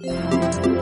What's 0.00 0.81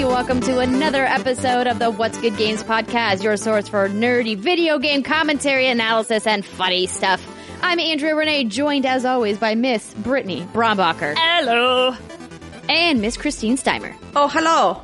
everybody? 0.00 0.14
Welcome 0.14 0.40
to 0.42 0.58
another 0.60 1.04
episode 1.04 1.66
of 1.66 1.78
the 1.78 1.90
What's 1.90 2.18
Good 2.18 2.36
Games 2.36 2.62
podcast, 2.62 3.22
your 3.22 3.36
source 3.36 3.68
for 3.68 3.88
nerdy 3.88 4.36
video 4.36 4.78
game 4.78 5.02
commentary, 5.02 5.66
analysis, 5.68 6.26
and 6.26 6.44
funny 6.44 6.86
stuff. 6.86 7.24
I'm 7.62 7.78
Andrea 7.78 8.14
Renee, 8.14 8.44
joined 8.44 8.86
as 8.86 9.04
always 9.04 9.38
by 9.38 9.54
Miss 9.54 9.92
Brittany 9.94 10.46
Brombacher. 10.52 11.14
Hello. 11.16 11.94
And 12.68 13.00
Miss 13.00 13.16
Christine 13.16 13.56
Steimer. 13.56 13.94
Oh, 14.16 14.28
hello. 14.28 14.82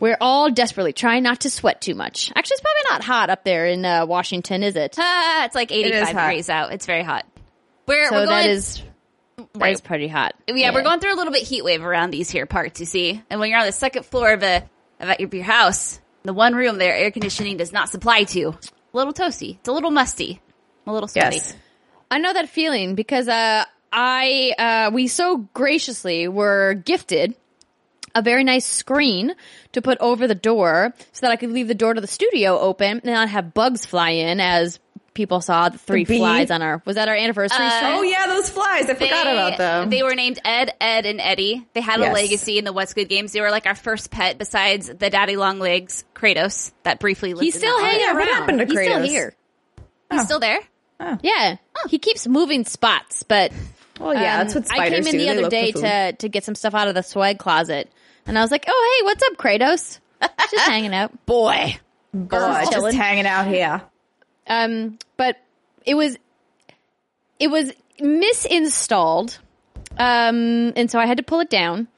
We're 0.00 0.18
all 0.20 0.50
desperately 0.50 0.92
trying 0.92 1.22
not 1.22 1.40
to 1.40 1.50
sweat 1.50 1.80
too 1.80 1.94
much. 1.94 2.32
Actually, 2.34 2.54
it's 2.54 2.62
probably 2.62 2.90
not 2.90 3.04
hot 3.04 3.30
up 3.30 3.44
there 3.44 3.66
in 3.66 3.84
uh, 3.84 4.06
Washington, 4.06 4.62
is 4.62 4.76
it? 4.76 4.96
Ah, 4.98 5.44
it's 5.44 5.54
like 5.54 5.70
85 5.70 6.08
hot. 6.08 6.28
degrees 6.28 6.48
out. 6.48 6.72
It's 6.72 6.86
very 6.86 7.02
hot. 7.02 7.26
We're, 7.86 8.08
So 8.08 8.14
we're 8.14 8.26
going, 8.26 8.46
that 8.46 8.50
is 8.50 8.82
that 9.54 9.70
is 9.70 9.80
pretty 9.80 10.08
hot. 10.08 10.34
yeah, 10.48 10.72
we're 10.72 10.82
going 10.82 11.00
through 11.00 11.14
a 11.14 11.16
little 11.16 11.32
bit 11.32 11.42
heat 11.42 11.64
wave 11.64 11.84
around 11.84 12.10
these 12.10 12.30
here 12.30 12.46
parts, 12.46 12.80
you 12.80 12.86
see. 12.86 13.22
And 13.30 13.40
when 13.40 13.50
you're 13.50 13.58
on 13.58 13.66
the 13.66 13.72
second 13.72 14.04
floor 14.04 14.32
of 14.32 14.42
a 14.42 14.68
of 15.00 15.08
a- 15.08 15.36
your 15.36 15.44
house, 15.44 16.00
the 16.22 16.32
one 16.32 16.54
room 16.54 16.78
their 16.78 16.94
air 16.94 17.10
conditioning 17.10 17.56
does 17.56 17.72
not 17.72 17.88
supply 17.88 18.24
to, 18.24 18.48
a 18.48 18.56
little 18.92 19.12
toasty. 19.12 19.56
It's 19.58 19.68
a 19.68 19.72
little 19.72 19.90
musty. 19.90 20.40
A 20.86 20.92
little 20.92 21.08
sweaty. 21.08 21.36
Yes. 21.36 21.56
I 22.10 22.18
know 22.18 22.32
that 22.32 22.48
feeling 22.48 22.94
because 22.94 23.28
uh, 23.28 23.64
I 23.92 24.54
uh, 24.58 24.90
we 24.92 25.08
so 25.08 25.38
graciously 25.54 26.28
were 26.28 26.74
gifted 26.74 27.34
a 28.14 28.22
very 28.22 28.44
nice 28.44 28.64
screen 28.64 29.34
to 29.72 29.82
put 29.82 29.98
over 29.98 30.28
the 30.28 30.34
door 30.34 30.94
so 31.12 31.26
that 31.26 31.32
I 31.32 31.36
could 31.36 31.50
leave 31.50 31.68
the 31.68 31.74
door 31.74 31.94
to 31.94 32.00
the 32.00 32.06
studio 32.06 32.58
open 32.58 33.00
and 33.00 33.04
not 33.04 33.28
have 33.28 33.54
bugs 33.54 33.84
fly 33.84 34.10
in 34.10 34.40
as 34.40 34.78
people 35.14 35.40
saw 35.40 35.68
the 35.68 35.78
three 35.78 36.04
bee? 36.04 36.18
flies 36.18 36.50
on 36.50 36.60
our 36.60 36.82
was 36.84 36.96
that 36.96 37.08
our 37.08 37.14
anniversary 37.14 37.70
stream? 37.70 37.92
Oh 37.94 38.02
yeah, 38.02 38.26
those 38.26 38.50
flies. 38.50 38.90
I 38.90 38.94
forgot 38.94 39.26
about 39.26 39.56
them. 39.58 39.90
They 39.90 40.02
were 40.02 40.14
named 40.14 40.38
Ed, 40.44 40.74
Ed, 40.80 41.06
and 41.06 41.20
Eddie. 41.20 41.66
They 41.72 41.80
had 41.80 42.00
a 42.00 42.12
legacy 42.12 42.58
in 42.58 42.64
the 42.64 42.72
What's 42.72 42.94
Good 42.94 43.08
games. 43.08 43.32
They 43.32 43.40
were 43.40 43.50
like 43.50 43.66
our 43.66 43.74
first 43.74 44.10
pet 44.10 44.36
besides 44.38 44.88
the 44.88 45.10
daddy 45.10 45.36
long 45.36 45.58
legs, 45.60 46.04
Kratos, 46.14 46.72
that 46.82 46.98
briefly 47.00 47.32
lived 47.34 47.44
He's 47.44 47.54
still 47.56 47.78
hanging 47.80 48.00
yeah, 48.00 48.08
around. 48.08 48.16
what 48.18 48.28
happened 48.28 48.58
to 48.58 48.66
Kratos? 48.66 48.70
He's 48.70 48.80
still 48.84 48.98
Kratos? 49.00 49.06
here. 49.08 49.34
He's 50.10 50.24
still 50.24 50.40
there? 50.40 50.60
Yeah, 51.22 51.56
he 51.88 51.98
keeps 51.98 52.26
moving 52.26 52.64
spots, 52.64 53.22
but 53.24 53.52
well, 54.00 54.14
yeah, 54.14 54.40
um, 54.40 54.46
that's 54.48 54.54
what 54.54 54.70
I 54.72 54.88
came 54.88 55.06
in 55.06 55.12
do. 55.12 55.12
the 55.12 55.18
They 55.18 55.28
other 55.38 55.50
day 55.50 55.72
to 55.72 56.12
to 56.12 56.28
get 56.28 56.44
some 56.44 56.54
stuff 56.54 56.74
out 56.74 56.88
of 56.88 56.94
the 56.94 57.02
swag 57.02 57.38
closet, 57.38 57.90
and 58.26 58.38
I 58.38 58.42
was 58.42 58.50
like, 58.50 58.64
"Oh, 58.68 58.98
hey, 59.00 59.04
what's 59.04 59.22
up, 59.22 59.36
Kratos? 59.36 59.98
Just 60.50 60.66
hanging 60.68 60.94
out." 60.94 61.26
Boy. 61.26 61.78
Boy, 62.14 62.64
just 62.70 62.94
hanging 62.94 63.26
out 63.26 63.48
here. 63.48 63.82
Um, 64.46 64.98
but 65.16 65.36
it 65.86 65.94
was 65.94 66.16
it 67.38 67.48
was 67.48 67.72
misinstalled, 68.00 69.38
um, 69.98 70.72
and 70.76 70.90
so 70.90 70.98
I 70.98 71.06
had 71.06 71.16
to 71.18 71.22
pull 71.22 71.40
it 71.40 71.50
down 71.50 71.88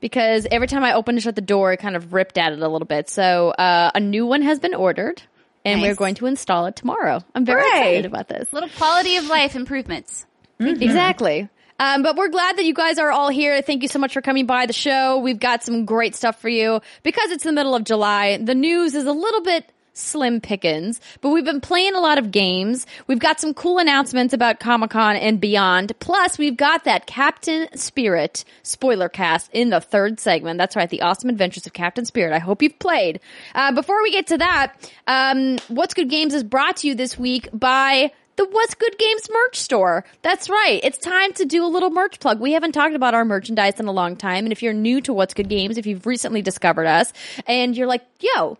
because 0.00 0.46
every 0.50 0.66
time 0.66 0.84
I 0.84 0.94
opened 0.94 1.16
and 1.18 1.22
shut 1.22 1.36
the 1.36 1.40
door, 1.42 1.72
it 1.72 1.78
kind 1.78 1.96
of 1.96 2.12
ripped 2.12 2.38
at 2.38 2.52
it 2.52 2.58
a 2.60 2.68
little 2.68 2.86
bit. 2.86 3.08
So 3.08 3.50
uh, 3.50 3.90
a 3.94 4.00
new 4.00 4.26
one 4.26 4.42
has 4.42 4.58
been 4.58 4.74
ordered, 4.74 5.22
and 5.64 5.80
Nice. 5.80 5.90
we're 5.90 5.94
going 5.94 6.14
to 6.16 6.26
install 6.26 6.66
it 6.66 6.76
tomorrow. 6.76 7.20
I'm 7.34 7.44
very 7.44 7.62
Hooray. 7.62 7.78
excited 7.78 8.06
about 8.06 8.28
this. 8.28 8.52
Little 8.52 8.68
quality 8.70 9.16
of 9.16 9.26
life 9.26 9.54
improvements. 9.56 10.26
Exactly. 10.60 11.48
Um, 11.80 12.02
but 12.04 12.14
we're 12.16 12.28
glad 12.28 12.56
that 12.58 12.64
you 12.64 12.74
guys 12.74 12.98
are 12.98 13.10
all 13.10 13.28
here. 13.28 13.60
Thank 13.62 13.82
you 13.82 13.88
so 13.88 13.98
much 13.98 14.12
for 14.12 14.22
coming 14.22 14.46
by 14.46 14.66
the 14.66 14.72
show. 14.72 15.18
We've 15.18 15.40
got 15.40 15.64
some 15.64 15.84
great 15.84 16.14
stuff 16.14 16.40
for 16.40 16.48
you. 16.48 16.80
Because 17.02 17.32
it's 17.32 17.42
the 17.42 17.50
middle 17.50 17.74
of 17.74 17.82
July, 17.82 18.36
the 18.36 18.54
news 18.54 18.94
is 18.94 19.04
a 19.06 19.12
little 19.12 19.42
bit 19.42 19.68
slim 19.92 20.40
pickings, 20.40 21.00
but 21.20 21.30
we've 21.30 21.44
been 21.44 21.60
playing 21.60 21.94
a 21.94 22.00
lot 22.00 22.18
of 22.18 22.30
games. 22.30 22.86
We've 23.06 23.18
got 23.18 23.40
some 23.40 23.54
cool 23.54 23.78
announcements 23.78 24.32
about 24.34 24.60
Comic 24.60 24.90
Con 24.90 25.16
and 25.16 25.40
beyond. 25.40 25.98
Plus, 25.98 26.38
we've 26.38 26.56
got 26.56 26.84
that 26.84 27.06
Captain 27.06 27.68
Spirit 27.76 28.44
spoiler 28.62 29.08
cast 29.08 29.50
in 29.52 29.70
the 29.70 29.80
third 29.80 30.20
segment. 30.20 30.58
That's 30.58 30.76
right, 30.76 30.88
the 30.88 31.02
awesome 31.02 31.30
adventures 31.30 31.66
of 31.66 31.72
Captain 31.72 32.04
Spirit. 32.04 32.32
I 32.32 32.38
hope 32.38 32.62
you've 32.62 32.78
played. 32.78 33.20
Uh, 33.54 33.72
before 33.72 34.02
we 34.02 34.10
get 34.10 34.28
to 34.28 34.38
that, 34.38 34.92
um, 35.06 35.58
What's 35.68 35.94
Good 35.94 36.08
Games 36.08 36.34
is 36.34 36.44
brought 36.44 36.78
to 36.78 36.88
you 36.88 36.94
this 36.94 37.18
week 37.18 37.48
by 37.52 38.12
the 38.36 38.46
What's 38.46 38.74
Good 38.74 38.96
Games 38.98 39.28
merch 39.30 39.60
store. 39.60 40.04
That's 40.22 40.48
right. 40.48 40.80
It's 40.82 40.98
time 40.98 41.32
to 41.34 41.44
do 41.44 41.64
a 41.64 41.68
little 41.68 41.90
merch 41.90 42.18
plug. 42.18 42.40
We 42.40 42.52
haven't 42.52 42.72
talked 42.72 42.94
about 42.94 43.14
our 43.14 43.24
merchandise 43.24 43.78
in 43.78 43.86
a 43.86 43.92
long 43.92 44.16
time. 44.16 44.44
And 44.44 44.52
if 44.52 44.62
you're 44.62 44.72
new 44.72 45.00
to 45.02 45.12
What's 45.12 45.34
Good 45.34 45.48
Games, 45.48 45.76
if 45.76 45.86
you've 45.86 46.06
recently 46.06 46.40
discovered 46.40 46.86
us 46.86 47.12
and 47.46 47.76
you're 47.76 47.86
like, 47.86 48.02
yo, 48.20 48.56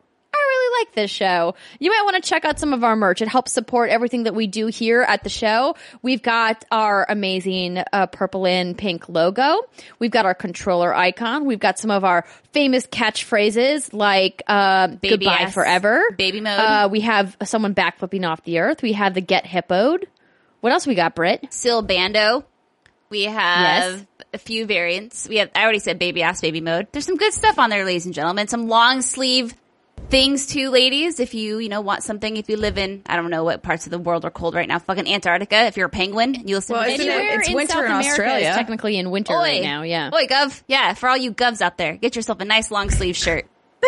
really 0.62 0.80
like 0.84 0.94
this 0.94 1.10
show. 1.10 1.54
You 1.78 1.90
might 1.90 2.02
want 2.04 2.22
to 2.22 2.28
check 2.28 2.44
out 2.44 2.58
some 2.58 2.72
of 2.72 2.84
our 2.84 2.96
merch. 2.96 3.22
It 3.22 3.28
helps 3.28 3.52
support 3.52 3.90
everything 3.90 4.24
that 4.24 4.34
we 4.34 4.46
do 4.46 4.66
here 4.68 5.02
at 5.02 5.22
the 5.24 5.28
show. 5.28 5.74
We've 6.02 6.22
got 6.22 6.64
our 6.70 7.06
amazing 7.08 7.82
uh, 7.92 8.06
purple 8.06 8.46
and 8.46 8.76
pink 8.76 9.08
logo. 9.08 9.56
We've 9.98 10.10
got 10.10 10.24
our 10.26 10.34
controller 10.34 10.94
icon. 10.94 11.44
We've 11.44 11.60
got 11.60 11.78
some 11.78 11.90
of 11.90 12.04
our 12.04 12.24
famous 12.52 12.86
catchphrases 12.86 13.92
like 13.92 14.42
uh, 14.46 14.88
Baby 14.88 15.08
"Goodbye 15.26 15.42
ass, 15.42 15.54
forever," 15.54 16.02
baby 16.16 16.40
mode. 16.40 16.58
Uh, 16.58 16.88
we 16.90 17.00
have 17.00 17.36
someone 17.44 17.74
backflipping 17.74 18.28
off 18.28 18.42
the 18.44 18.58
earth. 18.60 18.82
We 18.82 18.92
have 18.92 19.14
the 19.14 19.20
"Get 19.20 19.44
Hippoed." 19.44 20.04
What 20.60 20.72
else 20.72 20.86
we 20.86 20.94
got, 20.94 21.14
Britt? 21.14 21.46
Sil 21.50 21.82
Bando. 21.82 22.44
We 23.10 23.24
have 23.24 23.92
Yes. 23.98 24.06
a 24.32 24.38
few 24.38 24.64
variants. 24.64 25.28
We 25.28 25.36
have, 25.36 25.50
I 25.54 25.64
already 25.64 25.80
said 25.80 25.98
baby 25.98 26.22
ass, 26.22 26.40
baby 26.40 26.60
mode. 26.62 26.86
There's 26.92 27.04
some 27.04 27.16
good 27.18 27.32
stuff 27.34 27.58
on 27.58 27.68
there, 27.68 27.84
ladies 27.84 28.06
and 28.06 28.14
gentlemen. 28.14 28.48
Some 28.48 28.68
long 28.68 29.02
sleeve 29.02 29.52
things 30.08 30.46
too, 30.46 30.70
ladies. 30.70 31.20
If 31.20 31.34
you, 31.34 31.58
you 31.58 31.68
know, 31.68 31.80
want 31.80 32.02
something, 32.02 32.36
if 32.36 32.48
you 32.48 32.56
live 32.56 32.78
in, 32.78 33.02
I 33.06 33.16
don't 33.16 33.30
know 33.30 33.44
what 33.44 33.62
parts 33.62 33.86
of 33.86 33.90
the 33.90 33.98
world 33.98 34.24
are 34.24 34.30
cold 34.30 34.54
right 34.54 34.68
now, 34.68 34.78
fucking 34.78 35.08
Antarctica. 35.08 35.66
If 35.66 35.76
you're 35.76 35.86
a 35.86 35.90
penguin, 35.90 36.34
you 36.46 36.56
listen 36.56 36.74
Well, 36.74 36.84
to 36.84 36.90
isn't 36.90 37.06
it- 37.06 37.10
Anywhere 37.10 37.40
it's 37.40 37.48
in 37.48 37.54
winter 37.54 37.72
South 37.72 37.80
in 37.84 37.86
America 37.92 38.08
Australia. 38.10 38.48
is 38.50 38.54
technically 38.56 38.96
in 38.98 39.10
winter 39.10 39.34
right 39.34 39.62
now. 39.62 39.82
Yeah. 39.82 40.10
Oi, 40.12 40.26
Gov. 40.26 40.62
Yeah, 40.66 40.94
for 40.94 41.08
all 41.08 41.16
you 41.16 41.32
Govs 41.32 41.60
out 41.62 41.78
there, 41.78 41.96
get 41.96 42.16
yourself 42.16 42.40
a 42.40 42.44
nice 42.44 42.70
long 42.70 42.90
sleeve 42.90 43.16
shirt. 43.16 43.46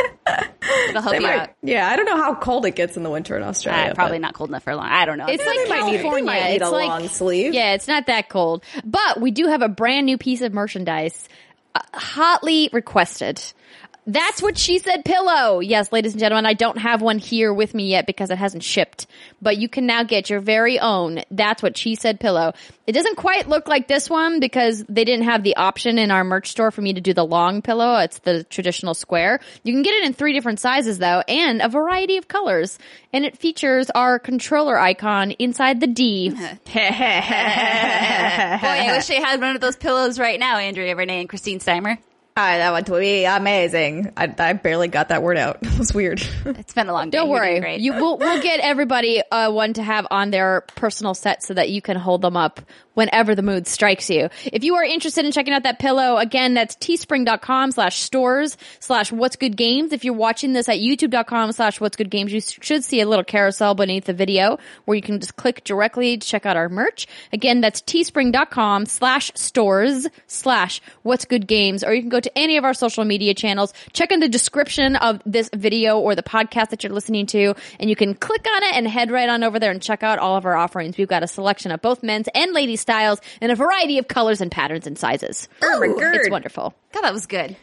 It'll 0.88 1.02
help 1.02 1.12
They 1.14 1.20
you 1.20 1.26
might- 1.26 1.38
out. 1.38 1.50
yeah, 1.62 1.88
I 1.88 1.94
don't 1.96 2.06
know 2.06 2.16
how 2.16 2.34
cold 2.34 2.66
it 2.66 2.74
gets 2.74 2.96
in 2.96 3.02
the 3.04 3.10
winter 3.10 3.36
in 3.36 3.42
Australia. 3.44 3.90
Uh, 3.92 3.94
probably 3.94 4.18
not 4.18 4.34
cold 4.34 4.48
enough 4.50 4.64
for 4.64 4.74
long. 4.74 4.86
I 4.86 5.04
don't 5.04 5.18
know. 5.18 5.26
It's 5.28 5.44
like 5.44 5.56
they 5.56 5.68
might 5.68 5.84
need- 5.86 5.92
they 5.92 5.96
California. 5.98 6.24
might 6.24 6.44
need 6.50 6.56
it's 6.56 6.66
a 6.66 6.70
like 6.70 6.88
long 6.88 7.08
sleeve. 7.08 7.54
Yeah, 7.54 7.74
it's 7.74 7.86
not 7.86 8.06
that 8.06 8.28
cold, 8.28 8.64
but 8.84 9.20
we 9.20 9.30
do 9.30 9.46
have 9.46 9.62
a 9.62 9.68
brand 9.68 10.06
new 10.06 10.18
piece 10.18 10.40
of 10.40 10.52
merchandise, 10.52 11.28
uh, 11.76 11.80
hotly 11.92 12.70
requested. 12.72 13.40
That's 14.06 14.42
what 14.42 14.58
she 14.58 14.78
said 14.78 15.04
pillow. 15.04 15.60
Yes, 15.60 15.90
ladies 15.90 16.12
and 16.12 16.20
gentlemen, 16.20 16.44
I 16.44 16.52
don't 16.52 16.76
have 16.76 17.00
one 17.00 17.18
here 17.18 17.54
with 17.54 17.72
me 17.72 17.88
yet 17.88 18.06
because 18.06 18.30
it 18.30 18.36
hasn't 18.36 18.62
shipped, 18.62 19.06
but 19.40 19.56
you 19.56 19.68
can 19.68 19.86
now 19.86 20.02
get 20.02 20.28
your 20.28 20.40
very 20.40 20.78
own. 20.78 21.22
That's 21.30 21.62
what 21.62 21.78
she 21.78 21.94
said 21.94 22.20
pillow. 22.20 22.52
It 22.86 22.92
doesn't 22.92 23.16
quite 23.16 23.48
look 23.48 23.66
like 23.66 23.88
this 23.88 24.10
one 24.10 24.40
because 24.40 24.84
they 24.90 25.04
didn't 25.04 25.24
have 25.24 25.42
the 25.42 25.56
option 25.56 25.98
in 25.98 26.10
our 26.10 26.22
merch 26.22 26.50
store 26.50 26.70
for 26.70 26.82
me 26.82 26.92
to 26.92 27.00
do 27.00 27.14
the 27.14 27.24
long 27.24 27.62
pillow. 27.62 27.96
It's 28.00 28.18
the 28.18 28.44
traditional 28.44 28.92
square. 28.92 29.40
You 29.62 29.72
can 29.72 29.82
get 29.82 29.94
it 29.94 30.04
in 30.04 30.12
three 30.12 30.34
different 30.34 30.60
sizes 30.60 30.98
though 30.98 31.22
and 31.26 31.62
a 31.62 31.70
variety 31.70 32.18
of 32.18 32.28
colors. 32.28 32.78
And 33.12 33.24
it 33.24 33.38
features 33.38 33.88
our 33.90 34.18
controller 34.18 34.78
icon 34.78 35.30
inside 35.32 35.80
the 35.80 35.86
D. 35.86 36.28
Boy, 36.30 36.36
I 36.42 36.58
wish 38.96 39.10
I 39.10 39.14
had 39.14 39.40
one 39.40 39.54
of 39.54 39.62
those 39.62 39.76
pillows 39.76 40.18
right 40.18 40.38
now, 40.38 40.58
Andrea 40.58 40.94
Renee 40.94 41.20
and 41.20 41.28
Christine 41.28 41.60
Steimer. 41.60 41.96
I, 42.36 42.58
that 42.58 42.72
would 42.72 43.00
be 43.00 43.24
amazing. 43.26 44.12
I, 44.16 44.34
I 44.36 44.54
barely 44.54 44.88
got 44.88 45.10
that 45.10 45.22
word 45.22 45.38
out. 45.38 45.58
It 45.74 45.78
was 45.78 45.92
weird. 45.92 46.22
It's 46.44 46.72
been 46.72 46.88
a 46.88 46.92
long 46.92 47.10
day. 47.10 47.18
Don't 47.18 47.28
worry. 47.28 47.76
You 47.78 47.94
we'll, 47.94 48.16
we'll 48.16 48.40
get 48.40 48.60
everybody 48.60 49.22
uh, 49.28 49.50
one 49.50 49.72
to 49.72 49.82
have 49.82 50.06
on 50.08 50.30
their 50.30 50.60
personal 50.76 51.14
set 51.14 51.42
so 51.42 51.54
that 51.54 51.68
you 51.68 51.82
can 51.82 51.96
hold 51.96 52.22
them 52.22 52.36
up 52.36 52.60
whenever 52.94 53.34
the 53.34 53.42
mood 53.42 53.66
strikes 53.66 54.08
you. 54.08 54.28
If 54.44 54.62
you 54.62 54.76
are 54.76 54.84
interested 54.84 55.24
in 55.24 55.32
checking 55.32 55.52
out 55.52 55.64
that 55.64 55.80
pillow, 55.80 56.16
again, 56.16 56.54
that's 56.54 56.76
teespring.com 56.76 57.72
slash 57.72 57.98
stores 57.98 58.56
slash 58.78 59.12
what's 59.12 59.34
good 59.36 59.56
games. 59.56 59.92
If 59.92 60.04
you're 60.04 60.14
watching 60.14 60.52
this 60.52 60.68
at 60.68 60.78
youtube.com 60.78 61.52
slash 61.52 61.80
what's 61.80 61.96
good 61.96 62.10
games, 62.10 62.32
you 62.32 62.40
should 62.40 62.84
see 62.84 63.00
a 63.00 63.08
little 63.08 63.24
carousel 63.24 63.74
beneath 63.74 64.04
the 64.04 64.12
video 64.12 64.58
where 64.84 64.94
you 64.94 65.02
can 65.02 65.18
just 65.20 65.34
click 65.36 65.64
directly 65.64 66.16
to 66.16 66.26
check 66.26 66.46
out 66.46 66.56
our 66.56 66.68
merch. 66.68 67.08
Again, 67.32 67.60
that's 67.60 67.82
teespring.com 67.82 68.86
slash 68.86 69.32
stores 69.34 70.06
slash 70.28 70.80
what's 71.02 71.24
good 71.24 71.48
games, 71.48 71.82
or 71.82 71.92
you 71.92 72.00
can 72.00 72.10
go 72.10 72.20
to 72.24 72.38
any 72.38 72.56
of 72.56 72.64
our 72.64 72.74
social 72.74 73.04
media 73.04 73.34
channels, 73.34 73.72
check 73.92 74.12
in 74.12 74.20
the 74.20 74.28
description 74.28 74.96
of 74.96 75.22
this 75.24 75.48
video 75.54 75.98
or 75.98 76.14
the 76.14 76.22
podcast 76.22 76.70
that 76.70 76.82
you're 76.82 76.92
listening 76.92 77.26
to, 77.26 77.54
and 77.78 77.88
you 77.88 77.96
can 77.96 78.14
click 78.14 78.46
on 78.46 78.62
it 78.64 78.74
and 78.74 78.88
head 78.88 79.10
right 79.10 79.28
on 79.28 79.44
over 79.44 79.58
there 79.58 79.70
and 79.70 79.80
check 79.80 80.02
out 80.02 80.18
all 80.18 80.36
of 80.36 80.44
our 80.44 80.56
offerings. 80.56 80.98
We've 80.98 81.08
got 81.08 81.22
a 81.22 81.28
selection 81.28 81.70
of 81.70 81.80
both 81.80 82.02
men's 82.02 82.28
and 82.34 82.52
ladies 82.52 82.80
styles 82.80 83.20
in 83.40 83.50
a 83.50 83.54
variety 83.54 83.98
of 83.98 84.08
colors 84.08 84.40
and 84.40 84.50
patterns 84.50 84.86
and 84.86 84.98
sizes. 84.98 85.48
Oh 85.62 85.80
my 85.80 85.88
God. 85.88 86.16
It's 86.16 86.30
wonderful. 86.30 86.74
God, 86.92 87.02
that 87.02 87.12
was 87.12 87.26
good. 87.26 87.56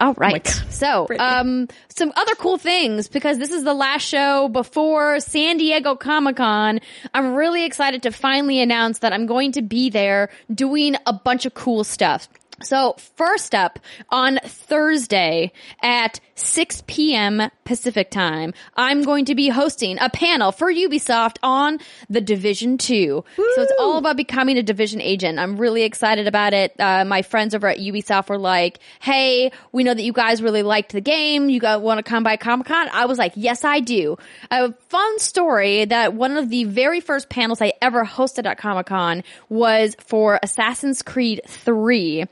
All 0.00 0.14
right. 0.14 0.42
God. 0.42 0.72
So, 0.72 1.06
um, 1.18 1.68
some 1.88 2.12
other 2.16 2.34
cool 2.36 2.56
things 2.56 3.08
because 3.08 3.38
this 3.38 3.50
is 3.50 3.64
the 3.64 3.74
last 3.74 4.02
show 4.02 4.48
before 4.48 5.20
San 5.20 5.58
Diego 5.58 5.94
Comic 5.94 6.36
Con. 6.36 6.80
I'm 7.12 7.34
really 7.34 7.64
excited 7.66 8.02
to 8.04 8.10
finally 8.10 8.60
announce 8.60 9.00
that 9.00 9.12
I'm 9.12 9.26
going 9.26 9.52
to 9.52 9.62
be 9.62 9.90
there 9.90 10.30
doing 10.52 10.96
a 11.06 11.12
bunch 11.12 11.44
of 11.44 11.54
cool 11.54 11.84
stuff. 11.84 12.28
So 12.62 12.94
first 13.16 13.54
up 13.54 13.78
on 14.10 14.38
Thursday 14.44 15.52
at 15.82 16.20
6 16.34 16.82
p.m. 16.86 17.50
Pacific 17.64 18.10
time, 18.10 18.54
I'm 18.76 19.02
going 19.02 19.26
to 19.26 19.34
be 19.34 19.48
hosting 19.48 19.98
a 20.00 20.10
panel 20.10 20.52
for 20.52 20.72
Ubisoft 20.72 21.36
on 21.42 21.78
the 22.08 22.20
Division 22.20 22.78
2. 22.78 23.24
So 23.36 23.62
it's 23.62 23.72
all 23.78 23.98
about 23.98 24.16
becoming 24.16 24.58
a 24.58 24.62
Division 24.62 25.00
agent. 25.00 25.38
I'm 25.38 25.56
really 25.56 25.82
excited 25.82 26.26
about 26.26 26.52
it. 26.52 26.74
Uh, 26.78 27.04
my 27.04 27.22
friends 27.22 27.54
over 27.54 27.68
at 27.68 27.78
Ubisoft 27.78 28.28
were 28.28 28.38
like, 28.38 28.80
Hey, 29.00 29.52
we 29.72 29.84
know 29.84 29.94
that 29.94 30.02
you 30.02 30.12
guys 30.12 30.42
really 30.42 30.62
liked 30.62 30.92
the 30.92 31.00
game. 31.00 31.48
You 31.48 31.60
guys 31.60 31.80
want 31.80 31.98
to 31.98 32.02
come 32.02 32.22
by 32.22 32.36
Comic 32.36 32.66
Con? 32.66 32.88
I 32.92 33.06
was 33.06 33.18
like, 33.18 33.32
yes, 33.36 33.64
I 33.64 33.80
do. 33.80 34.16
A 34.50 34.72
fun 34.72 35.18
story 35.18 35.84
that 35.84 36.14
one 36.14 36.36
of 36.36 36.50
the 36.50 36.64
very 36.64 37.00
first 37.00 37.28
panels 37.28 37.60
I 37.60 37.72
ever 37.80 38.04
hosted 38.04 38.46
at 38.46 38.58
Comic 38.58 38.86
Con 38.86 39.22
was 39.48 39.94
for 40.00 40.38
Assassin's 40.42 41.02
Creed 41.02 41.40
3. 41.46 42.24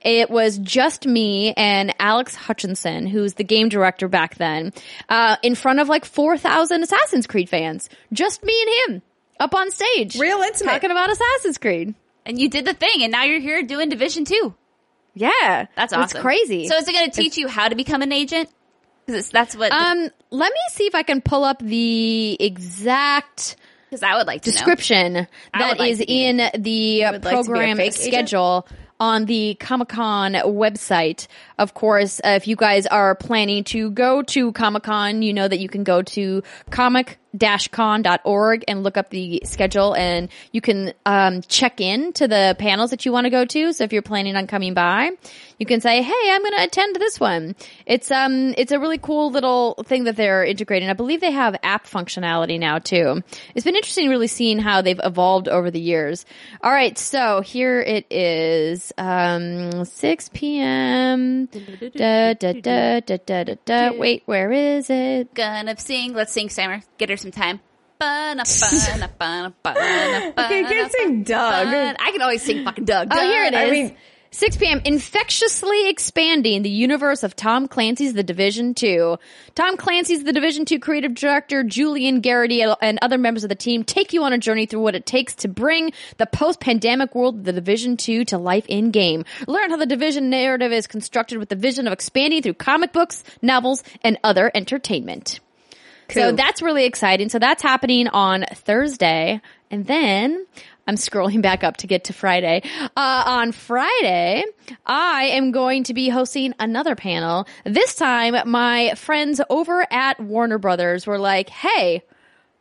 It 0.00 0.30
was 0.30 0.58
just 0.58 1.06
me 1.06 1.52
and 1.56 1.94
Alex 1.98 2.34
Hutchinson, 2.34 3.06
who's 3.06 3.34
the 3.34 3.44
game 3.44 3.68
director 3.68 4.08
back 4.08 4.36
then, 4.36 4.72
uh, 5.08 5.36
in 5.42 5.54
front 5.54 5.80
of 5.80 5.88
like 5.88 6.04
4,000 6.04 6.82
Assassin's 6.82 7.26
Creed 7.26 7.48
fans. 7.48 7.88
Just 8.12 8.42
me 8.44 8.54
and 8.86 8.94
him 8.96 9.02
up 9.40 9.54
on 9.54 9.70
stage. 9.70 10.16
Real 10.18 10.40
intimate. 10.40 10.70
Talking 10.72 10.90
about 10.90 11.10
Assassin's 11.10 11.58
Creed. 11.58 11.94
And 12.26 12.38
you 12.38 12.48
did 12.48 12.64
the 12.64 12.72
thing, 12.74 13.02
and 13.02 13.12
now 13.12 13.24
you're 13.24 13.40
here 13.40 13.62
doing 13.62 13.88
Division 13.90 14.24
Two. 14.24 14.54
Yeah. 15.14 15.66
That's 15.76 15.92
It's 15.92 15.94
awesome. 15.94 16.22
crazy. 16.22 16.66
So 16.68 16.76
is 16.76 16.88
it 16.88 16.92
going 16.92 17.10
to 17.10 17.16
teach 17.16 17.36
you 17.36 17.48
how 17.48 17.68
to 17.68 17.74
become 17.76 18.02
an 18.02 18.12
agent? 18.12 18.48
Because 19.06 19.28
that's 19.30 19.54
what. 19.54 19.70
um, 19.70 20.08
let 20.30 20.52
me 20.52 20.58
see 20.70 20.84
if 20.86 20.94
I 20.94 21.02
can 21.02 21.20
pull 21.20 21.44
up 21.44 21.58
the 21.60 22.36
exact 22.40 23.56
Because 23.90 24.02
I 24.02 24.16
would 24.16 24.26
like 24.26 24.42
to 24.42 24.50
know. 24.50 24.52
description 24.54 25.28
I 25.52 25.58
that 25.58 25.78
like 25.78 25.90
is 25.90 26.00
in 26.06 26.38
the 26.58 27.04
uh, 27.04 27.12
would 27.12 27.24
like 27.24 27.34
to 27.34 27.42
be 27.42 27.42
a 27.42 27.44
program 27.44 27.76
fake 27.76 27.88
agent? 28.00 28.28
On 29.04 29.26
the 29.26 29.54
Comic 29.56 29.88
Con 29.88 30.32
website. 30.32 31.26
Of 31.58 31.74
course, 31.74 32.20
uh, 32.24 32.30
if 32.30 32.48
you 32.48 32.56
guys 32.56 32.86
are 32.86 33.14
planning 33.14 33.64
to 33.64 33.90
go 33.90 34.22
to 34.22 34.52
Comic 34.52 34.82
Con, 34.82 35.22
you 35.22 35.32
know 35.32 35.46
that 35.46 35.58
you 35.60 35.68
can 35.68 35.84
go 35.84 36.02
to 36.02 36.42
comic 36.70 37.18
con.org 37.72 38.64
and 38.68 38.82
look 38.82 38.96
up 38.96 39.10
the 39.10 39.42
schedule 39.44 39.94
and 39.94 40.28
you 40.52 40.60
can 40.60 40.92
um, 41.04 41.42
check 41.42 41.80
in 41.80 42.12
to 42.12 42.28
the 42.28 42.54
panels 42.58 42.90
that 42.90 43.04
you 43.04 43.12
want 43.12 43.24
to 43.24 43.30
go 43.30 43.44
to. 43.44 43.72
So 43.72 43.84
if 43.84 43.92
you're 43.92 44.02
planning 44.02 44.36
on 44.36 44.46
coming 44.46 44.74
by, 44.74 45.10
you 45.58 45.66
can 45.66 45.80
say, 45.80 46.02
"Hey, 46.02 46.30
I'm 46.30 46.42
going 46.42 46.56
to 46.56 46.64
attend 46.64 46.96
this 46.96 47.18
one." 47.18 47.54
It's 47.86 48.10
um 48.10 48.54
it's 48.56 48.72
a 48.72 48.78
really 48.78 48.98
cool 48.98 49.30
little 49.30 49.74
thing 49.86 50.04
that 50.04 50.16
they're 50.16 50.44
integrating. 50.44 50.88
I 50.88 50.94
believe 50.94 51.20
they 51.20 51.32
have 51.32 51.56
app 51.62 51.86
functionality 51.86 52.58
now 52.58 52.78
too. 52.78 53.22
It's 53.54 53.64
been 53.64 53.76
interesting 53.76 54.08
really 54.08 54.26
seeing 54.26 54.58
how 54.58 54.82
they've 54.82 55.00
evolved 55.02 55.48
over 55.48 55.70
the 55.70 55.80
years. 55.80 56.26
All 56.62 56.72
right, 56.72 56.96
so 56.98 57.40
here 57.40 57.80
it 57.80 58.06
is 58.10 58.92
um 58.98 59.84
6 59.84 60.30
p.m. 60.32 61.43
Da, 61.46 62.34
da, 62.34 62.52
da, 62.52 63.00
da, 63.00 63.16
da, 63.24 63.44
da, 63.44 63.54
da. 63.64 63.92
Wait, 63.96 64.22
where 64.26 64.50
is 64.52 64.90
it? 64.90 65.34
Gonna 65.34 65.76
sing. 65.78 66.12
Let's 66.14 66.32
sing, 66.32 66.48
Summer. 66.48 66.82
Get 66.98 67.08
her 67.10 67.16
some 67.16 67.30
time. 67.30 67.60
Okay, 69.66 70.32
Okay, 70.38 70.58
you 70.60 70.66
can't 70.66 70.92
sing 70.92 71.22
Doug. 71.22 71.66
I 71.98 72.10
can 72.10 72.22
always 72.22 72.42
sing 72.42 72.64
fucking 72.64 72.84
Doug. 72.84 73.08
Oh, 73.10 73.20
here 73.22 73.44
it 73.44 73.54
is. 73.54 73.58
I 73.60 73.70
mean- 73.70 73.96
6 74.34 74.56
p.m. 74.56 74.80
Infectiously 74.84 75.88
expanding 75.88 76.62
the 76.62 76.68
universe 76.68 77.22
of 77.22 77.36
Tom 77.36 77.68
Clancy's 77.68 78.14
The 78.14 78.24
Division 78.24 78.74
2. 78.74 79.16
Tom 79.54 79.76
Clancy's 79.76 80.24
The 80.24 80.32
Division 80.32 80.64
2 80.64 80.80
creative 80.80 81.14
director 81.14 81.62
Julian 81.62 82.20
Gerighty 82.20 82.76
and 82.82 82.98
other 83.00 83.16
members 83.16 83.44
of 83.44 83.48
the 83.48 83.54
team 83.54 83.84
take 83.84 84.12
you 84.12 84.24
on 84.24 84.32
a 84.32 84.38
journey 84.38 84.66
through 84.66 84.80
what 84.80 84.96
it 84.96 85.06
takes 85.06 85.36
to 85.36 85.48
bring 85.48 85.92
the 86.16 86.26
post-pandemic 86.26 87.14
world 87.14 87.36
of 87.36 87.44
The 87.44 87.52
Division 87.52 87.96
2 87.96 88.24
to 88.24 88.38
life 88.38 88.66
in 88.66 88.90
game. 88.90 89.24
Learn 89.46 89.70
how 89.70 89.76
the 89.76 89.86
Division 89.86 90.30
narrative 90.30 90.72
is 90.72 90.88
constructed 90.88 91.38
with 91.38 91.48
the 91.48 91.54
vision 91.54 91.86
of 91.86 91.92
expanding 91.92 92.42
through 92.42 92.54
comic 92.54 92.92
books, 92.92 93.22
novels, 93.40 93.84
and 94.02 94.18
other 94.24 94.50
entertainment. 94.52 95.38
So 96.10 96.32
that's 96.32 96.60
really 96.60 96.86
exciting. 96.86 97.28
So 97.28 97.38
that's 97.38 97.62
happening 97.62 98.08
on 98.08 98.44
Thursday. 98.52 99.40
And 99.70 99.86
then 99.86 100.46
I'm 100.86 100.96
scrolling 100.96 101.42
back 101.42 101.64
up 101.64 101.78
to 101.78 101.86
get 101.86 102.04
to 102.04 102.12
Friday. 102.12 102.62
Uh, 102.96 103.22
on 103.26 103.52
Friday, 103.52 104.44
I 104.84 105.24
am 105.32 105.50
going 105.50 105.84
to 105.84 105.94
be 105.94 106.08
hosting 106.08 106.54
another 106.58 106.94
panel. 106.94 107.46
This 107.64 107.94
time, 107.94 108.34
my 108.48 108.94
friends 108.94 109.40
over 109.48 109.86
at 109.90 110.20
Warner 110.20 110.58
Brothers 110.58 111.06
were 111.06 111.18
like, 111.18 111.48
Hey, 111.48 112.02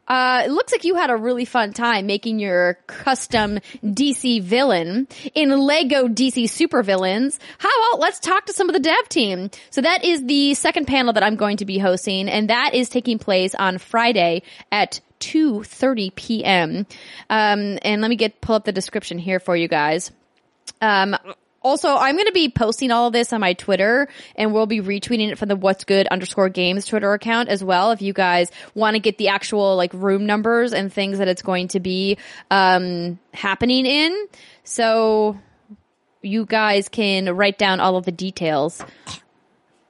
uh, 0.08 0.44
it 0.46 0.52
looks 0.52 0.72
like 0.72 0.84
you 0.84 0.96
had 0.96 1.10
a 1.10 1.16
really 1.16 1.46
fun 1.46 1.72
time 1.72 2.06
making 2.06 2.40
your 2.40 2.78
custom 2.88 3.60
DC 3.84 4.42
villain 4.42 5.08
in 5.34 5.50
Lego 5.58 6.08
DC 6.08 6.44
supervillains. 6.44 7.40
How 7.58 7.70
about 7.70 8.02
let's 8.02 8.20
talk 8.20 8.46
to 8.48 8.54
some 8.54 8.68
of 8.68 8.74
the 8.74 8.82
dev 8.82 9.08
team? 9.08 9.50
So 9.70 9.82
that 9.82 10.04
is 10.04 10.26
the 10.26 10.56
second 10.56 10.88
panel 10.88 11.14
that 11.14 11.24
I'm 11.24 11.38
going 11.38 11.58
to 11.58 11.66
be 11.66 11.78
hosting, 11.78 12.28
and 12.28 12.50
that 12.50 12.74
is 12.74 12.90
taking 12.90 13.18
place 13.18 13.56
on 13.56 13.78
Friday 13.78 14.44
at 14.72 15.00
2.30 15.24 16.16
p.m. 16.16 16.86
Um, 17.30 17.80
and 17.82 18.02
let 18.02 18.10
me 18.10 18.16
get, 18.16 18.42
pull 18.42 18.56
up 18.56 18.66
the 18.66 18.72
description 18.72 19.18
here 19.18 19.40
for 19.40 19.56
you 19.56 19.68
guys. 19.68 20.12
Um, 20.82 21.16
also, 21.62 21.96
I'm 21.96 22.16
going 22.16 22.28
to 22.28 22.34
be 22.34 22.50
posting 22.50 22.92
all 22.92 23.08
of 23.08 23.14
this 23.14 23.32
on 23.32 23.40
my 23.40 23.54
Twitter 23.54 24.10
and 24.36 24.54
we'll 24.54 24.66
be 24.66 24.82
retweeting 24.82 25.32
it 25.32 25.38
from 25.38 25.48
the 25.48 25.56
what's 25.56 25.86
good 25.86 26.08
underscore 26.08 26.50
games 26.50 26.86
Twitter 26.86 27.14
account 27.14 27.48
as 27.48 27.64
well. 27.64 27.92
If 27.92 28.02
you 28.02 28.12
guys 28.12 28.52
want 28.76 28.96
to 28.96 29.00
get 29.00 29.18
the 29.18 29.30
actual 29.30 29.78
like 29.78 29.94
room 29.94 30.26
numbers 30.26 30.74
and 30.74 30.92
things 30.92 31.20
that 31.20 31.30
it's 31.30 31.42
going 31.42 31.70
to 31.70 31.80
be, 31.80 32.18
um, 32.52 33.18
happening 33.34 33.86
in. 33.86 34.28
So 34.66 35.40
you 36.22 36.46
guys 36.46 36.90
can 36.90 37.34
write 37.34 37.58
down 37.58 37.80
all 37.80 37.96
of 37.96 38.04
the 38.04 38.12
details. 38.12 38.84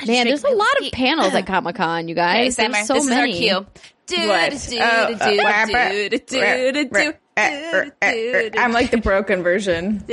Man, 0.06 0.28
there's 0.28 0.44
a 0.44 0.50
lot 0.50 0.68
of 0.82 0.92
panels 0.92 1.34
at 1.34 1.48
Comic 1.48 1.76
Con, 1.78 2.08
you 2.08 2.16
guys. 2.16 2.56
Summer, 2.56 2.74
There's 2.74 2.88
so 2.88 2.96
this 2.96 3.08
many. 3.08 3.48
is 3.48 3.54
our 3.54 3.62
cue. 3.64 3.68
Do, 4.06 4.28
What? 4.28 4.52
do, 4.52 4.58
do, 4.58 4.78
Oh, 4.80 4.84
uh, 4.84 5.08
do, 5.08 5.14
rah, 5.16 5.66
do, 5.66 5.74
rah, 5.74 5.90
do, 5.90 6.10
do, 6.10 6.42
rah, 6.42 6.72
do, 6.72 6.90
rah, 6.92 7.02
do, 7.02 7.14
uh, 7.36 7.42
uh, 7.42 7.86
uh, 8.02 8.06
uh, 8.06 8.50
I'm 8.58 8.72
like 8.74 8.92
the 8.92 8.98
broken 8.98 9.42
version. 9.44 10.04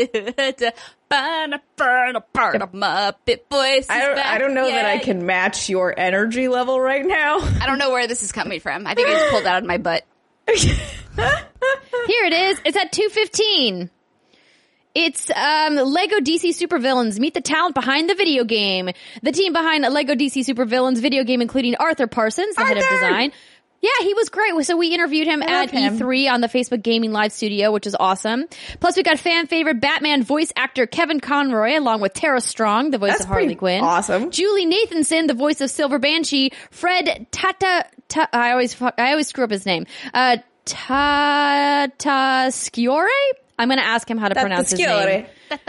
Muppet 2.73 3.41
voice. 3.51 3.87
I 3.91 4.01
don't, 4.01 4.19
I 4.19 4.39
don't 4.39 4.55
know 4.55 4.67
that 4.69 4.87
I 4.87 4.99
can 4.99 5.27
match 5.27 5.69
your 5.69 5.93
energy 5.99 6.49
level 6.49 6.81
right 6.81 7.05
now. 7.05 7.39
I 7.41 7.67
don't 7.67 7.79
know 7.79 7.91
where 7.91 8.07
this 8.07 8.23
is 8.23 8.33
coming 8.33 8.61
from. 8.61 8.87
I 8.87 8.95
think 8.95 9.09
I 9.09 9.13
just 9.15 9.31
pulled 9.31 9.47
out 9.47 9.63
of 9.63 9.69
my 9.69 9.79
butt. 9.79 10.05
Here 10.47 10.77
it 12.25 12.33
is. 12.33 12.61
It's 12.65 12.77
at 12.77 12.93
215. 12.93 13.91
It's 14.93 15.31
um, 15.31 15.77
Lego 15.77 16.17
DC 16.17 16.49
Supervillains. 16.51 17.21
Meet 17.21 17.35
the 17.35 17.41
talent 17.41 17.75
behind 17.77 18.11
the 18.11 18.15
video 18.15 18.43
game. 18.45 18.91
The 19.23 19.31
team 19.31 19.53
behind 19.53 19.85
Lego 19.85 20.15
DC 20.15 20.45
Supervillains 20.45 20.99
video 20.99 21.23
game, 21.23 21.41
including 21.41 21.77
Arthur 21.77 22.09
Parsons, 22.09 22.57
the 22.57 22.65
head 22.65 22.77
of 22.77 22.83
design. 22.89 23.33
Yeah, 23.83 23.89
he 24.03 24.13
was 24.13 24.29
great. 24.29 24.63
So 24.67 24.77
we 24.77 24.89
interviewed 24.93 25.27
him 25.27 25.43
at 25.43 25.71
him. 25.71 25.99
E3 25.99 26.31
on 26.31 26.43
the 26.43 26.49
Facebook 26.49 26.83
Gaming 26.83 27.13
Live 27.13 27.33
Studio, 27.33 27.73
which 27.73 27.87
is 27.87 27.97
awesome. 27.99 28.45
Plus, 28.79 28.95
we 28.97 29.03
got 29.03 29.19
fan 29.19 29.47
favorite 29.47 29.81
Batman 29.81 30.23
voice 30.23 30.53
actor 30.55 30.87
Kevin 30.87 31.19
Conroy, 31.19 31.79
along 31.79 32.03
with 32.03 32.13
Tara 32.13 32.43
Strong, 32.43 32.91
the 32.91 32.99
voice 32.99 33.13
That's 33.13 33.23
of 33.25 33.29
Harley 33.29 33.55
Quinn. 33.55 33.83
awesome. 33.83 34.31
Julie 34.31 34.67
Nathanson, 34.67 35.29
the 35.29 35.35
voice 35.35 35.63
of 35.63 35.71
Silver 35.71 35.99
Banshee. 35.99 36.53
Fred 36.71 37.27
Tata. 37.31 37.87
Ta, 38.09 38.29
I 38.33 38.51
always 38.51 38.75
fuck- 38.75 38.95
I 38.99 39.13
always 39.13 39.29
screw 39.29 39.45
up 39.45 39.51
his 39.51 39.65
name. 39.65 39.87
Uh, 40.13 40.37
Tatasciore. 40.67 41.89
I'm 43.59 43.69
going 43.69 43.79
to 43.79 43.85
ask 43.85 44.11
him 44.11 44.19
how 44.19 44.29
to 44.29 44.35
pronounce 44.35 44.71
his 44.71 44.81
name. 44.81 45.27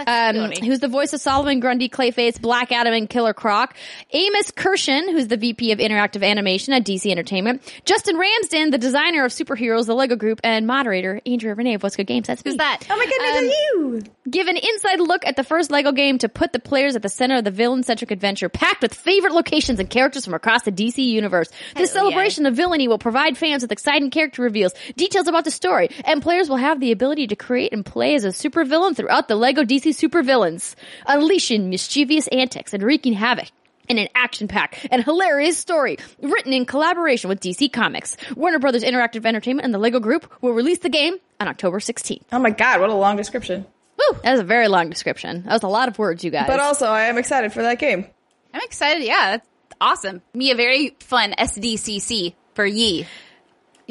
Um, 0.07 0.51
who's 0.51 0.79
the 0.79 0.87
voice 0.87 1.13
of 1.13 1.21
Solomon 1.21 1.59
Grundy, 1.59 1.89
Clayface, 1.89 2.41
Black 2.41 2.71
Adam, 2.71 2.93
and 2.93 3.09
Killer 3.09 3.33
Croc. 3.33 3.75
Amos 4.11 4.51
Kirshen, 4.51 5.11
who's 5.11 5.27
the 5.27 5.37
VP 5.37 5.71
of 5.71 5.79
Interactive 5.79 6.23
Animation 6.25 6.73
at 6.73 6.83
DC 6.85 7.09
Entertainment. 7.09 7.61
Justin 7.85 8.17
Ramsden, 8.17 8.71
the 8.71 8.77
designer 8.77 9.25
of 9.25 9.31
Superheroes, 9.31 9.85
the 9.85 9.95
Lego 9.95 10.15
Group, 10.15 10.39
and 10.43 10.67
moderator 10.67 11.21
Andrea 11.25 11.55
Renee 11.55 11.75
of 11.75 11.83
What's 11.83 11.95
Good 11.95 12.07
Games. 12.07 12.27
That's 12.27 12.43
me. 12.43 12.51
Who's 12.51 12.57
that? 12.57 12.85
Oh 12.89 12.97
my 12.97 13.05
goodness, 13.05 13.37
Um, 13.37 13.45
you! 13.45 14.03
Give 14.29 14.47
an 14.47 14.57
inside 14.57 14.99
look 14.99 15.25
at 15.25 15.35
the 15.35 15.43
first 15.43 15.71
LEGO 15.71 15.91
game 15.91 16.17
to 16.19 16.29
put 16.29 16.53
the 16.53 16.59
players 16.59 16.95
at 16.95 17.01
the 17.01 17.09
center 17.09 17.37
of 17.37 17.43
the 17.43 17.51
villain-centric 17.51 18.11
adventure, 18.11 18.49
packed 18.49 18.81
with 18.81 18.93
favorite 18.93 19.33
locations 19.33 19.79
and 19.79 19.89
characters 19.89 20.25
from 20.25 20.33
across 20.33 20.63
the 20.63 20.71
DC 20.71 21.03
universe. 21.03 21.49
This 21.75 21.93
Hell 21.93 22.05
yeah. 22.05 22.09
celebration 22.11 22.45
of 22.45 22.55
villainy 22.55 22.87
will 22.87 22.99
provide 22.99 23.37
fans 23.37 23.63
with 23.63 23.71
exciting 23.71 24.09
character 24.11 24.41
reveals, 24.43 24.73
details 24.95 25.27
about 25.27 25.43
the 25.45 25.51
story, 25.51 25.89
and 26.05 26.21
players 26.21 26.49
will 26.49 26.57
have 26.57 26.79
the 26.79 26.91
ability 26.91 27.27
to 27.27 27.35
create 27.35 27.73
and 27.73 27.85
play 27.85 28.15
as 28.15 28.23
a 28.23 28.29
supervillain 28.29 28.95
throughout 28.95 29.27
the 29.27 29.35
LEGO 29.35 29.63
DC 29.71 29.95
supervillains, 29.95 30.75
unleashing 31.05 31.69
mischievous 31.69 32.27
antics 32.27 32.73
and 32.73 32.83
wreaking 32.83 33.13
havoc 33.13 33.47
in 33.87 33.97
an 33.97 34.09
action-packed 34.13 34.85
and 34.91 35.01
hilarious 35.01 35.57
story 35.57 35.97
written 36.21 36.51
in 36.51 36.65
collaboration 36.65 37.29
with 37.29 37.39
DC 37.39 37.71
Comics. 37.71 38.17
Warner 38.35 38.59
Brothers 38.59 38.83
Interactive 38.83 39.25
Entertainment 39.25 39.63
and 39.63 39.73
the 39.73 39.79
LEGO 39.79 40.01
Group 40.01 40.29
will 40.41 40.51
release 40.51 40.79
the 40.79 40.89
game 40.89 41.15
on 41.39 41.47
October 41.47 41.79
16th. 41.79 42.23
Oh 42.33 42.39
my 42.39 42.49
god, 42.49 42.81
what 42.81 42.89
a 42.89 42.93
long 42.93 43.15
description. 43.15 43.65
Woo! 43.97 44.19
That 44.23 44.31
was 44.31 44.41
a 44.41 44.43
very 44.43 44.67
long 44.67 44.89
description. 44.89 45.43
That 45.43 45.53
was 45.53 45.63
a 45.63 45.69
lot 45.69 45.87
of 45.87 45.97
words, 45.97 46.21
you 46.21 46.31
guys. 46.31 46.47
But 46.47 46.59
also, 46.59 46.87
I 46.87 47.03
am 47.03 47.17
excited 47.17 47.53
for 47.53 47.61
that 47.61 47.79
game. 47.79 48.05
I'm 48.53 48.61
excited. 48.63 49.03
Yeah, 49.03 49.37
that's 49.37 49.47
awesome. 49.79 50.21
Me 50.33 50.51
a 50.51 50.55
very 50.55 50.97
fun 50.99 51.33
SDCC 51.39 52.33
for 52.55 52.65
Yi. 52.65 53.07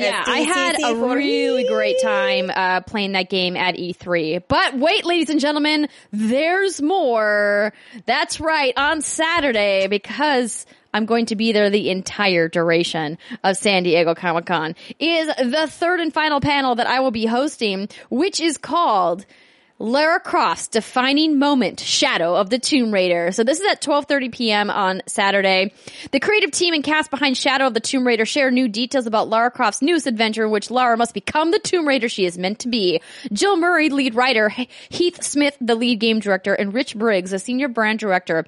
Yeah, 0.00 0.24
I 0.26 0.38
had 0.40 0.76
a 0.82 0.94
really 0.96 1.64
great 1.64 1.96
time 2.02 2.50
uh, 2.50 2.80
playing 2.82 3.12
that 3.12 3.30
game 3.30 3.56
at 3.56 3.76
E3. 3.76 4.42
But 4.48 4.76
wait, 4.78 5.04
ladies 5.04 5.30
and 5.30 5.40
gentlemen, 5.40 5.88
there's 6.12 6.80
more. 6.80 7.72
That's 8.06 8.40
right, 8.40 8.72
on 8.76 9.02
Saturday, 9.02 9.86
because 9.88 10.66
I'm 10.92 11.06
going 11.06 11.26
to 11.26 11.36
be 11.36 11.52
there 11.52 11.70
the 11.70 11.90
entire 11.90 12.48
duration 12.48 13.18
of 13.44 13.56
San 13.56 13.84
Diego 13.84 14.14
Comic 14.14 14.46
Con, 14.46 14.74
is 14.98 15.28
the 15.28 15.66
third 15.68 16.00
and 16.00 16.12
final 16.12 16.40
panel 16.40 16.74
that 16.74 16.86
I 16.86 17.00
will 17.00 17.12
be 17.12 17.26
hosting, 17.26 17.88
which 18.08 18.40
is 18.40 18.58
called 18.58 19.24
Lara 19.82 20.20
Croft's 20.20 20.68
defining 20.68 21.38
moment, 21.38 21.80
Shadow 21.80 22.34
of 22.34 22.50
the 22.50 22.58
Tomb 22.58 22.92
Raider. 22.92 23.32
So 23.32 23.44
this 23.44 23.60
is 23.60 23.66
at 23.66 23.80
12:30 23.80 24.30
p.m. 24.30 24.68
on 24.68 25.00
Saturday. 25.06 25.72
The 26.12 26.20
creative 26.20 26.50
team 26.50 26.74
and 26.74 26.84
cast 26.84 27.10
behind 27.10 27.38
Shadow 27.38 27.66
of 27.66 27.72
the 27.72 27.80
Tomb 27.80 28.06
Raider 28.06 28.26
share 28.26 28.50
new 28.50 28.68
details 28.68 29.06
about 29.06 29.30
Lara 29.30 29.50
Croft's 29.50 29.80
newest 29.80 30.06
adventure, 30.06 30.44
in 30.44 30.50
which 30.50 30.70
Lara 30.70 30.98
must 30.98 31.14
become 31.14 31.50
the 31.50 31.58
Tomb 31.58 31.88
Raider 31.88 32.10
she 32.10 32.26
is 32.26 32.36
meant 32.36 32.58
to 32.58 32.68
be. 32.68 33.00
Jill 33.32 33.56
Murray, 33.56 33.88
lead 33.88 34.14
writer, 34.14 34.50
Heath 34.90 35.22
Smith, 35.22 35.56
the 35.62 35.74
lead 35.74 35.98
game 35.98 36.20
director, 36.20 36.52
and 36.52 36.74
Rich 36.74 36.96
Briggs, 36.96 37.32
a 37.32 37.38
senior 37.38 37.68
brand 37.68 38.00
director, 38.00 38.44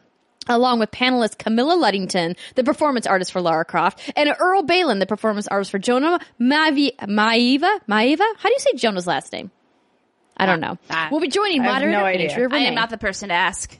along 0.49 0.81
with 0.81 0.91
panelist 0.91 1.39
Camilla 1.39 1.79
Luddington, 1.79 2.37
the 2.57 2.65
performance 2.65 3.07
artist 3.07 3.33
for 3.33 3.41
Lara 3.41 3.65
Croft, 3.65 4.13
and 4.17 4.29
Earl 4.39 4.65
Baylon, 4.65 4.99
the 4.99 5.07
performance 5.07 5.49
artist 5.49 5.71
for 5.71 5.79
Jonah 5.79 6.21
Mavi- 6.39 6.95
Maiva. 6.99 7.79
Maiva? 7.89 8.19
How 8.37 8.49
do 8.51 8.53
you 8.53 8.59
say 8.59 8.75
Jonah's 8.75 9.07
last 9.07 9.33
name? 9.33 9.51
I 10.43 10.47
don't 10.47 10.61
know. 10.61 10.79
Ah. 10.91 11.09
We'll 11.11 11.21
be 11.21 11.29
joining 11.29 11.61
I 11.61 11.65
have 11.65 11.73
moderator 11.75 11.99
no 11.99 12.05
idea. 12.05 12.31
Andrea 12.31 12.49
I 12.51 12.59
am 12.65 12.75
not 12.75 12.91
the 12.91 12.99
person 12.99 13.29
to 13.29 13.35
ask. 13.35 13.79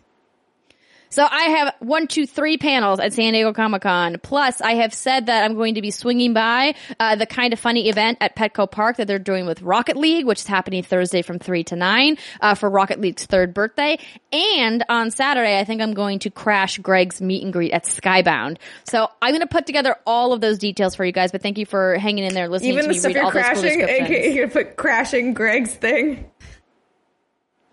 So 1.13 1.29
I 1.31 1.43
have 1.43 1.75
one, 1.81 2.07
two, 2.07 2.27
three 2.27 2.57
panels 2.57 2.99
at 2.99 3.13
San 3.13 3.35
Diego 3.35 3.53
Comic 3.53 3.83
Con. 3.83 4.17
Plus, 4.23 4.63
I 4.63 4.77
have 4.77 4.95
said 4.95 5.27
that 5.27 5.45
I'm 5.45 5.57
going 5.57 5.75
to 5.75 5.83
be 5.83 5.91
swinging 5.91 6.33
by 6.33 6.75
uh, 6.99 7.17
the 7.17 7.27
Kinda 7.27 7.59
Funny 7.59 7.91
event 7.91 8.17
at 8.23 8.35
Petco 8.35 8.71
Park 8.71 8.97
that 8.97 9.07
they're 9.09 9.19
doing 9.19 9.45
with 9.45 9.61
Rocket 9.61 9.99
League, 9.99 10.25
which 10.25 10.41
is 10.41 10.47
happening 10.47 10.83
Thursday 10.83 11.21
from 11.21 11.39
three 11.39 11.65
to 11.65 11.77
nine 11.77 12.17
uh, 12.41 12.55
for 12.55 12.71
Rocket 12.71 12.99
League's 12.99 13.27
third 13.27 13.53
birthday. 13.53 13.99
And 14.33 14.85
on 14.89 15.11
Saturday, 15.11 15.59
I 15.61 15.65
think 15.65 15.83
I'm 15.83 15.93
going 15.93 16.19
to 16.21 16.31
crash 16.31 16.79
Greg's 16.79 17.21
meet 17.21 17.45
and 17.45 17.53
greet 17.53 17.73
at 17.73 17.85
Skybound. 17.85 18.57
So 18.85 19.07
I'm 19.21 19.33
going 19.33 19.43
to 19.43 19.47
put 19.47 19.67
together 19.67 19.97
all 20.07 20.33
of 20.33 20.41
those 20.41 20.57
details 20.57 20.95
for 20.95 21.05
you 21.05 21.13
guys. 21.13 21.31
But 21.31 21.43
thank 21.43 21.59
you 21.59 21.67
for 21.67 21.99
hanging 21.99 22.25
in 22.25 22.33
there, 22.33 22.49
listening 22.49 22.73
Even 22.73 22.85
to 22.85 22.89
the 22.89 22.95
me 22.95 22.99
stuff 22.99 23.09
read 23.11 23.17
you're 23.17 23.25
all 23.27 23.31
those 23.33 23.43
cool 23.43 23.53
crashing, 23.53 23.79
descriptions. 23.81 24.09
aka 24.09 24.35
you're 24.35 24.47
gonna 24.47 24.65
put 24.65 24.77
crashing 24.79 25.35
Greg's 25.35 25.75
thing. 25.75 26.31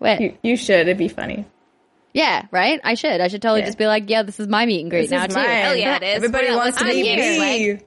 What? 0.00 0.20
You, 0.20 0.36
you 0.42 0.56
should. 0.56 0.80
It'd 0.80 0.98
be 0.98 1.06
funny. 1.08 1.44
Yeah, 2.12 2.46
right. 2.50 2.80
I 2.82 2.94
should. 2.94 3.20
I 3.20 3.28
should 3.28 3.40
totally 3.42 3.60
Yeah. 3.60 3.66
just 3.66 3.78
be 3.78 3.86
like, 3.86 4.10
yeah, 4.10 4.24
this 4.24 4.40
is 4.40 4.48
my 4.48 4.66
meet 4.66 4.80
and 4.80 4.90
greet 4.90 5.02
This 5.02 5.10
now 5.12 5.26
is 5.26 5.28
too. 5.28 5.40
mine. 5.40 5.48
Hell 5.48 5.76
yeah, 5.76 5.96
it 5.96 6.02
is. 6.02 6.16
Everybody 6.16 6.48
We're 6.48 6.56
wants 6.56 6.78
to 6.78 6.84
listening 6.84 7.04
be 7.04 7.10
to 7.10 7.16
games, 7.16 7.38
me. 7.38 7.72
like- 7.74 7.86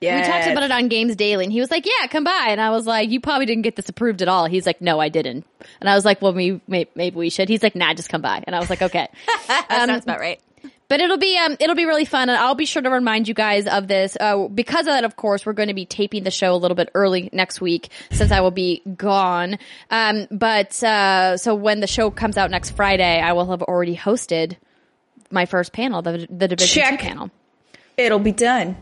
Yeah. 0.00 0.20
We 0.20 0.26
talked 0.32 0.46
about 0.52 0.62
it 0.62 0.70
on 0.70 0.88
Games 0.88 1.16
Daily, 1.16 1.44
and 1.44 1.52
he 1.52 1.58
was 1.60 1.70
like, 1.72 1.84
"Yeah, 1.84 2.06
come 2.06 2.22
by." 2.24 2.46
And 2.50 2.60
I 2.60 2.70
was 2.70 2.86
like, 2.86 3.10
"You 3.10 3.20
probably 3.20 3.46
didn't 3.46 3.62
get 3.62 3.74
this 3.74 3.88
approved 3.88 4.22
at 4.22 4.28
all." 4.28 4.46
He's 4.46 4.64
like, 4.64 4.80
"No, 4.80 5.00
I 5.00 5.08
didn't." 5.08 5.44
And 5.80 5.90
I 5.90 5.94
was 5.96 6.04
like, 6.04 6.22
"Well, 6.22 6.32
we, 6.32 6.60
may, 6.68 6.86
maybe 6.94 7.16
we 7.16 7.30
should." 7.30 7.48
He's 7.48 7.64
like, 7.64 7.74
"Nah, 7.74 7.92
just 7.94 8.08
come 8.08 8.22
by." 8.22 8.42
And 8.46 8.54
I 8.54 8.60
was 8.60 8.70
like, 8.70 8.80
"Okay." 8.80 9.08
That 9.48 9.66
Um, 9.68 9.88
sounds 9.88 10.04
about 10.04 10.20
right. 10.20 10.40
But 10.88 11.00
it'll 11.00 11.18
be 11.18 11.36
um 11.36 11.56
it'll 11.60 11.76
be 11.76 11.84
really 11.84 12.06
fun, 12.06 12.30
and 12.30 12.38
I'll 12.38 12.54
be 12.54 12.64
sure 12.64 12.80
to 12.80 12.88
remind 12.90 13.28
you 13.28 13.34
guys 13.34 13.66
of 13.66 13.88
this. 13.88 14.16
Uh, 14.18 14.48
because 14.48 14.80
of 14.80 14.94
that, 14.94 15.04
of 15.04 15.16
course, 15.16 15.44
we're 15.44 15.52
going 15.52 15.68
to 15.68 15.74
be 15.74 15.84
taping 15.84 16.24
the 16.24 16.30
show 16.30 16.54
a 16.54 16.56
little 16.56 16.74
bit 16.74 16.90
early 16.94 17.28
next 17.32 17.60
week 17.60 17.90
since 18.10 18.32
I 18.32 18.40
will 18.40 18.50
be 18.50 18.82
gone. 18.96 19.58
Um, 19.90 20.26
but 20.30 20.82
uh, 20.82 21.36
so 21.36 21.54
when 21.54 21.80
the 21.80 21.86
show 21.86 22.10
comes 22.10 22.38
out 22.38 22.50
next 22.50 22.70
Friday, 22.70 23.20
I 23.20 23.32
will 23.34 23.50
have 23.50 23.62
already 23.62 23.96
hosted 23.96 24.56
my 25.30 25.44
first 25.44 25.74
panel, 25.74 26.00
the 26.00 26.26
the 26.30 26.48
Division 26.48 26.82
Check. 26.82 27.00
Two 27.00 27.06
panel. 27.06 27.30
It'll 27.98 28.18
be 28.18 28.32
done. 28.32 28.78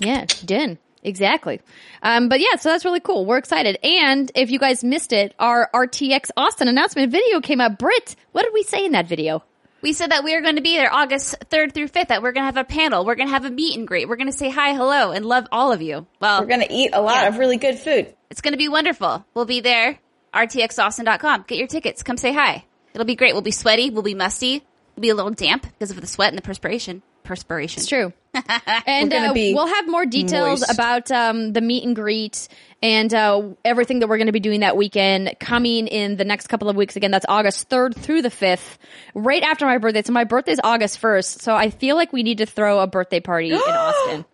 Yeah, 0.00 0.26
done. 0.44 0.78
Exactly. 1.04 1.60
Um, 2.02 2.28
but 2.28 2.40
yeah, 2.40 2.56
so 2.58 2.70
that's 2.70 2.84
really 2.84 2.98
cool. 3.00 3.26
We're 3.26 3.36
excited. 3.36 3.78
And 3.84 4.32
if 4.34 4.50
you 4.50 4.58
guys 4.58 4.82
missed 4.82 5.12
it, 5.12 5.34
our 5.38 5.70
RTX 5.72 6.30
Austin 6.36 6.66
announcement 6.66 7.12
video 7.12 7.40
came 7.40 7.60
out. 7.60 7.78
Britt, 7.78 8.16
what 8.32 8.42
did 8.42 8.54
we 8.54 8.62
say 8.62 8.84
in 8.84 8.92
that 8.92 9.06
video? 9.06 9.44
We 9.84 9.92
said 9.92 10.12
that 10.12 10.24
we 10.24 10.34
are 10.34 10.40
going 10.40 10.56
to 10.56 10.62
be 10.62 10.78
there 10.78 10.90
August 10.90 11.34
3rd 11.50 11.74
through 11.74 11.88
5th, 11.88 12.08
that 12.08 12.22
we're 12.22 12.32
going 12.32 12.40
to 12.40 12.46
have 12.46 12.56
a 12.56 12.64
panel. 12.64 13.04
We're 13.04 13.16
going 13.16 13.28
to 13.28 13.34
have 13.34 13.44
a 13.44 13.50
meet 13.50 13.76
and 13.76 13.86
greet. 13.86 14.08
We're 14.08 14.16
going 14.16 14.30
to 14.30 14.32
say 14.32 14.48
hi, 14.48 14.72
hello, 14.72 15.10
and 15.10 15.26
love 15.26 15.46
all 15.52 15.72
of 15.72 15.82
you. 15.82 16.06
Well, 16.20 16.40
We're 16.40 16.46
gonna 16.46 16.66
eat 16.70 16.92
a 16.94 17.02
lot 17.02 17.16
Yeah. 17.24 17.28
of 17.28 17.36
really 17.36 17.58
good 17.58 17.78
food. 17.78 18.14
it's 18.30 18.40
going 18.40 18.52
to 18.54 18.58
be 18.58 18.68
wonderful. 18.70 19.26
We'll 19.34 19.44
be 19.44 19.60
there. 19.60 19.98
RTXAustin.com. 20.32 21.44
Get 21.46 21.58
your 21.58 21.66
tickets. 21.68 22.02
Come 22.02 22.16
say 22.16 22.32
hi. 22.32 22.64
It'll 22.94 23.04
be 23.04 23.14
great. 23.14 23.34
We'll 23.34 23.42
be 23.42 23.50
sweaty. 23.50 23.90
We'll 23.90 24.02
be 24.02 24.14
musty. 24.14 24.64
We'll 24.96 25.02
be 25.02 25.10
a 25.10 25.14
little 25.14 25.32
damp 25.32 25.64
because 25.64 25.90
of 25.90 26.00
the 26.00 26.06
sweat 26.06 26.30
and 26.30 26.38
the 26.38 26.42
perspiration. 26.42 27.02
Perspiration. 27.22 27.80
It's 27.80 27.88
true. 27.88 28.14
and 28.86 29.12
uh, 29.12 29.32
we'll 29.34 29.66
have 29.66 29.88
more 29.88 30.04
details 30.06 30.60
moist. 30.60 30.72
about 30.74 31.10
um, 31.10 31.52
the 31.52 31.60
meet 31.60 31.84
and 31.84 31.94
greet 31.96 32.48
and 32.82 33.12
uh, 33.14 33.42
everything 33.64 34.00
that 34.00 34.08
we're 34.08 34.18
going 34.18 34.26
to 34.26 34.32
be 34.32 34.40
doing 34.40 34.60
that 34.60 34.76
weekend 34.76 35.34
coming 35.40 35.86
in 35.86 36.16
the 36.16 36.24
next 36.24 36.48
couple 36.48 36.68
of 36.68 36.76
weeks. 36.76 36.96
Again, 36.96 37.10
that's 37.10 37.24
August 37.28 37.68
3rd 37.70 37.94
through 37.96 38.22
the 38.22 38.28
5th, 38.30 38.76
right 39.14 39.42
after 39.42 39.64
my 39.66 39.78
birthday. 39.78 40.02
So 40.02 40.12
my 40.12 40.24
birthday's 40.24 40.60
August 40.62 41.00
1st. 41.00 41.40
So 41.40 41.54
I 41.54 41.70
feel 41.70 41.96
like 41.96 42.12
we 42.12 42.22
need 42.22 42.38
to 42.38 42.46
throw 42.46 42.80
a 42.80 42.86
birthday 42.86 43.20
party 43.20 43.52
in 43.52 43.58
Austin, 43.68 44.24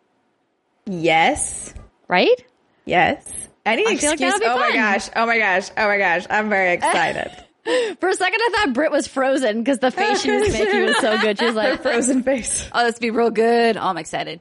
Yes. 0.87 1.73
right? 2.09 2.45
Yes. 2.85 3.25
Any 3.64 3.83
I 3.83 3.90
like 3.90 4.02
excuse. 4.02 4.38
be 4.40 4.45
oh 4.47 4.57
my 4.59 4.73
gosh. 4.75 5.09
Oh 5.14 5.26
my 5.26 5.38
gosh. 5.38 5.71
Oh 5.76 5.87
my 5.87 5.99
gosh. 5.99 6.26
I'm 6.30 6.49
very 6.49 6.73
excited. 6.75 7.30
For 7.64 8.09
a 8.09 8.14
second, 8.14 8.40
I 8.40 8.50
thought 8.55 8.73
Britt 8.75 8.90
was 8.90 9.07
frozen 9.07 9.59
because 9.59 9.79
the 9.79 9.90
face 9.90 10.23
she 10.23 10.31
was 10.31 10.49
making 10.52 10.85
was 10.85 10.97
so 10.99 11.21
good. 11.21 11.38
She 11.38 11.45
was 11.45 11.55
like, 11.55 11.83
Frozen 11.83 12.23
face. 12.23 12.69
Oh, 12.73 12.85
this 12.85 12.95
will 12.97 13.00
be 13.00 13.11
real 13.11 13.31
good. 13.31 13.76
Oh, 13.76 13.83
I'm 13.83 13.99
excited. 13.99 14.40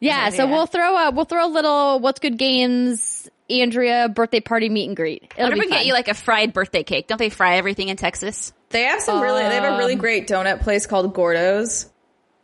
"Yeah." 0.00 0.30
So 0.30 0.44
yeah. 0.44 0.50
we'll 0.50 0.66
throw 0.66 0.96
a 0.96 1.10
we'll 1.10 1.26
throw 1.26 1.46
a 1.46 1.52
little 1.52 2.00
what's 2.00 2.18
good 2.20 2.38
games 2.38 3.28
Andrea 3.50 4.08
birthday 4.08 4.40
party 4.40 4.68
meet 4.68 4.86
and 4.88 4.96
greet. 4.96 5.32
It'll 5.36 5.44
What 5.50 5.52
if 5.52 5.60
be 5.60 5.66
we 5.66 5.70
get 5.70 5.86
you 5.86 5.92
like 5.92 6.08
a 6.08 6.14
fried 6.14 6.52
birthday 6.52 6.82
cake? 6.82 7.06
Don't 7.08 7.18
they 7.18 7.28
fry 7.30 7.56
everything 7.56 7.88
in 7.88 7.96
Texas? 7.96 8.52
They 8.70 8.82
have 8.84 9.00
some 9.00 9.20
really. 9.20 9.42
They 9.42 9.54
have 9.54 9.74
a 9.74 9.76
really 9.78 9.94
um, 9.94 9.98
great 10.00 10.26
donut 10.26 10.62
place 10.62 10.86
called 10.86 11.12
Gourdough's. 11.14 11.90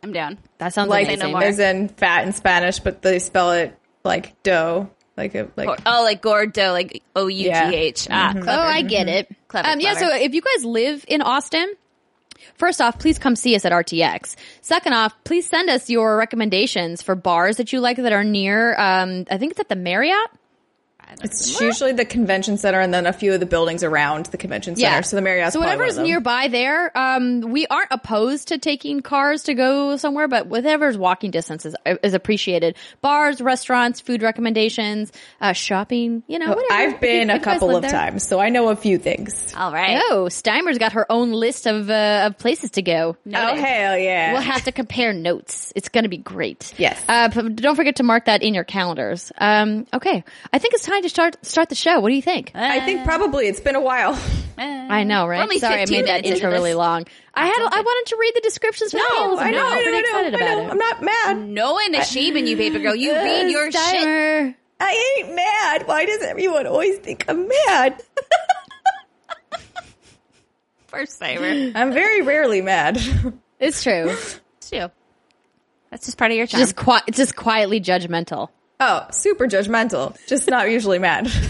I'm 0.03 0.11
down. 0.11 0.37
that 0.57 0.73
sounds 0.73 0.89
Like 0.89 1.07
amazing. 1.07 1.31
no 1.31 1.37
as 1.37 1.59
in 1.59 1.87
fat 1.89 2.25
in 2.27 2.33
Spanish, 2.33 2.79
but 2.79 3.01
they 3.01 3.19
spell 3.19 3.51
it 3.53 3.77
like 4.03 4.41
dough. 4.43 4.89
Like 5.15 5.35
a 5.35 5.47
like. 5.55 5.79
Oh, 5.85 6.03
like 6.03 6.21
Gordo, 6.21 6.71
like 6.71 7.03
O 7.15 7.27
U 7.27 7.43
G 7.43 7.49
H. 7.51 8.07
Ah, 8.09 8.33
Mm-hmm. 8.35 8.49
Oh. 8.49 8.59
I 8.59 8.81
get 8.81 9.07
it. 9.07 9.29
Clever, 9.47 9.67
Um, 9.69 9.79
yeah. 9.79 9.93
clever. 9.95 10.11
So 10.11 10.17
if 10.17 10.33
you 10.33 10.41
guys 10.41 10.65
live 10.65 11.05
in 11.07 11.21
Austin, 11.21 11.71
first 12.55 12.81
off, 12.81 12.97
please 12.99 13.19
come 13.19 13.35
see 13.35 13.55
us 13.55 13.63
at 13.65 13.71
RTX. 13.71 14.35
Second 14.61 14.93
off, 14.93 15.13
please 15.23 15.47
send 15.47 15.69
us 15.69 15.89
your 15.89 16.17
recommendations 16.17 17.01
for 17.03 17.13
bars 17.15 17.57
that 17.57 17.71
you 17.71 17.79
like 17.79 17.97
that 17.97 18.11
are 18.11 18.23
near. 18.23 18.75
Um, 18.75 19.25
I 19.29 19.37
think 19.37 19.51
it's 19.51 19.59
at 19.59 19.69
the 19.69 19.75
Marriott. 19.75 20.29
It's 21.23 21.59
usually 21.59 21.91
the 21.93 22.05
convention 22.05 22.57
center 22.57 22.79
and 22.79 22.93
then 22.93 23.05
a 23.05 23.13
few 23.13 23.33
of 23.33 23.39
the 23.39 23.45
buildings 23.45 23.83
around 23.83 24.27
the 24.27 24.37
convention 24.37 24.75
center. 24.75 24.95
Yeah. 24.95 25.01
So 25.01 25.15
the 25.15 25.21
Marriott's 25.21 25.53
So 25.53 25.59
probably 25.59 25.75
whatever's 25.77 25.95
one 25.95 26.01
of 26.01 26.03
them. 26.05 26.11
nearby 26.11 26.47
there, 26.47 26.97
um, 26.97 27.41
we 27.41 27.67
aren't 27.67 27.89
opposed 27.91 28.47
to 28.49 28.57
taking 28.57 29.01
cars 29.01 29.43
to 29.43 29.53
go 29.53 29.97
somewhere, 29.97 30.27
but 30.27 30.47
whatever's 30.47 30.97
walking 30.97 31.31
distance 31.31 31.65
is, 31.65 31.75
is 32.01 32.13
appreciated. 32.13 32.75
Bars, 33.01 33.41
restaurants, 33.41 33.99
food 33.99 34.21
recommendations, 34.21 35.11
uh, 35.41 35.53
shopping, 35.53 36.23
you 36.27 36.39
know, 36.39 36.49
whatever. 36.49 36.65
I've 36.71 36.87
If 36.89 36.93
you- 36.95 36.99
been 36.99 37.29
if 37.29 37.35
a 37.35 37.39
you 37.39 37.43
couple 37.43 37.75
of 37.75 37.81
there. 37.83 37.91
times, 37.91 38.27
so 38.27 38.39
I 38.39 38.49
know 38.49 38.69
a 38.69 38.75
few 38.75 38.97
things. 38.97 39.53
All 39.57 39.71
right. 39.71 40.01
Oh, 40.09 40.25
Steimer's 40.29 40.77
got 40.77 40.93
her 40.93 41.05
own 41.11 41.31
list 41.31 41.67
of, 41.67 41.89
uh, 41.89 42.23
of 42.27 42.37
places 42.37 42.71
to 42.71 42.81
go. 42.81 43.17
Oh 43.27 43.55
hell 43.55 43.97
yeah! 43.97 44.33
We'll 44.33 44.41
have 44.41 44.63
to 44.65 44.71
compare 44.71 45.13
notes. 45.13 45.71
It's 45.75 45.89
going 45.89 46.03
to 46.03 46.09
be 46.09 46.17
great. 46.17 46.73
Yes. 46.77 46.99
Uh, 47.07 47.29
but 47.29 47.55
don't 47.57 47.75
forget 47.75 47.97
to 47.97 48.03
mark 48.03 48.25
that 48.25 48.41
in 48.43 48.53
your 48.53 48.63
calendars. 48.63 49.31
Um, 49.37 49.85
okay. 49.93 50.23
I 50.51 50.59
think 50.59 50.73
it's 50.73 50.83
time 50.83 50.93
time 50.93 51.02
to 51.03 51.09
start 51.09 51.45
start 51.45 51.69
the 51.69 51.75
show. 51.75 51.99
What 51.99 52.09
do 52.09 52.15
you 52.15 52.21
think? 52.21 52.51
I 52.55 52.79
think 52.81 53.01
uh, 53.01 53.05
probably 53.05 53.47
it's 53.47 53.59
been 53.61 53.75
a 53.75 53.81
while. 53.81 54.13
Uh, 54.55 54.61
I 54.61 55.03
know, 55.03 55.25
right? 55.25 55.41
only 55.41 55.57
Sorry, 55.59 55.75
I 55.75 55.85
15 55.85 55.97
made 55.97 56.07
that 56.07 56.21
minutes 56.21 56.27
into 56.29 56.35
intro 56.45 56.51
really 56.51 56.73
long. 56.75 57.05
I 57.33 57.47
had 57.47 57.57
I 57.59 57.81
wanted 57.81 58.09
to 58.11 58.17
read 58.19 58.33
the 58.35 58.41
descriptions 58.41 58.91
for 58.91 58.97
the 58.97 59.03
games. 59.17 59.39
I 59.39 59.49
know, 59.51 59.65
I'm 59.65 59.71
I 59.77 59.81
know, 59.81 59.97
I 59.97 59.99
excited 59.99 60.33
know, 60.33 60.39
I 60.39 60.41
about 60.41 60.57
know. 60.57 60.67
it. 60.67 60.71
I'm 60.71 60.77
not 60.77 61.01
mad. 61.01 61.37
No 61.47 61.73
one 61.73 61.95
is 61.95 62.11
shaming 62.11 62.45
you, 62.45 62.55
paper 62.55 62.77
girl. 62.79 62.95
You 62.95 63.13
read 63.13 63.49
your 63.49 63.71
shit. 63.71 63.81
Timer. 63.81 64.55
I 64.79 65.15
ain't 65.19 65.35
mad. 65.35 65.87
Why 65.87 66.05
does 66.05 66.21
everyone 66.21 66.67
always 66.67 66.97
think 66.99 67.25
I'm 67.27 67.47
mad? 67.47 68.01
First 70.87 71.19
timer. 71.19 71.71
I'm 71.75 71.91
very 71.91 72.21
rarely 72.21 72.61
mad. 72.61 72.99
It's 73.59 73.81
true. 73.81 74.09
It's 74.09 74.71
you. 74.71 74.91
That's 75.89 76.05
just 76.05 76.17
part 76.17 76.31
of 76.31 76.37
your 76.37 76.45
charm. 76.47 76.61
just 76.61 76.75
qui- 76.75 77.01
it's 77.07 77.17
just 77.17 77.35
quietly 77.35 77.79
judgmental. 77.81 78.49
Oh, 78.85 79.07
super 79.11 79.47
judgmental. 79.47 80.17
Just 80.27 80.49
not 80.49 80.69
usually 80.69 80.99
mad. 80.99 81.31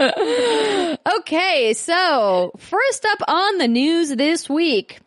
Okay, 0.00 1.72
so 1.72 2.52
first 2.58 3.04
up 3.04 3.18
on 3.26 3.58
the 3.58 3.66
news 3.66 4.10
this 4.10 4.48
week. 4.48 5.00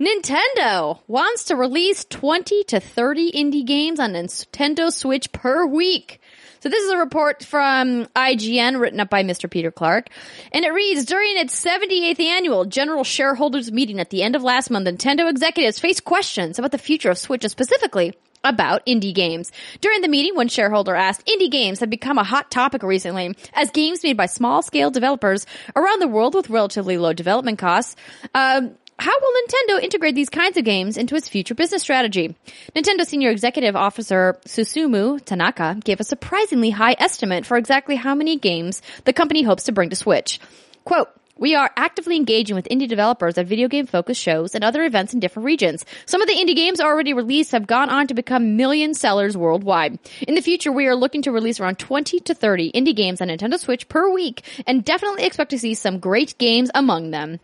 Nintendo 0.00 1.00
wants 1.08 1.46
to 1.46 1.56
release 1.56 2.04
20 2.04 2.62
to 2.64 2.78
30 2.78 3.32
indie 3.32 3.66
games 3.66 3.98
on 3.98 4.12
Nintendo 4.12 4.92
Switch 4.92 5.32
per 5.32 5.66
week. 5.66 6.20
So 6.60 6.68
this 6.68 6.84
is 6.84 6.90
a 6.92 6.98
report 6.98 7.42
from 7.42 8.06
IGN 8.14 8.80
written 8.80 9.00
up 9.00 9.10
by 9.10 9.24
Mr. 9.24 9.50
Peter 9.50 9.72
Clark. 9.72 10.08
And 10.52 10.64
it 10.64 10.72
reads, 10.72 11.04
during 11.04 11.36
its 11.36 11.60
78th 11.64 12.20
annual 12.20 12.64
general 12.64 13.02
shareholders 13.04 13.72
meeting 13.72 13.98
at 13.98 14.10
the 14.10 14.22
end 14.22 14.36
of 14.36 14.42
last 14.44 14.70
month, 14.70 14.86
Nintendo 14.86 15.28
executives 15.28 15.78
faced 15.80 16.04
questions 16.04 16.58
about 16.58 16.70
the 16.70 16.78
future 16.78 17.10
of 17.10 17.18
Switch 17.18 17.44
and 17.44 17.50
specifically 17.50 18.14
about 18.44 18.86
indie 18.86 19.14
games. 19.14 19.52
During 19.80 20.00
the 20.00 20.08
meeting, 20.08 20.34
one 20.34 20.48
shareholder 20.48 20.94
asked, 20.94 21.26
indie 21.26 21.50
games 21.50 21.80
have 21.80 21.90
become 21.90 22.18
a 22.18 22.24
hot 22.24 22.50
topic 22.50 22.82
recently 22.82 23.34
as 23.52 23.70
games 23.70 24.02
made 24.02 24.16
by 24.16 24.26
small 24.26 24.62
scale 24.62 24.90
developers 24.90 25.46
around 25.76 26.00
the 26.00 26.08
world 26.08 26.34
with 26.34 26.50
relatively 26.50 26.98
low 26.98 27.12
development 27.12 27.58
costs. 27.58 27.96
Um, 28.34 28.74
how 28.98 29.12
will 29.20 29.32
Nintendo 29.42 29.82
integrate 29.82 30.16
these 30.16 30.28
kinds 30.28 30.56
of 30.56 30.64
games 30.64 30.96
into 30.96 31.14
its 31.14 31.28
future 31.28 31.54
business 31.54 31.82
strategy? 31.82 32.34
Nintendo 32.74 33.06
Senior 33.06 33.30
Executive 33.30 33.76
Officer 33.76 34.40
Susumu 34.44 35.24
Tanaka 35.24 35.76
gave 35.84 36.00
a 36.00 36.04
surprisingly 36.04 36.70
high 36.70 36.96
estimate 36.98 37.46
for 37.46 37.56
exactly 37.56 37.94
how 37.94 38.16
many 38.16 38.36
games 38.36 38.82
the 39.04 39.12
company 39.12 39.42
hopes 39.42 39.64
to 39.64 39.72
bring 39.72 39.90
to 39.90 39.96
Switch. 39.96 40.40
Quote, 40.84 41.10
we 41.38 41.54
are 41.54 41.70
actively 41.76 42.16
engaging 42.16 42.56
with 42.56 42.68
indie 42.68 42.88
developers 42.88 43.38
at 43.38 43.46
video 43.46 43.68
game 43.68 43.86
focused 43.86 44.20
shows 44.20 44.54
and 44.54 44.64
other 44.64 44.84
events 44.84 45.14
in 45.14 45.20
different 45.20 45.46
regions. 45.46 45.84
Some 46.04 46.20
of 46.20 46.28
the 46.28 46.34
indie 46.34 46.56
games 46.56 46.80
already 46.80 47.14
released 47.14 47.52
have 47.52 47.66
gone 47.66 47.88
on 47.88 48.06
to 48.08 48.14
become 48.14 48.56
million 48.56 48.92
sellers 48.94 49.36
worldwide. 49.36 49.98
In 50.26 50.34
the 50.34 50.40
future, 50.40 50.72
we 50.72 50.86
are 50.86 50.96
looking 50.96 51.22
to 51.22 51.32
release 51.32 51.60
around 51.60 51.78
20 51.78 52.20
to 52.20 52.34
30 52.34 52.72
indie 52.72 52.94
games 52.94 53.20
on 53.20 53.28
Nintendo 53.28 53.58
Switch 53.58 53.88
per 53.88 54.12
week 54.12 54.42
and 54.66 54.84
definitely 54.84 55.24
expect 55.24 55.50
to 55.50 55.58
see 55.58 55.74
some 55.74 55.98
great 55.98 56.36
games 56.38 56.70
among 56.74 57.12
them. 57.12 57.40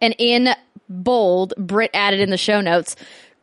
And 0.00 0.14
in 0.18 0.50
bold, 0.88 1.54
Brit 1.56 1.90
added 1.94 2.20
in 2.20 2.30
the 2.30 2.36
show 2.36 2.60
notes, 2.60 2.94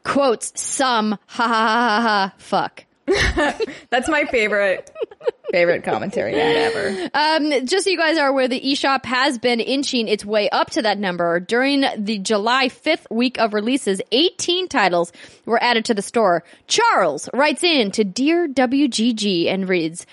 quotes, 0.03 0.53
some, 0.61 1.17
ha 1.27 1.47
ha 1.47 1.47
ha 1.47 1.77
ha 1.77 2.01
ha, 2.01 2.33
fuck. 2.37 2.85
That's 3.89 4.07
my 4.07 4.25
favorite 4.25 4.91
favorite 5.51 5.83
commentary 5.83 6.33
ever. 6.35 7.09
Um, 7.13 7.65
just 7.65 7.85
so 7.85 7.89
you 7.91 7.97
guys 7.97 8.17
are 8.17 8.27
aware, 8.27 8.47
the 8.47 8.59
eShop 8.59 9.05
has 9.05 9.37
been 9.37 9.59
inching 9.59 10.07
its 10.07 10.25
way 10.25 10.49
up 10.49 10.71
to 10.71 10.81
that 10.81 10.97
number. 10.97 11.39
During 11.39 11.85
the 11.97 12.19
July 12.19 12.69
5th 12.69 13.09
week 13.11 13.39
of 13.39 13.53
releases, 13.53 14.01
18 14.11 14.67
titles 14.67 15.11
were 15.45 15.61
added 15.61 15.85
to 15.85 15.93
the 15.93 16.01
store. 16.01 16.43
Charles 16.67 17.29
writes 17.33 17.63
in 17.63 17.91
to 17.91 18.03
Dear 18.03 18.47
WGG 18.47 19.47
and 19.47 19.67
reads, 19.67 20.05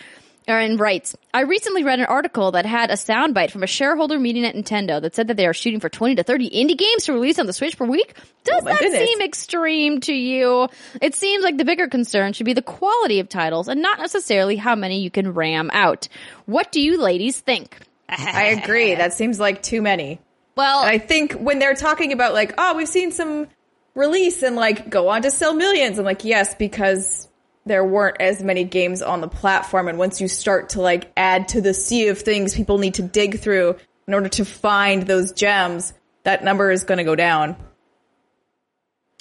and 0.57 0.81
writes, 0.81 1.14
I 1.35 1.43
recently 1.43 1.85
read 1.85 1.99
an 1.99 2.07
article 2.07 2.52
that 2.52 2.64
had 2.64 2.90
a 2.90 2.95
soundbite 2.95 3.50
from 3.50 3.62
a 3.62 3.67
shareholder 3.67 4.19
meeting 4.19 4.47
at 4.47 4.55
Nintendo 4.55 5.00
that 5.02 5.14
said 5.14 5.28
that 5.28 5.37
they 5.37 5.47
are 5.47 5.52
shooting 5.52 5.81
for 5.81 5.88
20 5.88 6.14
to 6.17 6.23
30 6.23 6.50
indie 6.50 6.78
games 6.78 7.05
to 7.05 7.12
release 7.12 7.38
on 7.38 7.47
the 7.47 7.52
Switch 7.52 7.76
per 7.76 7.85
week. 7.85 8.14
Does 8.45 8.62
oh 8.62 8.64
my 8.64 8.73
that 8.73 8.81
goodness. 8.81 9.09
seem 9.09 9.21
extreme 9.21 10.00
to 10.00 10.14
you? 10.14 10.69
It 11.02 11.14
seems 11.14 11.45
like 11.45 11.59
the 11.59 11.64
bigger 11.64 11.88
concern 11.88 12.33
should 12.33 12.47
be 12.47 12.55
the 12.55 12.62
quality 12.62 13.21
of 13.21 13.28
titles 13.28 13.69
and 13.69 13.83
not 13.83 13.99
necessarily 13.99 14.57
how 14.57 14.75
many 14.75 15.00
you 15.00 15.11
can 15.11 15.34
ram 15.34 15.71
out. 15.73 16.08
What 16.47 16.73
do 16.73 16.80
you 16.80 16.99
ladies 16.99 17.39
think? 17.39 17.76
I 18.08 18.45
agree. 18.63 18.95
That 18.95 19.13
seems 19.13 19.39
like 19.39 19.63
too 19.63 19.82
many. 19.82 20.19
well, 20.56 20.82
I 20.82 20.99
think 20.99 21.34
when 21.34 21.58
they're 21.58 21.75
talking 21.75 22.13
about 22.13 22.32
like, 22.32 22.54
oh, 22.56 22.75
we've 22.75 22.89
seen 22.89 23.13
some 23.13 23.49
release 23.95 24.43
and 24.43 24.56
like 24.56 24.89
go 24.89 25.08
on 25.08 25.23
to 25.23 25.30
sell 25.30 25.52
millions, 25.52 25.99
I'm 25.99 26.06
like, 26.06 26.25
yes, 26.25 26.54
because 26.54 27.27
there 27.69 27.85
weren't 27.85 28.17
as 28.21 28.43
many 28.43 28.65
games 28.65 29.02
on 29.02 29.21
the 29.21 29.28
platform. 29.28 29.89
And 29.89 29.99
once 29.99 30.21
you 30.21 30.28
start 30.28 30.71
to 30.71 30.81
like 30.81 31.13
add 31.17 31.49
to 31.49 31.61
the 31.61 31.75
sea 31.75 32.09
of 32.09 32.19
things 32.19 32.54
people 32.54 32.78
need 32.78 32.95
to 32.95 33.02
dig 33.02 33.39
through 33.39 33.76
in 34.07 34.15
order 34.15 34.28
to 34.31 34.45
find 34.45 35.02
those 35.02 35.33
gems, 35.33 35.93
that 36.25 36.43
number 36.43 36.71
is 36.71 36.85
going 36.85 36.99
to 36.99 37.04
go 37.04 37.15
down. 37.15 37.57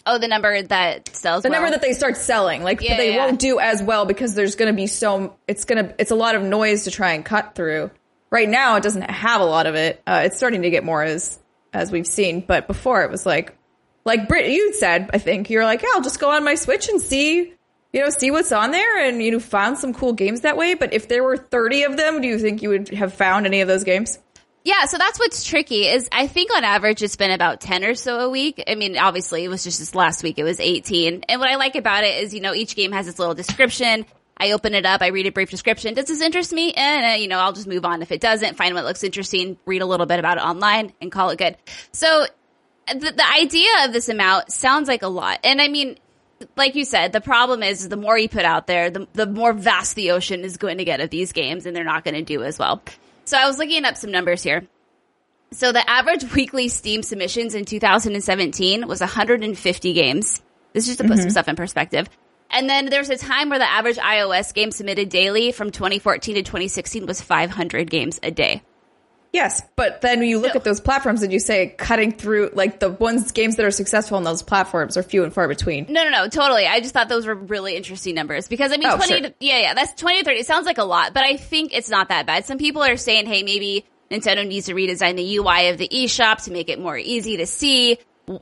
oh, 0.06 0.18
the 0.18 0.28
number 0.28 0.62
that 0.64 1.16
sells. 1.16 1.44
The 1.44 1.50
well. 1.50 1.62
number 1.62 1.72
that 1.72 1.82
they 1.82 1.94
start 1.94 2.18
selling, 2.18 2.64
like 2.64 2.82
Yeah, 2.82 2.98
they 2.98 3.14
yeah. 3.14 3.26
won't 3.26 3.40
do 3.40 3.60
as 3.60 3.84
well 3.84 4.06
because 4.06 4.34
there's 4.34 4.56
going 4.56 4.72
to 4.72 4.76
be 4.76 4.88
so 4.88 5.38
it's 5.48 5.66
going 5.66 5.86
to 5.86 5.96
it's 6.00 6.12
a 6.12 6.16
lot 6.16 6.36
of 6.36 6.42
noise 6.42 6.86
to 6.86 6.92
try 6.92 7.14
and 7.14 7.24
cut 7.24 7.56
through. 7.56 7.92
Right 8.30 8.50
now, 8.50 8.76
it 8.76 8.84
doesn't 8.84 9.10
have 9.10 9.42
a 9.42 9.46
lot 9.46 9.68
of 9.68 9.76
it. 9.76 10.02
Uh, 10.06 10.24
it's 10.26 10.38
starting 10.38 10.64
to 10.64 10.70
get 10.70 10.84
more 10.84 11.04
as 11.04 11.40
as 11.74 11.92
we've 11.92 12.08
seen, 12.08 12.42
but 12.42 12.68
before 12.68 13.04
it 13.04 13.12
was 13.12 13.26
like 13.26 13.58
like 14.08 14.30
Brit, 14.30 14.50
you 14.50 14.74
said, 14.74 15.10
I 15.14 15.18
think 15.18 15.50
you're 15.50 15.66
like, 15.66 15.82
yeah, 15.82 15.90
I'll 15.94 16.02
just 16.02 16.20
go 16.20 16.32
on 16.32 16.46
my 16.46 16.56
Switch 16.56 16.88
and 16.88 17.02
see, 17.02 17.54
you 17.93 18.02
know, 18.02 18.10
see 18.10 18.32
what's 18.32 18.52
on 18.52 18.71
there, 18.71 19.06
and 19.06 19.21
you 19.21 19.32
know, 19.32 19.39
found 19.39 19.78
some 19.78 19.93
cool 19.93 20.13
games 20.13 20.41
that 20.41 20.58
way. 20.58 20.73
But 20.73 20.93
if 20.93 21.08
there 21.08 21.23
were 21.23 21.38
30 21.38 21.84
of 21.84 21.97
them, 21.97 22.21
do 22.21 22.28
you 22.28 22.39
think 22.39 22.62
you 22.62 22.69
would 22.69 22.89
have 22.89 23.13
found 23.13 23.45
any 23.45 23.62
of 23.62 23.67
those 23.67 23.84
games? 23.84 24.19
Yeah, 24.67 24.84
so 24.84 24.97
that's 24.97 25.17
what's 25.17 25.45
tricky 25.45 25.88
is 25.88 26.10
I 26.12 26.28
think 26.28 26.54
on 26.54 26.65
average 26.65 27.02
it's 27.02 27.15
been 27.15 27.32
about 27.32 27.62
10 27.62 27.86
or 27.86 27.95
so 27.95 28.19
a 28.19 28.30
week. 28.30 28.62
I 28.67 28.76
mean, 28.76 28.97
obviously 28.97 29.45
it 29.45 29.47
was 29.47 29.63
just 29.63 29.80
this 29.80 29.95
last 29.95 30.23
week, 30.23 30.38
it 30.38 30.43
was 30.43 30.60
18. 30.60 31.23
And 31.30 31.39
what 31.39 31.50
I 31.50 31.56
like 31.56 31.76
about 31.76 32.04
it 32.04 32.21
is, 32.21 32.34
you 32.34 32.41
know, 32.41 32.54
each 32.54 32.76
game 32.76 32.91
has 32.91 33.08
its 33.08 33.17
little 33.17 33.34
description. 33.34 34.06
I 34.36 34.52
open 34.52 34.73
it 34.73 34.86
up, 34.86 35.02
I 35.02 35.08
read 35.08 35.26
a 35.26 35.32
brief 35.32 35.50
description. 35.50 35.93
Does 35.93 36.08
this 36.08 36.19
interest 36.19 36.52
me? 36.52 36.73
And, 36.73 37.06
uh, 37.06 37.15
you 37.15 37.30
know, 37.30 37.39
I'll 37.39 37.54
just 37.54 37.65
move 37.65 37.86
on. 37.86 38.02
If 38.02 38.12
it 38.12 38.19
doesn't, 38.19 38.58
find 38.58 38.76
what 38.76 38.84
looks 38.84 39.06
interesting, 39.06 39.58
read 39.65 39.82
a 39.82 39.86
little 39.86 40.06
bit 40.06 40.19
about 40.19 40.38
it 40.38 40.43
online 40.43 40.91
and 41.00 41.13
call 41.13 41.30
it 41.30 41.38
good. 41.38 41.56
So 41.93 42.26
the, 42.88 43.13
the 43.13 43.26
idea 43.26 43.69
of 43.86 43.93
this 43.93 44.10
amount 44.10 44.52
sounds 44.52 44.89
like 44.89 45.02
a 45.02 45.08
lot. 45.08 45.39
And 45.45 45.62
I 45.62 45.69
mean, 45.69 45.97
like 46.56 46.76
you 46.76 46.86
said, 46.86 47.13
the 47.13 47.21
problem 47.21 47.63
is 47.63 47.88
the 47.89 47.97
more 47.97 48.17
you 48.17 48.30
put 48.30 48.45
out 48.45 48.67
there, 48.67 48.89
the, 48.89 49.08
the 49.13 49.26
more 49.26 49.54
vast 49.54 49.95
the 49.95 50.12
ocean 50.12 50.41
is 50.41 50.58
going 50.58 50.78
to 50.78 50.86
get 50.86 51.02
of 51.02 51.10
these 51.10 51.32
games 51.32 51.65
and 51.65 51.76
they're 51.76 51.84
not 51.84 52.04
going 52.04 52.15
to 52.15 52.23
do 52.23 52.43
as 52.43 52.60
well. 52.60 52.82
So 53.26 53.38
I 53.38 53.47
was 53.47 53.58
looking 53.58 53.86
up 53.86 53.97
some 53.97 54.12
numbers 54.12 54.43
here. 54.43 54.67
So 55.52 55.71
the 55.71 55.89
average 55.89 56.23
weekly 56.34 56.67
Steam 56.67 57.04
submissions 57.04 57.56
in 57.56 57.65
2017 57.65 58.88
was 58.88 59.00
150 59.00 59.93
games. 59.93 60.41
This 60.73 60.84
is 60.84 60.89
just 60.89 61.00
to 61.00 61.06
put 61.06 61.17
some 61.17 61.26
mm-hmm. 61.26 61.32
stuff 61.32 61.47
in 61.47 61.56
perspective. 61.56 62.10
And 62.50 62.69
then 62.69 62.86
there's 62.86 63.10
a 63.10 63.17
time 63.17 63.50
where 63.50 63.60
the 63.60 63.69
average 63.69 63.97
iOS 63.97 64.54
game 64.54 64.71
submitted 64.71 65.10
daily 65.10 65.52
from 65.52 65.71
2014 65.71 66.36
to 66.36 66.43
2016 66.43 67.06
was 67.06 67.21
500 67.21 67.89
games 67.89 68.19
a 68.23 68.32
day. 68.32 68.62
Yes, 69.34 69.62
but 69.76 70.02
then 70.02 70.24
you 70.24 70.40
look 70.40 70.56
at 70.56 70.63
those 70.63 70.80
platforms 70.80 71.22
and 71.22 71.32
you 71.32 71.40
say 71.40 71.68
cutting 71.78 72.12
through, 72.12 72.52
like 72.54 72.80
the 72.80 72.90
ones 72.90 73.32
games 73.32 73.58
that 73.58 73.66
are 73.66 73.72
successful 73.72 74.18
on 74.18 74.24
those 74.24 74.42
platforms 74.42 74.98
are 74.98 75.04
few 75.04 75.24
and 75.24 75.34
far 75.34 75.48
between. 75.48 75.86
No, 75.90 76.04
no, 76.04 76.10
no, 76.10 76.28
totally. 76.30 76.66
I 76.66 76.80
just 76.80 76.94
thought 76.94 77.10
those 77.10 77.28
were 77.28 77.36
really 77.36 77.76
interesting 77.76 78.16
numbers 78.16 78.48
because 78.48 78.72
I 78.72 78.78
mean, 78.78 78.88
Oh, 78.88 78.96
20 78.96 79.08
sure. 79.08 79.20
to, 79.30 79.34
yeah, 79.40 79.60
yeah, 79.60 79.74
that's 79.74 79.94
20 80.00 80.20
to 80.20 80.26
30. 80.26 80.40
It 80.40 80.46
sounds 80.48 80.66
like 80.66 80.78
a 80.78 80.84
lot, 80.84 81.13
but 81.13 81.24
I 81.24 81.38
think 81.38 81.74
it's 81.76 81.90
not 81.90 82.10
that 82.10 82.26
bad. 82.26 82.46
Some 82.46 82.58
people 82.58 82.84
are 82.84 82.98
saying, 82.98 83.26
hey, 83.28 83.44
maybe 83.44 83.86
Nintendo 84.10 84.48
needs 84.48 84.68
to 84.68 84.74
redesign 84.74 85.18
the 85.18 85.38
UI 85.38 85.70
of 85.70 85.78
the 85.78 85.88
eShop 85.90 86.44
to 86.46 86.52
make 86.52 86.70
it 86.70 86.80
more 86.80 86.98
easy 86.98 87.38
to 87.38 87.46
see. 87.46 88.00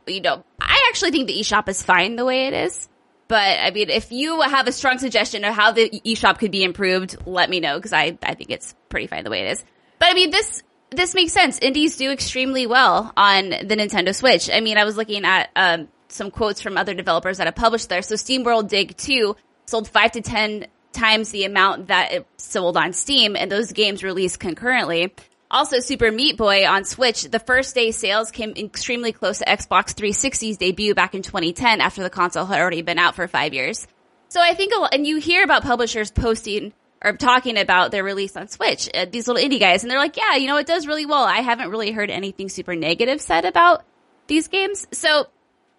You 0.07 0.21
know, 0.21 0.43
I 0.61 0.85
actually 0.89 1.11
think 1.11 1.27
the 1.27 1.39
eShop 1.39 1.67
is 1.67 1.81
fine 1.83 2.15
the 2.15 2.25
way 2.25 2.47
it 2.47 2.53
is. 2.53 2.87
But 3.27 3.59
I 3.59 3.71
mean, 3.71 3.89
if 3.89 4.11
you 4.11 4.39
have 4.41 4.67
a 4.67 4.71
strong 4.71 4.99
suggestion 4.99 5.43
of 5.45 5.55
how 5.55 5.71
the 5.71 5.89
eShop 6.05 6.37
could 6.37 6.51
be 6.51 6.63
improved, 6.63 7.17
let 7.25 7.49
me 7.49 7.59
know 7.59 7.75
because 7.77 7.91
I, 7.91 8.17
I 8.23 8.35
think 8.35 8.51
it's 8.51 8.75
pretty 8.87 9.07
fine 9.07 9.23
the 9.23 9.31
way 9.31 9.47
it 9.47 9.51
is. 9.53 9.65
But 9.97 10.09
I 10.09 10.13
mean, 10.13 10.29
this, 10.29 10.61
this 10.95 11.13
makes 11.13 11.33
sense. 11.33 11.59
Indies 11.59 11.97
do 11.97 12.11
extremely 12.11 12.67
well 12.67 13.13
on 13.15 13.49
the 13.49 13.75
Nintendo 13.75 14.13
Switch. 14.13 14.49
I 14.51 14.59
mean, 14.59 14.77
I 14.77 14.83
was 14.83 14.97
looking 14.97 15.25
at, 15.25 15.49
um, 15.55 15.87
some 16.07 16.31
quotes 16.31 16.61
from 16.61 16.77
other 16.77 16.93
developers 16.93 17.37
that 17.37 17.47
have 17.47 17.55
published 17.55 17.89
there. 17.89 18.01
So 18.01 18.15
SteamWorld 18.15 18.69
Dig 18.69 18.95
2 18.95 19.35
sold 19.65 19.87
five 19.87 20.11
to 20.13 20.21
10 20.21 20.67
times 20.93 21.31
the 21.31 21.43
amount 21.43 21.87
that 21.87 22.13
it 22.13 22.27
sold 22.37 22.77
on 22.77 22.93
Steam 22.93 23.35
and 23.35 23.51
those 23.51 23.73
games 23.73 24.03
released 24.03 24.39
concurrently. 24.39 25.13
Also, 25.51 25.79
Super 25.79 26.11
Meat 26.11 26.37
Boy 26.37 26.65
on 26.65 26.85
Switch, 26.85 27.23
the 27.23 27.39
first 27.39 27.75
day 27.75 27.91
sales 27.91 28.31
came 28.31 28.53
extremely 28.57 29.11
close 29.11 29.39
to 29.39 29.45
Xbox 29.45 29.93
360's 29.93 30.57
debut 30.57 30.95
back 30.95 31.13
in 31.13 31.21
2010 31.21 31.81
after 31.81 32.01
the 32.01 32.09
console 32.09 32.45
had 32.45 32.59
already 32.59 32.81
been 32.81 32.97
out 32.97 33.15
for 33.15 33.27
five 33.27 33.53
years. 33.53 33.87
So 34.29 34.41
I 34.41 34.53
think, 34.53 34.73
and 34.91 35.05
you 35.05 35.17
hear 35.17 35.43
about 35.43 35.63
publishers 35.63 36.11
posting 36.11 36.73
or 37.05 37.13
talking 37.15 37.57
about 37.57 37.91
their 37.91 38.03
release 38.03 38.35
on 38.35 38.47
Switch, 38.47 38.89
uh, 38.93 39.05
these 39.05 39.27
little 39.27 39.41
indie 39.41 39.59
guys, 39.59 39.83
and 39.83 39.91
they're 39.91 39.99
like, 39.99 40.17
yeah, 40.17 40.35
you 40.35 40.47
know, 40.47 40.57
it 40.57 40.65
does 40.65 40.87
really 40.87 41.05
well. 41.05 41.23
I 41.23 41.37
haven't 41.41 41.69
really 41.69 41.91
heard 41.91 42.09
anything 42.09 42.49
super 42.49 42.75
negative 42.75 43.21
said 43.21 43.45
about 43.45 43.85
these 44.27 44.47
games. 44.47 44.87
So 44.91 45.27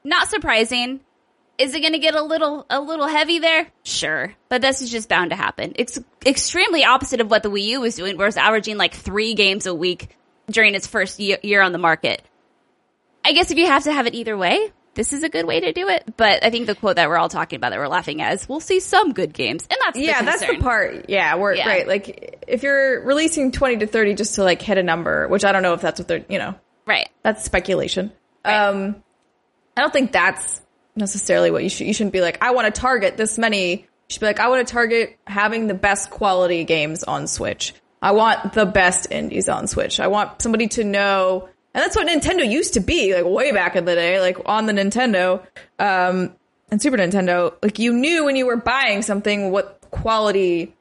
not 0.05 0.29
surprising. 0.29 1.01
Is 1.59 1.75
it 1.75 1.81
going 1.81 1.95
to 1.95 1.99
get 1.99 2.15
a 2.15 2.23
little 2.23 2.65
a 2.71 2.81
little 2.81 3.07
heavy 3.07 3.41
there? 3.41 3.67
Sure, 3.83 4.35
but 4.49 4.63
this 4.63 4.83
is 4.83 4.91
just 4.91 5.09
bound 5.09 5.31
to 5.31 5.37
happen. 5.37 5.73
It's 5.77 5.99
extremely 6.25 6.85
opposite 6.85 7.21
of 7.21 7.31
what 7.31 7.43
the 7.43 7.51
Wii 7.51 7.65
U 7.65 7.81
was 7.81 7.97
doing, 7.97 8.17
where 8.17 8.29
it's 8.29 8.37
averaging 8.37 8.77
like 8.77 8.95
three 8.95 9.35
games 9.35 9.67
a 9.67 9.75
week 9.75 10.11
during 10.49 10.75
its 10.75 10.87
first 10.87 11.19
year 11.19 11.63
on 11.63 11.73
the 11.73 11.79
market. 11.79 12.23
I 13.25 13.33
guess 13.33 13.51
if 13.51 13.59
you 13.59 13.67
have 13.67 13.85
to 13.85 13.93
have 13.93 14.07
it 14.07 14.15
either 14.15 14.37
way, 14.37 14.71
this 14.97 15.13
is 15.13 15.23
a 15.23 15.29
good 15.29 15.47
way 15.47 15.61
to 15.61 15.73
do 15.73 15.89
it. 15.89 16.03
But 16.17 16.45
I 16.45 16.51
think 16.51 16.67
the 16.67 16.75
quote 16.75 16.97
that 16.97 17.09
we're 17.09 17.19
all 17.19 17.29
talking 17.29 17.57
about 17.59 17.71
that 17.71 17.79
we're 17.79 17.87
laughing 17.87 18.21
at 18.21 18.33
is, 18.35 18.49
"We'll 18.49 18.61
see 18.61 18.81
some 18.81 19.13
good 19.13 19.33
games," 19.33 19.67
and 19.71 19.79
that's 19.85 19.99
yeah, 19.99 20.19
the 20.21 20.25
that's 20.25 20.47
the 20.47 20.57
part. 20.59 21.09
Yeah, 21.09 21.37
we're 21.37 21.55
Yeah. 21.55 21.69
right. 21.69 21.87
Like 21.87 22.45
if 22.49 22.65
you're 22.65 23.03
releasing 23.05 23.53
twenty 23.53 23.77
to 23.79 23.87
thirty 23.87 24.15
just 24.15 24.35
to 24.35 24.43
like 24.43 24.61
hit 24.61 24.79
a 24.79 24.83
number, 24.83 25.29
which 25.29 25.45
I 25.45 25.53
don't 25.53 25.63
know 25.63 25.75
if 25.75 25.81
that's 25.81 26.01
what 26.01 26.09
they're, 26.09 26.25
you 26.29 26.39
know, 26.39 26.57
right? 26.87 27.09
that's 27.23 27.45
speculation. 27.45 28.11
Um, 28.45 29.03
I 29.77 29.83
don't 29.83 29.93
think 29.93 30.13
that's 30.13 30.61
necessarily 30.97 31.51
what 31.51 31.63
you 31.63 31.69
should. 31.69 31.87
You 31.87 31.93
shouldn't 31.95 32.13
be 32.13 32.21
like, 32.21 32.39
I 32.43 32.53
want 32.53 32.75
to 32.75 32.81
target 32.81 33.17
this 33.17 33.39
many. 33.39 33.71
You 33.73 33.85
should 34.09 34.21
be 34.21 34.27
like, 34.27 34.41
I 34.41 34.49
want 34.49 34.67
to 34.67 34.73
target 34.73 35.19
having 35.27 35.67
the 35.67 35.75
best 35.75 36.11
quality 36.11 36.65
games 36.65 37.05
on 37.05 37.27
Switch. 37.27 37.75
I 38.01 38.13
want 38.13 38.53
the 38.53 38.67
best 38.67 39.11
indies 39.11 39.49
on 39.49 39.67
Switch. 39.67 40.01
I 40.01 40.07
want 40.07 40.41
somebody 40.41 40.69
to 40.69 40.85
know, 40.85 41.49
and 41.77 41.85
that's 41.85 41.95
what 41.95 42.09
Nintendo 42.09 42.49
used 42.51 42.75
to 42.75 42.81
be, 42.81 43.15
like 43.15 43.27
way 43.27 43.53
back 43.53 43.77
in 43.77 43.85
the 43.85 43.95
day, 43.95 44.19
like 44.21 44.39
on 44.47 44.65
the 44.65 44.73
Nintendo, 44.73 45.45
um, 45.79 46.35
and 46.71 46.81
Super 46.81 46.97
Nintendo. 46.97 47.55
Like 47.63 47.79
you 47.79 47.93
knew 47.93 48.25
when 48.25 48.35
you 48.35 48.47
were 48.47 48.57
buying 48.57 49.03
something 49.03 49.51
what 49.51 49.81
quality, 49.91 50.75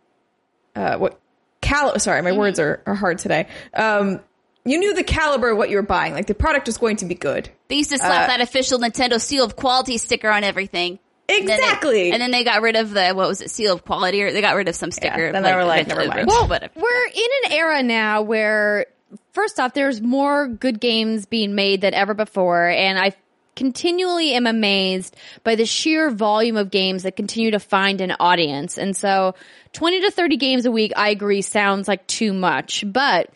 uh, 0.75 0.97
what 0.97 1.19
cal. 1.61 1.99
Sorry, 1.99 2.21
my 2.21 2.31
words 2.31 2.59
are, 2.59 2.81
are 2.85 2.95
hard 2.95 3.19
today. 3.19 3.47
Um, 3.73 4.21
you 4.63 4.79
knew 4.79 4.93
the 4.95 5.03
caliber 5.03 5.51
of 5.51 5.57
what 5.57 5.69
you 5.69 5.75
were 5.75 5.83
buying. 5.83 6.13
Like 6.13 6.25
the 6.27 6.33
product 6.33 6.65
was 6.67 6.77
going 6.77 6.95
to 6.97 7.05
be 7.05 7.13
good. 7.15 7.49
They 7.67 7.75
used 7.75 7.91
to 7.91 7.97
slap 7.97 8.23
Uh, 8.23 8.27
that 8.27 8.41
official 8.41 8.79
Nintendo 8.79 9.21
seal 9.21 9.43
of 9.43 9.55
quality 9.55 9.97
sticker 9.99 10.29
on 10.29 10.43
everything. 10.43 10.97
And 11.29 11.47
then 11.47 11.59
it- 11.59 11.63
Exactly. 11.63 12.11
And 12.11 12.21
then, 12.21 12.31
they 12.31 12.43
got 12.43 12.61
rid 12.61 12.75
of 12.75 12.91
the 12.91 13.09
what 13.13 13.27
was 13.27 13.41
it, 13.41 13.49
seal 13.51 13.73
of 13.73 13.83
quality, 13.83 14.21
or 14.23 14.31
they 14.31 14.41
got 14.41 14.55
rid 14.55 14.67
of 14.67 14.75
some 14.75 14.91
sticker. 14.91 15.31
then 15.31 15.43
they 15.43 15.53
were 15.55 15.63
like, 15.65 15.87
never 15.87 16.05
mind. 16.07 16.27
Well, 16.27 16.47
whatever. 16.47 16.71
We're 16.75 17.05
in 17.13 17.29
an 17.45 17.51
era 17.51 17.83
now 17.83 18.21
where, 18.21 18.85
first 19.33 19.59
off, 19.59 19.73
there's 19.73 20.01
more 20.01 20.47
good 20.47 20.79
games 20.79 21.25
being 21.25 21.55
made 21.55 21.81
than 21.81 21.93
ever 21.93 22.13
before, 22.13 22.67
and 22.67 22.97
I 22.99 23.13
continually 23.55 24.33
am 24.33 24.47
amazed 24.47 25.15
by 25.43 25.55
the 25.55 25.65
sheer 25.65 26.09
volume 26.09 26.57
of 26.57 26.71
games 26.71 27.03
that 27.03 27.15
continue 27.15 27.51
to 27.51 27.59
find 27.59 28.01
an 28.01 28.13
audience. 28.19 28.77
And 28.77 28.95
so, 28.95 29.35
20 29.73 30.01
to 30.01 30.11
30 30.11 30.37
games 30.37 30.65
a 30.65 30.71
week, 30.71 30.91
I 30.95 31.09
agree, 31.09 31.41
sounds 31.41 31.87
like 31.87 32.05
too 32.07 32.33
much, 32.33 32.83
but 32.85 33.29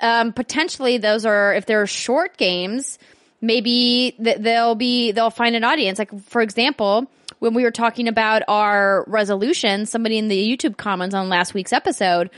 um, 0.00 0.32
potentially 0.32 0.98
those 0.98 1.24
are 1.24 1.54
if 1.54 1.66
they're 1.66 1.86
short 1.86 2.36
games 2.36 2.98
maybe 3.40 4.14
th- 4.22 4.38
they'll 4.38 4.74
be 4.74 5.12
they'll 5.12 5.30
find 5.30 5.54
an 5.54 5.64
audience 5.64 5.98
like 5.98 6.18
for 6.24 6.42
example 6.42 7.06
when 7.38 7.54
we 7.54 7.62
were 7.62 7.70
talking 7.70 8.08
about 8.08 8.42
our 8.48 9.04
resolution 9.06 9.86
somebody 9.86 10.18
in 10.18 10.28
the 10.28 10.56
youtube 10.56 10.76
comments 10.76 11.14
on 11.14 11.28
last 11.28 11.54
week's 11.54 11.72
episode 11.72 12.30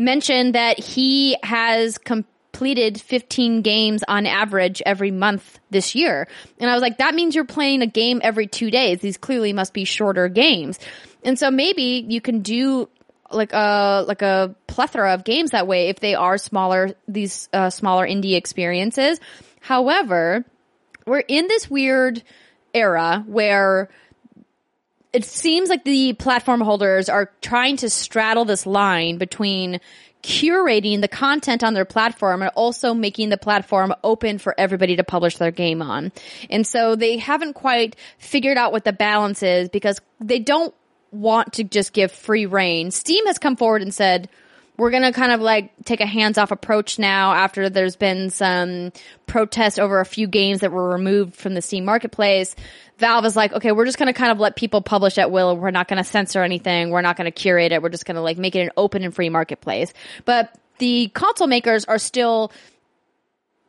mentioned 0.00 0.54
that 0.54 0.78
he 0.78 1.36
has 1.42 1.98
completed 1.98 3.00
15 3.00 3.62
games 3.62 4.02
on 4.08 4.26
average 4.26 4.82
every 4.84 5.10
month 5.10 5.60
this 5.70 5.94
year. 5.94 6.26
And 6.58 6.70
i 6.70 6.74
was 6.74 6.82
like 6.82 6.98
that 6.98 7.14
means 7.14 7.34
you're 7.34 7.44
playing 7.44 7.82
a 7.82 7.86
game 7.86 8.20
every 8.22 8.46
two 8.46 8.70
days. 8.70 9.00
These 9.00 9.18
clearly 9.18 9.52
must 9.52 9.72
be 9.72 9.84
shorter 9.84 10.28
games. 10.28 10.78
And 11.22 11.38
so 11.38 11.50
maybe 11.50 12.04
you 12.08 12.20
can 12.20 12.40
do 12.40 12.88
like 13.30 13.52
a 13.52 14.04
like 14.08 14.22
a 14.22 14.54
plethora 14.66 15.14
of 15.14 15.24
games 15.24 15.52
that 15.52 15.66
way 15.66 15.88
if 15.88 16.00
they 16.00 16.14
are 16.14 16.38
smaller 16.38 16.94
these 17.06 17.48
uh, 17.52 17.70
smaller 17.70 18.06
indie 18.06 18.36
experiences. 18.36 19.20
However, 19.60 20.44
we're 21.06 21.20
in 21.20 21.46
this 21.46 21.70
weird 21.70 22.22
era 22.74 23.22
where 23.26 23.90
it 25.12 25.24
seems 25.24 25.68
like 25.68 25.84
the 25.84 26.12
platform 26.14 26.60
holders 26.60 27.08
are 27.08 27.30
trying 27.40 27.76
to 27.78 27.90
straddle 27.90 28.44
this 28.44 28.66
line 28.66 29.18
between 29.18 29.80
curating 30.22 31.00
the 31.00 31.08
content 31.08 31.64
on 31.64 31.74
their 31.74 31.84
platform 31.84 32.42
and 32.42 32.50
also 32.54 32.92
making 32.92 33.30
the 33.30 33.38
platform 33.38 33.94
open 34.04 34.38
for 34.38 34.54
everybody 34.58 34.96
to 34.96 35.04
publish 35.04 35.36
their 35.38 35.50
game 35.50 35.80
on. 35.80 36.12
And 36.50 36.66
so 36.66 36.94
they 36.94 37.16
haven't 37.16 37.54
quite 37.54 37.96
figured 38.18 38.58
out 38.58 38.72
what 38.72 38.84
the 38.84 38.92
balance 38.92 39.42
is 39.42 39.68
because 39.68 40.00
they 40.20 40.38
don't 40.38 40.74
want 41.10 41.54
to 41.54 41.64
just 41.64 41.92
give 41.92 42.12
free 42.12 42.46
reign. 42.46 42.90
Steam 42.90 43.26
has 43.26 43.38
come 43.38 43.56
forward 43.56 43.82
and 43.82 43.94
said, 43.94 44.28
we're 44.80 44.90
going 44.90 45.02
to 45.02 45.12
kind 45.12 45.30
of 45.30 45.42
like 45.42 45.72
take 45.84 46.00
a 46.00 46.06
hands 46.06 46.38
off 46.38 46.50
approach 46.50 46.98
now 46.98 47.34
after 47.34 47.68
there's 47.68 47.96
been 47.96 48.30
some 48.30 48.92
protest 49.26 49.78
over 49.78 50.00
a 50.00 50.06
few 50.06 50.26
games 50.26 50.60
that 50.60 50.72
were 50.72 50.88
removed 50.88 51.34
from 51.34 51.52
the 51.52 51.60
Steam 51.60 51.84
marketplace. 51.84 52.56
Valve 52.96 53.26
is 53.26 53.36
like, 53.36 53.52
okay, 53.52 53.72
we're 53.72 53.84
just 53.84 53.98
going 53.98 54.06
to 54.06 54.18
kind 54.18 54.32
of 54.32 54.40
let 54.40 54.56
people 54.56 54.80
publish 54.80 55.18
at 55.18 55.30
will. 55.30 55.54
We're 55.54 55.70
not 55.70 55.86
going 55.86 55.98
to 55.98 56.04
censor 56.04 56.42
anything. 56.42 56.88
We're 56.88 57.02
not 57.02 57.18
going 57.18 57.26
to 57.26 57.30
curate 57.30 57.72
it. 57.72 57.82
We're 57.82 57.90
just 57.90 58.06
going 58.06 58.14
to 58.14 58.22
like 58.22 58.38
make 58.38 58.56
it 58.56 58.60
an 58.60 58.70
open 58.74 59.04
and 59.04 59.14
free 59.14 59.28
marketplace. 59.28 59.92
But 60.24 60.58
the 60.78 61.08
console 61.08 61.46
makers 61.46 61.84
are 61.84 61.98
still 61.98 62.50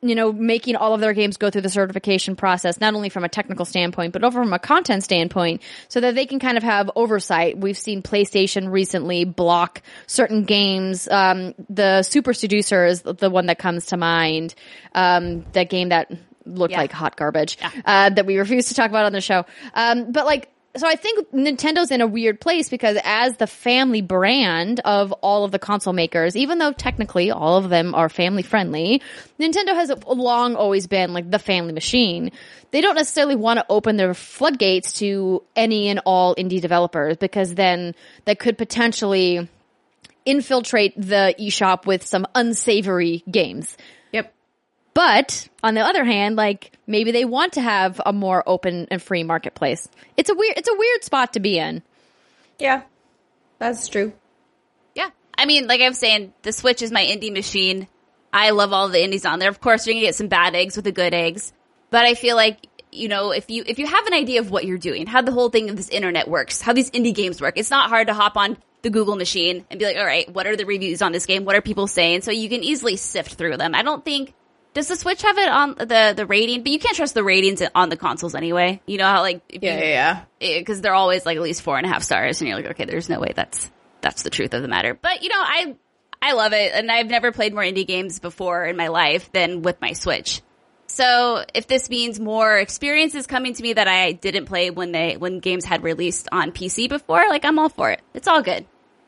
you 0.01 0.15
know, 0.15 0.31
making 0.33 0.75
all 0.75 0.93
of 0.93 1.01
their 1.01 1.13
games 1.13 1.37
go 1.37 1.49
through 1.49 1.61
the 1.61 1.69
certification 1.69 2.35
process, 2.35 2.79
not 2.79 2.93
only 2.95 3.09
from 3.09 3.23
a 3.23 3.29
technical 3.29 3.65
standpoint, 3.65 4.13
but 4.13 4.23
over 4.23 4.41
from 4.41 4.51
a 4.53 4.59
content 4.59 5.03
standpoint, 5.03 5.61
so 5.89 5.99
that 6.01 6.15
they 6.15 6.25
can 6.25 6.39
kind 6.39 6.57
of 6.57 6.63
have 6.63 6.89
oversight. 6.95 7.57
We've 7.57 7.77
seen 7.77 8.01
PlayStation 8.01 8.71
recently 8.71 9.25
block 9.25 9.81
certain 10.07 10.43
games. 10.45 11.07
Um, 11.07 11.53
the 11.69 12.03
Super 12.03 12.33
Seducer 12.33 12.85
is 12.85 13.03
the 13.03 13.29
one 13.29 13.45
that 13.45 13.59
comes 13.59 13.87
to 13.87 13.97
mind. 13.97 14.55
Um, 14.93 15.45
that 15.53 15.69
game 15.69 15.89
that 15.89 16.11
looked 16.45 16.71
Yeah. 16.71 16.79
like 16.79 16.91
hot 16.91 17.15
garbage, 17.15 17.57
uh, 17.85 18.09
that 18.09 18.25
we 18.25 18.37
refuse 18.39 18.69
to 18.69 18.73
talk 18.73 18.89
about 18.89 19.05
on 19.05 19.13
the 19.13 19.21
show. 19.21 19.45
Um, 19.75 20.11
but 20.11 20.25
like, 20.25 20.50
so 20.77 20.87
I 20.87 20.95
think 20.95 21.31
Nintendo's 21.31 21.91
in 21.91 21.99
a 21.99 22.07
weird 22.07 22.39
place 22.39 22.69
because 22.69 22.97
as 23.03 23.35
the 23.37 23.47
family 23.47 24.01
brand 24.01 24.79
of 24.85 25.11
all 25.11 25.43
of 25.43 25.51
the 25.51 25.59
console 25.59 25.91
makers, 25.91 26.35
even 26.37 26.59
though 26.59 26.71
technically 26.71 27.29
all 27.29 27.57
of 27.57 27.69
them 27.69 27.93
are 27.93 28.07
family 28.07 28.41
friendly, 28.41 29.01
Nintendo 29.39 29.69
has 29.69 29.91
long 30.07 30.55
always 30.55 30.87
been 30.87 31.13
like 31.13 31.29
the 31.29 31.39
family 31.39 31.73
machine. 31.73 32.31
They 32.71 32.79
don't 32.79 32.95
necessarily 32.95 33.35
want 33.35 33.59
to 33.59 33.65
open 33.69 33.97
their 33.97 34.13
floodgates 34.13 34.93
to 34.93 35.43
any 35.57 35.89
and 35.89 35.99
all 36.05 36.35
indie 36.35 36.61
developers 36.61 37.17
because 37.17 37.53
then 37.53 37.93
that 38.23 38.39
could 38.39 38.57
potentially 38.57 39.49
infiltrate 40.25 40.93
the 40.95 41.35
eShop 41.37 41.85
with 41.85 42.05
some 42.05 42.25
unsavory 42.33 43.23
games. 43.29 43.75
Yep. 44.95 45.05
But 45.05 45.49
on 45.63 45.73
the 45.73 45.81
other 45.81 46.03
hand, 46.03 46.35
like 46.35 46.71
maybe 46.87 47.11
they 47.11 47.25
want 47.25 47.53
to 47.53 47.61
have 47.61 48.01
a 48.05 48.13
more 48.13 48.43
open 48.45 48.87
and 48.91 49.01
free 49.01 49.23
marketplace. 49.23 49.87
It's 50.17 50.29
a 50.29 50.35
weird, 50.35 50.57
it's 50.57 50.69
a 50.69 50.77
weird 50.77 51.03
spot 51.03 51.33
to 51.33 51.39
be 51.39 51.57
in. 51.57 51.81
Yeah. 52.59 52.83
That's 53.59 53.87
true. 53.87 54.13
Yeah. 54.95 55.09
I 55.37 55.45
mean, 55.45 55.67
like 55.67 55.81
I 55.81 55.87
was 55.87 55.97
saying, 55.97 56.33
the 56.41 56.51
Switch 56.51 56.81
is 56.81 56.91
my 56.91 57.03
indie 57.03 57.31
machine. 57.33 57.87
I 58.33 58.51
love 58.51 58.73
all 58.73 58.89
the 58.89 59.03
indies 59.03 59.25
on 59.25 59.39
there. 59.39 59.49
Of 59.49 59.61
course, 59.61 59.85
you're 59.85 59.93
gonna 59.93 60.05
get 60.05 60.15
some 60.15 60.27
bad 60.27 60.55
eggs 60.55 60.75
with 60.75 60.85
the 60.85 60.91
good 60.91 61.13
eggs. 61.13 61.53
But 61.89 62.05
I 62.05 62.13
feel 62.15 62.35
like, 62.35 62.67
you 62.91 63.07
know, 63.07 63.31
if 63.31 63.49
you 63.49 63.63
if 63.65 63.77
you 63.77 63.85
have 63.85 64.07
an 64.07 64.13
idea 64.13 64.39
of 64.39 64.51
what 64.51 64.65
you're 64.65 64.77
doing, 64.77 65.05
how 65.05 65.21
the 65.21 65.31
whole 65.31 65.49
thing 65.49 65.69
of 65.69 65.75
this 65.75 65.89
internet 65.89 66.27
works, 66.27 66.61
how 66.61 66.73
these 66.73 66.89
indie 66.91 67.13
games 67.13 67.41
work, 67.41 67.57
it's 67.57 67.69
not 67.69 67.89
hard 67.89 68.07
to 68.07 68.13
hop 68.13 68.37
on 68.37 68.57
the 68.81 68.89
Google 68.89 69.15
machine 69.15 69.65
and 69.69 69.79
be 69.79 69.85
like, 69.85 69.97
all 69.97 70.05
right, 70.05 70.27
what 70.33 70.47
are 70.47 70.55
the 70.55 70.65
reviews 70.65 71.01
on 71.01 71.11
this 71.11 71.25
game? 71.25 71.45
What 71.45 71.55
are 71.55 71.61
people 71.61 71.87
saying? 71.87 72.21
So 72.21 72.31
you 72.31 72.49
can 72.49 72.63
easily 72.63 72.95
sift 72.95 73.35
through 73.35 73.57
them. 73.57 73.75
I 73.75 73.83
don't 73.83 74.03
think 74.03 74.33
does 74.73 74.87
the 74.87 74.95
Switch 74.95 75.21
have 75.21 75.37
it 75.37 75.49
on 75.49 75.75
the 75.77 76.13
the 76.15 76.25
rating? 76.25 76.63
But 76.63 76.71
you 76.71 76.79
can't 76.79 76.95
trust 76.95 77.13
the 77.13 77.23
ratings 77.23 77.61
on 77.75 77.89
the 77.89 77.97
consoles 77.97 78.35
anyway. 78.35 78.81
You 78.85 78.97
know 78.97 79.05
how 79.05 79.21
like 79.21 79.41
Yeah, 79.49 79.77
you, 79.77 79.83
yeah, 79.83 79.89
yeah. 79.89 80.23
Eh, 80.39 80.59
because 80.59 80.81
they're 80.81 80.93
always 80.93 81.25
like 81.25 81.37
at 81.37 81.43
least 81.43 81.61
four 81.61 81.77
and 81.77 81.85
a 81.85 81.89
half 81.89 82.03
stars, 82.03 82.41
and 82.41 82.47
you're 82.47 82.57
like, 82.57 82.71
okay, 82.71 82.85
there's 82.85 83.09
no 83.09 83.19
way 83.19 83.33
that's 83.35 83.69
that's 84.01 84.23
the 84.23 84.29
truth 84.29 84.53
of 84.53 84.61
the 84.61 84.67
matter. 84.67 84.93
But 84.93 85.23
you 85.23 85.29
know, 85.29 85.39
I 85.39 85.75
I 86.21 86.33
love 86.33 86.53
it, 86.53 86.71
and 86.73 86.91
I've 86.91 87.07
never 87.09 87.31
played 87.31 87.53
more 87.53 87.63
indie 87.63 87.87
games 87.87 88.19
before 88.19 88.65
in 88.65 88.77
my 88.77 88.87
life 88.87 89.31
than 89.31 89.61
with 89.61 89.81
my 89.81 89.93
Switch. 89.93 90.41
So 90.87 91.43
if 91.53 91.67
this 91.67 91.89
means 91.89 92.19
more 92.19 92.57
experiences 92.57 93.25
coming 93.25 93.53
to 93.53 93.63
me 93.63 93.73
that 93.73 93.87
I 93.87 94.11
didn't 94.11 94.45
play 94.45 94.69
when 94.69 94.91
they 94.91 95.17
when 95.17 95.39
games 95.39 95.65
had 95.65 95.83
released 95.83 96.27
on 96.31 96.51
PC 96.51 96.89
before, 96.89 97.27
like 97.29 97.45
I'm 97.45 97.59
all 97.59 97.69
for 97.69 97.91
it. 97.91 98.01
It's 98.13 98.27
all 98.27 98.41
good. 98.41 98.65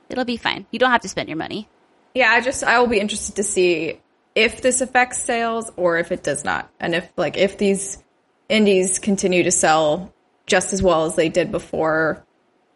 It'll 0.09 0.25
be 0.25 0.37
fine. 0.37 0.65
You 0.71 0.79
don't 0.79 0.91
have 0.91 1.01
to 1.01 1.09
spend 1.09 1.29
your 1.29 1.37
money. 1.37 1.67
Yeah, 2.13 2.31
I 2.31 2.41
just 2.41 2.63
I 2.63 2.79
will 2.79 2.87
be 2.87 2.99
interested 2.99 3.37
to 3.37 3.43
see 3.43 3.99
if 4.35 4.61
this 4.61 4.81
affects 4.81 5.21
sales 5.23 5.71
or 5.75 5.97
if 5.97 6.11
it 6.11 6.23
does 6.23 6.43
not, 6.43 6.69
and 6.79 6.95
if 6.95 7.11
like 7.17 7.37
if 7.37 7.57
these 7.57 8.01
indies 8.49 8.99
continue 8.99 9.43
to 9.43 9.51
sell 9.51 10.13
just 10.45 10.73
as 10.73 10.81
well 10.83 11.05
as 11.05 11.15
they 11.15 11.29
did 11.29 11.51
before 11.51 12.23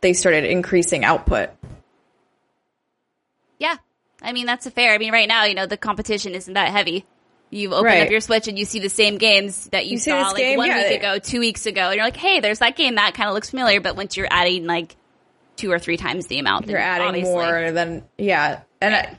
they 0.01 0.13
started 0.13 0.45
increasing 0.45 1.03
output. 1.03 1.49
Yeah. 3.59 3.75
I 4.21 4.31
mean, 4.33 4.45
that's 4.45 4.65
a 4.65 4.71
fair. 4.71 4.93
I 4.93 4.97
mean, 4.97 5.11
right 5.11 5.27
now, 5.27 5.45
you 5.45 5.55
know, 5.55 5.65
the 5.65 5.77
competition 5.77 6.33
isn't 6.33 6.53
that 6.53 6.69
heavy. 6.69 7.05
You 7.49 7.73
open 7.73 7.85
Right. 7.85 8.01
up 8.03 8.09
your 8.11 8.19
Switch 8.19 8.47
and 8.47 8.57
you 8.59 8.65
see 8.65 8.79
the 8.79 8.89
same 8.89 9.17
games 9.17 9.67
that 9.71 9.85
you, 9.85 9.93
You 9.93 9.97
saw 9.99 10.29
like 10.29 10.37
game? 10.37 10.57
one 10.57 10.67
Yeah. 10.67 10.89
week 10.89 10.99
ago, 10.99 11.19
two 11.19 11.39
weeks 11.39 11.65
ago, 11.65 11.87
and 11.87 11.95
you're 11.95 12.03
like, 12.05 12.17
hey, 12.17 12.39
there's 12.39 12.59
that 12.59 12.75
game 12.75 12.95
that 12.95 13.13
kind 13.13 13.29
of 13.29 13.35
looks 13.35 13.49
familiar. 13.49 13.79
But 13.79 13.95
once 13.95 14.17
you're 14.17 14.27
adding 14.29 14.65
like 14.65 14.95
two 15.55 15.71
or 15.71 15.79
three 15.79 15.97
times 15.97 16.27
the 16.27 16.39
amount, 16.39 16.67
You're 16.67 16.77
adding 16.79 17.23
more 17.23 17.71
than 17.71 18.03
yeah, 18.17 18.61
and 18.81 18.95
I, 18.95 19.17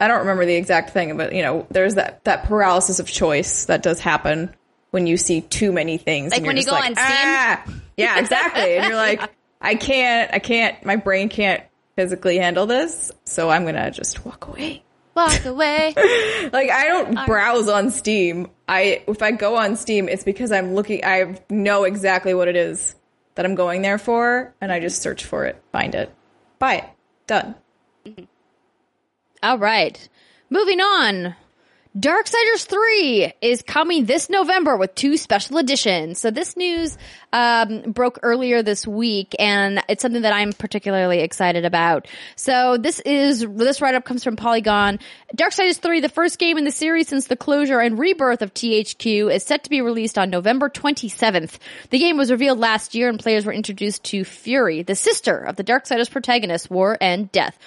I 0.00 0.08
don't 0.08 0.20
remember 0.20 0.46
the 0.46 0.54
exact 0.54 0.90
thing, 0.90 1.16
but 1.16 1.34
you 1.34 1.42
know, 1.42 1.66
there's 1.70 1.96
that 1.96 2.24
that 2.24 2.44
paralysis 2.44 3.00
of 3.00 3.08
choice 3.08 3.64
that 3.66 3.82
does 3.82 4.00
happen 4.00 4.54
when 4.90 5.06
you 5.06 5.16
see 5.16 5.40
too 5.40 5.72
many 5.72 5.98
things. 5.98 6.32
Like 6.32 6.44
when 6.44 6.56
you 6.56 6.64
go 6.64 6.72
like, 6.72 6.90
on 6.90 6.94
Steam? 6.94 7.06
"Ah!" 7.06 7.64
Yeah, 7.96 8.18
exactly. 8.18 8.76
and 8.76 8.86
you're 8.86 8.96
like, 8.96 9.20
I 9.60 9.74
can't, 9.74 10.32
I 10.32 10.38
can't, 10.38 10.84
my 10.84 10.96
brain 10.96 11.28
can't 11.28 11.62
physically 11.96 12.38
handle 12.38 12.66
this, 12.66 13.10
so 13.24 13.50
I'm 13.50 13.64
gonna 13.64 13.90
just 13.90 14.24
walk 14.24 14.46
away. 14.46 14.84
Walk 15.14 15.44
away. 15.44 15.94
Like 16.52 16.70
I 16.70 16.86
don't 16.86 17.26
browse 17.26 17.68
on 17.68 17.90
Steam. 17.90 18.48
I 18.68 19.02
if 19.06 19.20
I 19.20 19.32
go 19.32 19.56
on 19.56 19.76
Steam, 19.76 20.08
it's 20.08 20.24
because 20.24 20.52
I'm 20.52 20.74
looking. 20.74 21.04
I 21.04 21.38
know 21.50 21.84
exactly 21.84 22.32
what 22.32 22.48
it 22.48 22.56
is 22.56 22.94
that 23.34 23.44
I'm 23.44 23.56
going 23.56 23.82
there 23.82 23.98
for, 23.98 24.54
and 24.60 24.72
I 24.72 24.80
just 24.80 25.02
search 25.02 25.24
for 25.24 25.44
it, 25.44 25.60
find 25.72 25.94
it, 25.94 26.14
buy 26.58 26.74
it, 26.76 26.84
done. 27.26 27.56
All 29.42 29.58
right. 29.58 30.08
Moving 30.50 30.80
on. 30.80 31.34
Darksiders 31.98 32.66
3 32.66 33.32
is 33.40 33.62
coming 33.62 34.04
this 34.04 34.30
November 34.30 34.76
with 34.76 34.94
two 34.94 35.16
special 35.16 35.56
editions. 35.58 36.20
So 36.20 36.30
this 36.30 36.56
news 36.56 36.96
um, 37.32 37.90
broke 37.92 38.20
earlier 38.22 38.62
this 38.62 38.86
week, 38.86 39.34
and 39.38 39.82
it's 39.88 40.02
something 40.02 40.22
that 40.22 40.32
I'm 40.32 40.52
particularly 40.52 41.20
excited 41.20 41.64
about. 41.64 42.06
So 42.36 42.76
this 42.76 43.00
is 43.00 43.40
this 43.40 43.80
write 43.80 43.94
up 43.94 44.04
comes 44.04 44.22
from 44.22 44.36
Polygon. 44.36 45.00
Darksiders 45.34 45.78
3, 45.78 46.00
the 46.00 46.08
first 46.08 46.38
game 46.38 46.56
in 46.56 46.64
the 46.64 46.70
series 46.70 47.08
since 47.08 47.26
the 47.26 47.36
closure 47.36 47.80
and 47.80 47.98
rebirth 47.98 48.42
of 48.42 48.54
THQ, 48.54 49.34
is 49.34 49.42
set 49.42 49.64
to 49.64 49.70
be 49.70 49.80
released 49.80 50.18
on 50.18 50.30
November 50.30 50.68
27th. 50.68 51.58
The 51.90 51.98
game 51.98 52.16
was 52.16 52.30
revealed 52.30 52.60
last 52.60 52.94
year, 52.94 53.08
and 53.08 53.18
players 53.18 53.44
were 53.44 53.52
introduced 53.52 54.04
to 54.04 54.24
Fury, 54.24 54.82
the 54.82 54.94
sister 54.94 55.36
of 55.36 55.56
the 55.56 55.64
Darksiders 55.64 56.10
protagonist, 56.10 56.70
War 56.70 56.96
and 57.00 57.32
Death. 57.32 57.58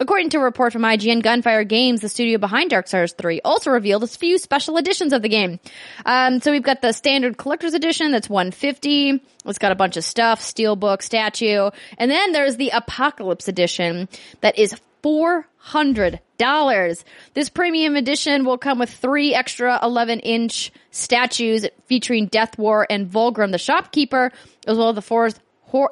According 0.00 0.30
to 0.30 0.38
a 0.38 0.42
report 0.42 0.72
from 0.72 0.82
IGN, 0.82 1.24
Gunfire 1.24 1.64
Games, 1.64 2.00
the 2.00 2.08
studio 2.08 2.38
behind 2.38 2.70
Darksiders 2.70 3.16
3, 3.16 3.40
also 3.44 3.70
revealed 3.70 4.04
a 4.04 4.06
few 4.06 4.38
special 4.38 4.76
editions 4.76 5.12
of 5.12 5.22
the 5.22 5.28
game. 5.28 5.58
Um, 6.06 6.40
so 6.40 6.52
we've 6.52 6.62
got 6.62 6.82
the 6.82 6.92
standard 6.92 7.36
collector's 7.36 7.74
edition 7.74 8.12
that's 8.12 8.30
150. 8.30 9.20
It's 9.44 9.58
got 9.58 9.72
a 9.72 9.74
bunch 9.74 9.96
of 9.96 10.04
stuff, 10.04 10.40
steelbook, 10.40 11.02
statue, 11.02 11.70
and 11.98 12.08
then 12.08 12.30
there's 12.30 12.56
the 12.56 12.70
Apocalypse 12.70 13.48
edition 13.48 14.08
that 14.40 14.56
is 14.56 14.76
four 15.02 15.48
hundred 15.56 16.20
dollars. 16.38 17.04
This 17.34 17.48
premium 17.48 17.96
edition 17.96 18.44
will 18.44 18.58
come 18.58 18.78
with 18.78 18.90
three 18.90 19.34
extra 19.34 19.80
11 19.82 20.20
inch 20.20 20.70
statues 20.92 21.66
featuring 21.86 22.26
Death 22.26 22.56
War 22.56 22.86
and 22.88 23.10
Vulgrim 23.10 23.50
the 23.50 23.58
shopkeeper, 23.58 24.32
as 24.66 24.78
well 24.78 24.90
as 24.90 24.94
the 24.94 25.02
four, 25.02 25.30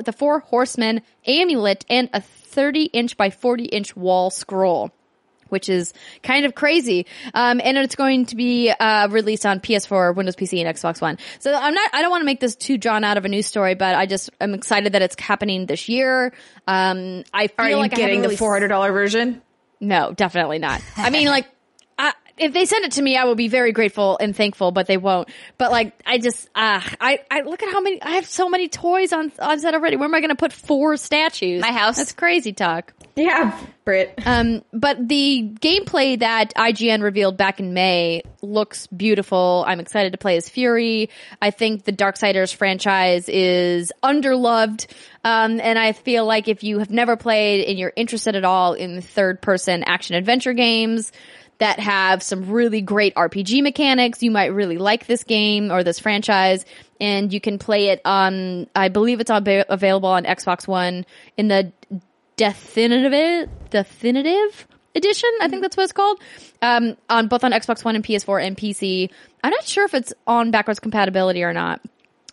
the 0.04 0.12
four 0.12 0.40
horsemen 0.40 1.02
amulet 1.26 1.84
and 1.90 2.08
a 2.12 2.22
30 2.46 2.84
inch 2.84 3.16
by 3.16 3.30
40 3.30 3.64
inch 3.64 3.96
wall 3.96 4.30
scroll. 4.30 4.90
Which 5.48 5.68
is 5.68 5.94
kind 6.24 6.44
of 6.44 6.56
crazy, 6.56 7.06
um, 7.32 7.60
and 7.62 7.78
it's 7.78 7.94
going 7.94 8.26
to 8.26 8.34
be 8.34 8.68
uh, 8.68 9.06
released 9.08 9.46
on 9.46 9.60
PS4, 9.60 10.12
Windows 10.16 10.34
PC, 10.34 10.60
and 10.60 10.76
Xbox 10.76 11.00
One. 11.00 11.18
So 11.38 11.54
I'm 11.54 11.72
not. 11.72 11.90
I 11.94 12.02
don't 12.02 12.10
want 12.10 12.22
to 12.22 12.26
make 12.26 12.40
this 12.40 12.56
too 12.56 12.76
drawn 12.76 13.04
out 13.04 13.16
of 13.16 13.24
a 13.24 13.28
news 13.28 13.46
story, 13.46 13.76
but 13.76 13.94
I 13.94 14.06
just 14.06 14.28
am 14.40 14.54
excited 14.54 14.94
that 14.94 15.02
it's 15.02 15.14
happening 15.20 15.66
this 15.66 15.88
year. 15.88 16.32
Um, 16.66 17.22
I 17.32 17.46
feel 17.46 17.54
Are 17.64 17.70
you 17.70 17.76
like 17.76 17.94
getting 17.94 18.22
the 18.22 18.36
four 18.36 18.54
hundred 18.54 18.68
dollar 18.68 18.90
version? 18.90 19.40
no, 19.80 20.10
definitely 20.10 20.58
not. 20.58 20.82
I 20.96 21.10
mean, 21.10 21.28
like, 21.28 21.46
if 22.38 22.52
they 22.52 22.66
send 22.66 22.84
it 22.84 22.92
to 22.92 23.02
me, 23.02 23.16
I 23.16 23.24
will 23.24 23.34
be 23.34 23.48
very 23.48 23.72
grateful 23.72 24.18
and 24.20 24.36
thankful, 24.36 24.70
but 24.70 24.86
they 24.86 24.96
won't. 24.96 25.28
But 25.56 25.70
like, 25.70 25.94
I 26.04 26.18
just, 26.18 26.48
uh, 26.54 26.80
I, 27.00 27.20
I 27.30 27.42
look 27.42 27.62
at 27.62 27.72
how 27.72 27.80
many, 27.80 28.00
I 28.02 28.10
have 28.12 28.26
so 28.26 28.48
many 28.48 28.68
toys 28.68 29.12
on, 29.12 29.32
on 29.38 29.58
set 29.58 29.74
already. 29.74 29.96
Where 29.96 30.06
am 30.06 30.14
I 30.14 30.20
going 30.20 30.30
to 30.30 30.36
put 30.36 30.52
four 30.52 30.96
statues? 30.96 31.62
My 31.62 31.72
house. 31.72 31.96
That's 31.96 32.12
crazy 32.12 32.52
talk. 32.52 32.92
Yeah, 33.16 33.58
Brit. 33.86 34.12
Um, 34.26 34.62
but 34.74 35.08
the 35.08 35.50
gameplay 35.58 36.18
that 36.18 36.52
IGN 36.54 37.02
revealed 37.02 37.38
back 37.38 37.60
in 37.60 37.72
May 37.72 38.22
looks 38.42 38.86
beautiful. 38.88 39.64
I'm 39.66 39.80
excited 39.80 40.12
to 40.12 40.18
play 40.18 40.36
as 40.36 40.50
Fury. 40.50 41.08
I 41.40 41.50
think 41.50 41.84
the 41.84 41.92
Darksiders 41.92 42.54
franchise 42.54 43.30
is 43.30 43.90
underloved. 44.02 44.86
Um, 45.24 45.60
and 45.60 45.78
I 45.78 45.92
feel 45.92 46.26
like 46.26 46.46
if 46.46 46.62
you 46.62 46.78
have 46.78 46.90
never 46.90 47.16
played 47.16 47.64
and 47.64 47.78
you're 47.78 47.92
interested 47.96 48.36
at 48.36 48.44
all 48.44 48.74
in 48.74 49.00
third 49.00 49.40
person 49.40 49.82
action 49.84 50.14
adventure 50.14 50.52
games 50.52 51.10
that 51.58 51.80
have 51.80 52.22
some 52.22 52.50
really 52.50 52.80
great 52.80 53.14
RPG 53.14 53.62
mechanics, 53.62 54.22
you 54.22 54.30
might 54.30 54.46
really 54.46 54.78
like 54.78 55.06
this 55.06 55.24
game 55.24 55.72
or 55.72 55.82
this 55.82 55.98
franchise. 55.98 56.64
And 57.00 57.32
you 57.32 57.40
can 57.40 57.58
play 57.58 57.88
it 57.88 58.00
on, 58.04 58.68
I 58.74 58.88
believe 58.88 59.20
it's 59.20 59.30
on, 59.30 59.44
available 59.68 60.08
on 60.08 60.24
Xbox 60.24 60.66
One 60.68 61.04
in 61.36 61.48
the 61.48 61.72
definitive 62.36 63.48
definitive 63.70 64.68
edition 64.94 65.30
i 65.40 65.48
think 65.48 65.62
that's 65.62 65.76
what 65.76 65.84
it's 65.84 65.92
called 65.92 66.20
um, 66.62 66.96
on 67.08 67.28
both 67.28 67.44
on 67.44 67.52
xbox 67.52 67.84
one 67.84 67.96
and 67.96 68.04
ps4 68.04 68.46
and 68.46 68.56
pc 68.56 69.10
i'm 69.42 69.50
not 69.50 69.64
sure 69.64 69.84
if 69.84 69.94
it's 69.94 70.12
on 70.26 70.50
backwards 70.50 70.78
compatibility 70.78 71.42
or 71.42 71.52
not 71.52 71.80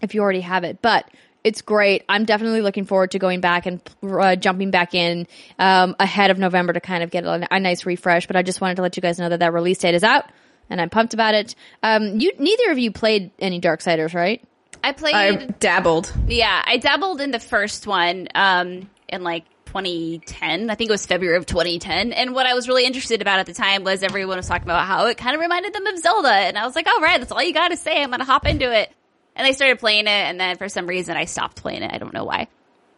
if 0.02 0.14
you 0.14 0.22
already 0.22 0.42
have 0.42 0.64
it 0.64 0.82
but 0.82 1.10
it's 1.44 1.62
great 1.62 2.04
i'm 2.10 2.26
definitely 2.26 2.62
looking 2.62 2.86
forward 2.86 3.12
to 3.12 3.20
going 3.20 3.42
back 3.42 3.66
and 3.66 3.82
uh, 4.04 4.36
jumping 4.36 4.72
back 4.72 4.94
in 4.94 5.28
um, 5.60 5.96
ahead 6.00 6.32
of 6.32 6.38
november 6.38 6.74
to 6.74 6.80
kind 6.80 7.04
of 7.04 7.12
get 7.12 7.24
a, 7.26 7.48
a 7.52 7.60
nice 7.60 7.86
refresh 7.86 8.28
but 8.28 8.36
i 8.36 8.42
just 8.42 8.62
wanted 8.62 8.76
to 8.76 8.82
let 8.82 8.96
you 8.96 9.02
guys 9.02 9.20
know 9.20 9.30
that 9.30 9.40
that 9.40 9.54
release 9.54 9.78
date 9.78 9.96
is 9.96 10.04
out 10.04 10.26
and 10.70 10.80
i'm 10.82 10.90
pumped 10.90 11.14
about 11.14 11.34
it 11.34 11.56
um, 11.84 12.20
you 12.20 12.32
neither 12.40 12.72
of 12.72 12.78
you 12.78 12.92
played 12.92 13.32
any 13.40 13.60
darksiders 13.60 14.14
right 14.14 14.46
I 14.84 14.92
played. 14.92 15.16
I 15.16 15.46
dabbled. 15.60 16.14
yeah, 16.28 16.62
I 16.66 16.76
dabbled 16.76 17.22
in 17.22 17.32
the 17.32 17.40
first 17.40 17.88
one 17.88 18.28
um, 18.36 18.90
in 19.08 19.24
like 19.24 19.46
2010. 19.68 20.70
I 20.70 20.76
think 20.76 20.90
it 20.90 20.92
was 20.92 21.06
February 21.06 21.38
of 21.38 21.46
2010. 21.46 22.12
And 22.12 22.36
what 22.36 22.46
I 22.46 22.54
was 22.54 22.68
really 22.68 22.86
interested 22.86 23.22
about 23.22 23.40
at 23.40 23.46
the 23.46 23.54
time 23.54 23.84
was 23.84 24.04
everyone 24.04 24.38
was 24.38 24.48
talking 24.48 24.68
about 24.68 24.86
how 24.86 25.08
it 25.08 25.18
kind 25.18 25.36
of 25.36 25.42
reminded 25.42 25.74
them 25.74 25.88
of 25.88 25.98
Zelda. 25.98 26.32
And 26.32 26.58
I 26.58 26.66
was 26.66 26.76
like, 26.76 26.88
all 26.88 27.00
right, 27.00 27.20
that's 27.20 27.32
all 27.32 27.42
you 27.42 27.54
got 27.54 27.70
to 27.70 27.78
say. 27.78 28.04
I'm 28.04 28.10
going 28.10 28.20
to 28.20 28.26
hop 28.26 28.46
into 28.46 28.72
it. 28.72 28.92
And 29.36 29.48
I 29.48 29.52
started 29.52 29.80
playing 29.80 30.06
it. 30.06 30.10
And 30.10 30.40
then 30.40 30.58
for 30.58 30.70
some 30.70 30.88
reason, 30.88 31.18
I 31.18 31.26
stopped 31.26 31.58
playing 31.58 31.84
it. 31.84 31.92
I 31.94 31.98
don't 31.98 32.14
know 32.14 32.24
why. 32.24 32.48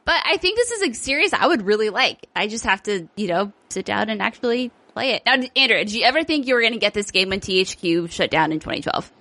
But 0.05 0.21
I 0.23 0.37
think 0.37 0.57
this 0.57 0.71
is 0.71 0.81
a 0.83 0.93
series 0.93 1.33
I 1.33 1.47
would 1.47 1.63
really 1.63 1.89
like. 1.89 2.27
I 2.35 2.47
just 2.47 2.65
have 2.65 2.83
to, 2.83 3.07
you 3.15 3.27
know, 3.27 3.51
sit 3.69 3.85
down 3.85 4.09
and 4.09 4.21
actually 4.21 4.71
play 4.93 5.11
it. 5.11 5.23
Now, 5.25 5.33
Andrea, 5.55 5.83
did 5.83 5.93
you 5.93 6.03
ever 6.03 6.23
think 6.23 6.47
you 6.47 6.53
were 6.53 6.61
going 6.61 6.73
to 6.73 6.79
get 6.79 6.93
this 6.93 7.11
game 7.11 7.29
when 7.29 7.39
THQ 7.39 8.11
shut 8.11 8.29
down 8.29 8.51
in 8.51 8.59
2012? 8.59 9.11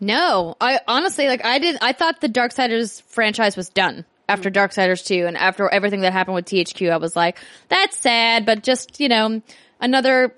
No, 0.00 0.56
I 0.60 0.80
honestly 0.86 1.28
like 1.28 1.44
I 1.44 1.58
did. 1.58 1.78
I 1.80 1.92
thought 1.92 2.20
the 2.20 2.28
Darksiders 2.28 3.02
franchise 3.02 3.56
was 3.56 3.70
done 3.70 4.04
after 4.28 4.50
mm. 4.50 4.54
Darksiders 4.54 5.06
two, 5.06 5.26
and 5.26 5.36
after 5.36 5.68
everything 5.68 6.00
that 6.02 6.12
happened 6.12 6.34
with 6.34 6.46
THQ, 6.46 6.90
I 6.90 6.96
was 6.98 7.16
like, 7.16 7.38
that's 7.68 7.96
sad, 7.96 8.44
but 8.44 8.62
just 8.62 9.00
you 9.00 9.08
know, 9.08 9.40
another 9.80 10.34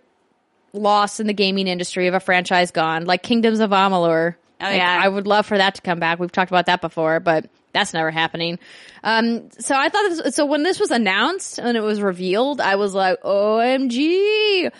loss 0.73 1.21
in 1.21 1.27
the 1.27 1.33
gaming 1.33 1.67
industry 1.67 2.07
of 2.07 2.15
a 2.15 2.21
franchise 2.21 2.71
gone, 2.71 3.07
like 3.07 3.23
Kingdoms 3.23 3.61
of 3.61 3.71
Amalur. 3.71 4.37
Oh, 4.61 4.64
Like, 4.64 4.77
yeah. 4.77 4.99
I 5.03 5.09
would 5.09 5.27
love 5.27 5.47
for 5.47 5.59
that 5.59 5.75
to 5.77 5.83
come 5.83 5.99
back. 6.01 6.19
We've 6.19 6.33
talked 6.33 6.51
about 6.51 6.66
that 6.66 6.81
before, 6.81 7.21
but 7.21 7.51
that's 7.73 7.92
never 7.92 8.11
happening. 8.11 8.59
Um, 9.05 9.51
so 9.59 9.75
I 9.77 9.88
thought 9.90 10.09
this, 10.09 10.35
so 10.35 10.47
when 10.47 10.62
this 10.62 10.81
was 10.81 10.90
announced 10.90 11.59
and 11.59 11.77
it 11.77 11.83
was 11.83 12.01
revealed, 12.01 12.61
I 12.61 12.77
was 12.77 12.95
like, 12.95 13.21
OMG. 13.23 14.71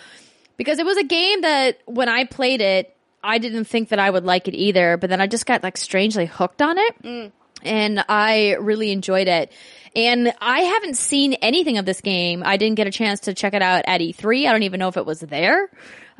Because 0.57 0.79
it 0.79 0.85
was 0.85 0.97
a 0.97 1.03
game 1.03 1.41
that 1.41 1.79
when 1.85 2.09
I 2.09 2.25
played 2.25 2.61
it, 2.61 2.95
I 3.23 3.37
didn't 3.37 3.65
think 3.65 3.89
that 3.89 3.99
I 3.99 4.09
would 4.09 4.23
like 4.25 4.47
it 4.47 4.55
either, 4.55 4.97
but 4.97 5.09
then 5.09 5.21
I 5.21 5.27
just 5.27 5.45
got 5.45 5.61
like 5.61 5.77
strangely 5.77 6.25
hooked 6.25 6.61
on 6.61 6.77
it. 6.77 7.31
And 7.63 8.03
I 8.07 8.53
really 8.59 8.91
enjoyed 8.91 9.27
it. 9.27 9.51
And 9.95 10.31
I 10.41 10.61
haven't 10.61 10.95
seen 10.97 11.33
anything 11.33 11.77
of 11.77 11.85
this 11.85 12.01
game. 12.01 12.43
I 12.45 12.57
didn't 12.57 12.75
get 12.75 12.87
a 12.87 12.91
chance 12.91 13.21
to 13.21 13.33
check 13.33 13.53
it 13.53 13.61
out 13.61 13.83
at 13.87 13.99
E3. 14.01 14.47
I 14.47 14.51
don't 14.51 14.63
even 14.63 14.79
know 14.79 14.87
if 14.87 14.97
it 14.97 15.05
was 15.05 15.19
there. 15.21 15.63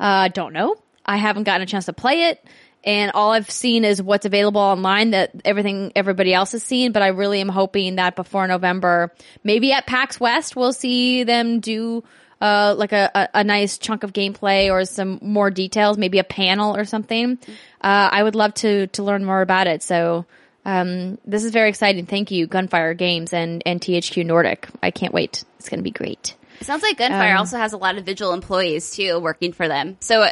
Uh, 0.00 0.26
I 0.26 0.28
don't 0.28 0.52
know. 0.52 0.76
I 1.06 1.16
haven't 1.16 1.44
gotten 1.44 1.62
a 1.62 1.66
chance 1.66 1.86
to 1.86 1.92
play 1.92 2.24
it. 2.24 2.44
And 2.88 3.12
all 3.12 3.32
I've 3.32 3.50
seen 3.50 3.84
is 3.84 4.00
what's 4.00 4.24
available 4.24 4.62
online 4.62 5.10
that 5.10 5.32
everything 5.44 5.92
everybody 5.94 6.32
else 6.32 6.52
has 6.52 6.62
seen. 6.62 6.92
But 6.92 7.02
I 7.02 7.08
really 7.08 7.42
am 7.42 7.50
hoping 7.50 7.96
that 7.96 8.16
before 8.16 8.46
November, 8.46 9.12
maybe 9.44 9.72
at 9.72 9.86
PAX 9.86 10.18
West, 10.18 10.56
we'll 10.56 10.72
see 10.72 11.22
them 11.24 11.60
do 11.60 12.02
uh, 12.40 12.74
like 12.78 12.92
a, 12.92 13.10
a, 13.14 13.28
a 13.40 13.44
nice 13.44 13.76
chunk 13.76 14.04
of 14.04 14.14
gameplay 14.14 14.72
or 14.72 14.86
some 14.86 15.18
more 15.20 15.50
details, 15.50 15.98
maybe 15.98 16.18
a 16.18 16.24
panel 16.24 16.74
or 16.74 16.86
something. 16.86 17.36
Uh, 17.78 18.08
I 18.10 18.22
would 18.22 18.34
love 18.34 18.54
to 18.54 18.86
to 18.86 19.02
learn 19.02 19.22
more 19.22 19.42
about 19.42 19.66
it. 19.66 19.82
So 19.82 20.24
um, 20.64 21.18
this 21.26 21.44
is 21.44 21.50
very 21.50 21.68
exciting. 21.68 22.06
Thank 22.06 22.30
you, 22.30 22.46
Gunfire 22.46 22.94
Games 22.94 23.34
and 23.34 23.62
and 23.66 23.82
THQ 23.82 24.24
Nordic. 24.24 24.66
I 24.82 24.92
can't 24.92 25.12
wait. 25.12 25.44
It's 25.58 25.68
going 25.68 25.80
to 25.80 25.84
be 25.84 25.90
great. 25.90 26.36
It 26.58 26.64
sounds 26.64 26.82
like 26.82 26.96
Gunfire 26.96 27.34
Um, 27.34 27.38
also 27.40 27.58
has 27.58 27.74
a 27.74 27.76
lot 27.76 27.98
of 27.98 28.06
Vigil 28.06 28.32
employees 28.32 28.96
too 28.96 29.18
working 29.18 29.52
for 29.52 29.68
them. 29.68 29.98
So, 30.00 30.26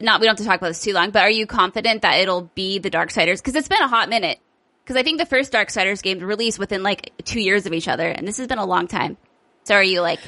not 0.00 0.20
we 0.20 0.26
don't 0.26 0.36
have 0.36 0.44
to 0.44 0.44
talk 0.44 0.60
about 0.60 0.68
this 0.68 0.82
too 0.82 0.92
long, 0.92 1.10
but 1.10 1.22
are 1.22 1.30
you 1.30 1.46
confident 1.46 2.02
that 2.02 2.20
it'll 2.20 2.50
be 2.54 2.78
the 2.78 2.90
Darksiders? 2.90 3.38
Because 3.38 3.54
it's 3.54 3.68
been 3.68 3.82
a 3.82 3.88
hot 3.88 4.08
minute. 4.08 4.38
Because 4.84 4.96
I 4.96 5.02
think 5.02 5.18
the 5.18 5.26
first 5.26 5.52
Darksiders 5.52 6.02
game 6.02 6.18
released 6.20 6.58
within 6.58 6.82
like 6.82 7.12
two 7.24 7.40
years 7.40 7.66
of 7.66 7.72
each 7.72 7.88
other, 7.88 8.08
and 8.08 8.26
this 8.26 8.38
has 8.38 8.48
been 8.48 8.58
a 8.58 8.66
long 8.66 8.88
time. 8.88 9.16
So, 9.64 9.74
are 9.74 9.82
you 9.82 10.00
like 10.00 10.20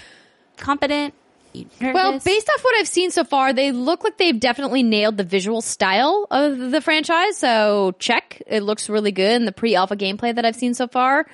confident? 0.57 1.15
Well, 1.81 2.19
based 2.19 2.49
off 2.49 2.65
what 2.65 2.79
I've 2.79 2.89
seen 2.89 3.11
so 3.11 3.25
far, 3.25 3.53
they 3.53 3.73
look 3.73 4.05
like 4.05 4.17
they've 4.17 4.39
definitely 4.39 4.83
nailed 4.83 5.19
the 5.19 5.25
visual 5.25 5.61
style 5.61 6.27
of 6.31 6.71
the 6.71 6.81
franchise. 6.81 7.37
So 7.37 7.95
check. 7.99 8.43
It 8.47 8.63
looks 8.63 8.89
really 8.89 9.13
good 9.13 9.33
in 9.37 9.45
the 9.45 9.53
pre-alpha 9.53 9.97
gameplay 9.97 10.35
that 10.35 10.47
I've 10.47 10.57
seen 10.57 10.75
so 10.75 10.89
far. 10.89 11.27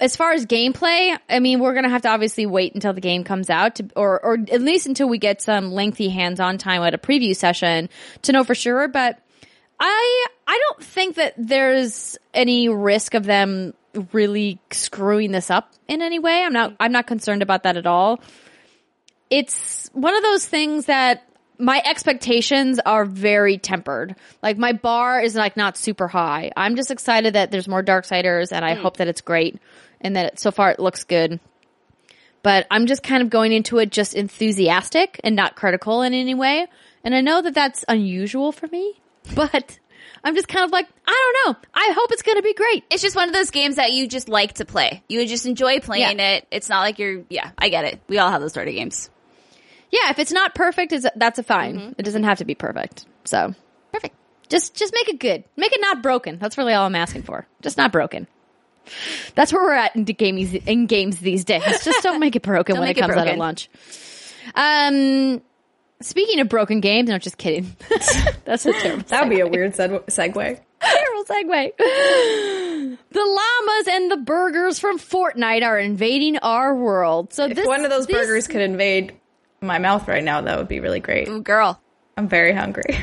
As 0.00 0.16
far 0.16 0.32
as 0.32 0.44
gameplay, 0.44 1.16
I 1.28 1.38
mean, 1.38 1.60
we're 1.60 1.74
gonna 1.74 1.88
have 1.88 2.02
to 2.02 2.08
obviously 2.08 2.46
wait 2.46 2.74
until 2.74 2.92
the 2.92 3.00
game 3.00 3.22
comes 3.22 3.48
out, 3.48 3.76
to, 3.76 3.88
or 3.94 4.20
or 4.24 4.34
at 4.34 4.60
least 4.60 4.86
until 4.86 5.08
we 5.08 5.18
get 5.18 5.40
some 5.40 5.72
lengthy 5.72 6.08
hands-on 6.08 6.58
time 6.58 6.82
at 6.82 6.94
a 6.94 6.98
preview 6.98 7.34
session 7.34 7.88
to 8.22 8.32
know 8.32 8.42
for 8.42 8.54
sure. 8.54 8.88
But 8.88 9.20
I 9.78 10.26
I 10.46 10.60
don't 10.68 10.82
think 10.84 11.16
that 11.16 11.34
there's 11.36 12.18
any 12.32 12.68
risk 12.68 13.14
of 13.14 13.24
them 13.24 13.74
really 14.12 14.58
screwing 14.70 15.30
this 15.30 15.50
up 15.50 15.72
in 15.88 16.02
any 16.02 16.18
way. 16.18 16.42
I'm 16.42 16.52
not 16.52 16.74
I'm 16.80 16.92
not 16.92 17.06
concerned 17.06 17.42
about 17.42 17.62
that 17.62 17.76
at 17.76 17.86
all. 17.86 18.20
It's 19.30 19.88
one 19.92 20.14
of 20.14 20.22
those 20.22 20.46
things 20.46 20.86
that 20.86 21.28
my 21.58 21.80
expectations 21.84 22.80
are 22.84 23.04
very 23.04 23.58
tempered. 23.58 24.16
Like 24.42 24.58
my 24.58 24.72
bar 24.72 25.20
is 25.20 25.34
like 25.34 25.56
not 25.56 25.76
super 25.76 26.08
high. 26.08 26.50
I'm 26.56 26.76
just 26.76 26.90
excited 26.90 27.34
that 27.34 27.50
there's 27.50 27.68
more 27.68 27.82
Darksiders 27.82 28.52
and 28.52 28.64
I 28.64 28.74
hmm. 28.74 28.82
hope 28.82 28.96
that 28.98 29.08
it's 29.08 29.20
great 29.20 29.58
and 30.00 30.16
that 30.16 30.26
it, 30.26 30.38
so 30.38 30.50
far 30.50 30.70
it 30.70 30.80
looks 30.80 31.04
good. 31.04 31.40
But 32.42 32.66
I'm 32.70 32.86
just 32.86 33.02
kind 33.02 33.22
of 33.22 33.30
going 33.30 33.52
into 33.52 33.78
it 33.78 33.90
just 33.90 34.14
enthusiastic 34.14 35.20
and 35.24 35.34
not 35.34 35.56
critical 35.56 36.02
in 36.02 36.12
any 36.12 36.34
way. 36.34 36.66
And 37.02 37.14
I 37.14 37.20
know 37.20 37.40
that 37.40 37.54
that's 37.54 37.84
unusual 37.88 38.52
for 38.52 38.66
me, 38.66 39.00
but 39.34 39.78
I'm 40.22 40.34
just 40.34 40.48
kind 40.48 40.64
of 40.64 40.70
like, 40.70 40.88
I 41.06 41.32
don't 41.44 41.54
know. 41.54 41.68
I 41.72 41.92
hope 41.94 42.10
it's 42.12 42.22
going 42.22 42.36
to 42.36 42.42
be 42.42 42.54
great. 42.54 42.84
It's 42.90 43.02
just 43.02 43.16
one 43.16 43.28
of 43.28 43.34
those 43.34 43.50
games 43.50 43.76
that 43.76 43.92
you 43.92 44.08
just 44.08 44.28
like 44.28 44.54
to 44.54 44.64
play. 44.64 45.02
You 45.08 45.26
just 45.26 45.46
enjoy 45.46 45.80
playing 45.80 46.18
Yeah. 46.18 46.36
it. 46.36 46.46
It's 46.50 46.68
not 46.68 46.80
like 46.80 46.98
you're, 46.98 47.24
yeah, 47.30 47.50
I 47.56 47.68
get 47.68 47.84
it. 47.84 48.00
We 48.08 48.18
all 48.18 48.30
have 48.30 48.40
those 48.40 48.52
sort 48.52 48.68
of 48.68 48.74
games. 48.74 49.10
Yeah, 49.94 50.10
if 50.10 50.18
it's 50.18 50.32
not 50.32 50.56
perfect, 50.56 50.92
it's, 50.92 51.06
that's 51.14 51.38
a 51.38 51.44
fine. 51.44 51.94
It 51.98 52.02
doesn't 52.02 52.24
have 52.24 52.38
to 52.38 52.44
be 52.44 52.56
perfect. 52.56 53.06
So 53.24 53.54
Perfect. 53.92 54.16
just 54.48 54.74
just 54.74 54.92
make 54.92 55.08
it 55.08 55.20
good. 55.20 55.44
Make 55.56 55.72
it 55.72 55.80
not 55.80 56.02
broken. 56.02 56.38
That's 56.40 56.58
really 56.58 56.72
all 56.72 56.84
I'm 56.86 56.96
asking 56.96 57.22
for. 57.22 57.46
Just 57.62 57.76
not 57.78 57.92
broken. 57.92 58.26
That's 59.36 59.52
where 59.52 59.62
we're 59.62 59.72
at 59.74 59.94
in 59.94 60.02
games 60.04 60.52
in 60.52 60.86
games 60.86 61.18
these 61.20 61.44
days. 61.44 61.62
Just 61.84 62.02
don't 62.02 62.18
make 62.18 62.34
it 62.34 62.42
broken 62.42 62.74
when 62.74 62.82
it 62.82 62.90
make 62.90 62.98
it 62.98 63.02
comes 63.02 63.14
out 63.16 63.28
at 63.28 63.38
launch. 63.38 63.70
Um, 64.56 65.40
speaking 66.00 66.40
of 66.40 66.48
broken 66.48 66.80
games, 66.80 67.08
no, 67.08 67.16
just 67.18 67.38
kidding. 67.38 67.76
That's 68.44 68.66
a 68.66 68.72
terrible. 68.72 69.04
That 69.04 69.22
would 69.22 69.30
be 69.30 69.40
a 69.40 69.46
weird 69.46 69.74
seg- 69.74 70.04
segue. 70.06 70.60
terrible 70.80 71.24
segue. 71.24 71.70
The 71.78 72.98
llamas 73.14 73.88
and 73.88 74.10
the 74.10 74.16
burgers 74.18 74.78
from 74.80 74.98
Fortnite 74.98 75.62
are 75.64 75.78
invading 75.78 76.38
our 76.38 76.74
world. 76.74 77.32
So 77.32 77.44
If 77.46 77.54
this, 77.56 77.66
one 77.66 77.84
of 77.84 77.90
those 77.90 78.06
this- 78.06 78.16
burgers 78.16 78.48
could 78.48 78.60
invade 78.60 79.14
my 79.66 79.78
mouth 79.78 80.06
right 80.08 80.22
now, 80.24 80.40
that 80.40 80.58
would 80.58 80.68
be 80.68 80.80
really 80.80 81.00
great. 81.00 81.28
Ooh, 81.28 81.42
girl. 81.42 81.80
I'm 82.16 82.28
very 82.28 82.52
hungry. 82.52 82.98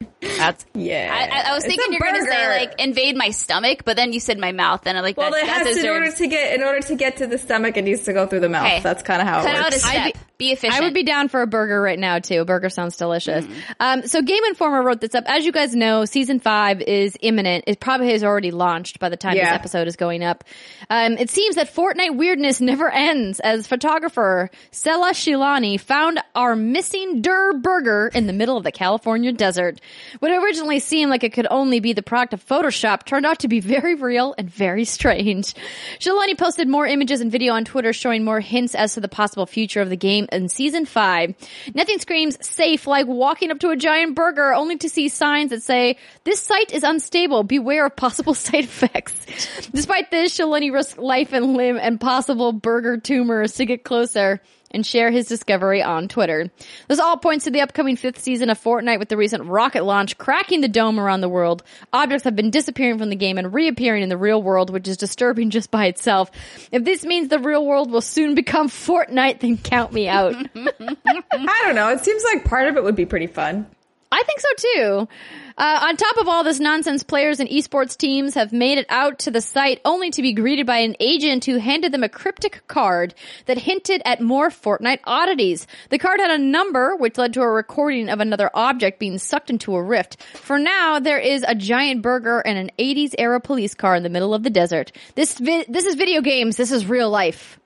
That's, 0.20 0.66
Yeah. 0.74 1.10
I, 1.12 1.38
I, 1.38 1.50
I 1.50 1.54
was 1.54 1.64
thinking 1.64 1.92
you're 1.92 2.00
going 2.00 2.24
to 2.24 2.30
say 2.30 2.48
like 2.60 2.80
invade 2.80 3.16
my 3.16 3.30
stomach, 3.30 3.82
but 3.84 3.96
then 3.96 4.12
you 4.12 4.20
said 4.20 4.38
my 4.38 4.52
mouth 4.52 4.86
and 4.86 4.98
I'm 4.98 5.04
like, 5.04 5.16
Well, 5.16 5.30
that, 5.30 5.42
it 5.42 5.46
that 5.46 5.66
has 5.66 5.76
to, 5.76 5.80
in 5.84 5.88
order 5.90 6.10
to 6.10 6.26
get 6.26 6.54
in 6.54 6.62
order 6.62 6.80
to 6.80 6.94
get 6.96 7.18
to 7.18 7.26
the 7.26 7.38
stomach, 7.38 7.76
it 7.76 7.82
needs 7.84 8.02
to 8.04 8.12
go 8.12 8.26
through 8.26 8.40
the 8.40 8.48
mouth. 8.48 8.66
Okay. 8.66 8.80
That's 8.80 9.02
kind 9.02 9.22
of 9.22 9.28
how 9.28 9.42
Cut 9.42 9.50
it 9.54 9.56
out 9.56 9.60
a 9.60 9.64
works. 9.66 9.82
step. 9.82 9.94
I'd 10.06 10.12
be- 10.14 10.18
be, 10.38 10.52
efficient. 10.52 10.80
I 10.80 10.84
would 10.84 10.94
be 10.94 11.02
down 11.02 11.28
for 11.28 11.42
a 11.42 11.48
burger 11.48 11.80
right 11.82 11.98
now 11.98 12.20
too. 12.20 12.42
A 12.42 12.44
burger 12.44 12.68
sounds 12.68 12.96
delicious. 12.96 13.44
Um, 13.80 14.06
so 14.06 14.22
Game 14.22 14.44
Informer 14.44 14.84
wrote 14.84 15.00
this 15.00 15.16
up. 15.16 15.24
As 15.26 15.44
you 15.44 15.50
guys 15.50 15.74
know, 15.74 16.04
season 16.04 16.38
five 16.38 16.80
is 16.80 17.16
imminent. 17.20 17.64
It 17.66 17.80
probably 17.80 18.12
has 18.12 18.22
already 18.22 18.52
launched 18.52 19.00
by 19.00 19.08
the 19.08 19.16
time 19.16 19.34
this 19.34 19.48
episode 19.48 19.88
is 19.88 19.96
going 19.96 20.22
up. 20.22 20.44
Um, 20.90 21.14
it 21.14 21.28
seems 21.30 21.56
that 21.56 21.74
Fortnite 21.74 22.16
weirdness 22.16 22.60
never 22.60 22.88
ends 22.88 23.40
as 23.40 23.66
photographer 23.66 24.48
Sela 24.70 25.10
Shiloni 25.10 25.80
found 25.80 26.20
our 26.36 26.54
missing 26.54 27.20
Dur 27.20 27.54
burger 27.54 28.08
in 28.14 28.28
the 28.28 28.32
middle 28.32 28.56
of 28.56 28.62
the 28.62 28.70
California 28.72 29.32
desert. 29.32 29.80
What 30.18 30.30
originally 30.30 30.78
seemed 30.78 31.10
like 31.10 31.24
it 31.24 31.32
could 31.32 31.46
only 31.50 31.80
be 31.80 31.92
the 31.92 32.02
product 32.02 32.34
of 32.34 32.46
Photoshop 32.46 33.04
turned 33.04 33.26
out 33.26 33.40
to 33.40 33.48
be 33.48 33.60
very 33.60 33.94
real 33.94 34.34
and 34.38 34.50
very 34.50 34.84
strange. 34.84 35.54
Shiloni 35.98 36.36
posted 36.36 36.68
more 36.68 36.86
images 36.86 37.20
and 37.20 37.30
video 37.30 37.54
on 37.54 37.64
Twitter 37.64 37.92
showing 37.92 38.24
more 38.24 38.40
hints 38.40 38.74
as 38.74 38.94
to 38.94 39.00
the 39.00 39.08
possible 39.08 39.46
future 39.46 39.80
of 39.80 39.90
the 39.90 39.96
game 39.96 40.26
in 40.32 40.48
season 40.48 40.86
five. 40.86 41.34
Nothing 41.74 41.98
screams 41.98 42.38
safe 42.46 42.86
like 42.86 43.06
walking 43.06 43.50
up 43.50 43.60
to 43.60 43.70
a 43.70 43.76
giant 43.76 44.14
burger 44.14 44.54
only 44.54 44.76
to 44.78 44.88
see 44.88 45.08
signs 45.08 45.50
that 45.50 45.62
say, 45.62 45.96
this 46.24 46.40
site 46.40 46.72
is 46.72 46.84
unstable. 46.84 47.42
Beware 47.42 47.86
of 47.86 47.96
possible 47.96 48.34
side 48.34 48.64
effects. 48.64 49.68
Despite 49.72 50.10
this, 50.10 50.36
Shiloni 50.36 50.72
risked 50.72 50.98
life 50.98 51.32
and 51.32 51.54
limb 51.54 51.76
and 51.76 52.00
possible 52.00 52.52
burger 52.52 52.98
tumors 52.98 53.54
to 53.54 53.66
get 53.66 53.84
closer 53.84 54.40
and 54.70 54.84
share 54.84 55.10
his 55.10 55.26
discovery 55.26 55.82
on 55.82 56.08
Twitter. 56.08 56.50
This 56.88 56.98
all 56.98 57.16
points 57.16 57.44
to 57.44 57.50
the 57.50 57.60
upcoming 57.60 57.96
fifth 57.96 58.18
season 58.18 58.50
of 58.50 58.62
Fortnite 58.62 58.98
with 58.98 59.08
the 59.08 59.16
recent 59.16 59.44
rocket 59.44 59.84
launch 59.84 60.18
cracking 60.18 60.60
the 60.60 60.68
dome 60.68 60.98
around 61.00 61.20
the 61.20 61.28
world. 61.28 61.62
Objects 61.92 62.24
have 62.24 62.36
been 62.36 62.50
disappearing 62.50 62.98
from 62.98 63.10
the 63.10 63.16
game 63.16 63.38
and 63.38 63.52
reappearing 63.52 64.02
in 64.02 64.08
the 64.08 64.16
real 64.16 64.42
world, 64.42 64.70
which 64.70 64.88
is 64.88 64.96
disturbing 64.96 65.50
just 65.58 65.70
by 65.70 65.86
itself. 65.86 66.30
If 66.70 66.84
this 66.84 67.04
means 67.04 67.28
the 67.28 67.38
real 67.38 67.64
world 67.64 67.90
will 67.90 68.00
soon 68.00 68.34
become 68.34 68.68
Fortnite, 68.68 69.40
then 69.40 69.56
count 69.58 69.92
me 69.92 70.08
out. 70.08 70.34
I 70.54 71.62
don't 71.64 71.74
know. 71.74 71.88
It 71.90 72.04
seems 72.04 72.22
like 72.24 72.44
part 72.44 72.68
of 72.68 72.76
it 72.76 72.84
would 72.84 72.96
be 72.96 73.06
pretty 73.06 73.26
fun. 73.26 73.66
I 74.10 74.22
think 74.22 74.40
so 74.40 74.48
too. 74.56 75.08
Uh, 75.58 75.80
on 75.82 75.96
top 75.96 76.16
of 76.18 76.28
all 76.28 76.44
this 76.44 76.60
nonsense, 76.60 77.02
players 77.02 77.40
and 77.40 77.48
esports 77.48 77.96
teams 77.96 78.34
have 78.34 78.52
made 78.52 78.78
it 78.78 78.86
out 78.88 79.18
to 79.20 79.30
the 79.30 79.40
site 79.40 79.80
only 79.84 80.10
to 80.10 80.22
be 80.22 80.32
greeted 80.32 80.66
by 80.66 80.78
an 80.78 80.96
agent 81.00 81.44
who 81.44 81.58
handed 81.58 81.92
them 81.92 82.04
a 82.04 82.08
cryptic 82.08 82.62
card 82.68 83.12
that 83.46 83.58
hinted 83.58 84.00
at 84.04 84.20
more 84.20 84.48
Fortnite 84.50 85.00
oddities. 85.04 85.66
The 85.90 85.98
card 85.98 86.20
had 86.20 86.30
a 86.30 86.42
number, 86.42 86.96
which 86.96 87.18
led 87.18 87.34
to 87.34 87.42
a 87.42 87.48
recording 87.48 88.08
of 88.08 88.20
another 88.20 88.50
object 88.54 88.98
being 88.98 89.18
sucked 89.18 89.50
into 89.50 89.74
a 89.74 89.82
rift. 89.82 90.22
For 90.22 90.58
now, 90.58 91.00
there 91.00 91.18
is 91.18 91.44
a 91.46 91.54
giant 91.54 92.00
burger 92.00 92.38
and 92.38 92.56
an 92.56 92.70
80s 92.78 93.14
era 93.18 93.40
police 93.40 93.74
car 93.74 93.94
in 93.94 94.04
the 94.04 94.08
middle 94.08 94.32
of 94.32 94.42
the 94.42 94.50
desert. 94.50 94.92
This 95.16 95.38
vi- 95.38 95.66
this 95.68 95.84
is 95.84 95.96
video 95.96 96.22
games. 96.22 96.56
This 96.56 96.72
is 96.72 96.86
real 96.86 97.10
life. 97.10 97.58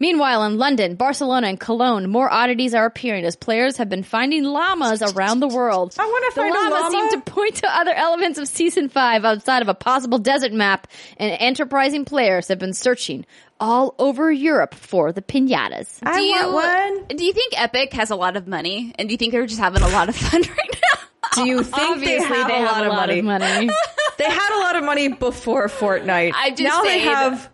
Meanwhile, 0.00 0.44
in 0.44 0.58
London, 0.58 0.94
Barcelona, 0.94 1.48
and 1.48 1.58
Cologne, 1.58 2.08
more 2.08 2.32
oddities 2.32 2.72
are 2.72 2.86
appearing 2.86 3.24
as 3.24 3.34
players 3.34 3.78
have 3.78 3.88
been 3.88 4.04
finding 4.04 4.44
llamas 4.44 5.02
around 5.02 5.40
the 5.40 5.48
world. 5.48 5.94
I 5.98 6.06
wanna 6.06 6.26
the 6.28 6.34
find 6.36 6.54
a 6.54 6.58
llamas 6.58 6.92
llama. 6.94 7.10
seem 7.10 7.20
to 7.20 7.30
point 7.30 7.54
to 7.56 7.76
other 7.76 7.92
elements 7.94 8.38
of 8.38 8.46
season 8.46 8.88
five 8.88 9.24
outside 9.24 9.60
of 9.62 9.68
a 9.68 9.74
possible 9.74 10.18
desert 10.18 10.52
map, 10.52 10.86
and 11.16 11.36
enterprising 11.40 12.04
players 12.04 12.46
have 12.48 12.60
been 12.60 12.74
searching 12.74 13.26
all 13.58 13.96
over 13.98 14.30
Europe 14.30 14.72
for 14.74 15.10
the 15.12 15.20
pinatas. 15.20 15.98
I 16.04 16.16
do 16.18 16.22
you, 16.22 16.52
want 16.52 17.06
one. 17.08 17.16
Do 17.16 17.24
you 17.24 17.32
think 17.32 17.60
Epic 17.60 17.92
has 17.94 18.10
a 18.10 18.16
lot 18.16 18.36
of 18.36 18.46
money? 18.46 18.92
And 19.00 19.08
do 19.08 19.12
you 19.12 19.18
think 19.18 19.32
they're 19.32 19.46
just 19.46 19.58
having 19.58 19.82
a 19.82 19.88
lot 19.88 20.08
of 20.08 20.14
fun 20.14 20.42
right 20.56 20.76
now? 20.94 20.98
Do 21.34 21.48
you 21.48 21.64
think 21.64 21.76
they 22.04 22.18
Obviously, 22.18 22.26
have, 22.36 22.46
they 22.48 22.60
a, 22.60 22.64
lot 22.64 22.86
of 22.86 22.92
money? 22.92 23.20
money. 23.20 23.70
They 24.18 24.24
had 24.24 24.56
a 24.56 24.60
lot 24.60 24.74
of 24.76 24.82
money 24.84 25.08
before 25.08 25.68
Fortnite. 25.68 26.32
I'm 26.34 26.50
just 26.56 26.62
now 26.62 26.82
they 26.82 26.88
saying- 26.88 27.04
have 27.08 27.48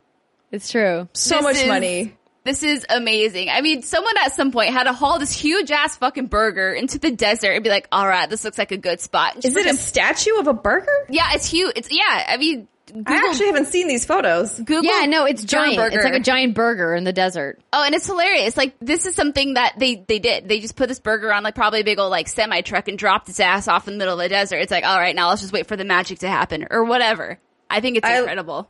it's 0.50 0.70
true. 0.70 1.08
so 1.12 1.34
This 1.36 1.42
much 1.42 1.56
is- 1.56 1.68
money. 1.68 2.14
This 2.44 2.62
is 2.62 2.84
amazing. 2.90 3.48
I 3.48 3.62
mean, 3.62 3.82
someone 3.82 4.14
at 4.22 4.34
some 4.34 4.52
point 4.52 4.70
had 4.70 4.84
to 4.84 4.92
haul 4.92 5.18
this 5.18 5.32
huge 5.32 5.70
ass 5.70 5.96
fucking 5.96 6.26
burger 6.26 6.72
into 6.72 6.98
the 6.98 7.10
desert 7.10 7.52
and 7.52 7.64
be 7.64 7.70
like, 7.70 7.88
all 7.90 8.06
right, 8.06 8.28
this 8.28 8.44
looks 8.44 8.58
like 8.58 8.70
a 8.70 8.76
good 8.76 9.00
spot. 9.00 9.44
Is 9.44 9.56
it 9.56 9.66
a 9.66 9.74
statue 9.74 10.38
of 10.38 10.46
a 10.46 10.52
burger? 10.52 10.92
yeah, 11.08 11.30
it's 11.32 11.50
huge. 11.50 11.72
It's, 11.74 11.88
yeah, 11.90 12.26
I 12.28 12.36
mean, 12.36 12.68
Google, 12.86 13.14
I 13.14 13.28
actually 13.30 13.46
haven't 13.46 13.68
seen 13.68 13.88
these 13.88 14.04
photos. 14.04 14.58
Google. 14.58 14.84
Yeah, 14.84 15.06
no, 15.06 15.24
it's 15.24 15.42
giant. 15.42 15.76
burger. 15.76 15.96
It's 15.96 16.04
like 16.04 16.14
a 16.14 16.20
giant 16.20 16.54
burger 16.54 16.94
in 16.94 17.04
the 17.04 17.14
desert. 17.14 17.60
Oh, 17.72 17.82
and 17.82 17.94
it's 17.94 18.06
hilarious. 18.06 18.58
Like, 18.58 18.74
this 18.78 19.06
is 19.06 19.14
something 19.14 19.54
that 19.54 19.78
they, 19.78 20.04
they 20.06 20.18
did. 20.18 20.46
They 20.46 20.60
just 20.60 20.76
put 20.76 20.88
this 20.88 21.00
burger 21.00 21.32
on 21.32 21.42
like 21.44 21.54
probably 21.54 21.80
a 21.80 21.84
big 21.84 21.98
old 21.98 22.10
like 22.10 22.28
semi 22.28 22.60
truck 22.60 22.88
and 22.88 22.98
dropped 22.98 23.30
its 23.30 23.40
ass 23.40 23.68
off 23.68 23.88
in 23.88 23.94
the 23.94 23.98
middle 23.98 24.14
of 24.14 24.22
the 24.22 24.28
desert. 24.28 24.58
It's 24.58 24.70
like, 24.70 24.84
all 24.84 24.98
right, 24.98 25.16
now 25.16 25.30
let's 25.30 25.40
just 25.40 25.54
wait 25.54 25.66
for 25.66 25.76
the 25.76 25.84
magic 25.84 26.18
to 26.18 26.28
happen 26.28 26.66
or 26.70 26.84
whatever. 26.84 27.38
I 27.70 27.80
think 27.80 27.96
it's 27.96 28.06
I- 28.06 28.18
incredible. 28.18 28.68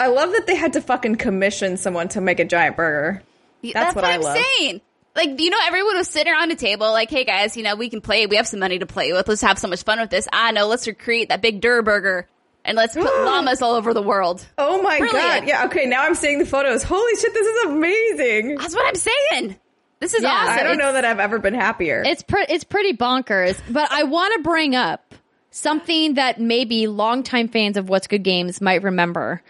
I 0.00 0.06
love 0.08 0.32
that 0.32 0.46
they 0.46 0.54
had 0.56 0.72
to 0.74 0.80
fucking 0.80 1.16
commission 1.16 1.76
someone 1.76 2.08
to 2.08 2.20
make 2.20 2.40
a 2.40 2.44
giant 2.44 2.76
burger. 2.76 3.22
Yeah, 3.62 3.72
That's 3.74 3.94
what 3.94 4.04
I 4.04 4.14
I'm 4.14 4.22
love. 4.22 4.38
saying. 4.58 4.80
Like, 5.14 5.38
you 5.40 5.50
know, 5.50 5.58
everyone 5.66 5.96
was 5.96 6.08
sitting 6.08 6.32
around 6.32 6.50
a 6.52 6.54
table, 6.54 6.90
like, 6.92 7.10
hey 7.10 7.24
guys, 7.24 7.56
you 7.56 7.62
know, 7.62 7.74
we 7.76 7.90
can 7.90 8.00
play. 8.00 8.26
We 8.26 8.36
have 8.36 8.46
some 8.46 8.60
money 8.60 8.78
to 8.78 8.86
play 8.86 9.12
with. 9.12 9.28
Let's 9.28 9.42
have 9.42 9.58
so 9.58 9.68
much 9.68 9.82
fun 9.82 10.00
with 10.00 10.08
this. 10.10 10.26
Ah, 10.32 10.46
I 10.46 10.50
know. 10.52 10.66
Let's 10.68 10.86
recreate 10.86 11.28
that 11.28 11.42
big 11.42 11.60
Dur 11.60 11.82
burger 11.82 12.26
and 12.64 12.76
let's 12.76 12.94
put 12.94 13.04
llamas 13.24 13.60
all 13.60 13.74
over 13.74 13.92
the 13.92 14.02
world. 14.02 14.46
Oh 14.56 14.80
my 14.82 14.98
Brilliant. 14.98 15.40
god! 15.40 15.48
Yeah, 15.48 15.64
okay. 15.66 15.86
Now 15.86 16.04
I'm 16.04 16.14
seeing 16.14 16.38
the 16.38 16.46
photos. 16.46 16.82
Holy 16.82 17.14
shit! 17.16 17.34
This 17.34 17.46
is 17.46 17.64
amazing. 17.70 18.54
That's 18.56 18.74
what 18.74 18.86
I'm 18.86 18.94
saying. 18.94 19.56
This 19.98 20.14
is 20.14 20.22
Yeah, 20.22 20.30
awesome. 20.30 20.54
I 20.54 20.62
don't 20.62 20.72
It's- 20.74 20.78
know 20.78 20.92
that 20.94 21.04
I've 21.04 21.20
ever 21.20 21.38
been 21.38 21.52
happier. 21.54 22.02
It's 22.06 22.22
pre- 22.22 22.46
it's 22.48 22.64
pretty 22.64 22.94
bonkers, 22.96 23.60
but 23.68 23.90
I 23.92 24.04
want 24.04 24.32
to 24.36 24.42
bring 24.48 24.74
up 24.74 25.14
something 25.50 26.14
that 26.14 26.40
maybe 26.40 26.86
longtime 26.86 27.48
fans 27.48 27.76
of 27.76 27.88
What's 27.90 28.06
Good 28.06 28.22
Games 28.22 28.60
might 28.62 28.82
remember. 28.82 29.42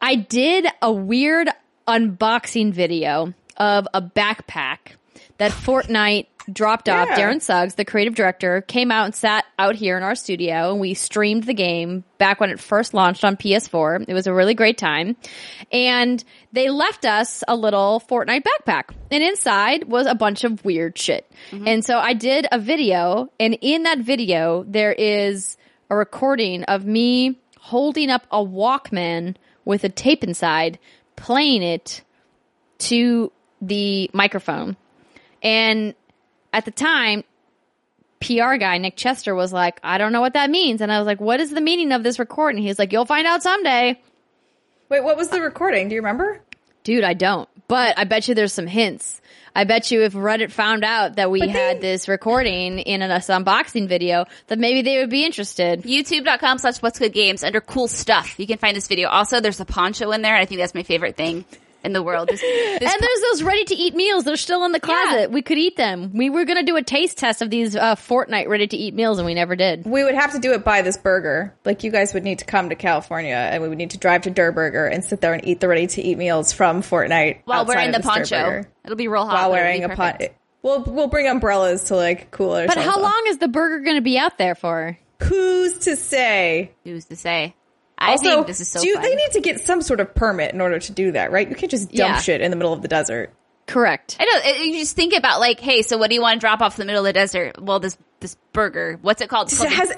I 0.00 0.16
did 0.16 0.66
a 0.80 0.92
weird 0.92 1.48
unboxing 1.86 2.72
video 2.72 3.34
of 3.56 3.86
a 3.92 4.00
backpack 4.00 4.96
that 5.38 5.52
Fortnite 5.52 6.26
dropped 6.52 6.88
off. 6.88 7.08
Darren 7.08 7.40
Suggs, 7.40 7.74
the 7.74 7.84
creative 7.84 8.14
director, 8.14 8.62
came 8.62 8.90
out 8.90 9.04
and 9.04 9.14
sat 9.14 9.44
out 9.58 9.76
here 9.76 9.96
in 9.96 10.02
our 10.02 10.14
studio 10.14 10.72
and 10.72 10.80
we 10.80 10.94
streamed 10.94 11.44
the 11.44 11.54
game 11.54 12.04
back 12.18 12.40
when 12.40 12.50
it 12.50 12.58
first 12.58 12.94
launched 12.94 13.24
on 13.24 13.36
PS4. 13.36 14.06
It 14.08 14.14
was 14.14 14.26
a 14.26 14.32
really 14.32 14.54
great 14.54 14.78
time. 14.78 15.16
And 15.70 16.22
they 16.52 16.70
left 16.70 17.04
us 17.04 17.44
a 17.46 17.54
little 17.54 18.02
Fortnite 18.08 18.42
backpack 18.42 18.94
and 19.10 19.22
inside 19.22 19.84
was 19.84 20.06
a 20.06 20.14
bunch 20.14 20.44
of 20.44 20.64
weird 20.64 20.98
shit. 20.98 21.30
Mm-hmm. 21.50 21.68
And 21.68 21.84
so 21.84 21.98
I 21.98 22.14
did 22.14 22.46
a 22.50 22.58
video 22.58 23.30
and 23.38 23.56
in 23.60 23.84
that 23.84 23.98
video 23.98 24.64
there 24.66 24.92
is 24.92 25.56
a 25.90 25.96
recording 25.96 26.64
of 26.64 26.84
me 26.84 27.38
holding 27.58 28.10
up 28.10 28.26
a 28.30 28.44
Walkman 28.44 29.36
with 29.70 29.84
a 29.84 29.88
tape 29.88 30.24
inside, 30.24 30.80
playing 31.14 31.62
it 31.62 32.02
to 32.78 33.30
the 33.62 34.10
microphone. 34.12 34.76
And 35.44 35.94
at 36.52 36.64
the 36.64 36.72
time, 36.72 37.22
PR 38.18 38.56
guy, 38.56 38.78
Nick 38.78 38.96
Chester, 38.96 39.32
was 39.32 39.52
like, 39.52 39.78
I 39.84 39.96
don't 39.96 40.12
know 40.12 40.20
what 40.20 40.32
that 40.32 40.50
means. 40.50 40.80
And 40.80 40.90
I 40.90 40.98
was 40.98 41.06
like, 41.06 41.20
what 41.20 41.38
is 41.38 41.50
the 41.50 41.60
meaning 41.60 41.92
of 41.92 42.02
this 42.02 42.18
recording? 42.18 42.60
He's 42.60 42.80
like, 42.80 42.92
you'll 42.92 43.06
find 43.06 43.28
out 43.28 43.44
someday. 43.44 44.00
Wait, 44.88 45.04
what 45.04 45.16
was 45.16 45.28
the 45.28 45.40
recording? 45.40 45.88
Do 45.88 45.94
you 45.94 46.00
remember? 46.00 46.40
Dude, 46.82 47.04
I 47.04 47.14
don't. 47.14 47.48
But 47.68 47.96
I 47.96 48.02
bet 48.02 48.26
you 48.26 48.34
there's 48.34 48.52
some 48.52 48.66
hints. 48.66 49.19
I 49.54 49.64
bet 49.64 49.90
you 49.90 50.02
if 50.02 50.12
Reddit 50.12 50.50
found 50.52 50.84
out 50.84 51.16
that 51.16 51.30
we 51.30 51.40
But 51.40 51.48
had 51.50 51.76
they- 51.78 51.80
this 51.92 52.08
recording 52.08 52.78
in 52.78 53.02
an 53.02 53.10
unboxing 53.10 53.88
video, 53.88 54.26
that 54.46 54.58
maybe 54.58 54.82
they 54.82 54.98
would 54.98 55.10
be 55.10 55.24
interested. 55.24 55.82
YouTube.com 55.82 56.58
slash 56.58 56.76
what's 56.78 56.98
good 56.98 57.12
games 57.12 57.42
under 57.42 57.60
cool 57.60 57.88
stuff. 57.88 58.38
You 58.38 58.46
can 58.46 58.58
find 58.58 58.76
this 58.76 58.86
video. 58.88 59.08
Also, 59.08 59.40
there's 59.40 59.60
a 59.60 59.64
poncho 59.64 60.12
in 60.12 60.22
there. 60.22 60.36
I 60.36 60.44
think 60.44 60.60
that's 60.60 60.74
my 60.74 60.82
favorite 60.84 61.16
thing 61.16 61.44
in 61.82 61.92
the 61.92 62.02
world. 62.02 62.28
This, 62.28 62.40
this 62.40 62.82
and 62.82 63.02
there's 63.02 63.20
those 63.30 63.42
ready 63.42 63.64
to 63.64 63.74
eat 63.74 63.94
meals. 63.94 64.24
They're 64.24 64.36
still 64.36 64.64
in 64.64 64.72
the 64.72 64.80
closet. 64.80 65.20
Yeah. 65.20 65.26
We 65.26 65.42
could 65.42 65.58
eat 65.58 65.76
them. 65.76 66.12
We 66.14 66.30
were 66.30 66.44
going 66.44 66.58
to 66.58 66.64
do 66.64 66.76
a 66.76 66.82
taste 66.82 67.18
test 67.18 67.42
of 67.42 67.50
these 67.50 67.76
uh, 67.76 67.94
Fortnite 67.94 68.48
ready 68.48 68.66
to 68.66 68.76
eat 68.76 68.94
meals 68.94 69.18
and 69.18 69.26
we 69.26 69.34
never 69.34 69.56
did. 69.56 69.84
We 69.86 70.04
would 70.04 70.14
have 70.14 70.32
to 70.32 70.38
do 70.38 70.52
it 70.52 70.64
by 70.64 70.82
this 70.82 70.96
burger. 70.96 71.54
Like 71.64 71.84
you 71.84 71.90
guys 71.90 72.14
would 72.14 72.24
need 72.24 72.40
to 72.40 72.44
come 72.44 72.68
to 72.68 72.74
California, 72.74 73.34
and 73.34 73.62
we 73.62 73.68
would 73.68 73.78
need 73.78 73.90
to 73.90 73.98
drive 73.98 74.22
to 74.22 74.30
Durr 74.30 74.52
Burger 74.52 74.86
and 74.86 75.04
sit 75.04 75.20
there 75.20 75.32
and 75.32 75.46
eat 75.46 75.60
the 75.60 75.68
ready 75.68 75.86
to 75.86 76.02
eat 76.02 76.18
meals 76.18 76.52
from 76.52 76.82
Fortnite 76.82 77.40
while 77.44 77.64
wearing 77.64 77.92
the 77.92 78.00
poncho. 78.00 78.36
Burger. 78.36 78.68
It'll 78.84 78.96
be 78.96 79.08
real 79.08 79.26
hot. 79.26 79.34
While 79.34 79.50
wearing 79.52 79.84
a 79.84 79.88
pot. 79.88 80.14
perfect. 80.18 80.36
We'll 80.62 80.84
we'll 80.84 81.08
bring 81.08 81.26
umbrellas 81.26 81.84
to 81.84 81.96
like 81.96 82.30
cool 82.30 82.50
But 82.66 82.76
how 82.76 83.00
long 83.00 83.24
is 83.28 83.38
the 83.38 83.48
burger 83.48 83.80
going 83.80 83.96
to 83.96 84.02
be 84.02 84.18
out 84.18 84.36
there 84.36 84.54
for? 84.54 84.98
Who's 85.22 85.78
to 85.80 85.96
say? 85.96 86.72
Who's 86.84 87.06
to 87.06 87.16
say? 87.16 87.54
I 88.00 88.12
Also, 88.12 88.24
think 88.24 88.46
this 88.46 88.60
is 88.60 88.68
so 88.68 88.80
do 88.80 88.88
you, 88.88 88.94
fun. 88.94 89.02
they 89.02 89.14
need 89.14 89.30
to 89.32 89.40
get 89.40 89.60
some 89.60 89.82
sort 89.82 90.00
of 90.00 90.14
permit 90.14 90.54
in 90.54 90.60
order 90.60 90.78
to 90.78 90.92
do 90.92 91.12
that, 91.12 91.32
right? 91.32 91.48
You 91.48 91.54
can't 91.54 91.70
just 91.70 91.88
dump 91.88 91.98
Yeah. 91.98 92.16
shit 92.18 92.40
in 92.40 92.50
the 92.50 92.56
middle 92.56 92.72
of 92.72 92.80
the 92.82 92.88
desert. 92.88 93.30
Correct. 93.66 94.16
I 94.18 94.24
know. 94.24 94.40
it- 94.50 94.66
You 94.66 94.78
just 94.80 94.96
think 94.96 95.14
about 95.14 95.38
like, 95.38 95.60
hey, 95.60 95.82
so 95.82 95.98
what 95.98 96.08
do 96.08 96.14
you 96.14 96.22
want 96.22 96.36
to 96.36 96.40
drop 96.40 96.60
off 96.60 96.76
in 96.78 96.80
the 96.80 96.86
middle 96.86 97.00
of 97.04 97.08
the 97.08 97.12
desert? 97.12 97.60
Well, 97.62 97.78
this 97.78 97.96
this 98.20 98.36
burger. 98.52 98.98
What's 99.02 99.20
it 99.22 99.28
called? 99.28 99.48
It's 99.48 99.58
called 99.58 99.70
Has 99.72 99.88
the, 99.90 99.96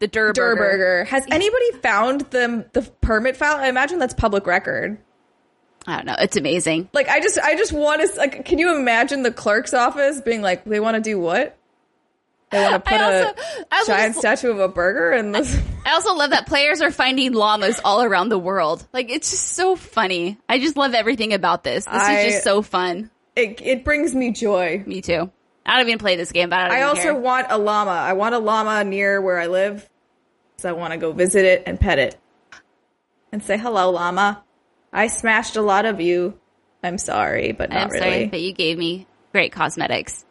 the 0.00 0.06
Durr 0.08 0.32
Durr 0.32 0.56
Burger. 0.56 0.56
Burger. 0.56 1.04
Has 1.04 1.24
anybody 1.30 1.72
found 1.82 2.22
the 2.30 2.66
the 2.72 2.82
permit 3.02 3.36
file? 3.36 3.56
I 3.56 3.68
imagine 3.68 3.98
that's 3.98 4.14
public 4.14 4.46
record. 4.46 4.98
I 5.86 5.96
don't 5.96 6.06
know. 6.06 6.16
It's 6.18 6.36
amazing. 6.38 6.88
Like 6.94 7.08
I 7.08 7.20
just 7.20 7.38
I 7.38 7.56
just 7.56 7.72
want 7.72 8.00
to 8.00 8.18
like 8.18 8.44
can 8.46 8.58
you 8.58 8.74
imagine 8.74 9.22
the 9.22 9.30
clerk's 9.30 9.74
office 9.74 10.20
being 10.22 10.40
like 10.42 10.64
they 10.64 10.80
want 10.80 10.94
to 10.96 11.00
do 11.02 11.18
what? 11.20 11.56
They 12.54 12.62
want 12.62 12.84
to 12.84 12.90
put 12.90 13.00
I 13.00 13.12
a 13.12 13.24
also- 13.26 13.42
I 13.72 13.84
giant 13.86 14.14
just- 14.14 14.18
statue 14.20 14.50
of 14.50 14.58
a 14.60 14.68
burger 14.68 15.12
in 15.12 15.32
this 15.32 15.56
I 15.86 15.92
also 15.92 16.14
love 16.14 16.30
that 16.30 16.46
players 16.46 16.80
are 16.80 16.90
finding 16.90 17.32
llamas 17.34 17.80
all 17.84 18.02
around 18.02 18.30
the 18.30 18.38
world. 18.38 18.86
Like 18.92 19.10
it's 19.10 19.30
just 19.30 19.48
so 19.52 19.76
funny. 19.76 20.38
I 20.48 20.58
just 20.58 20.76
love 20.76 20.94
everything 20.94 21.32
about 21.34 21.62
this. 21.64 21.84
This 21.84 21.94
I- 21.94 22.20
is 22.20 22.32
just 22.34 22.44
so 22.44 22.62
fun. 22.62 23.10
it 23.36 23.60
it 23.62 23.84
brings 23.84 24.14
me 24.14 24.30
joy. 24.32 24.82
Me 24.86 25.00
too. 25.02 25.30
I 25.66 25.78
don't 25.78 25.86
even 25.88 25.98
play 25.98 26.16
this 26.16 26.30
game, 26.32 26.50
but 26.50 26.58
I 26.58 26.68
don't 26.68 26.76
I 26.78 26.82
also 26.82 27.02
care. 27.02 27.14
want 27.14 27.46
a 27.50 27.56
llama. 27.58 27.90
I 27.90 28.12
want 28.14 28.34
a 28.34 28.38
llama 28.38 28.84
near 28.84 29.20
where 29.20 29.38
I 29.38 29.46
live. 29.46 29.88
So 30.58 30.68
I 30.68 30.72
want 30.72 30.92
to 30.92 30.98
go 30.98 31.12
visit 31.12 31.44
it 31.44 31.62
and 31.66 31.78
pet 31.80 31.98
it. 31.98 32.16
And 33.32 33.42
say, 33.42 33.56
"Hello, 33.58 33.90
llama. 33.90 34.42
I 34.92 35.08
smashed 35.08 35.56
a 35.56 35.62
lot 35.62 35.86
of 35.86 36.00
you. 36.00 36.38
I'm 36.82 36.98
sorry, 36.98 37.52
but 37.52 37.70
not 37.70 37.78
I'm 37.84 37.88
really." 37.88 38.00
sorry, 38.10 38.26
but 38.26 38.40
you 38.40 38.52
gave 38.52 38.78
me 38.78 39.06
great 39.32 39.52
cosmetics. 39.52 40.24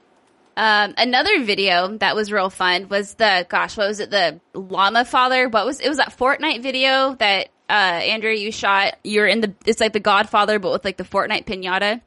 Um, 0.55 0.93
another 0.97 1.43
video 1.43 1.97
that 1.97 2.15
was 2.15 2.31
real 2.31 2.49
fun 2.49 2.87
was 2.89 3.15
the 3.15 3.45
gosh, 3.49 3.75
what 3.77 3.87
was 3.87 3.99
it? 3.99 4.11
The 4.11 4.39
llama 4.53 5.05
father. 5.05 5.49
What 5.49 5.65
was 5.65 5.79
it? 5.79 5.89
Was 5.89 5.97
that 5.97 6.17
Fortnite 6.17 6.61
video 6.61 7.15
that 7.15 7.49
uh, 7.69 7.73
Andrew 7.73 8.31
you 8.31 8.51
shot? 8.51 8.97
You're 9.03 9.27
in 9.27 9.41
the. 9.41 9.53
It's 9.65 9.79
like 9.79 9.93
the 9.93 9.99
Godfather, 9.99 10.59
but 10.59 10.71
with 10.71 10.85
like 10.85 10.97
the 10.97 11.03
Fortnite 11.03 11.45
pinata. 11.45 12.01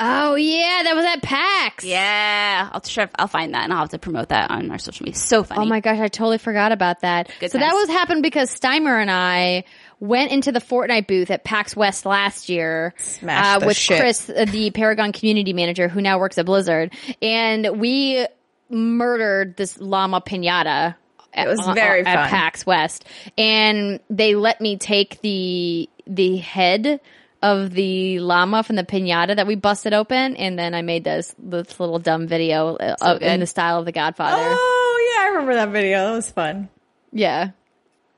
Oh 0.00 0.36
yeah, 0.36 0.82
that 0.84 0.94
was 0.94 1.04
at 1.04 1.22
PAX. 1.22 1.84
Yeah, 1.84 2.68
I'll 2.70 2.80
try. 2.80 3.08
I'll 3.16 3.26
find 3.26 3.54
that 3.54 3.64
and 3.64 3.72
I'll 3.72 3.80
have 3.80 3.88
to 3.88 3.98
promote 3.98 4.28
that 4.28 4.48
on 4.50 4.70
our 4.70 4.78
social 4.78 5.04
media. 5.04 5.18
So 5.18 5.42
funny. 5.42 5.60
Oh 5.60 5.64
my 5.64 5.80
gosh, 5.80 5.98
I 5.98 6.06
totally 6.06 6.38
forgot 6.38 6.70
about 6.70 7.00
that. 7.00 7.28
Good 7.40 7.50
so 7.50 7.58
that 7.58 7.72
was 7.72 7.88
happened 7.88 8.22
because 8.22 8.56
Steimer 8.56 9.00
and 9.00 9.10
I 9.10 9.64
went 10.00 10.30
into 10.30 10.52
the 10.52 10.60
Fortnite 10.60 11.06
booth 11.06 11.30
at 11.30 11.44
PAX 11.44 11.74
West 11.74 12.06
last 12.06 12.48
year 12.48 12.94
uh, 13.26 13.60
with 13.64 13.76
shit. 13.76 14.00
Chris, 14.00 14.30
uh, 14.30 14.44
the 14.44 14.70
Paragon 14.70 15.12
community 15.12 15.52
manager 15.52 15.88
who 15.88 16.00
now 16.00 16.18
works 16.18 16.38
at 16.38 16.46
Blizzard, 16.46 16.92
and 17.20 17.80
we 17.80 18.26
murdered 18.70 19.56
this 19.56 19.78
llama 19.80 20.20
pinata. 20.20 20.94
It 21.34 21.46
was 21.46 21.66
at- 21.66 21.74
very 21.74 22.04
at 22.04 22.14
fun. 22.14 22.28
PAX 22.28 22.66
West, 22.66 23.04
and 23.36 24.00
they 24.10 24.34
let 24.34 24.60
me 24.60 24.76
take 24.76 25.20
the 25.20 25.88
the 26.06 26.36
head 26.38 27.00
of 27.42 27.70
the 27.70 28.18
llama 28.18 28.62
from 28.64 28.76
the 28.76 28.82
pinata 28.84 29.36
that 29.36 29.46
we 29.46 29.54
busted 29.54 29.94
open, 29.94 30.36
and 30.36 30.58
then 30.58 30.74
I 30.74 30.82
made 30.82 31.04
this 31.04 31.34
this 31.38 31.78
little 31.78 31.98
dumb 31.98 32.26
video 32.26 32.76
uh, 32.76 32.96
uh, 33.00 33.18
in 33.20 33.40
the 33.40 33.46
style 33.46 33.78
of 33.78 33.84
The 33.84 33.92
Godfather. 33.92 34.42
Oh 34.42 35.14
yeah, 35.14 35.22
I 35.24 35.28
remember 35.28 35.54
that 35.54 35.68
video. 35.68 36.06
That 36.06 36.14
was 36.14 36.30
fun. 36.30 36.68
Yeah. 37.12 37.50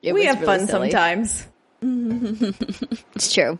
It 0.02 0.14
we 0.14 0.24
have 0.24 0.40
really 0.40 0.46
fun 0.58 0.66
silly. 0.66 0.90
sometimes. 0.90 1.46
It's 3.14 3.32
true. 3.32 3.58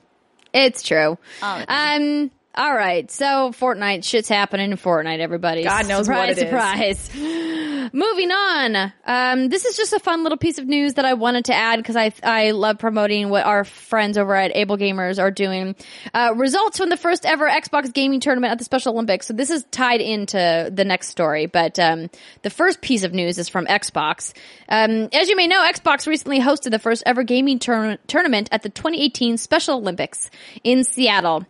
It's 0.53 0.83
true. 0.83 1.18
All 1.43 1.59
the 1.59 1.73
Um. 1.73 2.31
All 2.57 2.75
right. 2.75 3.11
So 3.11 3.53
Fortnite, 3.53 4.05
shit's 4.05 4.29
happening 4.29 4.73
in 4.73 4.77
Fortnite. 4.77 5.21
Everybody. 5.21 5.62
God 5.62 5.87
knows 5.87 6.07
surprise, 6.07 6.37
what 6.37 6.39
it 6.39 6.39
is. 6.39 7.09
surprise. 7.11 7.11
Moving 7.93 8.30
on. 8.30 8.93
Um. 9.05 9.49
This 9.49 9.64
is 9.64 9.76
just 9.76 9.93
a 9.93 9.99
fun 9.99 10.22
little 10.22 10.38
piece 10.38 10.59
of 10.59 10.66
news 10.66 10.95
that 10.95 11.05
I 11.05 11.14
wanted 11.14 11.47
to 11.47 11.55
add 11.55 11.76
because 11.76 11.97
I 11.97 12.12
I 12.22 12.53
love 12.53 12.78
promoting 12.78 13.30
what 13.30 13.45
our 13.45 13.64
friends 13.64 14.16
over 14.16 14.34
at 14.34 14.55
Able 14.55 14.76
Gamers 14.76 15.20
are 15.20 15.30
doing. 15.30 15.74
Uh, 16.14 16.34
results 16.36 16.78
from 16.78 16.88
the 16.88 16.97
first 16.97 17.26
ever 17.26 17.49
Xbox 17.49 17.93
gaming 17.93 18.20
tournament 18.20 18.53
at 18.53 18.59
the 18.59 18.64
Special 18.64 18.93
Olympics. 18.93 19.26
So 19.26 19.34
this 19.34 19.51
is 19.51 19.64
tied 19.70 20.01
into 20.01 20.70
the 20.72 20.84
next 20.84 21.09
story, 21.09 21.47
but 21.47 21.78
um, 21.78 22.11
the 22.43 22.51
first 22.51 22.80
piece 22.80 23.05
of 23.05 23.12
news 23.12 23.38
is 23.38 23.49
from 23.49 23.66
Xbox. 23.66 24.32
Um, 24.68 25.09
as 25.12 25.28
you 25.28 25.36
may 25.36 25.47
know, 25.47 25.61
Xbox 25.70 26.07
recently 26.07 26.41
hosted 26.41 26.70
the 26.70 26.78
first 26.78 27.03
ever 27.07 27.22
gaming 27.22 27.59
tour- 27.59 27.99
tournament 28.07 28.49
at 28.53 28.62
the 28.62 28.68
2018 28.68 29.36
Special 29.38 29.76
Olympics 29.78 30.30
in 30.62 30.84
Seattle. 30.84 31.47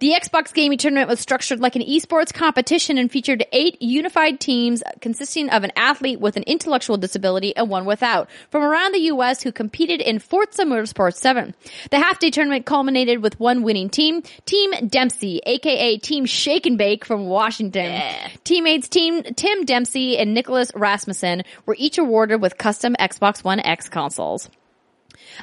The 0.00 0.12
Xbox 0.12 0.54
gaming 0.54 0.78
tournament 0.78 1.08
was 1.08 1.18
structured 1.18 1.58
like 1.58 1.74
an 1.74 1.82
esports 1.82 2.32
competition 2.32 2.98
and 2.98 3.10
featured 3.10 3.44
eight 3.50 3.82
unified 3.82 4.38
teams 4.38 4.80
consisting 5.00 5.50
of 5.50 5.64
an 5.64 5.72
athlete 5.74 6.20
with 6.20 6.36
an 6.36 6.44
intellectual 6.44 6.96
disability 6.96 7.56
and 7.56 7.68
one 7.68 7.84
without 7.84 8.30
from 8.48 8.62
around 8.62 8.92
the 8.92 9.00
U.S. 9.00 9.42
who 9.42 9.50
competed 9.50 10.00
in 10.00 10.20
Forza 10.20 10.62
Motorsport 10.62 11.14
7. 11.14 11.52
The 11.90 11.98
half 11.98 12.20
day 12.20 12.30
tournament 12.30 12.64
culminated 12.64 13.24
with 13.24 13.40
one 13.40 13.64
winning 13.64 13.90
team, 13.90 14.22
Team 14.46 14.70
Dempsey, 14.86 15.40
aka 15.44 15.96
Team 15.96 16.26
Shake 16.26 16.66
and 16.66 16.78
Bake 16.78 17.04
from 17.04 17.26
Washington. 17.26 18.00
Teammates 18.44 18.88
Team 18.88 19.24
Tim 19.24 19.64
Dempsey 19.64 20.16
and 20.16 20.32
Nicholas 20.32 20.70
Rasmussen 20.76 21.42
were 21.66 21.74
each 21.76 21.98
awarded 21.98 22.40
with 22.40 22.56
custom 22.56 22.94
Xbox 23.00 23.42
One 23.42 23.58
X 23.58 23.88
consoles. 23.88 24.48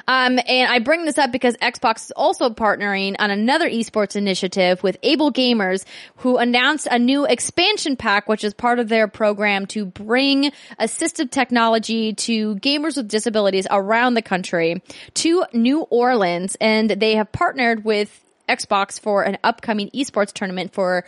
Um, 0.06 0.38
and 0.46 0.70
I 0.70 0.78
bring 0.78 1.04
this 1.04 1.18
up 1.18 1.32
because 1.32 1.56
Xbox 1.56 2.06
is 2.06 2.10
also 2.12 2.50
partnering 2.50 3.16
on 3.18 3.30
another 3.30 3.68
esports 3.68 4.16
initiative 4.16 4.82
with 4.82 4.96
Able 5.02 5.32
Gamers, 5.32 5.84
who 6.16 6.36
announced 6.36 6.86
a 6.90 6.98
new 6.98 7.24
expansion 7.24 7.96
pack, 7.96 8.28
which 8.28 8.44
is 8.44 8.54
part 8.54 8.78
of 8.78 8.88
their 8.88 9.08
program 9.08 9.66
to 9.66 9.84
bring 9.84 10.52
assistive 10.80 11.30
technology 11.30 12.12
to 12.14 12.56
gamers 12.56 12.96
with 12.96 13.08
disabilities 13.08 13.66
around 13.70 14.14
the 14.14 14.22
country 14.22 14.82
to 15.14 15.44
New 15.52 15.80
Orleans. 15.82 16.56
And 16.60 16.90
they 16.90 17.16
have 17.16 17.32
partnered 17.32 17.84
with 17.84 18.22
Xbox 18.48 19.00
for 19.00 19.22
an 19.22 19.38
upcoming 19.42 19.90
esports 19.90 20.32
tournament 20.32 20.72
for 20.72 21.04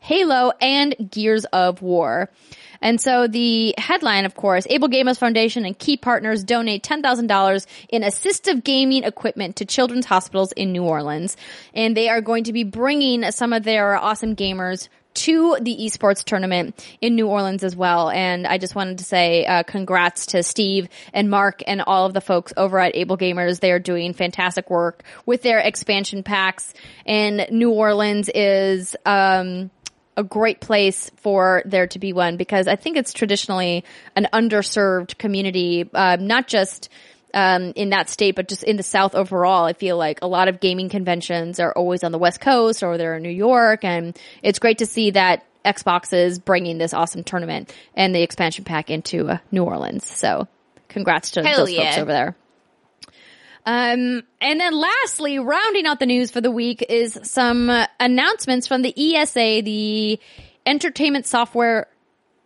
Halo 0.00 0.52
and 0.60 0.94
Gears 1.10 1.44
of 1.46 1.82
War. 1.82 2.30
And 2.82 3.00
so 3.00 3.26
the 3.26 3.74
headline, 3.76 4.24
of 4.24 4.34
course, 4.34 4.66
Able 4.68 4.88
Gamers 4.88 5.18
Foundation 5.18 5.66
and 5.66 5.78
key 5.78 5.96
partners 5.96 6.44
donate 6.44 6.82
$10,000 6.82 7.66
in 7.90 8.02
assistive 8.02 8.64
gaming 8.64 9.04
equipment 9.04 9.56
to 9.56 9.64
children's 9.66 10.06
hospitals 10.06 10.52
in 10.52 10.72
New 10.72 10.84
Orleans. 10.84 11.36
And 11.74 11.96
they 11.96 12.08
are 12.08 12.22
going 12.22 12.44
to 12.44 12.52
be 12.52 12.64
bringing 12.64 13.30
some 13.32 13.52
of 13.52 13.64
their 13.64 13.96
awesome 13.96 14.34
gamers 14.34 14.88
to 15.12 15.56
the 15.60 15.76
esports 15.76 16.24
tournament 16.24 16.86
in 17.00 17.16
New 17.16 17.26
Orleans 17.26 17.64
as 17.64 17.74
well. 17.74 18.10
And 18.10 18.46
I 18.46 18.58
just 18.58 18.74
wanted 18.74 18.98
to 18.98 19.04
say, 19.04 19.44
uh, 19.44 19.64
congrats 19.64 20.26
to 20.26 20.42
Steve 20.42 20.88
and 21.12 21.28
Mark 21.28 21.62
and 21.66 21.82
all 21.82 22.06
of 22.06 22.14
the 22.14 22.20
folks 22.20 22.52
over 22.56 22.78
at 22.78 22.94
Able 22.96 23.18
Gamers. 23.18 23.60
They 23.60 23.72
are 23.72 23.80
doing 23.80 24.14
fantastic 24.14 24.70
work 24.70 25.02
with 25.26 25.42
their 25.42 25.58
expansion 25.58 26.22
packs. 26.22 26.72
And 27.04 27.46
New 27.50 27.70
Orleans 27.70 28.30
is, 28.32 28.96
um, 29.04 29.70
a 30.20 30.22
great 30.22 30.60
place 30.60 31.10
for 31.16 31.62
there 31.64 31.86
to 31.88 31.98
be 31.98 32.12
one 32.12 32.36
because 32.36 32.68
I 32.68 32.76
think 32.76 32.98
it's 32.98 33.14
traditionally 33.14 33.84
an 34.14 34.28
underserved 34.32 35.16
community, 35.16 35.88
uh, 35.94 36.18
not 36.20 36.46
just 36.46 36.90
um, 37.32 37.72
in 37.74 37.90
that 37.90 38.10
state, 38.10 38.36
but 38.36 38.46
just 38.46 38.62
in 38.62 38.76
the 38.76 38.82
South 38.82 39.14
overall. 39.14 39.64
I 39.64 39.72
feel 39.72 39.96
like 39.96 40.18
a 40.20 40.26
lot 40.26 40.48
of 40.48 40.60
gaming 40.60 40.90
conventions 40.90 41.58
are 41.58 41.72
always 41.72 42.04
on 42.04 42.12
the 42.12 42.18
West 42.18 42.40
Coast 42.40 42.82
or 42.82 42.98
they're 42.98 43.16
in 43.16 43.22
New 43.22 43.30
York, 43.30 43.82
and 43.82 44.16
it's 44.42 44.58
great 44.58 44.78
to 44.78 44.86
see 44.86 45.12
that 45.12 45.46
Xbox 45.64 46.12
is 46.12 46.38
bringing 46.38 46.76
this 46.76 46.92
awesome 46.92 47.24
tournament 47.24 47.74
and 47.94 48.14
the 48.14 48.22
expansion 48.22 48.64
pack 48.64 48.90
into 48.90 49.26
uh, 49.26 49.38
New 49.50 49.64
Orleans. 49.64 50.06
So, 50.06 50.48
congrats 50.88 51.32
to 51.32 51.42
Hell 51.42 51.64
those 51.64 51.74
folks 51.74 51.98
over 51.98 52.12
there. 52.12 52.36
Um, 53.70 54.24
and 54.40 54.58
then 54.60 54.72
lastly, 54.74 55.38
rounding 55.38 55.86
out 55.86 56.00
the 56.00 56.06
news 56.06 56.32
for 56.32 56.40
the 56.40 56.50
week 56.50 56.84
is 56.88 57.16
some 57.22 57.70
uh, 57.70 57.86
announcements 58.00 58.66
from 58.66 58.82
the 58.82 58.92
ESA, 59.16 59.62
the 59.62 60.18
Entertainment 60.66 61.26
Software 61.26 61.86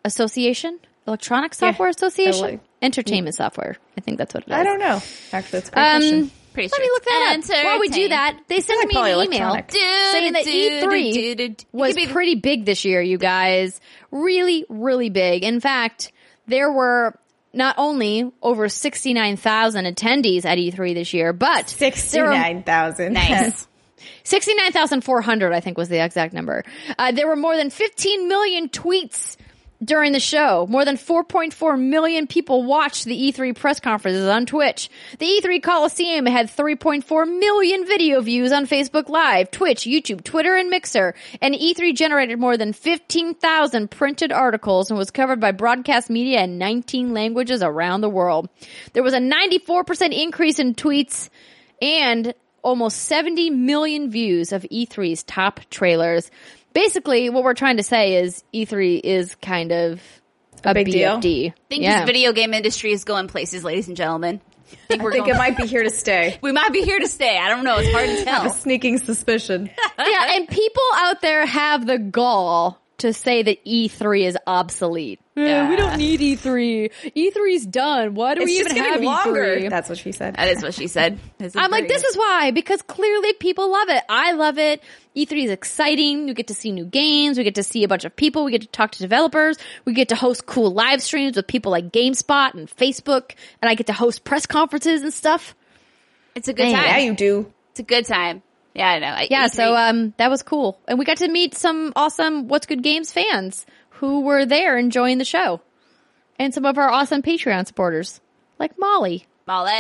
Association. 0.05 0.79
Electronic 1.07 1.55
Software 1.55 1.89
Association, 1.89 2.41
like- 2.43 2.61
Entertainment 2.83 3.35
Software. 3.37 3.77
I 3.97 4.01
think 4.03 4.18
that's 4.18 4.35
what 4.35 4.43
it 4.45 4.51
is. 4.51 4.55
I 4.55 4.64
don't 4.64 4.79
know. 4.79 5.01
Actually, 5.33 5.59
it's 5.61 5.68
a 5.70 5.72
great 5.72 5.83
question. 5.91 6.22
Um, 6.25 6.31
Pretty 6.53 6.68
let 6.70 6.81
me 6.81 6.89
look 6.93 7.05
that 7.05 7.37
it's 7.39 7.51
up. 7.51 7.64
While 7.64 7.81
we 7.81 7.89
do 7.89 8.09
that, 8.11 8.39
they 8.47 8.61
sent 8.61 8.79
like 8.79 8.89
me 8.89 8.95
an 9.01 9.07
email 9.27 9.49
electronic. 9.49 9.72
saying 9.72 10.33
that 10.35 10.45
E3 10.45 11.64
was 11.72 11.97
pretty 12.07 12.37
big 12.37 12.64
this 12.64 12.85
year, 12.85 13.03
you 13.03 13.18
guys. 13.18 13.81
Really, 14.12 14.64
really 14.68 15.11
big. 15.11 15.43
In 15.43 15.59
fact, 15.59 16.12
there 16.47 16.70
were 16.70 17.18
not 17.55 17.75
only 17.79 18.31
over 18.43 18.69
69,000 18.69 19.85
attendees 19.85 20.45
at 20.45 20.59
E3 20.59 20.95
this 20.95 21.15
year, 21.15 21.33
but 21.33 21.69
Sixty-nine 21.69 22.63
thousand. 22.63 23.13
nice. 23.15 23.67
69,400, 24.25 25.53
I 25.53 25.61
think 25.61 25.79
was 25.79 25.89
the 25.89 26.03
exact 26.05 26.33
number. 26.35 26.65
Uh, 26.99 27.13
there 27.13 27.27
were 27.27 27.37
more 27.37 27.57
than 27.57 27.71
15 27.71 28.29
million 28.29 28.69
tweets 28.69 29.37
during 29.83 30.12
the 30.12 30.20
show. 30.20 30.66
More 30.68 30.85
than 30.85 30.97
4.4 30.97 31.81
million 31.81 32.27
people 32.27 32.64
watched 32.64 33.05
the 33.05 33.33
E3 33.33 33.55
press 33.57 33.81
conferences 33.81 34.29
on 34.29 34.47
Twitch. 34.47 34.91
The 35.18 35.27
E3 35.27 35.62
Coliseum 35.62 36.27
had 36.27 36.49
3.4 36.49 37.39
million 37.39 37.87
video 37.87 38.20
views 38.20 38.53
on 38.53 38.66
Facebook 38.66 39.09
Live, 39.09 39.51
Twitch, 39.51 39.83
YouTube, 39.83 40.25
Twitter, 40.25 40.57
and 40.57 40.70
Mixer. 40.70 41.14
And 41.41 41.55
E3 41.55 41.95
generated 41.95 42.39
more 42.39 42.57
than 42.57 42.72
15,000 42.72 43.91
printed 43.91 44.33
articles 44.33 44.91
and 44.91 44.99
was 44.99 45.11
covered 45.11 45.41
by 45.41 45.53
broadcast 45.53 46.11
media 46.11 46.43
in 46.43 46.59
19 46.59 47.12
languages 47.12 47.62
around 47.62 48.01
the 48.01 48.09
world. 48.09 48.49
There 48.93 49.03
was 49.03 49.14
a 49.14 49.18
94% 49.18 50.12
increase 50.12 50.59
in 50.59 50.75
tweets 50.75 51.29
and 51.81 52.35
almost 52.62 53.03
70 53.03 53.51
million 53.51 54.11
views 54.11 54.53
of 54.53 54.62
E3's 54.62 55.22
top 55.22 55.61
trailers. 55.70 56.31
Basically, 56.75 57.31
what 57.31 57.45
we're 57.45 57.55
trying 57.55 57.79
to 57.79 57.83
say 57.83 58.16
is 58.16 58.45
E3 58.53 59.01
is 59.03 59.35
kind 59.37 59.72
of 59.72 60.01
a, 60.64 60.75
big 60.75 60.91
deal. 60.91 61.16
I 61.16 61.20
think 61.20 61.55
yeah. 61.70 62.01
this 62.01 62.07
video 62.07 62.33
game 62.33 62.53
industry 62.53 62.93
is 62.93 63.05
going 63.05 63.29
places, 63.29 63.64
ladies 63.64 63.89
and 63.89 63.97
gentlemen. 63.97 64.41
I 64.72 64.77
think 64.89 65.03
we're 65.03 65.11
I 65.11 65.14
think 65.14 65.29
it 65.29 65.37
might 65.37 65.57
be 65.57 65.66
here 65.66 65.83
to 65.83 65.91
stay. 65.91 66.39
we 66.43 66.53
might 66.53 66.72
be 66.72 66.83
here 66.83 66.99
to 66.99 67.09
stay. 67.09 67.39
I 67.39 67.49
don't 67.49 67.64
know. 67.64 67.77
It's 67.79 67.93
hard 67.93 68.07
to 68.07 68.22
A 68.22 68.25
tell. 68.25 68.51
sneaking 68.51 68.99
suspicion. 68.99 69.70
yeah, 69.99 70.37
and 70.37 70.49
people 70.49 70.83
out 70.97 71.20
there 71.20 71.47
have 71.47 71.87
the 71.87 71.99
gall 71.99 72.81
to 72.99 73.12
say 73.12 73.43
that 73.43 73.64
E3 73.64 74.25
is 74.25 74.39
obsolete. 74.47 75.20
Yeah, 75.37 75.68
we 75.68 75.74
don't 75.74 75.97
need 75.97 76.20
E 76.20 76.37
E3. 76.37 76.93
E3's 77.16 77.66
done. 77.66 78.14
Why 78.14 78.35
do 78.35 78.43
It's 78.43 78.51
we 78.51 78.61
even 78.61 78.76
have 78.76 79.03
longer. 79.03 79.57
E3? 79.57 79.68
That's 79.68 79.89
what 79.89 79.99
she 79.99 80.12
said. 80.12 80.37
That 80.37 80.49
is 80.49 80.62
what 80.62 80.74
she 80.74 80.87
said. 80.87 81.18
I'm 81.57 81.72
like, 81.72 81.89
this 81.89 82.05
is 82.05 82.16
why, 82.16 82.53
because 82.53 82.82
clearly 82.82 83.32
people 83.35 83.70
love 83.72 83.89
it. 83.89 84.05
I 84.09 84.32
love 84.32 84.59
it. 84.59 84.80
E3 85.16 85.45
is 85.45 85.51
exciting. 85.51 86.28
You 86.28 86.35
get 86.35 86.47
to 86.49 86.55
see 86.55 86.70
new 86.70 86.85
games. 86.85 87.37
We 87.37 87.43
get 87.43 87.57
to 87.57 87.64
see 87.64 87.82
a 87.82 87.89
bunch 87.89 88.05
of 88.05 88.14
people. 88.14 88.45
We 88.45 88.53
get 88.53 88.61
to 88.62 88.68
talk 88.68 88.93
to 88.93 89.01
developers. 89.01 89.59
We 89.85 89.93
get 89.93 90.09
to 90.11 90.16
host 90.16 90.47
cool 90.47 90.72
live 90.72 91.03
streams 91.03 91.37
with 91.37 91.49
people 91.49 91.72
like 91.72 91.91
GameSpot 91.91 92.55
and 92.55 92.68
Facebook. 92.68 93.32
And 93.61 93.68
I 93.68 93.74
get 93.74 93.89
to 93.89 93.93
host 93.93 94.22
press 94.22 94.47
conferences 94.47 95.03
and 95.03 95.12
stuff. 95.12 95.57
It's 96.37 96.47
a 96.47 96.53
good 96.53 96.64
Man, 96.64 96.74
time. 96.74 96.85
Yeah, 96.85 96.99
you 96.99 97.14
do. 97.14 97.53
It's 97.72 97.80
a 97.80 97.85
good 97.85 98.07
time. 98.07 98.43
Yeah, 98.72 98.89
I 98.89 98.99
know. 99.01 99.26
Yeah, 99.30 99.47
E3 99.47 99.51
so 99.51 99.76
um, 99.76 100.14
that 100.16 100.30
was 100.30 100.45
cool. 100.45 100.78
And 100.87 100.97
we 100.99 101.05
got 101.05 101.18
to 101.18 101.28
meet 101.28 101.55
some 101.55 101.93
awesome 101.97 102.47
What's 102.47 102.66
Good 102.66 102.82
Games 102.85 103.11
fans 103.12 103.66
who 104.09 104.21
were 104.21 104.47
there 104.47 104.77
enjoying 104.79 105.19
the 105.19 105.25
show. 105.25 105.61
And 106.39 106.53
some 106.53 106.65
of 106.65 106.79
our 106.79 106.91
awesome 106.91 107.23
Patreon 107.23 107.67
supporters, 107.67 108.21
like 108.59 108.79
Molly. 108.79 109.27
Molly. 109.47 109.71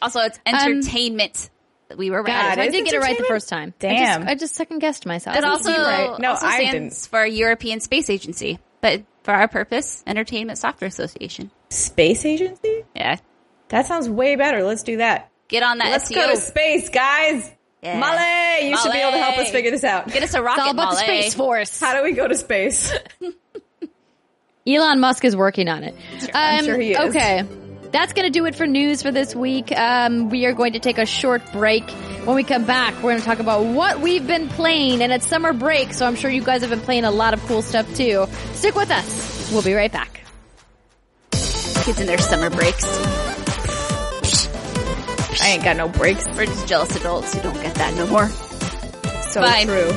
Also, 0.00 0.20
it's 0.20 0.38
um, 0.46 0.54
entertainment 0.54 1.50
that 1.88 1.98
we 1.98 2.10
were 2.10 2.22
God. 2.22 2.58
I 2.58 2.66
Is 2.66 2.72
did 2.72 2.84
get 2.84 2.94
it 2.94 3.00
right 3.00 3.16
the 3.16 3.24
first 3.24 3.48
time. 3.48 3.72
I 3.80 3.80
Damn. 3.80 4.20
just, 4.22 4.30
I 4.30 4.34
just 4.34 4.54
second 4.54 4.78
guessed 4.80 5.06
myself. 5.06 5.36
It 5.36 5.44
also, 5.44 5.70
right. 5.70 6.18
No, 6.18 6.30
also 6.30 6.46
I 6.46 6.58
stands 6.58 6.72
didn't. 6.72 7.10
for 7.10 7.24
European 7.26 7.80
Space 7.80 8.10
Agency, 8.10 8.58
but 8.80 9.02
for 9.22 9.32
our 9.32 9.48
purpose, 9.48 10.02
Entertainment 10.06 10.58
Software 10.58 10.88
Association. 10.88 11.50
Space 11.70 12.24
agency? 12.24 12.84
Yeah. 12.94 13.16
That 13.68 13.86
sounds 13.86 14.08
way 14.08 14.36
better. 14.36 14.62
Let's 14.62 14.84
do 14.84 14.98
that. 14.98 15.30
Get 15.48 15.62
on 15.62 15.78
that 15.78 15.90
Let's 15.90 16.10
SEO. 16.10 16.14
go 16.14 16.30
to 16.30 16.36
space, 16.36 16.88
guys. 16.90 17.50
Yeah. 17.86 17.98
Molly, 18.00 18.68
you 18.70 18.76
should 18.76 18.92
be 18.92 18.98
able 18.98 19.12
to 19.12 19.18
help 19.18 19.38
us 19.38 19.50
figure 19.50 19.70
this 19.70 19.84
out. 19.84 20.08
Get 20.08 20.22
us 20.22 20.34
a 20.34 20.42
rocket, 20.42 20.60
it's 20.60 20.66
all 20.66 20.70
about 20.72 20.90
the 20.90 20.96
Space 20.96 21.34
Force. 21.34 21.78
How 21.80 21.96
do 21.96 22.02
we 22.02 22.12
go 22.12 22.26
to 22.26 22.34
space? 22.36 22.92
Elon 24.66 24.98
Musk 24.98 25.24
is 25.24 25.36
working 25.36 25.68
on 25.68 25.84
it. 25.84 25.94
I'm 26.34 26.60
Um, 26.60 26.64
sure 26.64 26.78
he 26.78 26.92
is. 26.92 26.98
Okay. 26.98 27.44
That's 27.92 28.12
going 28.12 28.26
to 28.26 28.30
do 28.32 28.44
it 28.46 28.56
for 28.56 28.66
news 28.66 29.00
for 29.02 29.12
this 29.12 29.34
week. 29.36 29.70
Um, 29.70 30.28
we 30.28 30.44
are 30.46 30.52
going 30.52 30.72
to 30.72 30.80
take 30.80 30.98
a 30.98 31.06
short 31.06 31.40
break. 31.52 31.88
When 32.24 32.34
we 32.34 32.42
come 32.42 32.64
back, 32.64 32.94
we're 32.96 33.10
going 33.12 33.18
to 33.20 33.24
talk 33.24 33.38
about 33.38 33.64
what 33.64 34.00
we've 34.00 34.26
been 34.26 34.48
playing, 34.48 35.02
and 35.02 35.12
it's 35.12 35.26
summer 35.26 35.52
break, 35.52 35.92
so 35.92 36.04
I'm 36.04 36.16
sure 36.16 36.28
you 36.28 36.42
guys 36.42 36.62
have 36.62 36.70
been 36.70 36.80
playing 36.80 37.04
a 37.04 37.12
lot 37.12 37.32
of 37.32 37.40
cool 37.46 37.62
stuff 37.62 37.86
too. 37.94 38.26
Stick 38.54 38.74
with 38.74 38.90
us. 38.90 39.50
We'll 39.52 39.62
be 39.62 39.74
right 39.74 39.92
back. 39.92 40.20
Kids 41.30 42.00
in 42.00 42.08
their 42.08 42.18
summer 42.18 42.50
breaks. 42.50 42.84
I 45.40 45.48
ain't 45.50 45.64
got 45.64 45.76
no 45.76 45.88
breaks. 45.88 46.26
We're 46.28 46.46
just 46.46 46.66
jealous 46.66 46.94
adults 46.96 47.34
who 47.34 47.40
don't 47.42 47.54
get 47.62 47.74
that 47.76 47.94
no 47.94 48.06
more. 48.06 48.28
So 49.30 49.42
Fine. 49.42 49.66
true. 49.66 49.92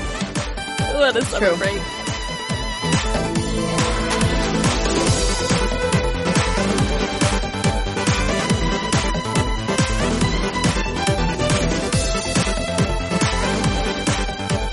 What 0.99 1.15
a 1.15 1.25
summer 1.25 1.47
True. 1.47 1.57
break. 1.57 1.81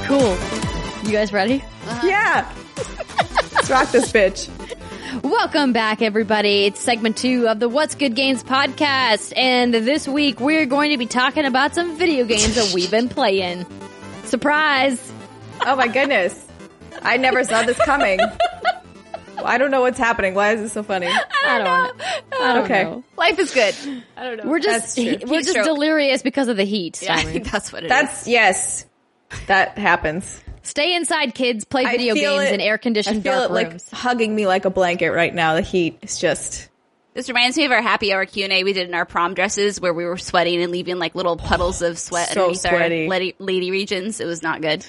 Cool. 0.07 0.37
You 1.05 1.13
guys 1.13 1.33
ready? 1.33 1.63
Uh-huh. 1.87 2.07
Yeah. 2.07 2.55
Let's 3.55 3.69
rock 3.71 3.91
this 3.91 4.13
bitch. 4.13 4.49
Welcome 5.23 5.73
back, 5.73 6.03
everybody. 6.03 6.65
It's 6.67 6.81
segment 6.81 7.17
two 7.17 7.49
of 7.49 7.59
the 7.59 7.69
What's 7.69 7.95
Good 7.95 8.15
Games 8.15 8.45
podcast. 8.45 9.33
And 9.37 9.73
this 9.73 10.07
week, 10.07 10.41
we're 10.41 10.67
going 10.67 10.91
to 10.91 10.99
be 10.99 11.07
talking 11.07 11.45
about 11.45 11.75
some 11.75 11.97
video 11.97 12.25
games 12.27 12.55
that 12.55 12.73
we've 12.75 12.91
been 12.91 13.09
playing. 13.09 13.65
Surprise! 14.25 15.01
Oh 15.65 15.75
my 15.77 15.89
goodness. 15.89 16.47
I 17.03 17.17
never 17.17 17.45
saw 17.45 17.63
this 17.63 17.79
coming. 17.79 18.21
I 19.45 19.59
don't 19.59 19.71
know 19.71 19.81
what's 19.83 19.99
happening. 19.99 20.35
Why 20.35 20.53
is 20.53 20.61
this 20.61 20.73
so 20.73 20.83
funny? 20.83 21.07
I 21.09 21.59
don't, 21.59 22.03
I 22.41 22.55
don't 22.55 22.65
Okay. 22.65 22.83
know. 22.85 23.05
Life 23.17 23.39
is 23.39 23.53
good. 23.55 23.75
I 24.17 24.25
don't 24.25 24.37
know. 24.39 24.51
We're 24.51 24.59
just 24.61 24.97
That's 24.97 25.21
true. 25.21 25.29
we're 25.31 25.39
Heat 25.39 25.45
just 25.45 25.51
stroke. 25.51 25.67
delirious 25.67 26.23
because 26.23 26.49
of 26.49 26.57
the 26.57 26.65
heat. 26.65 27.01
yeah, 27.03 27.15
I 27.15 27.17
Simon. 27.19 27.33
think 27.33 27.51
that's 27.51 27.73
what 27.73 27.83
it 27.85 27.87
is. 27.87 27.91
That's 27.91 28.29
yes. 28.29 28.87
That 29.47 29.79
happens. 29.79 30.43
Stay 30.67 30.95
inside, 30.97 31.35
kids. 31.35 31.65
Play 31.65 31.85
video 31.85 32.15
games 32.15 32.45
it- 32.51 32.55
in 32.55 32.61
air 32.61 32.75
I 32.75 32.77
conditioned 32.77 33.23
dark 33.25 33.51
it 33.51 33.53
like 33.53 33.69
rooms. 33.71 33.89
hugging 33.93 34.35
me 34.35 34.47
like 34.47 34.65
a 34.65 34.71
blanket 34.71 35.11
right 35.11 35.35
now. 35.35 35.55
The 35.55 35.63
heat 35.63 35.99
is 36.03 36.19
just 36.19 36.69
This 37.15 37.29
reminds 37.29 37.57
me 37.57 37.65
of 37.65 37.73
our 37.73 37.81
happy 37.81 38.13
hour 38.13 38.27
Q 38.27 38.45
and 38.45 38.53
A 38.53 38.65
we 38.65 38.73
did 38.73 38.89
in 38.89 38.95
our 38.95 39.05
prom 39.07 39.35
dresses, 39.35 39.81
where 39.81 39.95
we 39.95 40.05
were 40.05 40.19
sweating 40.19 40.61
and 40.63 40.71
leaving 40.73 40.99
like 40.99 41.15
little 41.15 41.37
puddles 41.37 41.81
of 41.83 41.99
sweat 41.99 42.29
So 42.31 42.41
underneath 42.43 42.61
sweaty. 42.61 43.05
our 43.05 43.11
lady, 43.11 43.35
lady 43.39 43.71
regions. 43.71 44.21
It 44.21 44.27
was 44.27 44.43
not 44.43 44.61
good. 44.61 44.85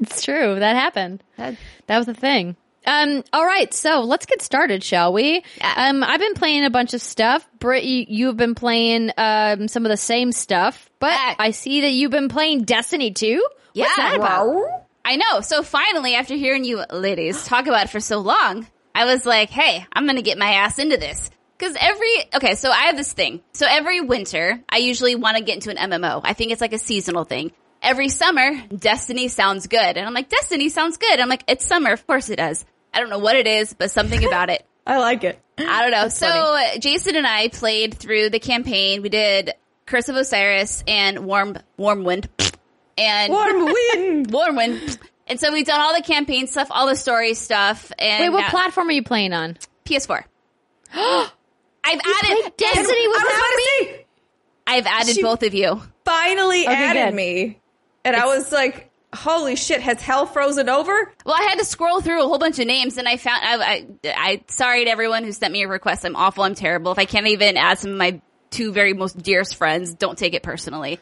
It's 0.00 0.22
true. 0.22 0.58
That 0.60 0.76
happened. 0.76 1.22
That, 1.38 1.56
that 1.86 1.96
was 1.96 2.06
the 2.06 2.14
thing. 2.14 2.54
Um, 2.86 3.24
all 3.32 3.44
right, 3.44 3.74
so 3.74 4.02
let's 4.02 4.26
get 4.26 4.42
started, 4.42 4.84
shall 4.84 5.12
we? 5.12 5.42
Yeah. 5.58 5.88
Um, 5.88 6.04
I've 6.04 6.20
been 6.20 6.34
playing 6.34 6.64
a 6.64 6.70
bunch 6.70 6.94
of 6.94 7.00
stuff. 7.02 7.44
Britt, 7.58 7.82
you, 7.82 8.04
you've 8.06 8.36
been 8.36 8.54
playing 8.54 9.10
um, 9.16 9.66
some 9.66 9.84
of 9.84 9.90
the 9.90 9.96
same 9.96 10.30
stuff, 10.30 10.88
but 11.00 11.10
Yeah. 11.10 11.34
I 11.38 11.50
see 11.50 11.80
that 11.80 11.90
you've 11.90 12.12
been 12.12 12.28
playing 12.28 12.62
Destiny 12.62 13.10
too. 13.10 13.44
What's 13.74 13.90
Yeah. 13.98 14.10
that 14.10 14.16
about? 14.16 14.84
I 15.06 15.14
know. 15.14 15.40
So 15.40 15.62
finally, 15.62 16.16
after 16.16 16.34
hearing 16.34 16.64
you 16.64 16.84
ladies 16.90 17.44
talk 17.44 17.68
about 17.68 17.84
it 17.84 17.90
for 17.90 18.00
so 18.00 18.18
long, 18.18 18.66
I 18.92 19.04
was 19.04 19.24
like, 19.24 19.50
hey, 19.50 19.86
I'm 19.92 20.04
going 20.04 20.16
to 20.16 20.22
get 20.22 20.36
my 20.36 20.54
ass 20.54 20.80
into 20.80 20.96
this. 20.96 21.30
Cause 21.58 21.76
every, 21.80 22.10
okay, 22.34 22.54
so 22.56 22.70
I 22.70 22.86
have 22.86 22.96
this 22.96 23.12
thing. 23.12 23.40
So 23.52 23.66
every 23.70 24.00
winter, 24.00 24.60
I 24.68 24.78
usually 24.78 25.14
want 25.14 25.36
to 25.36 25.44
get 25.44 25.54
into 25.54 25.70
an 25.70 25.90
MMO. 25.90 26.22
I 26.24 26.32
think 26.32 26.50
it's 26.50 26.60
like 26.60 26.72
a 26.72 26.78
seasonal 26.78 27.22
thing. 27.22 27.52
Every 27.80 28.08
summer, 28.08 28.50
Destiny 28.76 29.28
sounds 29.28 29.68
good. 29.68 29.96
And 29.96 30.06
I'm 30.06 30.12
like, 30.12 30.28
Destiny 30.28 30.68
sounds 30.70 30.96
good. 30.96 31.20
I'm 31.20 31.28
like, 31.28 31.44
it's 31.46 31.64
summer. 31.64 31.92
Of 31.92 32.04
course 32.06 32.28
it 32.28 32.36
does. 32.36 32.64
I 32.92 32.98
don't 32.98 33.08
know 33.08 33.20
what 33.20 33.36
it 33.36 33.46
is, 33.46 33.74
but 33.74 33.92
something 33.92 34.24
about 34.24 34.50
it. 34.50 34.66
I 34.86 34.98
like 34.98 35.22
it. 35.22 35.40
I 35.56 35.82
don't 35.82 35.92
know. 35.92 36.08
so 36.08 36.26
uh, 36.26 36.78
Jason 36.78 37.14
and 37.14 37.26
I 37.26 37.48
played 37.48 37.94
through 37.94 38.30
the 38.30 38.40
campaign. 38.40 39.02
We 39.02 39.08
did 39.08 39.54
Curse 39.86 40.08
of 40.08 40.16
Osiris 40.16 40.82
and 40.88 41.20
Warm, 41.26 41.58
Warm 41.76 42.02
Wind. 42.02 42.28
And 42.98 43.32
Warm 43.32 43.64
wind. 43.94 44.30
Warm 44.32 44.56
Wind. 44.56 44.98
And 45.26 45.40
so 45.40 45.52
we've 45.52 45.66
done 45.66 45.80
all 45.80 45.94
the 45.94 46.02
campaign 46.02 46.46
stuff, 46.46 46.68
all 46.70 46.86
the 46.86 46.94
story 46.96 47.34
stuff, 47.34 47.90
and 47.98 48.22
Wait, 48.22 48.28
what 48.30 48.40
now- 48.42 48.50
platform 48.50 48.88
are 48.88 48.92
you 48.92 49.02
playing 49.02 49.32
on? 49.32 49.56
PS4. 49.84 50.22
I've 50.94 52.00
added 52.00 52.52
Destiny 52.56 52.86
I 52.88 53.08
was 53.08 53.22
without 53.22 53.36
about 53.36 53.46
to 53.46 53.56
me? 53.56 53.86
say, 53.96 54.06
I've 54.66 54.86
added 54.86 55.14
She- 55.14 55.22
both 55.22 55.42
of 55.42 55.54
you. 55.54 55.82
finally 56.04 56.66
added 56.66 57.10
good. 57.10 57.14
me, 57.14 57.58
and 58.04 58.16
I 58.16 58.26
was 58.26 58.50
like, 58.50 58.90
"Holy 59.14 59.54
shit! 59.56 59.80
Has 59.80 60.00
hell 60.00 60.26
frozen 60.26 60.68
over?" 60.68 61.12
Well, 61.24 61.34
I 61.36 61.42
had 61.42 61.58
to 61.58 61.64
scroll 61.64 62.00
through 62.00 62.22
a 62.22 62.26
whole 62.26 62.38
bunch 62.38 62.58
of 62.58 62.66
names, 62.66 62.96
and 62.98 63.06
I 63.08 63.16
found 63.16 63.40
I, 63.44 63.56
I, 63.64 63.86
I 64.04 64.44
sorry 64.48 64.84
to 64.86 64.90
everyone 64.90 65.22
who 65.24 65.32
sent 65.32 65.52
me 65.52 65.62
a 65.62 65.68
request. 65.68 66.04
I'm 66.04 66.16
awful. 66.16 66.42
I'm 66.44 66.54
terrible. 66.56 66.90
If 66.92 66.98
I 66.98 67.04
can't 67.04 67.26
even 67.28 67.56
add 67.56 67.78
some 67.78 67.92
of 67.92 67.96
my 67.96 68.20
two 68.50 68.72
very 68.72 68.92
most 68.92 69.16
dearest 69.22 69.54
friends, 69.56 69.94
don't 69.94 70.18
take 70.18 70.34
it 70.34 70.42
personally. 70.42 70.98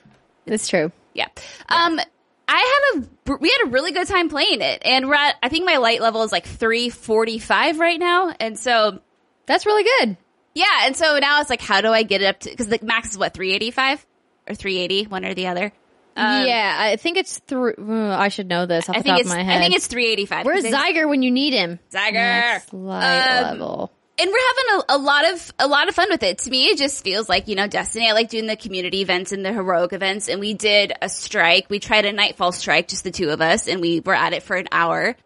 It's 0.47 0.69
true. 0.69 0.93
Yeah. 1.15 1.27
Um, 1.69 1.99
I 2.47 2.93
a 3.27 3.37
we 3.41 3.49
had 3.49 3.69
a 3.69 3.71
really 3.71 3.93
good 3.93 4.07
time 4.07 4.29
playing 4.29 4.61
it, 4.61 4.83
and 4.85 5.09
we're 5.09 5.15
at 5.15 5.37
I 5.43 5.49
think 5.49 5.65
my 5.65 5.79
light 5.79 6.03
level 6.03 6.23
is 6.25 6.33
like 6.33 6.45
three 6.47 6.91
forty 6.91 7.39
five 7.39 7.79
right 7.79 7.99
now, 7.99 8.35
and 8.39 8.59
so 8.59 9.01
That's 9.47 9.65
really 9.65 9.85
good. 9.99 10.17
yeah, 10.55 10.67
and 10.83 10.95
so 10.97 11.19
now 11.19 11.41
it's 11.41 11.49
like 11.51 11.63
how 11.63 11.81
do 11.81 11.89
I 11.89 12.03
get 12.03 12.21
it 12.21 12.27
up 12.27 12.41
to 12.41 12.51
because 12.51 12.67
the 12.69 12.79
max 12.83 13.11
is 13.13 13.19
what 13.19 13.33
three 13.33 13.53
eighty 13.55 13.71
five 13.71 14.05
or 14.47 14.55
three 14.55 14.79
eighty, 14.79 15.05
one 15.05 15.25
or 15.25 15.33
the 15.33 15.47
other. 15.47 15.73
Um, 16.17 16.47
yeah, 16.47 16.77
I 16.79 16.97
think 16.97 17.17
it's 17.17 17.39
through. 17.41 17.75
I 18.13 18.29
should 18.29 18.47
know 18.47 18.67
this 18.67 18.89
off 18.89 18.95
I 18.95 18.99
the 18.99 19.03
think 19.05 19.13
top 19.15 19.21
it's 19.23 19.31
of 19.31 19.37
my 19.37 19.43
head. 19.43 19.57
I 19.57 19.61
think 19.61 19.75
it's 19.75 19.87
three 19.87 20.07
eighty 20.07 20.27
five. 20.27 20.45
Where's 20.45 20.65
Zyger 20.65 21.09
when 21.09 21.23
you 21.23 21.31
need 21.31 21.55
him? 21.55 21.81
Zyger? 21.91 22.61
Light 22.73 23.39
Um, 23.39 23.45
level. 23.59 23.93
And 24.19 24.31
we're 24.31 24.39
having 24.57 24.85
a, 24.89 24.97
a 24.97 24.99
lot 24.99 25.33
of 25.33 25.53
a 25.59 25.67
lot 25.67 25.89
of 25.89 25.95
fun 25.95 26.09
with 26.11 26.23
it. 26.23 26.39
To 26.39 26.51
me, 26.51 26.67
it 26.67 26.79
just 26.79 27.03
feels 27.03 27.29
like 27.29 27.49
you 27.49 27.57
know 27.57 27.67
Destiny. 27.67 28.09
I 28.09 28.13
like 28.13 28.29
doing 28.29 28.47
the 28.47 28.57
community 28.57 29.01
events 29.01 29.33
and 29.33 29.45
the 29.45 29.53
heroic 29.53 29.93
events. 29.93 30.29
And 30.29 30.41
we 30.41 30.55
did 30.55 30.93
a 31.03 31.09
strike. 31.09 31.69
We 31.69 31.81
tried 31.81 32.05
a 32.05 32.13
nightfall 32.13 32.53
strike, 32.53 32.89
just 32.89 33.05
the 33.05 33.11
two 33.11 33.31
of 33.31 33.41
us, 33.41 33.67
and 33.69 33.81
we 33.81 34.01
were 34.01 34.15
at 34.15 34.33
it 34.33 34.43
for 34.45 34.57
an 34.57 34.69
hour, 34.71 35.17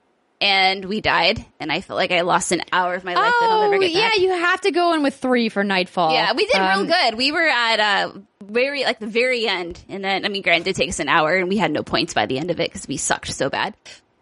and 0.41 0.85
we 0.85 1.01
died. 1.01 1.45
And 1.61 1.71
I 1.71 1.81
felt 1.83 1.97
like 1.99 2.13
I 2.13 2.23
lost 2.23 2.53
an 2.53 2.63
hour 2.73 2.95
of 2.95 3.05
my 3.05 3.15
life 3.15 3.35
that 3.41 3.51
I'll 3.51 3.59
Oh, 3.59 3.71
never 3.71 3.79
get 3.79 3.93
yeah, 3.93 4.15
you 4.17 4.31
have 4.31 4.61
to 4.63 4.71
go 4.71 4.95
in 4.95 5.03
with 5.03 5.17
three 5.17 5.49
for 5.49 5.65
Nightfall. 5.65 6.13
Yeah, 6.13 6.33
we 6.33 6.47
did 6.47 6.57
Um, 6.57 6.87
real 6.87 6.87
good. 6.89 7.15
We 7.17 7.33
were 7.33 7.47
at 7.49 7.81
uh 7.81 8.13
very 8.43 8.85
like 8.85 9.01
the 9.01 9.07
very 9.07 9.47
end, 9.47 9.79
and 9.89 10.03
then 10.03 10.25
I 10.25 10.29
mean, 10.29 10.43
granted, 10.43 10.71
it 10.71 10.77
takes 10.77 10.99
an 11.01 11.09
hour, 11.09 11.35
and 11.37 11.49
we 11.49 11.57
had 11.59 11.71
no 11.71 11.83
points 11.83 12.15
by 12.15 12.27
the 12.27 12.39
end 12.39 12.51
of 12.51 12.59
it 12.61 12.71
because 12.71 12.89
we 12.89 12.97
sucked 12.97 13.29
so 13.29 13.51
bad. 13.51 13.75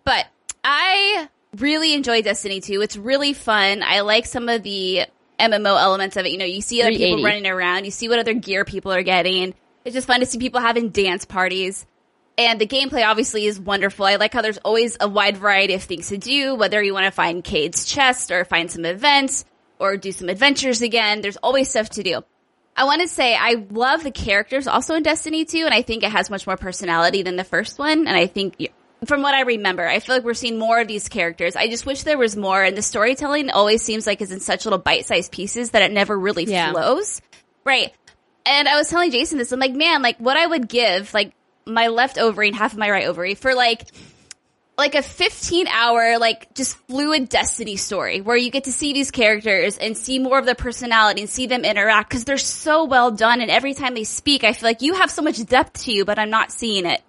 But 0.04 0.26
I 0.64 1.28
really 1.60 1.94
enjoy 1.94 2.22
Destiny 2.22 2.60
2. 2.60 2.80
It's 2.82 2.96
really 2.96 3.32
fun. 3.32 3.82
I 3.82 4.00
like 4.00 4.26
some 4.26 4.48
of 4.48 4.62
the 4.62 5.06
MMO 5.38 5.80
elements 5.80 6.16
of 6.16 6.26
it. 6.26 6.32
You 6.32 6.38
know, 6.38 6.44
you 6.44 6.60
see 6.60 6.82
other 6.82 6.92
people 6.92 7.22
running 7.22 7.46
around, 7.46 7.84
you 7.84 7.90
see 7.90 8.08
what 8.08 8.18
other 8.18 8.34
gear 8.34 8.64
people 8.64 8.92
are 8.92 9.02
getting. 9.02 9.54
It's 9.84 9.94
just 9.94 10.06
fun 10.06 10.20
to 10.20 10.26
see 10.26 10.38
people 10.38 10.60
having 10.60 10.90
dance 10.90 11.24
parties. 11.24 11.86
And 12.38 12.60
the 12.60 12.66
gameplay 12.66 13.06
obviously 13.06 13.46
is 13.46 13.58
wonderful. 13.58 14.04
I 14.04 14.16
like 14.16 14.34
how 14.34 14.42
there's 14.42 14.58
always 14.58 14.96
a 15.00 15.08
wide 15.08 15.38
variety 15.38 15.74
of 15.74 15.82
things 15.82 16.08
to 16.08 16.18
do, 16.18 16.54
whether 16.54 16.82
you 16.82 16.92
want 16.92 17.06
to 17.06 17.10
find 17.10 17.42
Cayde's 17.42 17.86
chest 17.86 18.30
or 18.30 18.44
find 18.44 18.70
some 18.70 18.84
events 18.84 19.44
or 19.78 19.96
do 19.96 20.12
some 20.12 20.28
adventures 20.28 20.82
again. 20.82 21.22
There's 21.22 21.38
always 21.38 21.70
stuff 21.70 21.88
to 21.90 22.02
do. 22.02 22.22
I 22.76 22.84
want 22.84 23.00
to 23.00 23.08
say 23.08 23.34
I 23.34 23.64
love 23.70 24.04
the 24.04 24.10
characters 24.10 24.66
also 24.66 24.94
in 24.96 25.02
Destiny 25.02 25.46
2, 25.46 25.64
and 25.64 25.72
I 25.72 25.80
think 25.80 26.02
it 26.02 26.12
has 26.12 26.28
much 26.28 26.46
more 26.46 26.58
personality 26.58 27.22
than 27.22 27.36
the 27.36 27.44
first 27.44 27.78
one. 27.78 28.06
And 28.06 28.16
I 28.16 28.26
think, 28.26 28.56
from 29.04 29.22
what 29.22 29.34
I 29.34 29.42
remember, 29.42 29.86
I 29.86 30.00
feel 30.00 30.16
like 30.16 30.24
we're 30.24 30.34
seeing 30.34 30.58
more 30.58 30.80
of 30.80 30.88
these 30.88 31.08
characters. 31.08 31.54
I 31.54 31.68
just 31.68 31.84
wish 31.84 32.02
there 32.02 32.18
was 32.18 32.36
more, 32.36 32.62
and 32.62 32.76
the 32.76 32.82
storytelling 32.82 33.50
always 33.50 33.82
seems 33.82 34.06
like 34.06 34.20
is 34.22 34.32
in 34.32 34.40
such 34.40 34.64
little 34.64 34.78
bite-sized 34.78 35.30
pieces 35.30 35.70
that 35.70 35.82
it 35.82 35.92
never 35.92 36.18
really 36.18 36.44
Yeah. 36.44 36.72
flows. 36.72 37.20
Right. 37.64 37.92
And 38.46 38.68
I 38.68 38.76
was 38.76 38.88
telling 38.88 39.10
Jason 39.10 39.38
this, 39.38 39.52
I'm 39.52 39.60
like, 39.60 39.74
man, 39.74 40.02
like 40.02 40.18
what 40.18 40.36
I 40.36 40.46
would 40.46 40.68
give, 40.68 41.12
like 41.12 41.32
my 41.66 41.88
left 41.88 42.16
ovary 42.16 42.48
and 42.48 42.56
half 42.56 42.72
of 42.72 42.78
my 42.78 42.90
right 42.90 43.06
ovary 43.06 43.34
for 43.34 43.54
like 43.54 43.82
like 44.78 44.94
a 44.94 45.02
15 45.02 45.66
hour 45.68 46.18
like 46.18 46.54
just 46.54 46.76
fluid 46.86 47.28
destiny 47.30 47.76
story 47.76 48.20
where 48.20 48.36
you 48.36 48.50
get 48.50 48.64
to 48.64 48.72
see 48.72 48.92
these 48.92 49.10
characters 49.10 49.78
and 49.78 49.96
see 49.96 50.18
more 50.18 50.38
of 50.38 50.44
their 50.44 50.54
personality 50.54 51.22
and 51.22 51.30
see 51.30 51.46
them 51.46 51.64
interact 51.64 52.10
because 52.10 52.24
they're 52.24 52.36
so 52.36 52.84
well 52.84 53.10
done 53.10 53.40
and 53.40 53.50
every 53.50 53.72
time 53.72 53.94
they 53.94 54.04
speak 54.04 54.44
i 54.44 54.52
feel 54.52 54.68
like 54.68 54.82
you 54.82 54.92
have 54.94 55.10
so 55.10 55.22
much 55.22 55.42
depth 55.46 55.84
to 55.84 55.92
you 55.92 56.04
but 56.04 56.18
i'm 56.18 56.28
not 56.28 56.52
seeing 56.52 56.84
it 56.84 57.00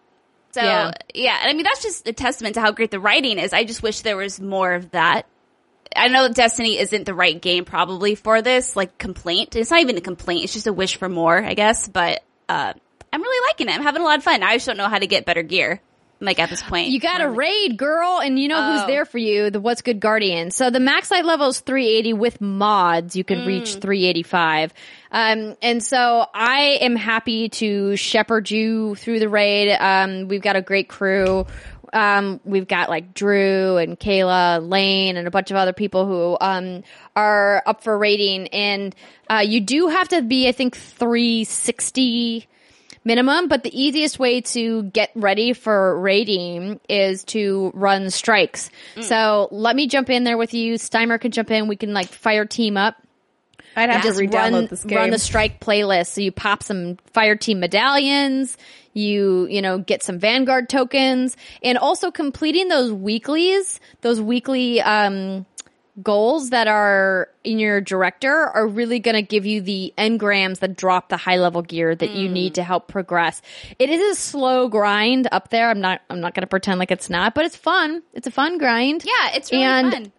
so 0.51 0.61
Yeah. 0.61 0.91
yeah, 1.13 1.37
and 1.41 1.49
i 1.49 1.53
mean 1.53 1.63
that's 1.63 1.81
just 1.81 2.07
a 2.07 2.13
testament 2.13 2.55
to 2.55 2.61
how 2.61 2.71
great 2.71 2.91
the 2.91 2.99
writing 2.99 3.39
is 3.39 3.53
i 3.53 3.63
just 3.63 3.83
wish 3.83 4.01
there 4.01 4.17
was 4.17 4.39
more 4.39 4.73
of 4.73 4.91
that 4.91 5.25
I 5.95 6.09
know 6.09 6.27
Destiny 6.27 6.77
isn't 6.77 7.05
the 7.05 7.13
right 7.13 7.41
game 7.41 7.63
probably 7.65 8.15
for 8.15 8.41
this, 8.41 8.75
like 8.75 8.97
complaint. 8.97 9.55
It's 9.55 9.71
not 9.71 9.79
even 9.79 9.97
a 9.97 10.01
complaint. 10.01 10.43
It's 10.43 10.53
just 10.53 10.67
a 10.67 10.73
wish 10.73 10.97
for 10.97 11.07
more, 11.07 11.41
I 11.41 11.53
guess. 11.53 11.87
But, 11.87 12.23
uh, 12.49 12.73
I'm 13.13 13.21
really 13.21 13.49
liking 13.49 13.69
it. 13.69 13.75
I'm 13.75 13.81
having 13.83 14.01
a 14.01 14.05
lot 14.05 14.17
of 14.17 14.23
fun. 14.23 14.43
I 14.43 14.55
just 14.55 14.67
don't 14.67 14.77
know 14.77 14.89
how 14.89 14.99
to 14.99 15.07
get 15.07 15.25
better 15.25 15.43
gear. 15.43 15.81
Like 16.20 16.39
at 16.39 16.49
this 16.49 16.63
point. 16.63 16.88
You 16.88 16.99
got 16.99 17.22
a 17.22 17.30
raid, 17.30 17.78
girl, 17.78 18.20
and 18.24 18.39
you 18.39 18.47
know 18.47 18.72
who's 18.74 18.82
Oh. 18.84 18.88
there 18.88 19.05
for 19.05 19.20
you, 19.20 19.51
the 19.51 19.59
What's 19.59 19.84
Good 19.84 19.99
Guardian. 19.99 20.49
So 20.49 20.72
the 20.72 20.80
max 20.80 21.11
light 21.11 21.26
level 21.26 21.47
is 21.49 21.59
380 21.59 22.13
with 22.13 22.41
mods. 22.41 23.15
You 23.15 23.24
can 23.24 23.41
Mm. 23.41 23.45
reach 23.47 23.76
385. 23.76 24.74
Um, 25.11 25.55
and 25.61 25.84
so 25.84 26.26
I 26.34 26.80
am 26.82 26.95
happy 26.95 27.49
to 27.49 27.95
shepherd 27.97 28.49
you 28.49 28.95
through 28.95 29.20
the 29.20 29.30
raid. 29.30 29.76
Um, 29.80 30.28
we've 30.28 30.41
got 30.41 30.55
a 30.55 30.61
great 30.61 30.88
crew. 30.89 31.45
Um, 31.93 32.39
we've 32.43 32.68
got 32.68 32.89
like 32.89 33.13
Drew 33.13 33.78
and 33.78 33.97
Kayla, 33.99 34.68
Lane, 34.68 35.18
and 35.18 35.28
a 35.28 35.32
bunch 35.32 35.51
of 35.51 35.57
other 35.57 35.72
people 35.72 36.05
who, 36.07 36.36
um, 36.41 36.84
are 37.15 37.61
up 37.65 37.84
for 37.84 37.95
raiding. 37.97 38.47
And, 38.47 38.93
uh, 39.30 39.43
you 39.45 39.61
do 39.61 39.88
have 39.88 40.09
to 40.09 40.22
be, 40.24 40.47
I 40.47 40.51
think, 40.51 40.76
360 40.76 42.47
minimum, 43.07 43.47
but 43.47 43.63
the 43.63 43.81
easiest 43.81 44.19
way 44.19 44.41
to 44.41 44.83
get 44.83 45.09
ready 45.15 45.53
for 45.53 45.99
raiding 45.99 46.79
is 46.87 47.23
to 47.23 47.71
run 47.73 48.11
strikes. 48.11 48.69
So 49.01 49.47
let 49.51 49.75
me 49.75 49.87
jump 49.87 50.09
in 50.11 50.23
there 50.25 50.37
with 50.37 50.53
you. 50.53 50.75
Steimer 50.75 51.19
can 51.19 51.31
jump 51.31 51.49
in. 51.49 51.67
We 51.67 51.77
can 51.77 51.93
like 51.93 52.09
fire 52.09 52.45
team 52.45 52.77
up. 52.77 52.95
I'd 53.75 53.89
have 53.89 54.03
Just 54.03 54.17
to 54.17 54.21
re-download 54.21 54.51
run, 54.51 54.67
this 54.67 54.83
game. 54.83 54.97
run 54.97 55.09
the 55.11 55.19
strike 55.19 55.59
playlist. 55.59 56.07
So 56.07 56.21
you 56.21 56.31
pop 56.31 56.63
some 56.63 56.97
fire 57.13 57.35
team 57.35 57.59
medallions. 57.59 58.57
You, 58.93 59.45
you 59.47 59.61
know, 59.61 59.77
get 59.77 60.01
some 60.01 60.17
Vanguard 60.17 60.69
tokens 60.69 61.37
and 61.61 61.77
also 61.77 62.09
completing 62.09 62.67
those 62.67 62.91
weeklies, 62.91 63.79
those 64.01 64.19
weekly, 64.19 64.81
um, 64.81 65.45
goals 66.01 66.51
that 66.51 66.67
are 66.67 67.27
in 67.43 67.59
your 67.59 67.81
director 67.81 68.31
are 68.31 68.67
really 68.67 68.99
going 68.99 69.15
to 69.15 69.21
give 69.21 69.45
you 69.45 69.61
the 69.61 69.93
engrams 69.97 70.59
that 70.59 70.77
drop 70.77 71.09
the 71.09 71.17
high 71.17 71.37
level 71.37 71.61
gear 71.61 71.95
that 71.95 72.11
you 72.11 72.29
need 72.29 72.55
to 72.55 72.63
help 72.63 72.87
progress. 72.87 73.41
It 73.79 73.89
is 73.89 74.17
a 74.17 74.19
slow 74.19 74.67
grind 74.67 75.27
up 75.31 75.49
there. 75.49 75.69
I'm 75.69 75.79
not, 75.81 76.01
I'm 76.09 76.19
not 76.19 76.33
going 76.35 76.41
to 76.41 76.47
pretend 76.47 76.79
like 76.79 76.91
it's 76.91 77.09
not, 77.09 77.33
but 77.33 77.45
it's 77.45 77.55
fun. 77.55 78.03
It's 78.13 78.27
a 78.27 78.31
fun 78.31 78.57
grind. 78.57 79.03
yeah, 79.05 79.31
it's 79.35 79.51
really 79.51 79.63
And- 79.63 79.91
fun. 79.93 80.11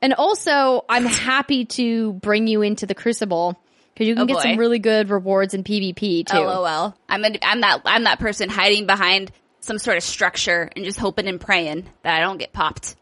And 0.00 0.14
also, 0.14 0.84
I'm 0.88 1.04
happy 1.06 1.64
to 1.64 2.12
bring 2.12 2.46
you 2.46 2.62
into 2.62 2.86
the 2.86 2.94
Crucible 2.94 3.58
because 3.92 4.06
you 4.06 4.14
can 4.14 4.22
Oh, 4.22 4.26
get 4.26 4.34
boy. 4.36 4.42
some 4.42 4.56
really 4.56 4.78
good 4.78 5.10
rewards 5.10 5.54
in 5.54 5.64
PvP 5.64 6.24
too. 6.24 6.36
LOL. 6.38 6.94
I'm 7.08 7.24
a, 7.24 7.36
I'm 7.42 7.60
that 7.62 7.82
I'm 7.84 8.04
that 8.04 8.20
person 8.20 8.48
hiding 8.48 8.86
behind 8.86 9.32
some 9.58 9.76
sort 9.76 9.96
of 9.96 10.04
structure 10.04 10.70
and 10.76 10.84
just 10.84 11.00
hoping 11.00 11.26
and 11.26 11.40
praying 11.40 11.88
that 12.04 12.14
I 12.14 12.20
don't 12.20 12.38
get 12.38 12.52
popped. 12.52 12.94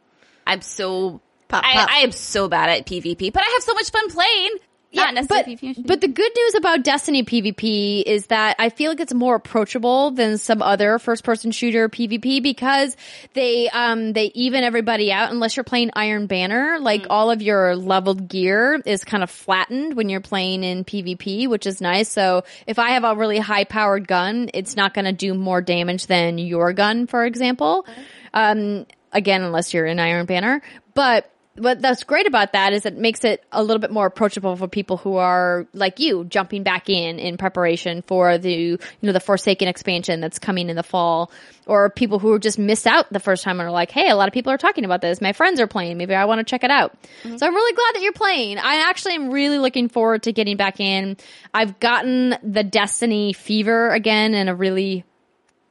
I'm 0.47 0.63
so 0.63 1.21
Pop, 1.49 1.65
I, 1.65 1.73
pop. 1.75 1.89
I 1.91 1.99
am 1.99 2.13
so 2.13 2.49
bad 2.49 2.69
at 2.71 2.87
PvP, 2.87 3.33
but 3.33 3.43
I 3.43 3.51
have 3.55 3.63
so 3.63 3.75
much 3.75 3.91
fun 3.91 4.11
playing. 4.11 4.51
Not 4.93 5.29
but, 5.29 5.45
PvP. 5.45 5.87
but 5.87 6.01
the 6.01 6.09
good 6.09 6.33
news 6.35 6.55
about 6.55 6.83
Destiny 6.83 7.23
PvP 7.23 8.03
is 8.05 8.29
that 8.29 8.57
I 8.59 8.71
feel 8.71 8.91
like 8.91 9.01
it's 9.01 9.13
more 9.13 9.35
approachable 9.35 10.13
than 10.13 10.39
some 10.39 10.63
other 10.63 10.99
first 10.99 11.23
person 11.23 11.51
shooter 11.51 11.91
PvP 11.91 12.43
because 12.43 12.97
they 13.35 13.69
um 13.69 14.15
they 14.15 14.27
even 14.35 14.65
everybody 14.65 15.13
out 15.13 15.33
unless 15.33 15.55
you're 15.55 15.65
playing 15.65 15.91
Iron 15.95 16.29
Banner 16.29 16.79
like 16.81 17.03
Mm. 17.03 17.07
all 17.11 17.31
of 17.31 17.43
your 17.43 17.77
leveled 17.77 18.27
gear 18.29 18.81
is 18.87 19.05
kind 19.05 19.23
of 19.23 19.29
flattened 19.31 19.97
when 19.97 20.09
you're 20.09 20.21
playing 20.23 20.65
in 20.65 20.83
PvP 20.85 21.47
which 21.47 21.67
is 21.67 21.83
nice 21.83 22.09
so 22.09 22.45
if 22.67 22.79
I 22.79 22.91
have 22.91 23.05
a 23.05 23.15
really 23.17 23.39
high 23.39 23.65
powered 23.65 24.09
gun 24.09 24.49
it's 24.55 24.77
not 24.77 24.95
going 24.95 25.05
to 25.05 25.13
do 25.13 25.35
more 25.35 25.61
damage 25.61 26.07
than 26.07 26.39
your 26.39 26.73
gun 26.73 27.07
for 27.07 27.27
example 27.27 27.87
um 28.33 28.87
again 29.13 29.43
unless 29.43 29.75
you're 29.75 29.85
in 29.87 29.99
Iron 29.99 30.25
Banner 30.25 30.63
but 30.95 31.31
what 31.59 31.81
that's 31.81 32.05
great 32.05 32.27
about 32.27 32.53
that 32.53 32.73
is 32.73 32.87
it 32.87 32.97
makes 32.97 33.25
it 33.25 33.43
a 33.53 33.63
little 33.63 33.81
bit 33.81 33.91
more 33.91 34.07
approachable 34.07 34.57
for 34.57 34.69
people 34.69 34.97
who 34.97 35.17
are 35.17 35.67
like 35.73 35.99
you 35.99 36.25
jumping 36.25 36.63
back 36.63 36.89
in 36.89 37.19
in 37.19 37.37
preparation 37.37 38.03
for 38.03 38.39
the 38.39 38.53
you 38.53 38.79
know 39.03 39.13
the 39.13 39.21
Forsaken 39.21 39.69
expansion 39.69 40.21
that's 40.21 40.39
coming 40.39 40.69
in 40.69 40.77
the 40.77 40.83
fall. 40.83 41.31
Or 41.67 41.91
people 41.91 42.21
who 42.21 42.39
just 42.39 42.61
missed 42.61 42.87
out 42.87 43.13
the 43.13 43.19
first 43.19 43.43
time 43.43 43.59
and 43.59 43.69
are 43.69 43.73
like 43.73 43.91
hey 43.91 44.09
a 44.09 44.17
lot 44.17 44.29
of 44.29 44.35
people 44.35 44.53
are 44.53 44.59
talking 44.59 44.85
about 44.85 45.01
this. 45.01 45.21
My 45.21 45.33
friends 45.33 45.61
are 45.61 45.67
playing. 45.67 45.97
Maybe 45.99 46.15
I 46.15 46.25
want 46.27 46.39
to 46.39 46.45
check 46.45 46.65
it 46.65 46.71
out. 46.71 46.97
Mm-hmm. 47.23 47.37
So 47.37 47.47
I'm 47.47 47.55
really 47.55 47.75
glad 47.75 47.95
that 47.95 48.03
you're 48.03 48.13
playing. 48.13 48.59
I 48.59 48.89
actually 48.89 49.15
am 49.15 49.31
really 49.31 49.59
looking 49.59 49.89
forward 49.89 50.25
to 50.25 50.33
getting 50.33 50.57
back 50.57 50.81
in. 50.81 51.17
I've 51.53 51.81
gotten 51.81 52.37
the 52.43 52.63
Destiny 52.63 53.33
fever 53.33 53.91
again 53.91 54.35
in 54.35 54.49
a 54.49 54.55
really 54.55 55.05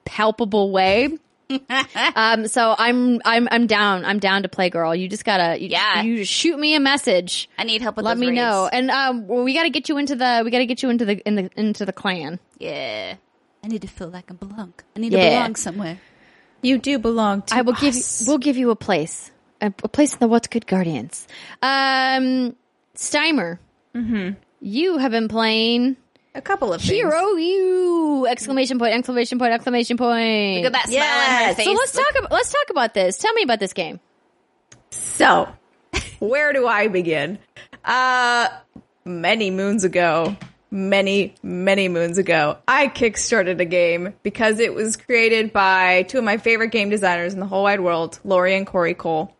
palpable 0.06 0.72
way 0.72 1.18
um, 2.16 2.48
so 2.48 2.76
I'm 2.78 3.22
I'm 3.26 3.48
I'm 3.52 3.68
down. 3.68 4.06
I'm 4.06 4.20
down 4.20 4.44
to 4.44 4.50
play, 4.50 4.70
girl. 4.70 4.96
You 4.96 5.08
just 5.08 5.26
gotta 5.26 5.62
you, 5.62 5.70
Yeah. 5.70 6.02
You 6.02 6.24
shoot 6.26 6.58
me 6.58 6.76
a 6.76 6.80
message. 6.80 7.50
I 7.58 7.64
need 7.64 7.82
help 7.82 7.98
with 7.98 8.06
Let 8.06 8.16
those 8.16 8.22
me 8.22 8.28
raids. 8.30 8.38
know, 8.38 8.70
and 8.72 8.90
um, 8.92 9.28
well, 9.28 9.44
we 9.44 9.54
gotta 9.54 9.70
get 9.70 9.90
you 9.90 9.98
into 9.98 10.16
the 10.16 10.42
we 10.44 10.52
gotta 10.52 10.66
get 10.66 10.82
you 10.84 10.90
into 10.90 11.06
the 11.06 11.18
in 11.28 11.36
the 11.36 11.50
into 11.56 11.86
the 11.86 11.94
clan. 11.94 12.40
Yeah. 12.60 13.16
I 13.64 13.68
need 13.68 13.82
to 13.82 13.88
feel 13.88 14.10
like 14.10 14.30
I 14.30 14.36
belong. 14.36 14.74
I 14.96 15.00
need 15.00 15.12
Yeah. 15.12 15.24
to 15.24 15.30
belong 15.36 15.56
somewhere. 15.56 16.00
you 16.62 16.78
do 16.78 17.00
belong 17.00 17.42
to 17.44 17.56
I 17.56 17.62
will 17.62 17.74
give 17.74 17.96
you 17.96 18.02
we'll 18.28 18.38
give 18.38 18.58
you 18.58 18.70
a 18.72 18.76
place 18.76 19.32
a, 19.62 19.68
a 19.68 19.88
place 19.88 20.14
in 20.14 20.20
the 20.20 20.28
What's 20.28 20.48
Good 20.48 20.68
Guardians. 20.68 21.28
Um, 21.62 22.56
Steimer, 22.96 23.60
mm-hmm. 23.96 24.32
you 24.62 24.98
have 24.98 25.12
been 25.12 25.28
playing 25.28 25.98
a 26.36 26.42
couple 26.42 26.74
of 26.74 26.82
things. 26.82 26.92
Hero 26.92 27.36
You! 27.36 28.28
Exclamation 28.30 28.78
point! 28.78 28.94
Exclamation 28.94 29.40
point! 29.40 29.54
Exclamation 29.54 29.98
point! 29.98 30.64
Look 30.64 30.74
at 30.74 30.74
that 30.74 30.90
smile 30.90 31.42
on 31.42 31.48
her 31.50 31.56
face. 31.56 31.66
So 31.66 31.72
let's 31.74 31.92
talk 31.94 32.20
about 32.20 32.32
let's 32.32 32.52
talk 32.52 32.70
about 32.70 32.94
this. 32.94 33.18
Tell 33.18 33.34
me 33.34 33.44
about 33.44 33.60
this 33.60 33.74
game. 33.74 34.00
So, 34.92 35.48
where 36.20 36.54
do 36.54 36.68
I 36.68 36.88
begin? 36.88 37.40
Uh, 37.84 38.50
many 39.06 39.52
moons 39.52 39.84
ago, 39.84 40.36
many, 40.72 41.36
many 41.44 41.88
moons 41.88 42.18
ago, 42.18 42.58
I 42.68 42.88
kickstarted 42.88 43.60
a 43.60 43.66
game 43.66 44.14
because 44.24 44.60
it 44.60 44.74
was 44.74 44.98
created 44.98 45.54
by 45.54 46.04
two 46.04 46.18
of 46.18 46.24
my 46.24 46.38
favorite 46.38 46.72
game 46.72 46.90
designers 46.90 47.34
in 47.34 47.40
the 47.40 47.46
whole 47.46 47.64
wide 47.64 47.82
world, 47.82 48.20
Lori 48.24 48.56
and 48.56 48.68
Corey 48.68 48.94
Cole. 48.94 49.36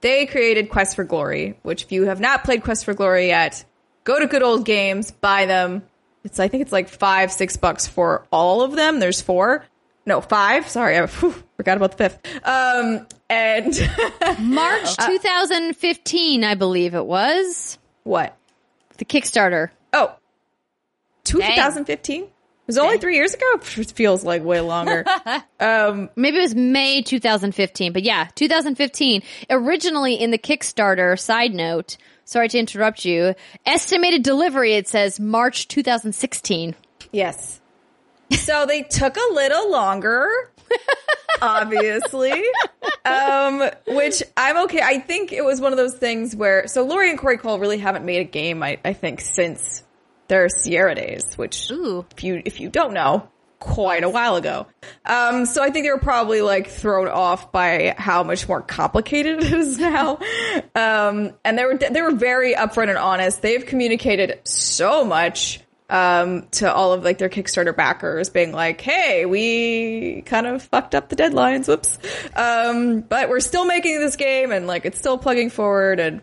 They 0.00 0.26
created 0.26 0.68
Quest 0.68 0.96
for 0.96 1.04
Glory, 1.04 1.58
which 1.62 1.84
if 1.84 1.92
you 1.92 2.04
have 2.04 2.20
not 2.20 2.44
played 2.44 2.62
Quest 2.62 2.84
for 2.84 2.92
Glory 2.92 3.28
yet, 3.28 3.64
go 4.04 4.18
to 4.18 4.26
Good 4.26 4.42
Old 4.42 4.66
Games, 4.66 5.10
buy 5.10 5.46
them. 5.46 5.82
It's 6.24 6.40
I 6.40 6.48
think 6.48 6.62
it's 6.62 6.72
like 6.72 6.88
five, 6.88 7.30
six 7.30 7.56
bucks 7.56 7.86
for 7.86 8.26
all 8.32 8.62
of 8.62 8.72
them. 8.72 8.98
There's 8.98 9.20
four. 9.20 9.64
No, 10.06 10.20
five. 10.20 10.68
Sorry, 10.68 10.98
I 10.98 11.06
whew, 11.06 11.34
forgot 11.56 11.76
about 11.76 11.96
the 11.96 12.08
fifth. 12.08 12.18
Um, 12.46 13.06
and 13.30 13.74
March 14.40 14.96
2015, 14.96 16.44
I 16.44 16.54
believe 16.54 16.94
it 16.94 17.06
was. 17.06 17.78
what? 18.02 18.36
The 18.98 19.04
Kickstarter. 19.04 19.70
Oh, 19.92 20.14
2015? 21.24 22.22
It 22.22 22.28
was 22.68 22.78
only 22.78 22.96
three 22.98 23.16
years 23.16 23.34
ago? 23.34 23.44
It 23.54 23.64
feels 23.64 24.24
like 24.24 24.42
way 24.42 24.60
longer. 24.60 25.04
um, 25.60 26.08
Maybe 26.16 26.38
it 26.38 26.42
was 26.42 26.54
May 26.54 27.02
2015, 27.02 27.92
but 27.92 28.02
yeah, 28.02 28.28
2015. 28.36 29.22
Originally 29.50 30.14
in 30.14 30.30
the 30.30 30.38
Kickstarter, 30.38 31.18
side 31.18 31.52
note, 31.54 31.98
sorry 32.24 32.48
to 32.48 32.58
interrupt 32.58 33.04
you, 33.04 33.34
estimated 33.66 34.22
delivery, 34.22 34.74
it 34.74 34.88
says 34.88 35.20
March 35.20 35.68
2016. 35.68 36.74
yes. 37.12 37.60
So 38.32 38.64
they 38.66 38.82
took 38.82 39.16
a 39.16 39.34
little 39.34 39.70
longer, 39.70 40.50
obviously, 41.42 42.42
um, 43.04 43.62
which 43.86 44.22
I'm 44.36 44.64
okay. 44.64 44.80
I 44.82 44.98
think 44.98 45.32
it 45.32 45.44
was 45.44 45.60
one 45.60 45.72
of 45.72 45.76
those 45.76 45.94
things 45.94 46.34
where, 46.34 46.66
so 46.66 46.84
Lori 46.84 47.10
and 47.10 47.18
Corey 47.18 47.36
Cole 47.36 47.58
really 47.58 47.78
haven't 47.78 48.04
made 48.04 48.20
a 48.20 48.24
game, 48.24 48.62
I, 48.62 48.78
I 48.84 48.94
think, 48.94 49.20
since 49.20 49.84
their 50.28 50.48
Sierra 50.48 50.94
days, 50.94 51.36
which 51.36 51.70
Ooh. 51.70 52.06
if 52.12 52.24
you 52.24 52.42
if 52.44 52.60
you 52.60 52.70
don't 52.70 52.94
know, 52.94 53.28
quite 53.64 54.04
a 54.04 54.08
while 54.10 54.36
ago. 54.36 54.66
Um, 55.06 55.46
so 55.46 55.62
I 55.62 55.70
think 55.70 55.86
they 55.86 55.90
were 55.90 55.98
probably 55.98 56.42
like 56.42 56.68
thrown 56.68 57.08
off 57.08 57.50
by 57.50 57.94
how 57.96 58.22
much 58.22 58.46
more 58.46 58.60
complicated 58.60 59.38
it 59.42 59.52
is 59.52 59.78
now. 59.78 60.18
Um, 60.74 61.32
and 61.44 61.58
they 61.58 61.64
were 61.64 61.78
they 61.78 62.02
were 62.02 62.14
very 62.14 62.54
upfront 62.54 62.90
and 62.90 62.98
honest. 62.98 63.40
They've 63.40 63.64
communicated 63.64 64.40
so 64.44 65.04
much 65.04 65.60
um, 65.88 66.46
to 66.52 66.72
all 66.72 66.92
of 66.92 67.04
like 67.04 67.18
their 67.18 67.30
Kickstarter 67.30 67.74
backers, 67.74 68.28
being 68.28 68.52
like, 68.52 68.80
"Hey, 68.80 69.24
we 69.24 70.22
kind 70.26 70.46
of 70.46 70.62
fucked 70.62 70.94
up 70.94 71.08
the 71.08 71.16
deadlines. 71.16 71.66
Whoops." 71.66 71.98
Um, 72.36 73.00
but 73.00 73.30
we're 73.30 73.40
still 73.40 73.64
making 73.64 74.00
this 74.00 74.16
game, 74.16 74.52
and 74.52 74.66
like 74.66 74.84
it's 74.84 74.98
still 74.98 75.16
plugging 75.16 75.48
forward. 75.48 76.00
And 76.00 76.22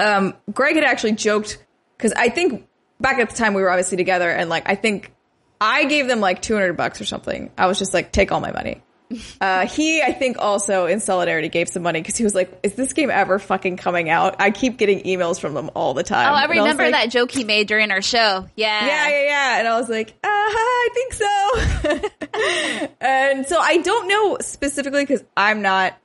um, 0.00 0.34
Greg 0.52 0.74
had 0.74 0.84
actually 0.84 1.12
joked 1.12 1.64
because 1.96 2.12
I 2.12 2.28
think 2.28 2.66
back 3.00 3.18
at 3.18 3.30
the 3.30 3.36
time 3.36 3.54
we 3.54 3.62
were 3.62 3.70
obviously 3.70 3.96
together, 3.96 4.30
and 4.30 4.50
like 4.50 4.68
I 4.68 4.74
think 4.74 5.12
I 5.60 5.84
gave 5.84 6.06
them 6.08 6.20
like 6.20 6.42
200 6.42 6.74
bucks 6.74 7.00
or 7.00 7.04
something. 7.04 7.50
I 7.58 7.66
was 7.66 7.78
just 7.78 7.92
like, 7.92 8.12
take 8.12 8.32
all 8.32 8.40
my 8.40 8.52
money. 8.52 8.82
Uh, 9.40 9.66
he, 9.66 10.00
I 10.02 10.12
think, 10.12 10.36
also 10.38 10.86
in 10.86 11.00
solidarity 11.00 11.48
gave 11.48 11.68
some 11.68 11.82
money 11.82 12.00
because 12.00 12.16
he 12.16 12.22
was 12.22 12.34
like, 12.34 12.60
"Is 12.62 12.74
this 12.74 12.92
game 12.92 13.10
ever 13.10 13.38
fucking 13.38 13.76
coming 13.76 14.08
out?" 14.08 14.36
I 14.38 14.50
keep 14.50 14.76
getting 14.76 15.00
emails 15.00 15.40
from 15.40 15.54
them 15.54 15.70
all 15.74 15.94
the 15.94 16.04
time. 16.04 16.30
Oh, 16.30 16.36
I 16.36 16.44
remember 16.44 16.84
like, 16.84 16.92
that 16.92 17.10
joke 17.10 17.32
he 17.32 17.42
made 17.42 17.66
during 17.66 17.90
our 17.90 18.02
show. 18.02 18.46
Yeah. 18.54 18.86
Yeah, 18.86 19.08
yeah, 19.08 19.22
yeah. 19.24 19.58
And 19.58 19.66
I 19.66 19.80
was 19.80 19.88
like, 19.88 20.10
uh, 20.10 20.28
I 20.28 20.88
think 20.94 21.12
so. 21.14 22.88
and 23.00 23.46
so 23.46 23.58
I 23.58 23.78
don't 23.78 24.08
know 24.08 24.36
specifically 24.42 25.02
because 25.02 25.24
I'm 25.36 25.62
not 25.62 25.96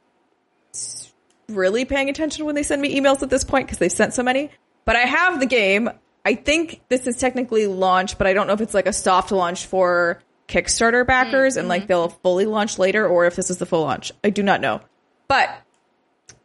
really 1.50 1.86
paying 1.86 2.10
attention 2.10 2.46
when 2.46 2.56
they 2.56 2.64
send 2.64 2.82
me 2.82 3.00
emails 3.00 3.22
at 3.22 3.30
this 3.30 3.44
point 3.44 3.68
because 3.68 3.78
they've 3.78 3.92
sent 3.92 4.14
so 4.14 4.24
many. 4.24 4.50
But 4.86 4.96
I 4.96 5.02
have 5.02 5.40
the 5.40 5.46
game. 5.46 5.90
I 6.26 6.34
think 6.34 6.82
this 6.90 7.06
is 7.06 7.18
technically 7.18 7.68
launched, 7.68 8.18
but 8.18 8.26
I 8.26 8.34
don't 8.34 8.48
know 8.48 8.54
if 8.54 8.62
it's 8.62 8.74
like 8.74 8.88
a 8.88 8.94
soft 8.94 9.32
launch 9.32 9.68
for 9.68 10.20
Kickstarter 10.48 11.06
backers 11.06 11.56
and 11.56 11.68
like 11.68 11.88
they'll 11.88 12.10
fully 12.10 12.46
launch 12.46 12.80
later 12.80 13.08
or 13.08 13.26
if 13.26 13.36
this 13.36 13.50
is 13.50 13.58
the 13.58 13.66
full 13.66 13.82
launch. 13.82 14.12
I 14.24 14.32
do 14.32 14.44
not 14.44 14.62
know. 14.62 14.82
But 15.28 15.50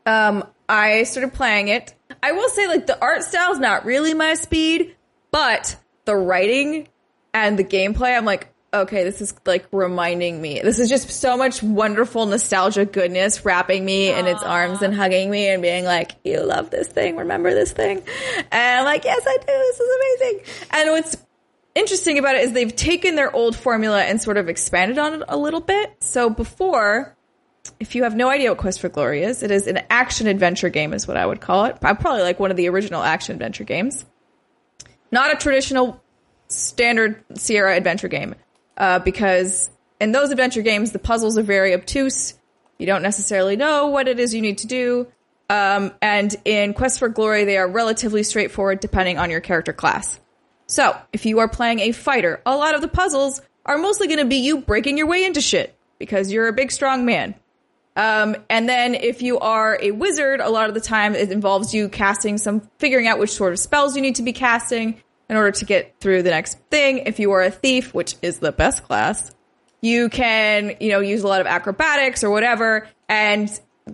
um 0.07 0.45
I 0.68 1.03
started 1.05 1.33
playing 1.35 1.68
it. 1.68 1.95
I 2.22 2.33
will 2.33 2.49
say 2.51 2.66
like 2.68 2.87
the 2.87 3.01
art 3.01 3.22
style's 3.24 3.59
not 3.59 3.85
really 3.85 4.14
my 4.14 4.35
speed, 4.35 4.97
but 5.31 5.76
the 6.05 6.14
writing 6.14 6.89
and 7.33 7.59
the 7.59 7.64
gameplay 7.64 8.16
I'm 8.16 8.24
like 8.24 8.53
okay, 8.73 9.05
this 9.05 9.21
is 9.21 9.35
like 9.47 9.66
reminding 9.73 10.41
me. 10.41 10.61
This 10.61 10.79
is 10.79 10.89
just 10.89 11.11
so 11.11 11.37
much 11.37 11.62
wonderful 11.62 12.27
nostalgia 12.27 12.85
goodness 12.85 13.45
wrapping 13.45 13.85
me 13.85 14.11
in 14.11 14.27
its 14.27 14.43
arms 14.43 14.83
and 14.83 14.95
hugging 14.95 15.31
me 15.31 15.49
and 15.49 15.61
being 15.61 15.85
like, 15.85 16.12
you 16.25 16.41
love 16.41 16.71
this 16.71 16.89
thing, 16.89 17.16
remember 17.16 17.53
this 17.53 17.73
thing? 17.73 18.03
And 18.53 18.79
I'm 18.79 18.85
like, 18.85 19.05
yes, 19.05 19.23
I 19.27 19.37
do. 19.39 19.47
This 19.47 19.81
is 19.81 19.91
amazing. 19.97 20.68
And 20.71 20.91
what's 20.91 21.16
interesting 21.75 22.18
about 22.18 22.37
it 22.37 22.45
is 22.45 22.53
they've 22.53 22.75
taken 22.75 23.16
their 23.16 23.35
old 23.35 23.57
formula 23.57 24.03
and 24.03 24.21
sort 24.23 24.37
of 24.37 24.49
expanded 24.49 24.99
on 24.99 25.14
it 25.14 25.23
a 25.29 25.37
little 25.37 25.61
bit. 25.61 25.97
So 26.01 26.31
before, 26.31 27.16
if 27.81 27.95
you 27.95 28.05
have 28.05 28.14
no 28.14 28.29
idea 28.29 28.51
what 28.51 28.59
Quest 28.59 28.81
for 28.81 28.89
Glory 28.89 29.25
is, 29.25 29.43
it 29.43 29.51
is 29.51 29.66
an 29.66 29.81
action 29.91 30.27
adventure 30.27 30.68
game, 30.68 30.93
is 30.93 31.09
what 31.09 31.16
I 31.16 31.27
would 31.27 31.41
call 31.41 31.64
it. 31.64 31.77
I'm 31.83 31.97
probably 31.97 32.23
like 32.23 32.39
one 32.39 32.51
of 32.51 32.57
the 32.57 32.68
original 32.68 33.03
action 33.03 33.35
adventure 33.35 33.64
games. 33.64 34.05
Not 35.11 35.33
a 35.33 35.37
traditional 35.37 36.01
standard 36.47 37.25
Sierra 37.35 37.77
adventure 37.77 38.09
game, 38.09 38.35
uh, 38.81 38.99
because 38.99 39.70
in 40.01 40.11
those 40.11 40.31
adventure 40.31 40.62
games, 40.62 40.91
the 40.91 40.99
puzzles 40.99 41.39
are 41.39 41.43
very 41.43 41.74
obtuse. 41.74 42.35
You 42.78 42.87
don't 42.87 43.03
necessarily 43.03 43.55
know 43.55 43.89
what 43.89 44.09
it 44.09 44.18
is 44.18 44.35
you 44.35 44.41
need 44.41 44.59
to 44.59 44.66
do. 44.66 45.07
Um, 45.51 45.93
and 46.01 46.35
in 46.45 46.72
Quest 46.72 46.99
for 46.99 47.09
Glory, 47.09 47.45
they 47.45 47.59
are 47.59 47.68
relatively 47.68 48.22
straightforward 48.22 48.81
depending 48.81 49.18
on 49.18 49.31
your 49.31 49.41
character 49.41 49.74
class. 49.74 50.18
So, 50.66 50.97
if 51.12 51.26
you 51.26 51.41
are 51.41 51.49
playing 51.49 51.81
a 51.81 51.93
fighter, 51.93 52.41
a 52.47 52.57
lot 52.57 52.74
of 52.74 52.81
the 52.81 52.89
puzzles 52.89 53.43
are 53.66 53.76
mostly 53.76 54.07
going 54.07 54.20
to 54.20 54.24
be 54.24 54.37
you 54.37 54.61
breaking 54.61 54.97
your 54.97 55.09
way 55.09 55.24
into 55.24 55.41
shit 55.41 55.76
because 55.99 56.33
you're 56.33 56.49
a 56.49 56.53
big, 56.53 56.70
strong 56.70 57.05
man. 57.05 57.35
Um, 57.97 58.37
and 58.49 58.68
then 58.68 58.95
if 58.95 59.20
you 59.20 59.41
are 59.41 59.76
a 59.83 59.91
wizard, 59.91 60.41
a 60.41 60.49
lot 60.49 60.68
of 60.68 60.74
the 60.74 60.81
time 60.81 61.14
it 61.14 61.31
involves 61.31 61.74
you 61.74 61.89
casting 61.89 62.39
some, 62.39 62.62
figuring 62.78 63.09
out 63.09 63.18
which 63.18 63.33
sort 63.33 63.53
of 63.53 63.59
spells 63.59 63.97
you 63.97 64.01
need 64.01 64.14
to 64.14 64.22
be 64.22 64.33
casting 64.33 65.03
in 65.31 65.37
order 65.37 65.53
to 65.53 65.64
get 65.64 65.95
through 66.01 66.24
the 66.24 66.31
next 66.31 66.59
thing. 66.70 66.99
If 66.99 67.20
you 67.20 67.31
are 67.31 67.43
a 67.43 67.53
thief, 67.53 67.95
which 67.95 68.16
is 68.20 68.41
the 68.41 68.51
best 68.51 68.83
class, 68.83 69.31
you 69.81 70.09
can, 70.09 70.74
you 70.81 70.91
know, 70.91 70.99
use 70.99 71.22
a 71.22 71.28
lot 71.28 71.41
of 71.41 71.47
acrobatics 71.47 72.24
or 72.24 72.31
whatever. 72.31 72.89
And 73.09 73.49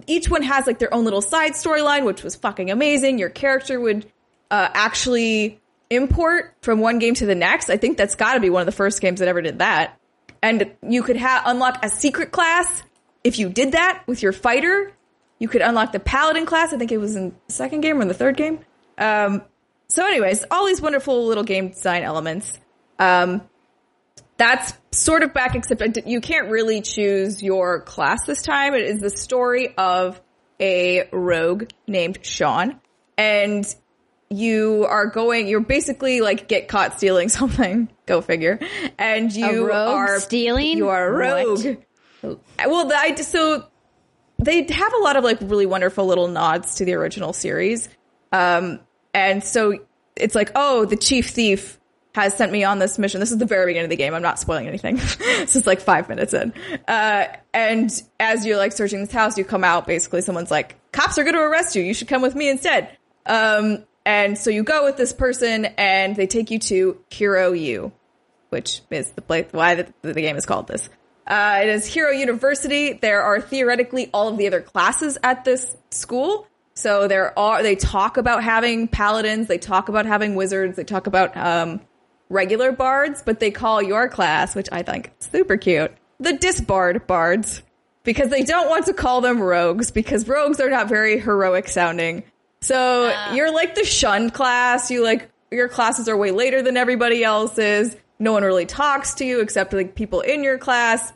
each 0.07 0.30
one 0.30 0.43
has 0.43 0.66
like 0.66 0.78
their 0.78 0.93
own 0.93 1.05
little 1.05 1.20
side 1.20 1.53
storyline, 1.53 2.05
which 2.07 2.22
was 2.22 2.34
fucking 2.37 2.70
amazing. 2.70 3.18
Your 3.18 3.28
character 3.28 3.78
would, 3.78 4.11
uh, 4.51 4.68
actually 4.72 5.61
import 5.91 6.55
from 6.62 6.80
one 6.80 6.99
game 6.99 7.14
to 7.14 7.26
the 7.26 7.34
next. 7.34 7.68
I 7.68 7.76
think 7.76 7.99
that's 7.99 8.14
gotta 8.14 8.41
be 8.41 8.49
one 8.49 8.62
of 8.62 8.66
the 8.66 8.72
first 8.72 9.03
games 9.03 9.20
that 9.20 9.28
ever 9.28 9.43
did 9.43 9.59
that. 9.59 10.01
And 10.43 10.72
you 10.89 11.03
could 11.03 11.18
ha- 11.18 11.43
unlock 11.45 11.84
a 11.84 11.91
secret 11.91 12.32
class 12.32 12.82
if 13.22 13.39
you 13.39 13.51
did 13.51 13.72
that 13.72 14.05
with 14.07 14.22
your 14.22 14.32
fighter. 14.32 14.93
You 15.39 15.49
could 15.49 15.61
unlock 15.61 15.93
the 15.93 16.01
paladin 16.01 16.47
class. 16.47 16.72
I 16.72 16.78
think 16.78 16.93
it 16.93 16.99
was 16.99 17.14
in 17.14 17.34
the 17.47 17.53
second 17.53 17.82
game 17.82 17.99
or 17.99 18.03
in 18.03 18.09
the 18.09 18.14
third 18.14 18.39
game. 18.39 18.61
Um, 18.97 19.43
so 19.89 20.07
anyways, 20.07 20.45
all 20.51 20.66
these 20.66 20.80
wonderful 20.80 21.26
little 21.26 21.45
game 21.45 21.68
design 21.68 22.03
elements. 22.03 22.59
Um, 22.99 23.43
that's 24.37 24.74
sort 24.91 25.22
of 25.22 25.32
back, 25.32 25.55
except 25.55 25.99
you 26.07 26.20
can't 26.20 26.51
really 26.51 26.82
choose 26.82 27.43
your 27.43 27.80
class 27.80 28.26
this 28.26 28.43
time. 28.43 28.74
It 28.74 28.82
is 28.82 29.01
the 29.01 29.11
story 29.11 29.74
of 29.76 30.20
a 30.61 31.09
rogue 31.12 31.70
named 31.87 32.18
Sean, 32.22 32.80
and 33.16 33.66
you 34.28 34.87
are 34.89 35.07
going. 35.07 35.49
You're 35.49 35.61
basically 35.61 36.20
like 36.20 36.49
get 36.49 36.68
caught 36.68 36.99
stealing 36.99 37.28
something. 37.30 37.89
Go 38.07 38.20
figure. 38.20 38.59
And 38.99 39.32
you 39.32 39.72
are 39.72 40.20
stealing? 40.20 40.76
You 40.76 40.89
are 40.89 41.09
a 41.09 41.12
rogue. 41.12 41.76
Well, 42.22 42.93
I 42.93 43.14
so 43.14 43.66
they 44.39 44.66
have 44.68 44.93
a 44.93 44.99
lot 44.99 45.16
of 45.16 45.24
like 45.24 45.39
really 45.41 45.66
wonderful 45.66 46.07
little 46.07 46.28
nods 46.28 46.76
to 46.76 46.84
the 46.84 46.95
original 46.95 47.32
series. 47.32 47.89
Um, 48.32 48.80
and 49.16 49.42
so 49.42 49.78
it's 50.14 50.34
like, 50.34 50.52
oh, 50.54 50.84
the 50.84 50.94
chief 50.94 51.30
thief 51.30 51.80
has 52.14 52.36
sent 52.36 52.52
me 52.52 52.64
on 52.64 52.78
this 52.78 52.98
mission. 52.98 53.18
This 53.18 53.32
is 53.32 53.38
the 53.38 53.46
very 53.46 53.64
beginning 53.64 53.86
of 53.86 53.90
the 53.90 53.96
game. 53.96 54.12
I'm 54.12 54.20
not 54.20 54.38
spoiling 54.38 54.68
anything. 54.68 54.96
this 55.18 55.56
is 55.56 55.66
like 55.66 55.80
five 55.80 56.10
minutes 56.10 56.34
in. 56.34 56.52
Uh, 56.86 57.28
and 57.54 57.90
as 58.20 58.44
you're 58.44 58.58
like 58.58 58.72
searching 58.72 59.00
this 59.00 59.12
house, 59.12 59.38
you 59.38 59.44
come 59.44 59.64
out, 59.64 59.86
basically 59.86 60.20
someone's 60.20 60.50
like, 60.50 60.76
cops 60.92 61.16
are 61.16 61.22
going 61.22 61.34
to 61.34 61.40
arrest 61.40 61.74
you. 61.74 61.82
You 61.82 61.94
should 61.94 62.08
come 62.08 62.20
with 62.20 62.34
me 62.34 62.50
instead. 62.50 62.90
Um, 63.24 63.84
and 64.04 64.36
so 64.36 64.50
you 64.50 64.62
go 64.62 64.84
with 64.84 64.98
this 64.98 65.14
person 65.14 65.64
and 65.64 66.14
they 66.14 66.26
take 66.26 66.50
you 66.50 66.58
to 66.58 67.02
Hero 67.10 67.52
U, 67.52 67.92
which 68.50 68.82
is 68.90 69.12
the 69.12 69.22
place, 69.22 69.46
why 69.50 69.76
the, 69.76 69.94
the 70.02 70.12
game 70.12 70.36
is 70.36 70.44
called 70.44 70.68
this. 70.68 70.90
Uh, 71.26 71.60
it 71.62 71.70
is 71.70 71.86
Hero 71.86 72.10
University. 72.10 72.92
There 72.92 73.22
are 73.22 73.40
theoretically 73.40 74.10
all 74.12 74.28
of 74.28 74.36
the 74.36 74.46
other 74.46 74.60
classes 74.60 75.16
at 75.22 75.46
this 75.46 75.74
school. 75.90 76.46
So 76.77 77.09
there 77.09 77.37
are, 77.39 77.62
they 77.62 77.74
talk 77.74 78.16
about 78.16 78.45
having 78.45 78.87
paladins, 78.87 79.49
they 79.49 79.59
talk 79.59 79.89
about 79.89 80.07
having 80.07 80.37
wizards, 80.37 80.77
they 80.77 80.85
talk 80.85 81.09
about, 81.09 81.37
um, 81.37 81.81
regular 82.29 82.70
bards, 82.70 83.22
but 83.24 83.41
they 83.41 83.51
call 83.51 83.83
your 83.83 84.09
class, 84.09 84.55
which 84.55 84.68
I 84.70 84.83
think 84.83 85.12
is 85.20 85.27
super 85.27 85.57
cute, 85.57 85.93
the 86.20 86.35
disbard 86.35 87.07
bards. 87.07 87.62
Because 88.05 88.29
they 88.29 88.45
don't 88.45 88.68
want 88.68 88.87
to 88.87 88.93
call 88.93 89.20
them 89.20 89.41
rogues, 89.41 89.91
because 89.91 90.29
rogues 90.29 90.61
are 90.61 90.70
not 90.70 90.89
very 90.89 91.18
heroic 91.18 91.66
sounding. 91.66 92.22
So 92.61 93.12
you're 93.33 93.53
like 93.53 93.74
the 93.74 93.85
shunned 93.85 94.33
class, 94.33 94.93
you 94.93 95.03
like, 95.03 95.29
your 95.51 95.68
classes 95.68 96.09
are 96.09 96.16
way 96.16 96.31
later 96.31 96.62
than 96.62 96.77
everybody 96.77 97.24
else's. 97.24 97.97
No 98.20 98.33
one 98.33 98.45
really 98.45 98.66
talks 98.66 99.14
to 99.14 99.24
you 99.24 99.41
except 99.41 99.72
like 99.72 99.97
people 99.97 100.20
in 100.20 100.45
your 100.45 100.57
class. 100.57 101.12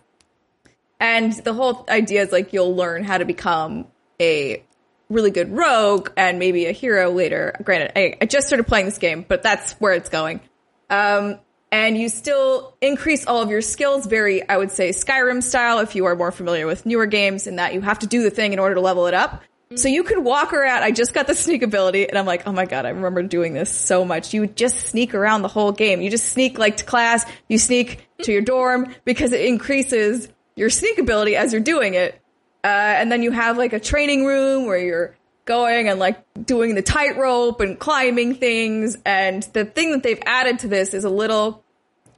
And 0.98 1.32
the 1.32 1.52
whole 1.52 1.84
idea 1.88 2.22
is 2.22 2.32
like 2.32 2.52
you'll 2.52 2.74
learn 2.74 3.04
how 3.04 3.18
to 3.18 3.24
become 3.24 3.86
a 4.20 4.64
really 5.10 5.30
good 5.30 5.52
rogue 5.52 6.10
and 6.16 6.38
maybe 6.38 6.66
a 6.66 6.72
hero 6.72 7.10
later. 7.10 7.54
Granted, 7.62 7.92
I, 7.96 8.16
I 8.22 8.26
just 8.26 8.46
started 8.46 8.64
playing 8.64 8.86
this 8.86 8.98
game, 8.98 9.24
but 9.26 9.42
that's 9.42 9.72
where 9.72 9.92
it's 9.92 10.08
going. 10.08 10.40
Um, 10.88 11.38
and 11.72 11.96
you 11.96 12.08
still 12.08 12.76
increase 12.80 13.26
all 13.26 13.42
of 13.42 13.50
your 13.50 13.60
skills 13.60 14.06
very, 14.06 14.48
I 14.48 14.56
would 14.56 14.70
say, 14.70 14.90
Skyrim 14.90 15.42
style 15.42 15.80
if 15.80 15.94
you 15.94 16.06
are 16.06 16.16
more 16.16 16.32
familiar 16.32 16.66
with 16.66 16.86
newer 16.86 17.06
games 17.06 17.46
in 17.46 17.56
that 17.56 17.74
you 17.74 17.80
have 17.80 18.00
to 18.00 18.06
do 18.06 18.22
the 18.22 18.30
thing 18.30 18.52
in 18.52 18.58
order 18.58 18.74
to 18.74 18.80
level 18.80 19.06
it 19.06 19.14
up. 19.14 19.42
So 19.76 19.86
you 19.86 20.02
could 20.02 20.18
walk 20.18 20.52
around. 20.52 20.82
I 20.82 20.90
just 20.90 21.14
got 21.14 21.28
the 21.28 21.34
sneak 21.36 21.62
ability 21.62 22.08
and 22.08 22.18
I'm 22.18 22.26
like, 22.26 22.46
oh 22.46 22.52
my 22.52 22.66
God, 22.66 22.86
I 22.86 22.88
remember 22.88 23.22
doing 23.22 23.52
this 23.52 23.70
so 23.70 24.04
much. 24.04 24.34
You 24.34 24.40
would 24.40 24.56
just 24.56 24.88
sneak 24.88 25.14
around 25.14 25.42
the 25.42 25.48
whole 25.48 25.70
game. 25.70 26.00
You 26.00 26.10
just 26.10 26.26
sneak 26.26 26.58
like 26.58 26.78
to 26.78 26.84
class, 26.84 27.24
you 27.48 27.58
sneak 27.58 28.08
to 28.22 28.32
your 28.32 28.42
dorm 28.42 28.92
because 29.04 29.32
it 29.32 29.44
increases 29.44 30.28
your 30.56 30.70
sneak 30.70 30.98
ability 30.98 31.36
as 31.36 31.52
you're 31.52 31.62
doing 31.62 31.94
it. 31.94 32.19
Uh, 32.62 32.66
and 32.66 33.10
then 33.10 33.22
you 33.22 33.30
have 33.30 33.56
like 33.56 33.72
a 33.72 33.80
training 33.80 34.24
room 34.24 34.66
where 34.66 34.78
you're 34.78 35.16
going 35.46 35.88
and 35.88 35.98
like 35.98 36.22
doing 36.44 36.74
the 36.74 36.82
tightrope 36.82 37.60
and 37.60 37.78
climbing 37.78 38.34
things. 38.34 38.98
And 39.04 39.42
the 39.54 39.64
thing 39.64 39.92
that 39.92 40.02
they've 40.02 40.22
added 40.24 40.60
to 40.60 40.68
this 40.68 40.94
is 40.94 41.04
a 41.04 41.10
little 41.10 41.64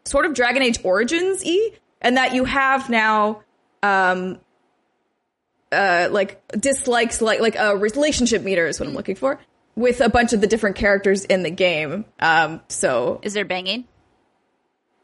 sort 0.04 0.26
of 0.26 0.34
Dragon 0.34 0.62
Age 0.62 0.80
Origins 0.84 1.42
y, 1.44 1.70
and 2.00 2.16
that 2.16 2.34
you 2.34 2.44
have 2.44 2.90
now, 2.90 3.42
um, 3.82 4.38
uh, 5.70 6.08
like 6.10 6.42
dislikes, 6.52 7.22
like 7.22 7.40
like 7.40 7.56
a 7.56 7.76
relationship 7.76 8.42
meter 8.42 8.66
is 8.66 8.78
what 8.78 8.88
I'm 8.88 8.94
looking 8.94 9.16
for 9.16 9.40
with 9.74 10.00
a 10.00 10.08
bunch 10.08 10.32
of 10.32 10.40
the 10.40 10.46
different 10.46 10.76
characters 10.76 11.24
in 11.24 11.42
the 11.42 11.50
game. 11.50 12.04
Um, 12.20 12.60
so 12.68 13.20
Is 13.22 13.32
there 13.32 13.44
banging? 13.44 13.86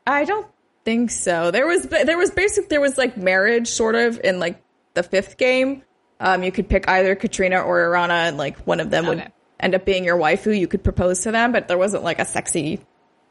I 0.06 0.24
don't 0.24 0.46
think 0.84 1.10
so. 1.10 1.50
There 1.50 1.66
was 1.66 1.84
there 1.84 2.18
was 2.18 2.30
basic 2.30 2.68
there 2.68 2.80
was 2.80 2.98
like 2.98 3.16
marriage 3.16 3.68
sort 3.68 3.94
of 3.94 4.20
in 4.22 4.38
like 4.38 4.62
the 4.98 5.02
fifth 5.04 5.36
game. 5.36 5.82
Um, 6.20 6.42
you 6.42 6.50
could 6.50 6.68
pick 6.68 6.88
either 6.88 7.14
Katrina 7.14 7.60
or 7.60 7.78
Erana, 7.78 8.28
and 8.28 8.36
like 8.36 8.58
one 8.66 8.80
of 8.80 8.90
them 8.90 9.06
would 9.06 9.32
end 9.60 9.74
up 9.74 9.84
being 9.84 10.04
your 10.04 10.18
waifu. 10.18 10.58
You 10.58 10.66
could 10.66 10.82
propose 10.82 11.20
to 11.20 11.30
them, 11.30 11.52
but 11.52 11.68
there 11.68 11.78
wasn't 11.78 12.02
like 12.02 12.18
a 12.18 12.24
sexy 12.24 12.80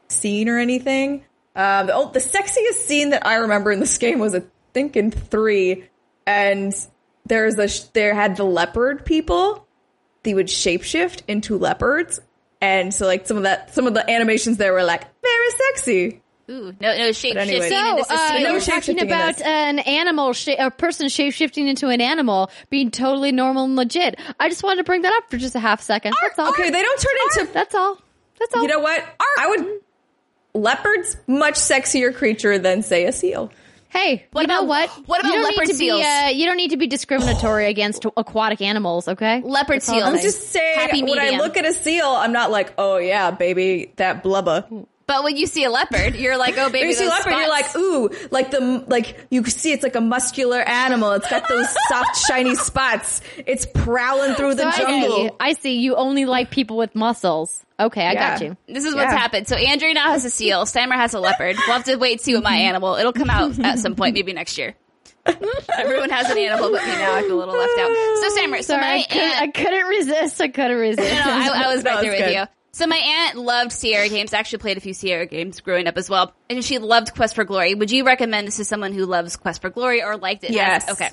scene 0.08 0.48
or 0.48 0.58
anything. 0.58 1.24
Um, 1.54 1.88
the, 1.88 1.94
oh, 1.94 2.10
the 2.10 2.20
sexiest 2.20 2.86
scene 2.86 3.10
that 3.10 3.26
I 3.26 3.36
remember 3.36 3.70
in 3.70 3.80
this 3.80 3.98
game 3.98 4.18
was 4.18 4.34
I 4.34 4.42
think 4.72 4.96
in 4.96 5.10
three, 5.10 5.84
and 6.26 6.72
there's 7.26 7.58
a 7.58 7.68
sh- 7.68 7.80
there 7.92 8.14
had 8.14 8.36
the 8.36 8.44
leopard 8.44 9.04
people. 9.04 9.66
They 10.22 10.32
would 10.32 10.46
shapeshift 10.46 11.22
into 11.28 11.58
leopards, 11.58 12.20
and 12.60 12.94
so 12.94 13.06
like 13.06 13.26
some 13.26 13.36
of 13.36 13.42
that 13.42 13.74
some 13.74 13.86
of 13.86 13.92
the 13.92 14.08
animations 14.10 14.56
there 14.56 14.72
were 14.72 14.84
like 14.84 15.02
very 15.20 15.50
sexy. 15.50 16.22
Ooh, 16.50 16.74
no, 16.80 16.96
no 16.96 17.12
shape 17.12 17.36
anyway. 17.36 17.60
shifting. 17.68 17.76
So, 17.78 17.90
into 17.90 18.02
uh, 18.02 18.04
Cecile. 18.28 18.42
no 18.42 18.50
you're 18.52 18.60
talking 18.60 19.00
about 19.02 19.36
this. 19.36 19.46
an 19.46 19.78
animal, 19.80 20.32
sh- 20.32 20.48
a 20.58 20.70
person 20.70 21.08
shape 21.10 21.34
shifting 21.34 21.68
into 21.68 21.88
an 21.88 22.00
animal 22.00 22.50
being 22.70 22.90
totally 22.90 23.32
normal 23.32 23.64
and 23.64 23.76
legit. 23.76 24.18
I 24.40 24.48
just 24.48 24.62
wanted 24.62 24.76
to 24.78 24.84
bring 24.84 25.02
that 25.02 25.12
up 25.12 25.30
for 25.30 25.36
just 25.36 25.54
a 25.54 25.60
half 25.60 25.82
second. 25.82 26.14
That's 26.22 26.38
all. 26.38 26.48
Okay, 26.50 26.70
they 26.70 26.80
don't 26.82 27.00
turn 27.00 27.42
into 27.42 27.52
That's 27.52 27.74
all. 27.74 27.98
That's 28.38 28.54
all. 28.54 28.62
You 28.62 28.68
know 28.68 28.80
what? 28.80 29.04
I 29.38 29.46
would. 29.48 29.80
Leopard's 30.54 31.16
much 31.26 31.54
sexier 31.54 32.14
creature 32.14 32.58
than 32.58 32.82
say 32.82 33.04
a 33.04 33.12
seal. 33.12 33.50
Hey, 33.90 34.26
What 34.32 34.42
you 34.42 34.46
know 34.48 34.58
about- 34.64 34.68
what? 34.68 34.90
what 35.08 35.20
about 35.20 35.28
you 35.30 35.34
don't 35.36 35.44
leopard 35.44 35.66
need 35.66 35.72
to 35.72 35.74
seals? 35.78 36.00
Be, 36.00 36.04
uh, 36.06 36.28
you 36.28 36.44
don't 36.46 36.56
need 36.56 36.70
to 36.70 36.76
be 36.76 36.86
discriminatory 36.86 37.66
against 37.70 38.04
aquatic 38.16 38.60
animals. 38.60 39.08
Okay, 39.08 39.40
Leopard 39.42 39.76
That's 39.76 39.88
all 39.88 39.94
seals. 39.94 40.06
I'm 40.08 40.14
I'm 40.16 40.20
just 40.22 40.48
saying, 40.50 40.78
Happy 40.78 41.02
when 41.02 41.18
I 41.18 41.30
look 41.38 41.56
at 41.56 41.64
a 41.64 41.72
seal, 41.72 42.06
I'm 42.06 42.32
not 42.32 42.50
like, 42.50 42.72
oh 42.78 42.96
yeah, 42.98 43.30
baby, 43.30 43.92
that 43.96 44.22
blubber. 44.22 44.64
But 45.08 45.24
when 45.24 45.36
you 45.36 45.46
see 45.48 45.64
a 45.64 45.70
leopard, 45.70 46.14
you're 46.14 46.36
like, 46.36 46.56
oh 46.58 46.68
baby, 46.70 46.78
When 46.80 46.88
you 46.90 46.94
see 46.94 47.04
those 47.04 47.10
leopard, 47.10 47.32
you're 47.32 47.48
like, 47.48 47.76
ooh, 47.76 48.10
like 48.30 48.50
the 48.52 48.84
like 48.86 49.26
you 49.30 49.42
see 49.46 49.72
it's 49.72 49.82
like 49.82 49.96
a 49.96 50.00
muscular 50.00 50.60
animal. 50.60 51.10
It's 51.12 51.28
got 51.28 51.48
those 51.48 51.66
soft, 51.88 52.16
shiny 52.28 52.54
spots. 52.54 53.22
It's 53.46 53.66
prowling 53.74 54.34
through 54.34 54.54
the 54.54 54.62
So 54.62 54.68
I 54.68 54.72
see. 54.72 54.82
jungle. 55.00 55.36
I 55.40 55.52
see. 55.54 55.78
You 55.80 55.96
only 55.96 56.24
like 56.26 56.50
people 56.50 56.76
with 56.76 56.94
muscles. 56.94 57.64
Okay, 57.80 58.06
I 58.06 58.14
got 58.14 58.40
you. 58.42 58.56
This 58.68 58.84
is 58.84 58.94
what's 58.94 59.10
Yeah. 59.12 59.18
happened. 59.18 59.48
So 59.48 59.56
Andrew 59.56 59.92
now 59.94 60.10
has 60.12 60.24
a 60.24 60.30
seal. 60.30 60.64
Steimer 60.66 60.94
has 60.96 61.14
a 61.14 61.20
leopard. 61.20 61.56
We'll 61.56 61.76
have 61.76 61.84
to 61.84 61.96
wait 61.96 62.12
and 62.12 62.20
see 62.20 62.34
what 62.34 62.42
my 62.44 62.56
animal. 62.56 62.94
It'll 62.96 63.12
come 63.12 63.30
out 63.30 63.58
at 63.60 63.78
some 63.78 63.94
point, 63.96 64.14
maybe 64.14 64.32
next 64.34 64.58
year. 64.58 64.74
Everyone 65.26 66.10
has 66.10 66.28
an 66.30 66.38
animal, 66.38 66.70
but 66.70 66.82
me 66.84 66.90
now. 66.90 67.14
I 67.14 67.22
feel 67.22 67.36
a 67.36 67.38
little 67.38 67.56
left 67.56 67.78
out. 67.78 67.90
So 68.16 68.36
Steimer, 68.36 68.56
so 68.58 68.62
Sorry, 68.74 68.80
my 68.82 68.94
I, 68.94 69.02
couldn't, 69.08 69.28
aunt, 69.30 69.40
I 69.42 69.46
couldn't 69.48 69.86
resist. 69.86 70.40
I 70.40 70.48
couldn't 70.48 70.78
resist. 70.78 71.10
No, 71.14 71.24
no, 71.24 71.30
I, 71.30 71.64
I 71.64 71.74
was 71.74 71.84
No, 71.84 71.90
right 71.92 72.00
there 72.02 72.10
with 72.12 72.20
good. 72.20 72.34
you. 72.34 72.44
So 72.78 72.86
my 72.86 72.96
aunt 72.96 73.36
loved 73.36 73.72
Sierra 73.72 74.08
games. 74.08 74.32
Actually, 74.32 74.60
played 74.60 74.76
a 74.76 74.80
few 74.80 74.94
Sierra 74.94 75.26
games 75.26 75.60
growing 75.60 75.88
up 75.88 75.96
as 75.96 76.08
well, 76.08 76.32
and 76.48 76.64
she 76.64 76.78
loved 76.78 77.12
Quest 77.12 77.34
for 77.34 77.42
Glory. 77.42 77.74
Would 77.74 77.90
you 77.90 78.04
recommend 78.04 78.46
this 78.46 78.58
to 78.58 78.64
someone 78.64 78.92
who 78.92 79.04
loves 79.04 79.34
Quest 79.34 79.62
for 79.62 79.68
Glory 79.68 80.00
or 80.00 80.16
liked 80.16 80.44
it? 80.44 80.52
Yes. 80.52 80.88
okay. 80.88 81.10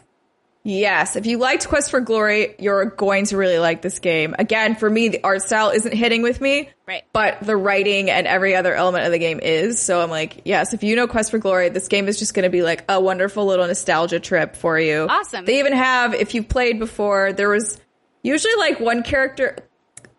Yes, 0.61 1.15
if 1.15 1.25
you 1.25 1.39
liked 1.39 1.67
Quest 1.67 1.89
for 1.89 2.01
Glory, 2.01 2.53
you're 2.59 2.85
going 2.85 3.25
to 3.25 3.37
really 3.37 3.57
like 3.57 3.81
this 3.81 3.97
game. 3.97 4.35
Again, 4.37 4.75
for 4.75 4.87
me, 4.87 5.09
the 5.09 5.23
art 5.23 5.41
style 5.41 5.71
isn't 5.71 5.91
hitting 5.91 6.21
with 6.21 6.39
me, 6.39 6.69
Right. 6.87 7.03
But 7.13 7.41
the 7.41 7.57
writing 7.57 8.11
and 8.11 8.27
every 8.27 8.55
other 8.55 8.75
element 8.75 9.05
of 9.07 9.11
the 9.11 9.17
game 9.17 9.39
is. 9.39 9.81
So 9.81 10.01
I'm 10.01 10.11
like, 10.11 10.41
yes, 10.45 10.75
if 10.75 10.83
you 10.83 10.95
know 10.95 11.07
Quest 11.07 11.31
for 11.31 11.39
Glory, 11.39 11.69
this 11.69 11.87
game 11.87 12.07
is 12.07 12.19
just 12.19 12.35
going 12.35 12.43
to 12.43 12.51
be 12.51 12.61
like 12.61 12.85
a 12.87 13.01
wonderful 13.01 13.43
little 13.47 13.65
nostalgia 13.65 14.19
trip 14.19 14.55
for 14.55 14.79
you. 14.79 15.07
Awesome. 15.09 15.45
They 15.45 15.57
even 15.59 15.73
have, 15.73 16.13
if 16.13 16.35
you've 16.35 16.47
played 16.47 16.77
before, 16.77 17.33
there 17.33 17.49
was 17.49 17.79
usually 18.21 18.55
like 18.55 18.79
one 18.79 19.01
character. 19.01 19.57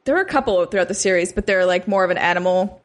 There 0.06 0.16
are 0.16 0.20
a 0.20 0.24
couple 0.24 0.64
throughout 0.66 0.86
the 0.86 0.94
series, 0.94 1.32
but 1.32 1.46
they're 1.46 1.66
like 1.66 1.88
more 1.88 2.04
of 2.04 2.10
an 2.10 2.16
animal. 2.16 2.80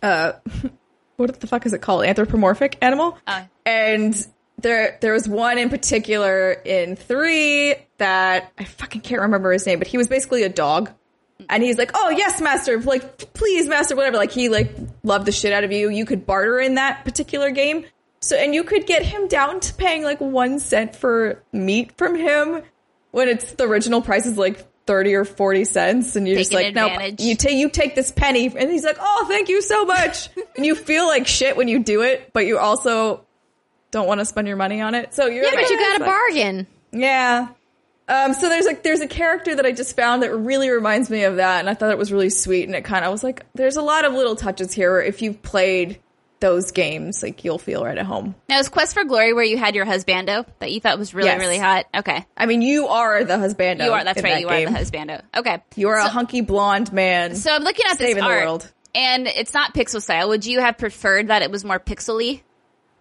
Uh, 0.00 0.32
what 1.16 1.40
the 1.40 1.46
fuck 1.46 1.66
is 1.66 1.72
it 1.72 1.82
called? 1.82 2.04
Anthropomorphic 2.04 2.78
animal. 2.80 3.18
Oh. 3.26 3.46
And 3.66 4.26
there, 4.58 4.96
there 5.00 5.12
was 5.12 5.28
one 5.28 5.58
in 5.58 5.70
particular 5.70 6.52
in 6.52 6.94
three 6.94 7.74
that 7.98 8.52
I 8.56 8.64
fucking 8.64 9.00
can't 9.00 9.22
remember 9.22 9.52
his 9.52 9.66
name, 9.66 9.80
but 9.80 9.88
he 9.88 9.98
was 9.98 10.06
basically 10.06 10.44
a 10.44 10.48
dog. 10.48 10.90
And 11.48 11.62
he's 11.62 11.78
like, 11.78 11.90
"Oh 11.94 12.10
yes, 12.10 12.40
master. 12.40 12.78
Like, 12.78 13.32
please, 13.32 13.66
master. 13.66 13.96
Whatever." 13.96 14.18
Like, 14.18 14.30
he 14.30 14.50
like 14.50 14.76
loved 15.02 15.26
the 15.26 15.32
shit 15.32 15.54
out 15.54 15.64
of 15.64 15.72
you. 15.72 15.88
You 15.88 16.04
could 16.04 16.26
barter 16.26 16.60
in 16.60 16.74
that 16.74 17.02
particular 17.04 17.50
game. 17.50 17.86
So, 18.20 18.36
and 18.36 18.54
you 18.54 18.62
could 18.62 18.86
get 18.86 19.02
him 19.02 19.26
down 19.26 19.60
to 19.60 19.74
paying 19.74 20.04
like 20.04 20.20
one 20.20 20.60
cent 20.60 20.94
for 20.94 21.42
meat 21.50 21.92
from 21.96 22.14
him 22.14 22.62
when 23.10 23.28
it's 23.28 23.52
the 23.52 23.64
original 23.64 24.02
price 24.02 24.26
is 24.26 24.36
like 24.36 24.69
thirty 24.90 25.14
or 25.14 25.24
forty 25.24 25.64
cents, 25.64 26.16
and 26.16 26.26
you're 26.26 26.36
just 26.36 26.52
like, 26.52 26.74
"No, 26.74 26.88
you 27.20 27.36
take 27.36 27.56
you 27.56 27.70
take 27.70 27.94
this 27.94 28.10
penny." 28.10 28.46
And 28.46 28.68
he's 28.68 28.82
like, 28.82 28.96
"Oh, 28.98 29.24
thank 29.28 29.48
you 29.48 29.62
so 29.62 29.84
much." 29.84 30.28
and 30.56 30.66
you 30.66 30.74
feel 30.74 31.06
like 31.06 31.28
shit 31.28 31.56
when 31.56 31.68
you 31.68 31.78
do 31.78 32.02
it, 32.02 32.32
but 32.32 32.44
you 32.44 32.58
also 32.58 33.24
don't 33.92 34.08
want 34.08 34.18
to 34.18 34.24
spend 34.24 34.48
your 34.48 34.56
money 34.56 34.80
on 34.80 34.96
it. 34.96 35.14
So 35.14 35.26
you're 35.26 35.44
yeah, 35.44 35.50
like, 35.50 35.60
but 35.66 35.70
you 35.70 35.76
"Eh, 35.78 35.98
got 35.98 36.00
a 36.00 36.04
bargain. 36.04 36.66
yeah. 36.90 37.48
Um, 38.08 38.34
so 38.34 38.48
there's 38.48 38.66
like 38.66 38.82
there's 38.82 39.00
a 39.00 39.06
character 39.06 39.54
that 39.54 39.64
I 39.64 39.70
just 39.70 39.94
found 39.94 40.24
that 40.24 40.34
really 40.36 40.68
reminds 40.70 41.08
me 41.08 41.22
of 41.22 41.36
that, 41.36 41.60
and 41.60 41.70
I 41.70 41.74
thought 41.74 41.92
it 41.92 41.98
was 41.98 42.10
really 42.10 42.30
sweet, 42.30 42.64
and 42.64 42.74
it 42.74 42.82
kind 42.82 43.04
of 43.04 43.12
was 43.12 43.22
like 43.22 43.46
there's 43.54 43.76
a 43.76 43.82
lot 43.82 44.04
of 44.04 44.12
little 44.12 44.34
touches 44.34 44.72
here. 44.72 44.90
Where 44.90 45.02
if 45.02 45.22
you've 45.22 45.40
played 45.42 46.00
those 46.40 46.72
games, 46.72 47.22
like 47.22 47.44
you'll 47.44 47.58
feel 47.58 47.84
right 47.84 47.96
at 47.96 48.06
home. 48.06 48.34
Now, 48.48 48.58
is 48.58 48.68
Quest 48.68 48.94
for 48.94 49.04
Glory 49.04 49.32
where 49.32 49.44
you 49.44 49.58
had 49.58 49.74
your 49.74 49.86
husbando 49.86 50.46
that 50.58 50.72
you 50.72 50.80
thought 50.80 50.98
was 50.98 51.14
really, 51.14 51.28
Yes. 51.28 51.40
really 51.40 51.58
hot? 51.58 51.86
Okay. 51.94 52.26
I 52.36 52.46
mean, 52.46 52.62
you 52.62 52.88
are 52.88 53.24
the 53.24 53.34
husbando. 53.34 53.84
You 53.84 53.92
are, 53.92 54.04
that's 54.04 54.22
right, 54.22 54.32
that 54.32 54.40
you 54.40 54.48
game. 54.48 54.68
are 54.68 54.72
the 54.72 54.78
husbando. 54.78 55.22
Okay. 55.36 55.62
You 55.76 55.88
are 55.88 56.00
so, 56.00 56.06
a 56.06 56.10
hunky 56.10 56.40
blonde 56.40 56.92
man. 56.92 57.36
So 57.36 57.52
I'm 57.54 57.62
looking 57.62 57.86
at 57.88 57.98
this 57.98 58.16
art, 58.20 58.44
world. 58.44 58.72
and 58.94 59.26
it's 59.26 59.54
not 59.54 59.74
pixel 59.74 60.02
style. 60.02 60.28
Would 60.30 60.46
you 60.46 60.60
have 60.60 60.78
preferred 60.78 61.28
that 61.28 61.42
it 61.42 61.50
was 61.50 61.64
more 61.64 61.78
pixely? 61.78 62.40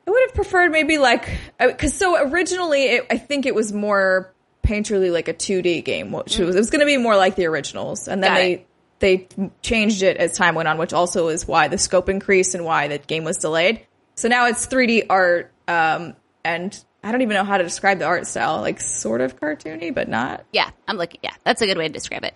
I 0.08 0.12
would 0.12 0.22
have 0.28 0.34
preferred 0.34 0.72
maybe 0.72 0.98
like 0.98 1.30
because 1.60 1.94
so 1.94 2.18
originally 2.30 2.86
it, 2.86 3.08
I 3.12 3.18
think 3.18 3.46
it 3.46 3.54
was 3.54 3.72
more 3.72 4.34
painterly 4.64 5.12
like 5.12 5.28
a 5.28 5.34
2D 5.34 5.84
game, 5.86 6.12
which 6.12 6.38
mm. 6.38 6.46
was 6.46 6.56
it 6.56 6.60
was 6.60 6.70
going 6.70 6.80
to 6.82 6.86
be 6.86 6.98
more 6.98 7.16
like 7.16 7.36
the 7.36 7.46
originals, 7.46 8.08
and 8.08 8.24
then 8.24 8.32
Got 8.32 8.38
they 8.38 8.54
it. 8.54 8.68
They 9.00 9.28
changed 9.62 10.04
it 10.04 10.18
as 10.18 10.36
time 10.38 10.56
went 10.56 10.68
on, 10.68 10.78
which 10.78 10.94
also 10.94 11.30
is 11.30 11.48
why 11.48 11.68
the 11.68 11.78
scope 11.78 12.10
increased 12.10 12.54
and 12.56 12.64
why 12.66 12.88
the 12.88 12.98
game 12.98 13.24
was 13.24 13.38
delayed. 13.38 13.82
So 14.16 14.28
now 14.28 14.48
it's 14.48 14.68
3D 14.68 15.06
art, 15.10 15.52
um, 15.68 16.16
and 16.44 16.78
I 17.04 17.12
don't 17.12 17.22
even 17.22 17.36
know 17.36 17.46
how 17.46 17.58
to 17.58 17.64
describe 17.64 18.00
the 18.00 18.06
art 18.06 18.28
style, 18.28 18.60
like 18.60 18.82
sort 18.82 19.22
of 19.22 19.40
cartoony, 19.40 19.94
but 19.96 20.10
not. 20.10 20.44
Yeah, 20.52 20.70
I'm 20.88 20.98
looking. 20.98 21.22
Yeah, 21.24 21.34
that's 21.46 21.62
a 21.62 21.66
good 21.66 21.78
way 21.78 21.88
to 21.88 21.94
describe 21.94 22.24
it. 22.26 22.34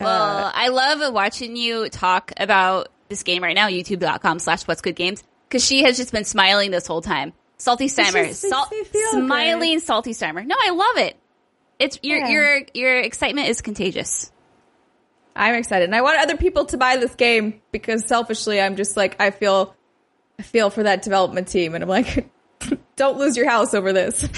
Uh, 0.00 0.04
Well, 0.04 0.50
I 0.52 0.68
love 0.68 1.14
watching 1.14 1.54
you 1.56 1.88
talk 1.88 2.32
about 2.36 2.88
this 3.08 3.22
game 3.22 3.42
right 3.44 3.54
now, 3.54 3.68
youtube.com 3.68 4.40
slash 4.40 4.62
what's 4.64 4.80
good 4.80 4.96
games, 4.96 5.22
because 5.48 5.64
she 5.64 5.84
has 5.84 5.96
just 5.96 6.10
been 6.10 6.24
smiling 6.24 6.72
this 6.72 6.88
whole 6.88 7.02
time. 7.02 7.32
Salty 7.58 7.86
just 7.86 8.40
Sal- 8.40 8.66
feel 8.66 8.84
good. 8.90 9.24
smiling 9.26 9.78
Salty 9.78 10.10
Steimer. 10.14 10.44
No, 10.44 10.56
I 10.60 10.70
love 10.70 10.96
it. 11.06 11.16
It's 11.78 12.00
your 12.02 12.18
Yeah. 12.18 12.28
your 12.30 12.60
your 12.74 12.98
excitement 12.98 13.48
is 13.48 13.60
contagious. 13.60 14.31
I'm 15.34 15.54
excited, 15.54 15.84
and 15.84 15.94
I 15.94 16.02
want 16.02 16.18
other 16.18 16.36
people 16.36 16.66
to 16.66 16.76
buy 16.76 16.96
this 16.96 17.14
game 17.14 17.60
because 17.72 18.04
selfishly, 18.04 18.60
I'm 18.60 18.76
just 18.76 18.96
like 18.96 19.20
I 19.20 19.30
feel, 19.30 19.74
I 20.38 20.42
feel 20.42 20.70
for 20.70 20.82
that 20.82 21.02
development 21.02 21.48
team, 21.48 21.74
and 21.74 21.82
I'm 21.82 21.88
like, 21.90 22.28
don't 22.96 23.18
lose 23.18 23.36
your 23.36 23.48
house 23.48 23.74
over 23.74 23.92
this. 23.92 24.28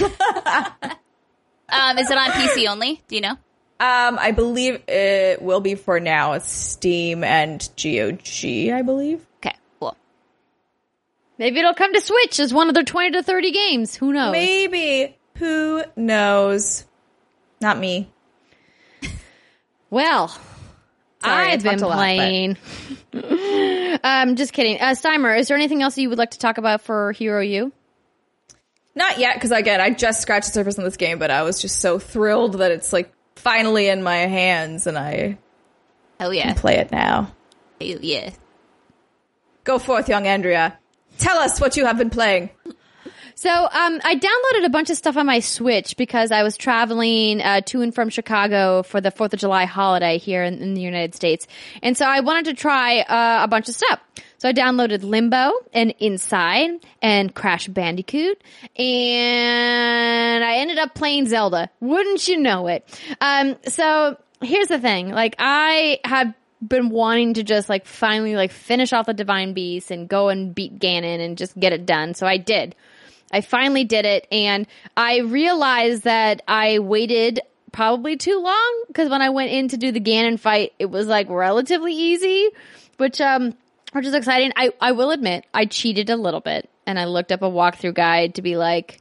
Um, 1.69 1.99
is 1.99 2.11
it 2.11 2.17
on 2.17 2.31
PC 2.31 2.69
only? 2.69 3.03
Do 3.09 3.17
you 3.17 3.23
know? 3.23 3.33
Um, 3.81 4.19
I 4.19 4.31
believe 4.31 4.83
it 4.87 5.43
will 5.43 5.61
be 5.61 5.75
for 5.75 5.99
now. 5.99 6.35
It's 6.35 6.49
Steam 6.49 7.25
and 7.25 7.61
GOG, 7.77 8.73
I 8.73 8.83
believe. 8.83 9.27
Okay, 9.39 9.57
cool. 9.81 9.97
Maybe 11.39 11.59
it'll 11.59 11.75
come 11.75 11.93
to 11.93 12.01
Switch 12.01 12.39
as 12.39 12.55
one 12.55 12.69
of 12.69 12.75
their 12.75 12.85
20 12.85 13.13
to 13.13 13.23
30 13.23 13.51
games. 13.51 13.97
Who 13.97 14.13
knows? 14.13 14.33
Maybe. 14.33 15.17
Who 15.39 15.83
knows? 15.97 16.85
Not 17.61 17.79
me. 17.79 18.11
Well, 19.91 20.37
Sorry, 21.25 21.53
I've 21.53 21.63
been 21.63 21.79
talked 21.79 21.83
a 21.83 21.87
lot, 21.87 21.97
but- 21.97 22.17
playing. 22.17 24.01
um, 24.05 24.37
just 24.37 24.53
kidding. 24.53 24.81
Uh, 24.81 24.95
Steimer, 24.95 25.39
is 25.39 25.49
there 25.49 25.57
anything 25.57 25.83
else 25.83 25.97
you 25.97 26.09
would 26.09 26.19
like 26.19 26.33
to 26.33 26.39
talk 26.39 26.59
about 26.59 26.83
for 26.83 27.13
Hero 27.13 27.41
U? 27.41 27.73
Not 28.95 29.19
yet, 29.19 29.35
because 29.35 29.51
again, 29.51 29.81
I 29.81 29.91
just 29.91 30.23
scratched 30.23 30.49
the 30.49 30.53
surface 30.53 30.79
on 30.79 30.85
this 30.85 30.97
game, 30.97 31.19
but 31.19 31.31
I 31.31 31.43
was 31.43 31.61
just 31.61 31.81
so 31.81 31.99
thrilled 31.99 32.59
that 32.59 32.71
it's 32.71 32.93
like 32.93 33.13
finally 33.37 33.89
in 33.89 34.03
my 34.03 34.17
hands 34.17 34.87
and 34.87 34.97
I 34.97 35.37
Hell 36.21 36.31
can 36.31 36.39
yeah. 36.39 36.55
play 36.55 36.77
it 36.77 36.93
now. 36.93 37.33
Hell 37.81 37.99
yeah. 38.01 38.31
Go 39.65 39.79
forth, 39.79 40.09
young 40.09 40.27
Andrea. 40.27 40.79
Tell 41.19 41.39
us 41.39 41.61
what 41.61 41.77
you 41.77 41.87
have 41.87 41.99
been 41.99 42.11
playing. 42.11 42.51
So, 43.45 43.51
um, 43.51 44.01
I 44.03 44.17
downloaded 44.17 44.65
a 44.65 44.71
bunch 44.71 44.89
of 44.89 44.97
stuff 44.97 45.19
on 45.19 45.27
my 45.27 45.41
Switch 45.41 45.99
because 45.99 46.33
I 46.33 46.43
was 46.43 46.57
traveling 46.57 47.43
uh, 47.43 47.61
to 47.67 47.83
and 47.83 47.95
from 47.95 48.09
Chicago 48.09 48.83
for 48.83 49.03
the 49.03 49.11
Fourth 49.11 49.35
of 49.35 49.41
July 49.41 49.67
holiday 49.67 50.17
here 50.17 50.43
in, 50.43 50.63
in 50.63 50.73
the 50.73 50.81
United 50.81 51.15
States, 51.15 51.47
and 51.83 51.95
so 51.95 52.07
I 52.07 52.21
wanted 52.21 52.47
to 52.47 52.55
try 52.55 53.01
uh, 53.01 53.45
a 53.45 53.47
bunch 53.47 53.69
of 53.69 53.75
stuff. 53.75 54.01
So 54.39 54.49
I 54.49 54.55
downloaded 54.55 55.03
Limbo 55.03 55.53
and 55.75 55.95
Inside 55.99 56.71
and 57.03 57.35
Crash 57.35 57.69
Bandicoot, 57.69 58.43
and 58.79 60.43
I 60.43 60.57
ended 60.61 60.79
up 60.79 60.95
playing 60.95 61.27
Zelda. 61.27 61.69
Wouldn't 61.81 62.27
you 62.27 62.39
know 62.39 62.69
it? 62.69 62.89
Um, 63.21 63.57
so 63.69 64.17
here's 64.41 64.69
the 64.69 64.81
thing: 64.81 65.11
like 65.11 65.35
I 65.39 66.01
have 66.07 66.33
been 66.67 66.89
wanting 66.89 67.35
to 67.35 67.43
just 67.43 67.69
like 67.69 67.85
finally 67.85 68.37
like 68.37 68.53
finish 68.53 68.95
off 68.95 69.05
the 69.05 69.13
Divine 69.13 69.53
Beast 69.53 69.91
and 69.91 70.09
go 70.09 70.31
and 70.31 70.55
beat 70.55 70.79
Ganon 70.79 71.21
and 71.23 71.37
just 71.37 71.61
get 71.61 71.75
it 71.75 71.85
done. 71.85 72.15
So 72.15 72.27
I 72.27 72.39
did. 72.39 72.75
I 73.35 73.41
finally 73.41 73.83
did 73.83 74.05
it 74.05 74.29
and 74.31 74.65
I 74.97 75.19
realized 75.19 76.05
that 76.05 76.43
I 76.47 76.79
waited 76.79 77.41
probably 77.73 78.17
too 78.17 78.41
long 78.41 78.85
because 78.87 79.11
when 79.11 79.23
I 79.23 79.31
went 79.31 79.51
in 79.51 79.67
to 79.71 79.77
do 79.77 79.91
the 79.91 79.99
Ganon 79.99 80.39
fight, 80.39 80.73
it 80.79 80.87
was 80.87 81.09
like 81.09 81.29
relatively 81.29 81.93
easy, 81.93 82.51
which, 82.99 83.21
um, 83.21 83.55
which 83.91 84.07
is 84.07 84.15
exciting. 84.15 84.53
I, 84.55 84.71
I 84.81 84.93
will 84.93 85.11
admit 85.11 85.47
I 85.53 85.65
cheated 85.65 86.11
a 86.11 86.17
little 86.17 86.39
bit 86.39 86.71
and 86.87 86.97
I 86.97 87.07
looked 87.07 87.33
up 87.33 87.43
a 87.43 87.51
walkthrough 87.51 87.95
guide 87.95 88.37
to 88.37 88.43
be 88.43 88.57
like, 88.57 89.01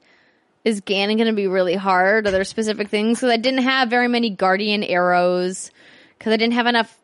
is 0.66 0.82
Ganon 0.82 1.18
going 1.18 1.28
to 1.28 1.34
be 1.34 1.46
really 1.46 1.76
hard? 1.76 2.26
Are 2.26 2.32
there 2.32 2.44
specific 2.44 2.90
things? 2.90 3.20
Cause 3.20 3.30
I 3.30 3.38
didn't 3.38 3.62
have 3.62 3.92
very 3.92 4.08
many 4.08 4.32
guardian 4.32 4.84
arrows 4.84 5.70
because 6.18 6.34
I 6.34 6.38
didn't 6.38 6.56
have 6.56 6.66
enough 6.66 6.98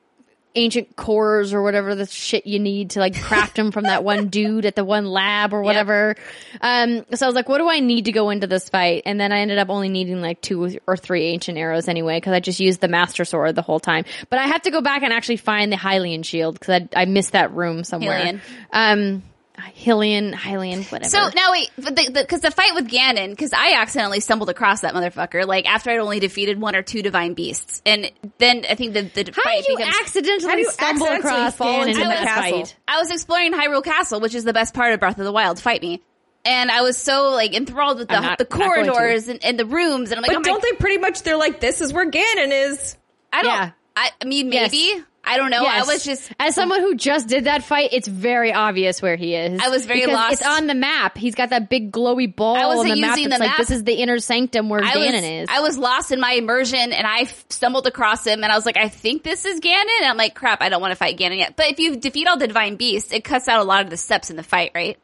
ancient 0.55 0.95
cores 0.95 1.53
or 1.53 1.61
whatever 1.61 1.93
the 1.93 2.05
shit 2.07 2.47
you 2.47 2.59
need 2.59 2.91
to 2.91 2.99
like 2.99 3.19
craft 3.21 3.55
them 3.55 3.71
from 3.71 3.83
that 3.83 4.03
one 4.03 4.27
dude 4.29 4.65
at 4.65 4.75
the 4.75 4.83
one 4.83 5.05
lab 5.05 5.53
or 5.53 5.61
whatever. 5.61 6.15
Um, 6.59 7.05
so 7.13 7.25
I 7.25 7.29
was 7.29 7.35
like, 7.35 7.47
what 7.47 7.59
do 7.59 7.69
I 7.69 7.79
need 7.79 8.05
to 8.05 8.11
go 8.11 8.29
into 8.29 8.47
this 8.47 8.67
fight? 8.67 9.03
And 9.05 9.19
then 9.19 9.31
I 9.31 9.39
ended 9.39 9.59
up 9.59 9.69
only 9.69 9.89
needing 9.89 10.21
like 10.21 10.41
two 10.41 10.79
or 10.87 10.97
three 10.97 11.27
ancient 11.27 11.57
arrows 11.57 11.87
anyway, 11.87 12.17
because 12.17 12.33
I 12.33 12.39
just 12.39 12.59
used 12.59 12.81
the 12.81 12.87
master 12.87 13.25
sword 13.25 13.55
the 13.55 13.61
whole 13.61 13.79
time. 13.79 14.05
But 14.29 14.39
I 14.39 14.47
have 14.47 14.63
to 14.63 14.71
go 14.71 14.81
back 14.81 15.03
and 15.03 15.13
actually 15.13 15.37
find 15.37 15.71
the 15.71 15.77
Hylian 15.77 16.25
shield 16.25 16.59
because 16.59 16.81
I, 16.81 17.01
I 17.01 17.05
missed 17.05 17.33
that 17.33 17.53
room 17.53 17.83
somewhere. 17.83 18.19
Hylian. 18.19 18.39
Um, 18.73 19.23
Hylian, 19.59 20.33
Hylian, 20.33 20.89
whatever. 20.91 21.09
So 21.09 21.29
now 21.35 21.51
wait, 21.51 21.69
but 21.77 21.95
the, 21.95 22.09
the, 22.11 22.25
cause 22.25 22.41
the 22.41 22.51
fight 22.51 22.73
with 22.75 22.87
Ganon, 22.89 23.37
cause 23.37 23.51
I 23.53 23.73
accidentally 23.73 24.19
stumbled 24.19 24.49
across 24.49 24.81
that 24.81 24.93
motherfucker, 24.93 25.45
like 25.47 25.65
after 25.67 25.89
I'd 25.91 25.99
only 25.99 26.19
defeated 26.19 26.59
one 26.59 26.75
or 26.75 26.81
two 26.81 27.01
divine 27.01 27.33
beasts. 27.33 27.81
And 27.85 28.11
then 28.37 28.65
I 28.69 28.75
think 28.75 28.93
the, 28.93 29.01
the 29.01 29.31
how 29.35 29.43
fight 29.43 29.57
did 29.65 29.67
you 29.69 29.77
becomes- 29.77 29.95
accidentally 30.01 30.49
How 30.49 30.55
do 30.55 30.61
you 30.61 30.71
stumble 30.71 31.07
accidentally 31.07 31.39
across 31.41 31.55
fall 31.55 31.67
Ganon 31.67 31.87
into 31.89 32.01
in 32.01 32.07
the 32.07 32.13
that 32.15 32.27
castle? 32.27 32.59
fight? 32.59 32.75
I 32.87 32.99
was 32.99 33.11
exploring 33.11 33.53
Hyrule 33.53 33.83
Castle, 33.83 34.19
which 34.19 34.35
is 34.35 34.43
the 34.43 34.53
best 34.53 34.73
part 34.73 34.93
of 34.93 34.99
Breath 34.99 35.17
of 35.19 35.25
the 35.25 35.31
Wild. 35.31 35.59
Fight 35.59 35.81
me. 35.81 36.01
And 36.45 36.71
I 36.71 36.81
was 36.81 36.97
so 36.97 37.31
like 37.31 37.53
enthralled 37.53 37.99
with 37.99 38.07
the, 38.07 38.19
not- 38.19 38.37
the 38.37 38.45
not 38.45 38.49
going 38.49 38.85
to. 38.85 38.91
corridors 38.91 39.27
and, 39.27 39.43
and 39.43 39.59
the 39.59 39.65
rooms. 39.65 40.11
And 40.11 40.17
I'm 40.17 40.21
like, 40.21 40.31
But 40.31 40.37
oh 40.39 40.43
don't 40.43 40.61
they 40.61 40.71
pretty 40.73 40.97
much, 40.97 41.23
they're 41.23 41.37
like, 41.37 41.59
this 41.59 41.81
is 41.81 41.91
where 41.93 42.09
Ganon 42.09 42.51
is. 42.71 42.95
I 43.33 43.41
don't, 43.43 43.51
Yeah. 43.51 43.71
I, 43.95 44.11
I 44.21 44.25
mean, 44.25 44.51
Yes. 44.51 44.71
I 45.23 45.37
don't 45.37 45.51
know. 45.51 45.61
Yes. 45.61 45.87
I 45.87 45.93
was 45.93 46.03
just, 46.03 46.31
as 46.39 46.55
someone 46.55 46.79
who 46.79 46.95
just 46.95 47.27
did 47.27 47.43
that 47.43 47.63
fight, 47.63 47.89
it's 47.91 48.07
very 48.07 48.51
obvious 48.51 49.01
where 49.01 49.15
he 49.15 49.35
is. 49.35 49.59
I 49.63 49.69
was 49.69 49.85
very 49.85 50.05
lost. 50.07 50.33
It's 50.33 50.45
on 50.45 50.65
the 50.67 50.73
map. 50.73 51.17
He's 51.17 51.35
got 51.35 51.51
that 51.51 51.69
big 51.69 51.91
glowy 51.91 52.33
ball 52.33 52.55
I 52.55 52.63
on 52.63 52.77
wasn't 52.77 52.95
the 52.95 53.01
map. 53.01 53.17
It's 53.17 53.23
the 53.25 53.29
like 53.39 53.49
map. 53.49 53.57
this 53.57 53.69
is 53.71 53.83
the 53.83 53.93
inner 53.93 54.19
sanctum 54.19 54.69
where 54.69 54.83
I 54.83 54.93
Ganon 54.93 55.13
was, 55.13 55.23
is. 55.23 55.49
I 55.51 55.59
was 55.59 55.77
lost 55.77 56.11
in 56.11 56.19
my 56.19 56.31
immersion 56.33 56.93
and 56.93 57.05
I 57.05 57.21
f- 57.21 57.45
stumbled 57.49 57.85
across 57.85 58.25
him 58.25 58.43
and 58.43 58.51
I 58.51 58.55
was 58.55 58.65
like, 58.65 58.77
I 58.77 58.89
think 58.89 59.23
this 59.23 59.45
is 59.45 59.59
Ganon. 59.59 59.99
And 59.99 60.09
I'm 60.09 60.17
like, 60.17 60.33
crap, 60.33 60.61
I 60.61 60.69
don't 60.69 60.81
want 60.81 60.91
to 60.91 60.95
fight 60.97 61.17
Ganon 61.17 61.37
yet. 61.37 61.55
But 61.55 61.67
if 61.67 61.79
you 61.79 61.97
defeat 61.97 62.27
all 62.27 62.37
the 62.37 62.47
divine 62.47 62.75
beasts, 62.75 63.13
it 63.13 63.23
cuts 63.23 63.47
out 63.47 63.59
a 63.59 63.63
lot 63.63 63.83
of 63.83 63.89
the 63.89 63.97
steps 63.97 64.29
in 64.31 64.35
the 64.35 64.43
fight, 64.43 64.71
right? 64.73 64.97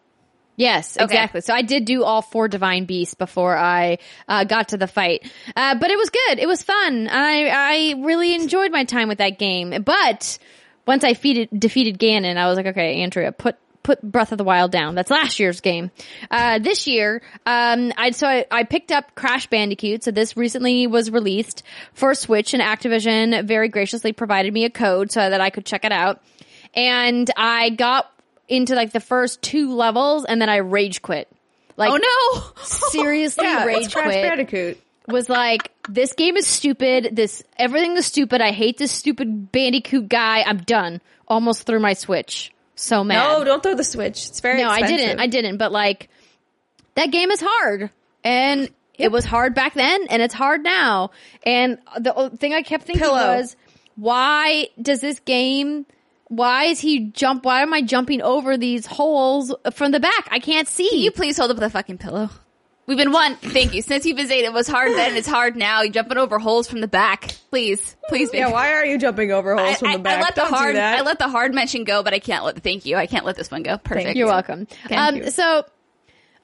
Yes, 0.55 0.97
exactly. 0.97 1.41
So 1.41 1.53
I 1.53 1.61
did 1.61 1.85
do 1.85 2.03
all 2.03 2.21
four 2.21 2.47
divine 2.47 2.85
beasts 2.85 3.15
before 3.15 3.55
I 3.55 3.99
uh, 4.27 4.43
got 4.43 4.69
to 4.69 4.77
the 4.77 4.87
fight, 4.87 5.29
uh, 5.55 5.75
but 5.75 5.91
it 5.91 5.97
was 5.97 6.09
good. 6.09 6.39
It 6.39 6.47
was 6.47 6.63
fun. 6.63 7.07
I 7.07 7.47
I 7.47 7.93
really 8.03 8.33
enjoyed 8.35 8.71
my 8.71 8.83
time 8.85 9.07
with 9.07 9.19
that 9.19 9.39
game. 9.39 9.83
But 9.83 10.37
once 10.85 11.03
I 11.03 11.13
defeated 11.13 11.49
defeated 11.57 11.99
Ganon, 11.99 12.37
I 12.37 12.47
was 12.47 12.57
like, 12.57 12.67
okay, 12.67 13.01
Andrea, 13.01 13.31
put 13.31 13.57
put 13.85 14.01
Breath 14.01 14.31
of 14.31 14.37
the 14.37 14.43
Wild 14.43 14.71
down. 14.71 14.95
That's 14.95 15.11
last 15.11 15.39
year's 15.39 15.61
game. 15.61 15.91
Uh, 16.29 16.59
this 16.59 16.87
year, 16.87 17.21
um, 17.45 17.93
I 17.95 18.11
so 18.11 18.27
I, 18.27 18.45
I 18.51 18.63
picked 18.63 18.91
up 18.91 19.15
Crash 19.15 19.47
Bandicoot. 19.47 20.03
So 20.03 20.11
this 20.11 20.35
recently 20.35 20.87
was 20.87 21.11
released 21.11 21.63
for 21.93 22.13
Switch, 22.15 22.53
and 22.53 22.61
Activision 22.61 23.45
very 23.45 23.69
graciously 23.69 24.11
provided 24.11 24.53
me 24.53 24.65
a 24.65 24.69
code 24.69 25.11
so 25.11 25.29
that 25.29 25.39
I 25.39 25.51
could 25.51 25.65
check 25.65 25.85
it 25.85 25.91
out. 25.91 26.21
And 26.73 27.29
I 27.37 27.69
got 27.69 28.11
into 28.47 28.75
like 28.75 28.91
the 28.91 28.99
first 28.99 29.41
two 29.41 29.73
levels, 29.73 30.25
and 30.25 30.41
then 30.41 30.49
I 30.49 30.57
rage 30.57 31.01
quit. 31.01 31.27
Like, 31.77 31.91
Oh 31.91 31.97
no! 31.97 32.63
seriously, 32.63 33.43
Yeah, 33.43 33.65
rage 33.65 33.93
quit 33.93 34.05
Bandicoot. 34.05 34.79
was 35.07 35.29
like, 35.29 35.71
this 35.89 36.13
game 36.13 36.37
is 36.37 36.47
stupid. 36.47 37.09
This 37.11 37.43
everything 37.57 37.97
is 37.97 38.05
stupid. 38.05 38.41
I 38.41 38.51
hate 38.51 38.77
this 38.77 38.91
stupid 38.91 39.51
Bandicoot 39.51 40.07
guy. 40.07 40.41
I'm 40.41 40.59
done. 40.59 41.01
Almost 41.27 41.63
threw 41.63 41.79
my 41.79 41.93
Switch. 41.93 42.53
So 42.75 43.03
mad. 43.03 43.15
No, 43.15 43.43
don't 43.43 43.63
throw 43.63 43.75
the 43.75 43.83
Switch. 43.83 44.27
It's 44.27 44.39
very 44.39 44.61
No, 44.61 44.69
I 44.69 44.81
didn't. 44.81 45.19
I 45.19 45.27
didn't. 45.27 45.57
But 45.57 45.71
like, 45.71 46.09
that 46.95 47.11
game 47.11 47.31
is 47.31 47.41
hard, 47.43 47.89
and 48.23 48.69
it 48.97 49.11
was 49.11 49.25
hard 49.25 49.53
back 49.55 49.73
then, 49.73 50.07
and 50.09 50.21
it's 50.21 50.33
hard 50.33 50.63
now. 50.63 51.11
And 51.43 51.77
the 51.99 52.31
thing 52.37 52.53
I 52.53 52.61
kept 52.61 52.85
thinking 52.85 53.03
Pillow. 53.03 53.37
was, 53.37 53.55
why 53.95 54.69
does 54.81 55.01
this 55.01 55.19
game? 55.19 55.85
Why 56.27 56.65
is 56.65 56.79
he 56.79 57.11
jump? 57.11 57.45
Why 57.45 57.61
am 57.61 57.73
I 57.73 57.81
jumping 57.81 58.21
over 58.21 58.57
these 58.57 58.85
holes 58.85 59.53
from 59.73 59.91
the 59.91 59.99
back? 59.99 60.27
I 60.31 60.39
can't 60.39 60.67
see. 60.67 60.89
Can 60.89 60.99
you 60.99 61.11
please 61.11 61.37
hold 61.37 61.51
up 61.51 61.57
the 61.57 61.69
fucking 61.69 61.99
pillow? 61.99 62.29
We've 62.87 62.97
been 62.97 63.11
one. 63.11 63.35
Thank 63.37 63.73
you. 63.73 63.81
Since 63.81 64.05
you've 64.05 64.17
been 64.17 64.27
saying 64.27 64.45
it 64.45 64.53
was 64.53 64.67
hard 64.67 64.91
then, 64.91 65.15
it's 65.15 65.27
hard 65.27 65.55
now. 65.55 65.81
You're 65.81 65.91
jumping 65.91 66.17
over 66.17 66.37
holes 66.37 66.67
from 66.67 66.81
the 66.81 66.87
back. 66.87 67.35
Please, 67.49 67.95
please, 68.07 68.29
baby. 68.29 68.39
Yeah, 68.39 68.51
why 68.51 68.73
are 68.73 68.85
you 68.85 68.99
jumping 68.99 69.31
over 69.31 69.55
holes 69.55 69.69
I, 69.69 69.79
from 69.79 69.91
the 69.93 69.99
back? 69.99 70.19
I 70.19 70.21
let 70.21 70.35
Don't 70.35 70.51
the 70.51 70.55
hard, 70.55 70.75
do. 70.75 70.81
I 70.81 71.01
let 71.01 71.17
the 71.17 71.27
hard 71.27 71.53
mention 71.53 71.83
go, 71.83 72.03
but 72.03 72.13
I 72.13 72.19
can't 72.19 72.43
let. 72.43 72.59
Thank 72.59 72.85
you. 72.85 72.95
I 72.95 73.07
can't 73.07 73.25
let 73.25 73.37
this 73.37 73.49
one 73.49 73.63
go. 73.63 73.79
Perfect. 73.79 74.15
You're 74.15 74.27
welcome. 74.27 74.67
Thank 74.87 75.01
um, 75.01 75.15
you. 75.15 75.31
So 75.31 75.65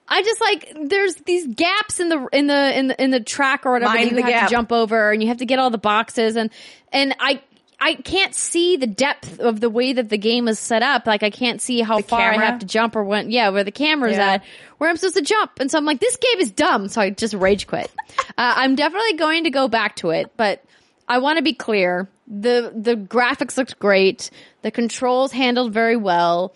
I 0.07 0.23
just 0.23 0.41
like 0.41 0.73
there's 0.89 1.15
these 1.15 1.47
gaps 1.47 1.99
in 1.99 2.09
the 2.09 2.27
in 2.33 2.47
the 2.47 2.77
in 2.77 2.87
the 2.87 3.03
in 3.03 3.11
the 3.11 3.19
track 3.19 3.65
or 3.65 3.73
whatever 3.73 3.93
Mind 3.93 4.09
that 4.09 4.09
you 4.09 4.15
the 4.17 4.23
have 4.23 4.31
gap. 4.31 4.49
to 4.49 4.55
jump 4.55 4.71
over, 4.71 5.11
and 5.11 5.21
you 5.21 5.29
have 5.29 5.37
to 5.37 5.45
get 5.45 5.59
all 5.59 5.69
the 5.69 5.77
boxes, 5.77 6.35
and 6.35 6.49
and 6.91 7.15
I. 7.19 7.41
I 7.83 7.95
can't 7.95 8.35
see 8.35 8.77
the 8.77 8.85
depth 8.85 9.39
of 9.39 9.59
the 9.59 9.69
way 9.69 9.93
that 9.93 10.07
the 10.09 10.17
game 10.19 10.47
is 10.47 10.59
set 10.59 10.83
up. 10.83 11.07
Like 11.07 11.23
I 11.23 11.31
can't 11.31 11.59
see 11.59 11.81
how 11.81 11.97
The 11.97 12.03
far 12.03 12.31
I 12.31 12.37
have 12.37 12.59
to 12.59 12.65
jump 12.67 12.95
or 12.95 13.03
when, 13.03 13.31
yeah, 13.31 13.49
where 13.49 13.63
the 13.63 13.71
camera's 13.71 14.17
Yeah. 14.17 14.33
at, 14.33 14.43
where 14.77 14.87
I'm 14.89 14.97
supposed 14.97 15.15
to 15.15 15.23
jump. 15.23 15.53
And 15.59 15.71
so 15.71 15.79
I'm 15.79 15.85
like, 15.85 15.99
this 15.99 16.15
game 16.17 16.39
is 16.39 16.51
dumb. 16.51 16.87
So 16.89 17.01
I 17.01 17.09
just 17.09 17.33
rage 17.33 17.65
quit. 17.65 17.89
uh, 18.19 18.23
I'm 18.37 18.75
definitely 18.75 19.13
going 19.13 19.45
to 19.45 19.49
go 19.49 19.67
back 19.67 19.95
to 19.97 20.11
it, 20.11 20.31
but 20.37 20.63
I 21.07 21.17
want 21.17 21.37
to 21.37 21.43
be 21.43 21.53
clear. 21.53 22.07
The, 22.27 22.71
the 22.75 22.95
graphics 22.95 23.57
looked 23.57 23.79
great. 23.79 24.29
The 24.61 24.69
controls 24.71 25.31
handled 25.31 25.73
very 25.73 25.97
well. 25.97 26.53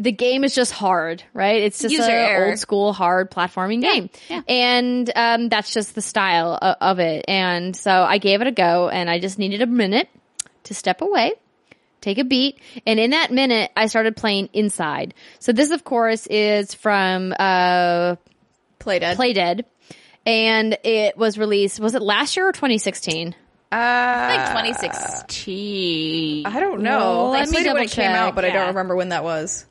The 0.00 0.10
game 0.10 0.42
is 0.42 0.56
just 0.56 0.72
hard, 0.72 1.22
right? 1.32 1.62
It's 1.62 1.78
just 1.80 1.94
an 2.08 2.48
old 2.50 2.58
school 2.58 2.92
hard 2.92 3.30
platforming 3.30 3.80
game. 3.80 4.10
yeah. 4.28 4.42
And, 4.48 5.08
um, 5.14 5.48
that's 5.48 5.72
just 5.72 5.94
the 5.94 6.02
style 6.02 6.58
of, 6.60 6.76
of 6.80 6.98
it. 6.98 7.24
And 7.28 7.76
so 7.76 8.02
I 8.02 8.18
gave 8.18 8.40
it 8.40 8.48
a 8.48 8.52
go 8.52 8.88
and 8.88 9.08
I 9.08 9.20
just 9.20 9.38
needed 9.38 9.62
a 9.62 9.66
minute 9.66 10.08
to 10.64 10.74
step 10.74 11.00
away 11.00 11.34
take 12.04 12.18
a 12.18 12.24
beat. 12.24 12.58
And 12.86 13.00
in 13.00 13.10
that 13.10 13.32
minute, 13.32 13.72
I 13.76 13.86
started 13.86 14.16
playing 14.16 14.50
Inside. 14.52 15.14
So 15.40 15.52
this, 15.52 15.70
of 15.70 15.84
course, 15.84 16.26
is 16.28 16.74
from 16.74 17.32
uh, 17.38 18.16
Playdead. 18.78 19.16
Play 19.16 19.32
Dead. 19.32 19.64
And 20.26 20.78
it 20.84 21.16
was 21.16 21.36
released, 21.36 21.80
was 21.80 21.94
it 21.94 22.02
last 22.02 22.36
year 22.36 22.48
or 22.48 22.52
2016? 22.52 23.34
Uh, 23.72 23.76
like 23.76 24.48
2016. 24.48 26.46
I 26.46 26.60
don't 26.60 26.82
know. 26.82 26.98
Well, 26.98 27.26
I 27.26 27.40
let 27.40 27.48
me 27.48 27.54
played 27.54 27.66
it 27.66 27.68
when 27.68 27.76
double 27.76 27.86
it 27.86 27.90
came 27.90 28.10
out, 28.12 28.26
check, 28.28 28.34
but 28.36 28.44
I 28.44 28.50
don't 28.50 28.68
remember 28.68 28.94
when 28.94 29.08
that 29.10 29.24
was. 29.24 29.66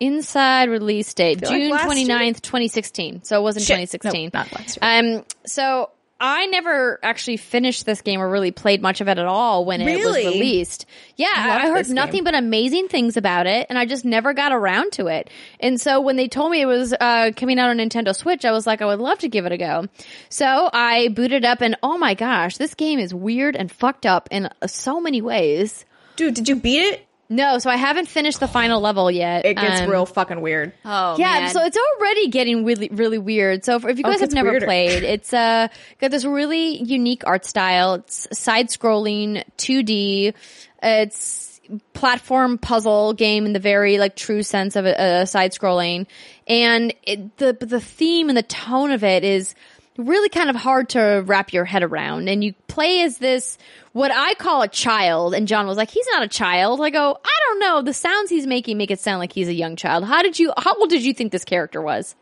Inside 0.00 0.70
release 0.70 1.12
date, 1.14 1.40
feel 1.40 1.50
like 1.50 1.60
June 1.60 1.70
last 1.70 1.86
29th, 1.86 2.40
2016. 2.42 3.24
So 3.24 3.38
it 3.38 3.42
wasn't 3.42 3.64
Shit. 3.64 3.90
2016. 3.90 4.30
No, 4.32 4.40
not 4.40 4.52
last 4.52 4.78
year. 4.82 5.16
Um, 5.18 5.24
so 5.46 5.90
I 6.18 6.46
never 6.46 6.98
actually 7.02 7.36
finished 7.36 7.84
this 7.84 8.00
game 8.00 8.20
or 8.22 8.30
really 8.30 8.50
played 8.50 8.80
much 8.80 9.02
of 9.02 9.08
it 9.08 9.18
at 9.18 9.26
all 9.26 9.66
when 9.66 9.82
it 9.82 9.96
was 9.96 10.04
Really? 10.04 10.24
released. 10.26 10.86
Yeah, 11.16 11.28
I 11.34 11.66
I 11.66 11.68
heard 11.68 11.88
nothing 11.90 12.18
game. 12.18 12.24
but 12.24 12.34
amazing 12.34 12.88
things 12.88 13.18
about 13.18 13.46
it, 13.46 13.66
and 13.68 13.78
I 13.78 13.84
just 13.84 14.04
never 14.06 14.32
got 14.32 14.50
around 14.52 14.92
to 14.92 15.08
it. 15.08 15.28
And 15.60 15.78
so 15.78 16.00
when 16.00 16.16
they 16.16 16.26
told 16.28 16.50
me 16.52 16.62
it 16.62 16.66
was 16.66 16.94
uh, 16.98 17.32
coming 17.36 17.58
out 17.58 17.68
on 17.68 17.76
Nintendo 17.76 18.16
Switch, 18.16 18.46
I 18.46 18.52
was 18.52 18.66
like, 18.66 18.80
I 18.80 18.86
would 18.86 18.98
love 18.98 19.18
to 19.18 19.28
give 19.28 19.44
it 19.44 19.52
a 19.52 19.58
go. 19.58 19.88
So 20.30 20.70
I 20.72 21.08
booted 21.08 21.44
up, 21.44 21.60
and 21.60 21.76
oh 21.82 21.98
my 21.98 22.14
gosh, 22.14 22.56
this 22.56 22.74
game 22.74 22.98
is 22.98 23.12
weird 23.14 23.54
and 23.54 23.70
fucked 23.70 24.06
up 24.06 24.28
in 24.30 24.48
so 24.66 25.00
many 25.00 25.20
ways. 25.20 25.84
Dude, 26.16 26.32
did 26.32 26.48
you 26.48 26.56
beat 26.56 26.80
it? 26.80 27.05
No, 27.28 27.58
so 27.58 27.70
I 27.70 27.76
haven't 27.76 28.06
finished 28.06 28.38
the 28.40 28.46
final 28.48 28.80
level 28.80 29.10
yet. 29.10 29.44
It 29.46 29.54
gets 29.54 29.80
Um, 29.80 29.90
real 29.90 30.06
fucking 30.06 30.40
weird. 30.40 30.72
Oh, 30.84 31.16
yeah, 31.18 31.40
man. 31.40 31.50
so 31.50 31.60
it's 31.64 31.76
already 31.76 32.28
getting 32.28 32.64
really, 32.64 32.88
really 32.92 33.18
weird. 33.18 33.64
So 33.64 33.76
if, 33.76 33.84
if 33.84 33.98
you 33.98 34.04
Oh, 34.06 34.10
guys 34.10 34.20
have 34.20 34.32
never 34.32 34.50
weirder. 34.50 34.66
played, 34.66 35.02
it's 35.14 35.32
uh 35.34 35.68
got 36.00 36.10
this 36.12 36.24
really 36.24 36.82
unique 36.82 37.22
art 37.26 37.44
style. 37.44 37.94
It's 37.94 38.28
side 38.38 38.68
scrolling, 38.68 39.42
2D. 39.58 40.34
It's 40.82 41.60
platform 41.94 42.58
puzzle 42.58 43.12
game 43.12 43.44
in 43.44 43.52
the 43.52 43.58
very 43.58 43.98
like 43.98 44.14
true 44.14 44.42
sense 44.44 44.76
of 44.76 44.86
a, 44.86 45.22
a 45.22 45.26
side 45.26 45.52
scrolling, 45.52 46.06
and 46.46 46.94
it, 47.02 47.36
the 47.38 47.56
the 47.58 47.80
theme 47.80 48.28
and 48.28 48.38
the 48.38 48.42
tone 48.44 48.92
of 48.92 49.02
it 49.02 49.24
is 49.24 49.54
really 49.98 50.28
kind 50.28 50.50
of 50.50 50.56
hard 50.56 50.90
to 50.90 51.22
wrap 51.26 51.52
your 51.52 51.64
head 51.64 51.82
around. 51.82 52.28
And 52.28 52.42
you 52.44 52.54
play 52.68 53.02
as 53.02 53.18
this 53.18 53.58
what 53.92 54.10
I 54.12 54.34
call 54.34 54.62
a 54.62 54.68
child, 54.68 55.34
and 55.34 55.48
John 55.48 55.66
was 55.66 55.76
like, 55.76 55.90
"He's 55.90 56.06
not 56.12 56.22
a 56.22 56.28
child." 56.28 56.80
I 56.80 56.90
go, 56.90 57.18
"I 57.24 57.38
don't 57.48 57.60
know. 57.60 57.82
The 57.82 57.92
sounds 57.94 58.30
he's 58.30 58.46
making 58.46 58.76
make 58.78 58.90
it 58.90 59.00
sound 59.00 59.18
like 59.20 59.32
he's 59.32 59.48
a 59.48 59.54
young 59.54 59.76
child." 59.76 60.04
How 60.04 60.22
did 60.22 60.38
you? 60.38 60.52
How 60.56 60.74
old 60.74 60.90
did 60.90 61.04
you 61.04 61.12
think 61.14 61.32
this 61.32 61.44
character 61.44 61.80
was? 61.80 62.14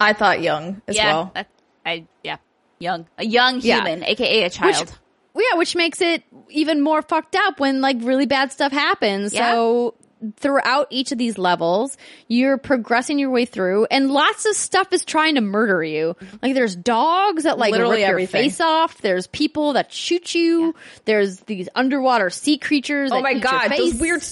I 0.00 0.12
thought 0.12 0.42
young 0.42 0.82
as 0.88 0.96
yeah, 0.96 1.06
well. 1.12 1.30
that- 1.34 1.48
I 1.84 2.04
yeah, 2.24 2.36
young, 2.78 3.06
a 3.16 3.24
young 3.24 3.60
Yeah. 3.60 3.76
human, 3.76 4.02
aka 4.04 4.42
a 4.44 4.50
child. 4.50 4.98
Yeah, 5.34 5.58
which 5.58 5.76
makes 5.76 6.00
it 6.00 6.24
even 6.48 6.80
more 6.80 7.02
fucked 7.02 7.36
up 7.36 7.60
when 7.60 7.80
like 7.80 7.98
really 8.00 8.26
bad 8.26 8.52
stuff 8.52 8.72
happens. 8.72 9.32
So 9.36 9.94
throughout 10.36 10.86
each 10.90 11.12
of 11.12 11.18
these 11.18 11.36
levels, 11.38 11.96
you're 12.28 12.56
progressing 12.58 13.18
your 13.18 13.30
way 13.30 13.44
through 13.44 13.86
and 13.90 14.10
lots 14.10 14.46
of 14.46 14.54
stuff 14.56 14.92
is 14.92 15.04
trying 15.04 15.34
to 15.34 15.40
murder 15.40 15.82
you. 15.82 16.16
Like 16.42 16.54
there's 16.54 16.74
dogs 16.74 17.44
that 17.44 17.58
like 17.58 17.72
Literally 17.72 18.02
rip 18.02 18.18
your 18.18 18.26
face 18.28 18.60
off. 18.60 19.00
There's 19.02 19.26
people 19.26 19.74
that 19.74 19.92
shoot 19.92 20.34
you. 20.34 20.74
There's 21.04 21.40
these 21.40 21.68
underwater 21.74 22.30
sea 22.30 22.58
creatures. 22.58 23.10
Oh 23.12 23.20
my 23.20 23.34
god, 23.34 23.68
those 23.76 23.94
weird, 23.94 24.22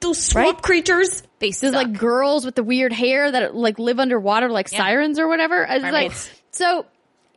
those 0.00 0.22
swamp 0.22 0.56
Right? 0.56 0.62
creatures. 0.62 1.22
they 1.38 1.50
There's 1.50 1.72
like 1.74 1.98
girls 1.98 2.44
with 2.44 2.54
the 2.54 2.62
weird 2.62 2.92
hair 2.92 3.30
that 3.30 3.54
like 3.54 3.78
live 3.78 3.98
underwater 4.00 4.48
like 4.50 4.68
sirens 4.68 5.18
or 5.18 5.28
whatever. 5.28 5.66
It's 5.68 5.82
like 5.82 6.12
so 6.52 6.86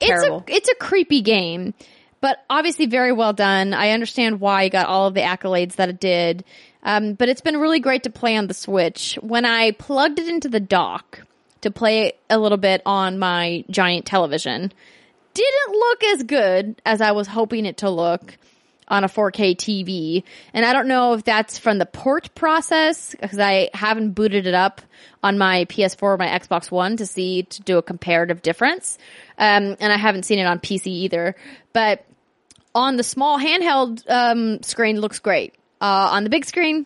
it's 0.02 0.10
Terrible. 0.10 0.44
a 0.48 0.54
it's 0.54 0.70
a 0.70 0.76
creepy 0.76 1.22
game, 1.22 1.74
but 2.20 2.44
obviously 2.50 2.88
very 2.88 3.14
well 3.14 3.32
done. 3.34 3.74
I 3.74 3.92
understand 3.92 4.42
why 4.42 4.64
it 4.64 4.70
got 4.72 4.88
all 4.88 5.08
of 5.08 5.14
the 5.14 5.22
accolades 5.22 5.76
that 5.76 5.88
it 5.90 6.00
did. 6.00 6.44
Um, 6.84 7.14
but 7.14 7.30
it's 7.30 7.42
been 7.42 7.58
really 7.58 7.80
great 7.80 8.04
to 8.04 8.10
play 8.10 8.36
on 8.36 8.48
the 8.48 8.54
Switch. 8.54 9.18
When 9.22 9.46
I 9.46 9.72
plugged 9.72 10.20
it 10.20 10.28
into 10.28 10.50
the 10.50 10.60
dock 10.60 11.22
to 11.62 11.72
play 11.72 12.14
a 12.30 12.38
little 12.38 12.58
bit 12.58 12.82
on 12.86 13.18
my 13.18 13.64
giant 13.70 14.06
television, 14.06 14.72
didn't 15.34 15.72
look 15.72 16.04
as 16.04 16.24
good 16.24 16.82
as 16.86 17.02
I 17.02 17.12
was 17.12 17.28
hoping 17.28 17.66
it 17.66 17.78
to 17.78 17.90
look 17.90 18.38
on 18.88 19.04
a 19.04 19.08
4K 19.08 19.56
TV. 19.56 20.24
And 20.54 20.66
I 20.66 20.74
don't 20.74 20.88
know 20.88 21.14
if 21.14 21.24
that's 21.24 21.58
from 21.58 21.78
the 21.78 21.86
port 21.86 22.36
process 22.36 23.16
because 23.20 23.40
I 23.40 23.70
haven't 23.74 24.12
booted 24.12 24.46
it 24.46 24.54
up 24.54 24.82
on 25.24 25.38
my 25.38 25.66
PS4 25.66 26.04
or 26.04 26.18
my 26.18 26.28
Xbox 26.28 26.70
One 26.70 26.98
to 26.98 27.06
see 27.06 27.44
to 27.44 27.62
do 27.62 27.78
a 27.78 27.82
comparative 27.82 28.42
difference. 28.42 28.98
Um, 29.38 29.78
and 29.80 29.92
I 29.94 29.98
haven't 29.98 30.24
seen 30.24 30.40
it 30.40 30.46
on 30.46 30.60
PC 30.60 30.88
either. 30.88 31.36
But 31.72 32.06
on 32.76 32.98
the 32.98 33.04
small 33.04 33.40
handheld 33.40 34.04
um, 34.10 34.62
screen, 34.64 35.00
looks 35.00 35.20
great. 35.20 35.56
Uh, 35.84 36.12
on 36.12 36.24
the 36.24 36.30
big 36.30 36.46
screen, 36.46 36.86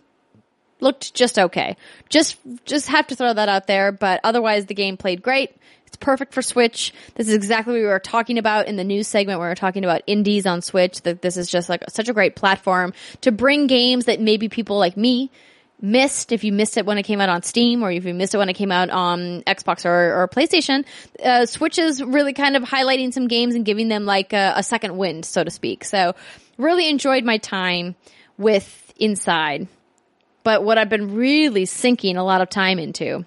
looked 0.80 1.14
just 1.14 1.38
okay. 1.38 1.78
Just 2.10 2.36
just 2.66 2.88
have 2.88 3.06
to 3.08 3.16
throw 3.16 3.32
that 3.32 3.48
out 3.48 3.68
there, 3.68 3.92
but 3.92 4.20
otherwise 4.24 4.66
the 4.66 4.74
game 4.74 4.98
played 4.98 5.22
great. 5.22 5.56
It's 5.86 5.98
perfect 5.98 6.34
for 6.34 6.42
Switch. 6.42 6.96
This 7.14 7.28
is 7.28 7.36
exactly 7.36 7.74
what 7.74 7.82
we 7.82 7.86
were 7.86 8.00
talking 8.00 8.40
about 8.40 8.68
in 8.68 8.76
the 8.76 8.84
news 8.84 9.08
segment 9.08 9.38
where 9.38 9.50
we 9.50 9.52
were 9.52 9.56
talking 9.56 9.84
about 9.84 10.02
indies 10.08 10.48
on 10.48 10.64
Switch. 10.64 11.04
That 11.04 11.22
this 11.22 11.38
is 11.38 11.48
just 11.48 11.70
like 11.70 11.84
such 11.90 12.10
a 12.10 12.14
great 12.14 12.36
platform 12.36 12.94
to 13.22 13.32
bring 13.32 13.68
games 13.68 14.06
that 14.06 14.20
maybe 14.20 14.50
people 14.50 14.80
like 14.80 14.98
me 14.98 15.30
missed 15.80 16.32
if 16.32 16.44
you 16.44 16.52
missed 16.52 16.76
it 16.78 16.88
when 16.88 16.98
it 16.98 17.04
came 17.04 17.22
out 17.22 17.30
on 17.30 17.44
Steam 17.44 17.84
or 17.84 17.92
if 17.92 18.04
you 18.04 18.16
missed 18.16 18.34
it 18.34 18.40
when 18.40 18.50
it 18.50 18.56
came 18.56 18.72
out 18.72 18.90
on 18.90 19.44
Xbox 19.44 19.86
or, 19.86 20.24
or 20.24 20.28
PlayStation. 20.28 20.86
Uh, 21.24 21.46
Switch 21.46 21.78
is 21.78 22.02
really 22.02 22.34
kind 22.34 22.56
of 22.56 22.64
highlighting 22.64 23.14
some 23.14 23.28
games 23.28 23.54
and 23.54 23.64
giving 23.64 23.90
them 23.90 24.06
like 24.06 24.34
a, 24.34 24.54
a 24.56 24.64
second 24.64 24.98
wind, 24.98 25.24
so 25.24 25.44
to 25.44 25.52
speak. 25.52 25.84
So 25.84 26.16
really 26.58 26.90
enjoyed 26.90 27.24
my 27.24 27.38
time 27.38 27.96
with 28.40 28.87
Inside. 29.00 29.68
But 30.44 30.64
what 30.64 30.78
I've 30.78 30.90
been 30.90 31.16
really 31.16 31.66
sinking 31.66 32.18
a 32.18 32.24
lot 32.24 32.42
of 32.42 32.50
time 32.50 32.80
into 32.80 33.26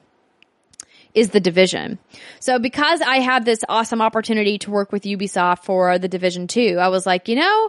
is 1.13 1.31
the 1.31 1.41
division. 1.41 1.99
So 2.39 2.59
because 2.59 3.01
I 3.01 3.17
had 3.17 3.45
this 3.45 3.65
awesome 3.69 4.01
opportunity 4.01 4.59
to 4.59 4.71
work 4.71 4.93
with 4.93 5.03
Ubisoft 5.03 5.65
for 5.65 5.99
the 5.99 6.09
division 6.09 6.47
2, 6.47 6.79
I 6.81 6.89
was 6.89 7.07
like, 7.07 7.29
you 7.29 7.37
know, 7.37 7.69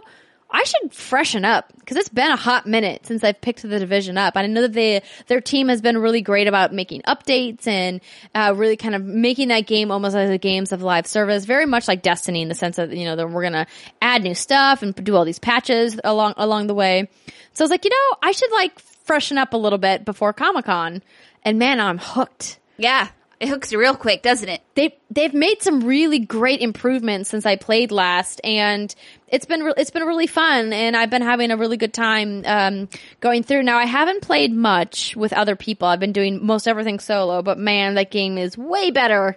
I 0.52 0.64
should 0.64 0.92
freshen 0.92 1.44
up 1.44 1.72
because 1.78 1.96
it's 1.96 2.10
been 2.10 2.30
a 2.30 2.36
hot 2.36 2.66
minute 2.66 3.06
since 3.06 3.24
I've 3.24 3.40
picked 3.40 3.62
the 3.62 3.78
division 3.78 4.18
up. 4.18 4.36
I 4.36 4.46
know 4.46 4.62
that 4.62 4.74
they, 4.74 5.02
their 5.26 5.40
team 5.40 5.68
has 5.68 5.80
been 5.80 5.96
really 5.96 6.20
great 6.20 6.46
about 6.46 6.72
making 6.72 7.02
updates 7.02 7.66
and 7.66 8.00
uh, 8.34 8.52
really 8.54 8.76
kind 8.76 8.94
of 8.94 9.02
making 9.02 9.48
that 9.48 9.66
game 9.66 9.90
almost 9.90 10.14
as 10.14 10.30
a 10.30 10.38
games 10.38 10.70
of 10.70 10.82
live 10.82 11.06
service, 11.06 11.46
very 11.46 11.66
much 11.66 11.88
like 11.88 12.02
Destiny 12.02 12.42
in 12.42 12.48
the 12.48 12.54
sense 12.54 12.76
that 12.76 12.94
you 12.94 13.06
know 13.06 13.16
that 13.16 13.28
we're 13.30 13.42
gonna 13.42 13.66
add 14.00 14.22
new 14.22 14.34
stuff 14.34 14.82
and 14.82 14.94
do 14.94 15.16
all 15.16 15.24
these 15.24 15.38
patches 15.38 15.98
along 16.04 16.34
along 16.36 16.66
the 16.66 16.74
way. 16.74 17.08
So 17.54 17.62
I 17.62 17.64
was 17.64 17.70
like, 17.70 17.84
you 17.84 17.90
know, 17.90 18.16
I 18.22 18.32
should 18.32 18.52
like 18.52 18.78
freshen 18.78 19.38
up 19.38 19.54
a 19.54 19.56
little 19.56 19.78
bit 19.78 20.04
before 20.04 20.32
Comic 20.32 20.66
Con, 20.66 21.02
and 21.44 21.58
man, 21.58 21.80
I'm 21.80 21.98
hooked 21.98 22.58
yeah, 22.82 23.08
it 23.42 23.48
hooks 23.48 23.72
you 23.72 23.78
real 23.80 23.96
quick, 23.96 24.22
doesn't 24.22 24.48
it? 24.48 24.62
they 24.74 24.96
they've 25.10 25.34
made 25.34 25.62
some 25.62 25.80
really 25.80 26.18
great 26.18 26.60
improvements 26.60 27.28
since 27.28 27.44
I 27.44 27.56
played 27.56 27.90
last, 27.90 28.40
and 28.44 28.94
it's 29.28 29.46
been 29.46 29.62
re- 29.62 29.74
it's 29.76 29.90
been 29.90 30.04
really 30.04 30.26
fun, 30.26 30.72
and 30.72 30.96
I've 30.96 31.10
been 31.10 31.22
having 31.22 31.50
a 31.50 31.56
really 31.56 31.76
good 31.76 31.92
time 31.92 32.42
um, 32.46 32.88
going 33.20 33.42
through. 33.42 33.64
Now 33.64 33.78
I 33.78 33.84
haven't 33.84 34.22
played 34.22 34.52
much 34.52 35.16
with 35.16 35.32
other 35.32 35.56
people. 35.56 35.88
I've 35.88 36.00
been 36.00 36.12
doing 36.12 36.44
most 36.44 36.66
everything 36.68 37.00
solo, 37.00 37.42
but 37.42 37.58
man, 37.58 37.94
that 37.94 38.10
game 38.10 38.38
is 38.38 38.56
way 38.56 38.90
better 38.90 39.36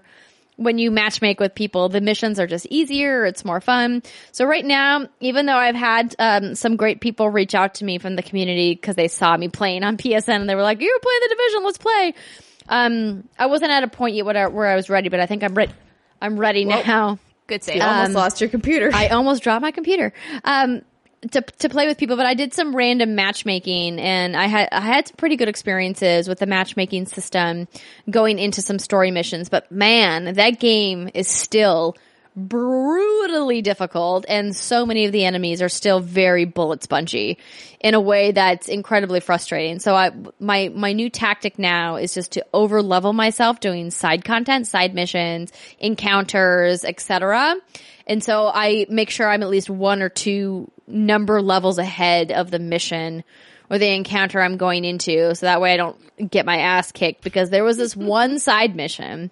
when 0.57 0.77
you 0.77 0.89
matchmake 0.89 1.39
with 1.39 1.53
people. 1.53 1.89
The 1.89 1.99
missions 1.99 2.39
are 2.39 2.47
just 2.47 2.65
easier. 2.67 3.25
It's 3.25 3.43
more 3.43 3.59
fun. 3.59 4.03
So 4.31 4.45
right 4.45 4.63
now, 4.63 5.07
even 5.19 5.47
though 5.47 5.57
I've 5.57 5.75
had 5.75 6.15
um, 6.17 6.55
some 6.55 6.77
great 6.77 7.01
people 7.01 7.29
reach 7.29 7.55
out 7.55 7.75
to 7.75 7.85
me 7.85 7.97
from 7.97 8.15
the 8.15 8.23
community 8.23 8.73
because 8.73 8.95
they 8.95 9.09
saw 9.09 9.35
me 9.35 9.49
playing 9.49 9.83
on 9.83 9.97
PSN 9.97 10.41
and 10.41 10.49
they 10.49 10.55
were 10.55 10.61
like, 10.61 10.79
"You're 10.79 10.99
playing 10.99 11.21
the 11.23 11.35
division. 11.35 11.63
Let's 11.65 11.77
play." 11.77 12.13
Um, 12.67 13.27
I 13.37 13.45
wasn't 13.45 13.71
at 13.71 13.83
a 13.83 13.87
point 13.87 14.15
yet 14.15 14.25
where 14.25 14.37
I, 14.37 14.47
where 14.47 14.67
I 14.67 14.75
was 14.75 14.89
ready, 14.89 15.09
but 15.09 15.19
I 15.19 15.25
think 15.25 15.43
I'm 15.43 15.53
ready. 15.55 15.73
I'm 16.21 16.39
ready 16.39 16.65
now. 16.65 17.19
Good 17.47 17.63
save. 17.63 17.75
You 17.77 17.81
almost 17.83 18.09
Um, 18.09 18.13
lost 18.13 18.41
your 18.41 18.49
computer. 18.49 18.89
I 18.93 19.09
almost 19.09 19.43
dropped 19.43 19.61
my 19.61 19.71
computer. 19.71 20.13
Um, 20.43 20.81
to, 21.31 21.41
to 21.41 21.69
play 21.69 21.87
with 21.87 21.97
people, 21.97 22.17
but 22.17 22.25
I 22.27 22.35
did 22.35 22.53
some 22.53 22.75
random 22.75 23.15
matchmaking 23.15 23.99
and 23.99 24.35
I 24.37 24.45
had, 24.45 24.69
I 24.71 24.81
had 24.81 25.07
some 25.07 25.15
pretty 25.17 25.35
good 25.37 25.47
experiences 25.47 26.27
with 26.27 26.37
the 26.37 26.45
matchmaking 26.45 27.07
system 27.07 27.67
going 28.09 28.37
into 28.37 28.61
some 28.61 28.77
story 28.77 29.09
missions, 29.09 29.49
but 29.49 29.71
man, 29.71 30.35
that 30.35 30.59
game 30.59 31.09
is 31.15 31.27
still 31.27 31.95
brutally 32.35 33.61
difficult 33.61 34.25
and 34.27 34.55
so 34.55 34.85
many 34.85 35.05
of 35.05 35.13
the 35.13 35.23
enemies 35.23 35.61
are 35.61 35.69
still 35.69 36.01
very 36.01 36.43
bullet 36.43 36.83
spongy 36.83 37.37
in 37.79 37.93
a 37.93 38.01
way 38.01 38.31
that's 38.31 38.67
incredibly 38.67 39.21
frustrating. 39.21 39.79
So 39.79 39.95
I, 39.95 40.11
my, 40.39 40.69
my 40.75 40.91
new 40.91 41.09
tactic 41.09 41.57
now 41.57 41.95
is 41.95 42.13
just 42.13 42.33
to 42.33 42.45
over 42.53 42.81
level 42.81 43.13
myself 43.13 43.61
doing 43.61 43.89
side 43.89 44.25
content, 44.25 44.67
side 44.67 44.93
missions, 44.93 45.53
encounters, 45.79 46.83
etc. 46.83 47.55
And 48.05 48.23
so 48.23 48.51
I 48.53 48.85
make 48.89 49.09
sure 49.09 49.29
I'm 49.29 49.43
at 49.43 49.49
least 49.49 49.69
one 49.69 50.01
or 50.01 50.09
two 50.09 50.69
number 50.87 51.41
levels 51.41 51.77
ahead 51.77 52.31
of 52.31 52.51
the 52.51 52.59
mission 52.59 53.23
or 53.69 53.77
the 53.77 53.93
encounter 53.93 54.41
I'm 54.41 54.57
going 54.57 54.83
into. 54.83 55.33
So 55.35 55.45
that 55.45 55.61
way 55.61 55.73
I 55.73 55.77
don't 55.77 56.29
get 56.29 56.45
my 56.45 56.57
ass 56.57 56.91
kicked 56.91 57.23
because 57.23 57.49
there 57.49 57.63
was 57.63 57.77
this 57.77 57.95
one 57.95 58.39
side 58.39 58.75
mission 58.75 59.31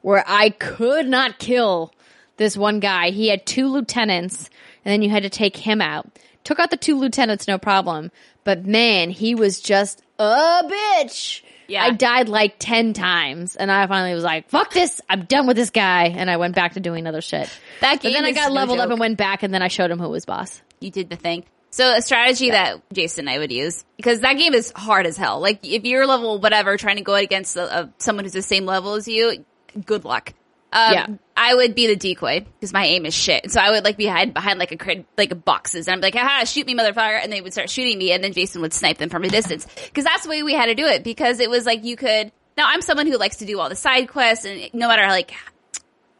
where 0.00 0.24
I 0.26 0.50
could 0.50 1.06
not 1.06 1.38
kill 1.38 1.92
this 2.36 2.56
one 2.56 2.80
guy. 2.80 3.10
He 3.10 3.28
had 3.28 3.46
two 3.46 3.68
lieutenants 3.68 4.50
and 4.84 4.92
then 4.92 5.02
you 5.02 5.10
had 5.10 5.22
to 5.22 5.30
take 5.30 5.56
him 5.56 5.80
out. 5.80 6.06
Took 6.44 6.58
out 6.60 6.70
the 6.70 6.76
two 6.76 6.98
lieutenants, 6.98 7.48
no 7.48 7.58
problem. 7.58 8.10
But 8.44 8.66
man, 8.66 9.10
he 9.10 9.34
was 9.34 9.60
just 9.60 10.02
a 10.18 10.62
bitch. 10.64 11.42
Yeah. 11.66 11.82
I 11.82 11.90
died 11.92 12.28
like 12.28 12.56
10 12.58 12.92
times 12.92 13.56
and 13.56 13.72
I 13.72 13.86
finally 13.86 14.14
was 14.14 14.24
like, 14.24 14.50
fuck 14.50 14.72
this. 14.72 15.00
I'm 15.08 15.24
done 15.24 15.46
with 15.46 15.56
this 15.56 15.70
guy. 15.70 16.08
And 16.08 16.30
I 16.30 16.36
went 16.36 16.54
back 16.54 16.74
to 16.74 16.80
doing 16.80 17.06
other 17.06 17.22
shit. 17.22 17.48
That 17.80 17.94
But 17.94 18.02
game 18.02 18.12
then 18.12 18.24
I 18.26 18.32
got 18.32 18.48
no 18.48 18.54
leveled 18.54 18.80
up 18.80 18.90
and 18.90 19.00
went 19.00 19.16
back 19.16 19.42
and 19.42 19.54
then 19.54 19.62
I 19.62 19.68
showed 19.68 19.90
him 19.90 19.98
who 19.98 20.08
was 20.10 20.26
boss. 20.26 20.60
you 20.80 20.90
did 20.90 21.08
the 21.08 21.16
thing. 21.16 21.44
So 21.70 21.96
a 21.96 22.02
strategy 22.02 22.50
that 22.50 22.82
Jason 22.92 23.26
and 23.26 23.34
I 23.34 23.38
would 23.38 23.50
use 23.50 23.84
because 23.96 24.20
that 24.20 24.34
game 24.34 24.54
is 24.54 24.72
hard 24.76 25.06
as 25.06 25.16
hell. 25.16 25.40
Like 25.40 25.66
if 25.66 25.84
you're 25.84 26.06
level 26.06 26.38
whatever 26.38 26.76
trying 26.76 26.96
to 26.96 27.02
go 27.02 27.14
against 27.14 27.56
a, 27.56 27.80
a, 27.80 27.90
someone 27.98 28.24
who's 28.24 28.32
the 28.32 28.42
same 28.42 28.64
level 28.64 28.94
as 28.94 29.08
you, 29.08 29.44
good 29.84 30.04
luck. 30.04 30.34
Um, 30.74 30.92
Yeah. 30.92 31.06
I 31.36 31.54
would 31.54 31.74
be 31.74 31.86
the 31.86 31.96
decoy 31.96 32.40
because 32.40 32.72
my 32.72 32.84
aim 32.84 33.06
is 33.06 33.14
shit. 33.14 33.50
So 33.50 33.60
I 33.60 33.70
would 33.70 33.82
like 33.82 33.96
be 33.96 34.06
hide 34.06 34.34
behind 34.34 34.58
like 34.58 34.72
a 34.72 34.76
crate, 34.76 35.06
like 35.16 35.44
boxes, 35.44 35.88
and 35.88 35.94
I'm 35.94 36.00
like, 36.00 36.14
"Haha, 36.14 36.44
shoot 36.44 36.66
me, 36.66 36.76
motherfucker!" 36.76 37.22
And 37.22 37.32
they 37.32 37.40
would 37.40 37.52
start 37.52 37.70
shooting 37.70 37.98
me, 37.98 38.12
and 38.12 38.22
then 38.22 38.32
Jason 38.32 38.60
would 38.60 38.72
snipe 38.72 38.98
them 38.98 39.08
from 39.08 39.24
a 39.24 39.28
distance 39.28 39.66
because 39.86 40.04
that's 40.04 40.24
the 40.24 40.28
way 40.28 40.42
we 40.42 40.52
had 40.52 40.66
to 40.66 40.74
do 40.74 40.86
it. 40.86 41.02
Because 41.02 41.40
it 41.40 41.50
was 41.50 41.64
like 41.66 41.84
you 41.84 41.96
could. 41.96 42.30
Now 42.56 42.66
I'm 42.68 42.82
someone 42.82 43.06
who 43.06 43.16
likes 43.16 43.38
to 43.38 43.46
do 43.46 43.58
all 43.58 43.68
the 43.68 43.76
side 43.76 44.08
quests, 44.08 44.44
and 44.44 44.70
no 44.74 44.86
matter 44.86 45.02
how, 45.02 45.10
like, 45.10 45.32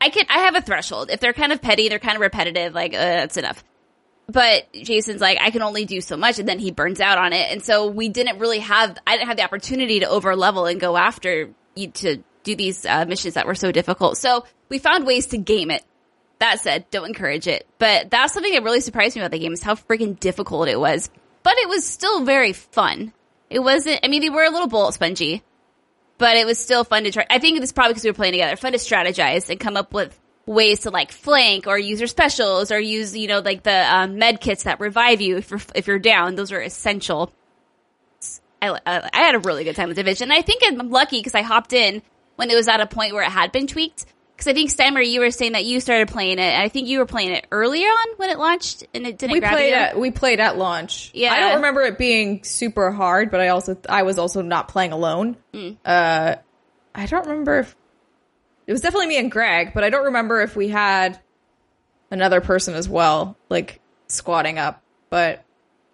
I 0.01 0.09
can 0.09 0.25
I 0.29 0.39
have 0.41 0.57
a 0.57 0.61
threshold. 0.63 1.11
If 1.11 1.21
they're 1.21 1.33
kind 1.33 1.53
of 1.53 1.63
petty, 1.63 1.89
they're 1.89 2.01
kind 2.01 2.17
of 2.17 2.21
repetitive. 2.21 2.75
Like 2.75 2.95
uh, 2.95 2.99
that's 2.99 3.37
enough. 3.37 3.63
But 4.27 4.73
Jason's 4.73 5.21
like, 5.21 5.39
I 5.41 5.51
can 5.51 5.63
only 5.63 5.85
do 5.85 6.01
so 6.01 6.17
much, 6.17 6.39
and 6.39 6.49
then 6.49 6.59
he 6.59 6.71
burns 6.71 7.01
out 7.01 7.19
on 7.19 7.33
it. 7.33 7.53
And 7.53 7.63
so 7.63 7.89
we 7.89 8.09
didn't 8.09 8.39
really 8.39 8.61
have, 8.61 8.97
I 9.07 9.17
didn't 9.17 9.29
have 9.29 9.37
the 9.37 9.45
opportunity 9.45 10.01
to 10.01 10.09
over 10.09 10.35
level 10.35 10.65
and 10.65 10.81
go 10.81 10.97
after 10.97 11.51
you 11.75 11.89
to 11.89 12.23
do 12.45 12.55
these 12.55 12.87
uh, 12.87 13.05
missions 13.07 13.35
that 13.35 13.47
were 13.47 13.55
so 13.55 13.73
difficult. 13.73 14.17
So 14.17 14.45
we 14.69 14.79
found 14.79 15.07
ways 15.07 15.27
to 15.29 15.39
game 15.39 15.71
it. 15.71 15.83
That 16.39 16.61
said, 16.61 16.89
don't 16.91 17.09
encourage 17.09 17.49
it. 17.49 17.67
But 17.79 18.11
that's 18.11 18.35
something 18.35 18.53
that 18.53 18.63
really 18.63 18.81
surprised 18.81 19.17
me 19.17 19.23
about 19.23 19.31
the 19.31 19.39
game 19.39 19.53
is 19.53 19.63
how 19.63 19.75
freaking 19.75 20.19
difficult 20.19 20.69
it 20.69 20.79
was. 20.79 21.11
But 21.43 21.55
it 21.59 21.69
was 21.69 21.87
still 21.87 22.25
very 22.25 22.53
fun. 22.53 23.13
It 23.51 23.61
wasn't, 23.61 24.01
I 24.03 24.09
mean, 24.09 24.23
they 24.23 24.31
were 24.31 24.45
a 24.45 24.51
little 24.51 24.69
bullet 24.69 24.95
spongy, 24.95 25.43
but 26.19 26.37
it 26.37 26.47
was 26.47 26.59
still 26.59 26.85
fun 26.85 27.05
to 27.05 27.13
try. 27.13 27.27
I 27.29 27.39
think 27.39 27.61
it's 27.61 27.73
probably 27.73 27.93
because 27.93 28.05
we 28.05 28.11
were 28.11 28.15
playing 28.15 28.33
together, 28.33 28.57
fun 28.57 28.73
to 28.73 28.79
strategize 28.79 29.51
and 29.51 29.61
come 29.61 29.77
up 29.77 29.93
with 29.93 30.19
ways 30.47 30.81
to 30.81 30.91
like 30.91 31.13
flank 31.13 31.67
or 31.67 31.79
use 31.79 32.01
your 32.01 32.07
specials 32.07 32.71
or 32.71 32.81
use, 32.81 33.17
you 33.17 33.29
know, 33.29 33.41
like 33.41 33.63
the 33.63 33.95
um, 33.95 34.19
med 34.19 34.41
kits 34.41 34.65
that 34.65 34.81
revive 34.81 35.21
you 35.21 35.37
if 35.37 35.51
you're, 35.51 35.61
if 35.75 35.87
you're 35.87 35.99
down. 35.99 36.35
Those 36.35 36.53
are 36.53 36.61
essential. 36.61 37.33
I, 38.61 38.79
I 38.87 39.21
had 39.21 39.35
a 39.35 39.41
really 39.41 39.65
good 39.65 39.77
time 39.77 39.89
with 39.89 39.97
Division. 39.97 40.33
I 40.33 40.43
think 40.43 40.63
I'm 40.65 40.91
lucky 40.91 41.19
because 41.19 41.35
I 41.35 41.43
hopped 41.43 41.73
in 41.73 42.03
when 42.37 42.51
it 42.51 42.55
was 42.55 42.69
at 42.69 42.81
a 42.81 42.87
point 42.87 43.15
where 43.15 43.23
it 43.23 43.31
had 43.31 43.53
been 43.53 43.67
tweaked. 43.67 44.07
Because 44.35 44.49
I 44.49 44.53
think 44.55 44.71
Steimer, 44.71 45.07
you 45.07 45.21
were 45.21 45.31
saying 45.31 45.53
that 45.53 45.65
you 45.65 45.79
started 45.79 46.09
playing 46.09 46.41
it. 46.41 46.59
I 46.59 46.69
think 46.69 46.89
you 46.89 46.99
were 46.99 47.07
playing 47.07 47.31
it 47.31 47.47
earlier 47.53 47.87
on 47.87 48.07
when 48.17 48.31
it 48.31 48.39
launched, 48.39 48.85
and 48.93 49.07
it 49.07 49.17
didn't. 49.17 49.33
we 49.33 49.41
played 49.41 49.71
you. 49.71 49.75
at 49.77 49.99
we 49.99 50.11
played 50.11 50.41
at 50.41 50.59
launch. 50.59 51.13
Yeah. 51.15 51.33
I 51.33 51.41
don't 51.41 51.57
remember 51.57 51.83
it 51.83 51.99
being 51.99 52.43
super 52.43 52.91
hard, 52.91 53.31
but 53.31 53.41
I 53.41 53.49
also 53.49 53.77
I 53.89 54.03
was 54.03 54.19
also 54.19 54.43
not 54.43 54.67
playing 54.67 54.91
alone. 54.91 55.37
Mm. 55.53 55.77
Uh, 55.85 56.35
I 56.95 57.07
don't 57.07 57.27
remember 57.27 57.61
if 57.61 57.77
it 58.67 58.73
was 58.73 58.81
definitely 58.81 59.07
me 59.07 59.19
and 59.19 59.31
Greg, 59.31 59.73
but 59.73 59.85
I 59.85 59.91
don't 59.91 60.07
remember 60.07 60.41
if 60.41 60.57
we 60.57 60.69
had 60.69 61.21
another 62.11 62.41
person 62.41 62.75
as 62.75 62.89
well, 62.89 63.37
like 63.49 63.81
squatting 64.09 64.59
up. 64.59 64.83
But 65.11 65.45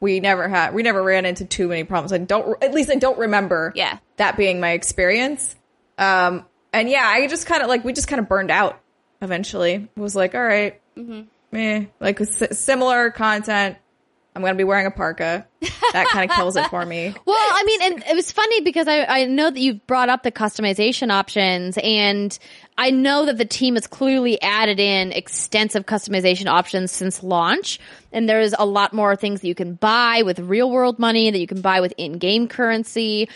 we 0.00 0.20
never 0.20 0.48
had 0.48 0.72
we 0.72 0.82
never 0.82 1.02
ran 1.02 1.26
into 1.26 1.44
too 1.44 1.68
many 1.68 1.84
problems. 1.84 2.12
I 2.12 2.18
don't 2.18 2.62
at 2.62 2.72
least 2.72 2.90
I 2.90 2.94
don't 2.94 3.18
remember. 3.18 3.72
Yeah. 3.76 3.98
that 4.16 4.38
being 4.38 4.60
my 4.60 4.70
experience. 4.70 5.56
Um, 6.01 6.47
and 6.72 6.89
yeah, 6.89 7.05
I 7.06 7.27
just 7.28 7.47
kind 7.47 7.62
of 7.62 7.68
like 7.68 7.85
we 7.85 7.93
just 7.93 8.09
kind 8.09 8.18
of 8.20 8.28
burned 8.28 8.51
out. 8.51 8.81
Eventually, 9.22 9.74
it 9.74 10.01
was 10.01 10.16
like, 10.16 10.35
all 10.35 10.43
right, 10.43 10.81
meh, 11.52 11.85
like 12.01 12.20
s- 12.20 12.59
similar 12.59 13.10
content. 13.10 13.77
I'm 14.35 14.43
gonna 14.43 14.55
be 14.55 14.64
wearing 14.64 14.86
a 14.86 14.90
parka. 14.93 15.47
That 15.93 16.06
kind 16.06 16.31
of 16.31 16.36
kills 16.36 16.56
it 16.56 16.68
for 16.68 16.86
me. 16.86 17.12
Well, 17.27 17.36
I 17.36 17.64
mean, 17.64 17.82
and 17.82 18.05
it 18.09 18.14
was 18.14 18.31
funny 18.31 18.60
because 18.60 18.86
I, 18.86 19.05
I 19.05 19.24
know 19.27 19.51
that 19.51 19.59
you've 19.59 19.85
brought 19.89 20.09
up 20.09 20.22
the 20.22 20.31
customization 20.31 21.10
options 21.10 21.77
and 21.82 22.39
I 22.78 22.93
know 22.93 23.27
that 23.27 23.36
the 23.39 23.44
team 23.44 23.74
has 23.74 23.89
clearly 23.89 24.40
added 24.40 24.78
in 24.78 25.10
extensive 25.12 25.85
customization 25.85 26.47
options 26.47 26.93
since 26.93 27.22
launch. 27.24 27.81
And 28.12 28.28
there's 28.28 28.55
a 28.56 28.64
lot 28.64 28.94
more 28.94 29.16
things 29.16 29.40
that 29.40 29.48
you 29.48 29.55
can 29.56 29.74
buy 29.74 30.22
with 30.24 30.39
real 30.39 30.70
world 30.70 30.98
money 31.01 31.31
that 31.31 31.39
you 31.39 31.48
can 31.48 31.60
buy 31.60 31.81
with 31.81 31.93
in-game 31.98 32.47
currency. 32.48 33.28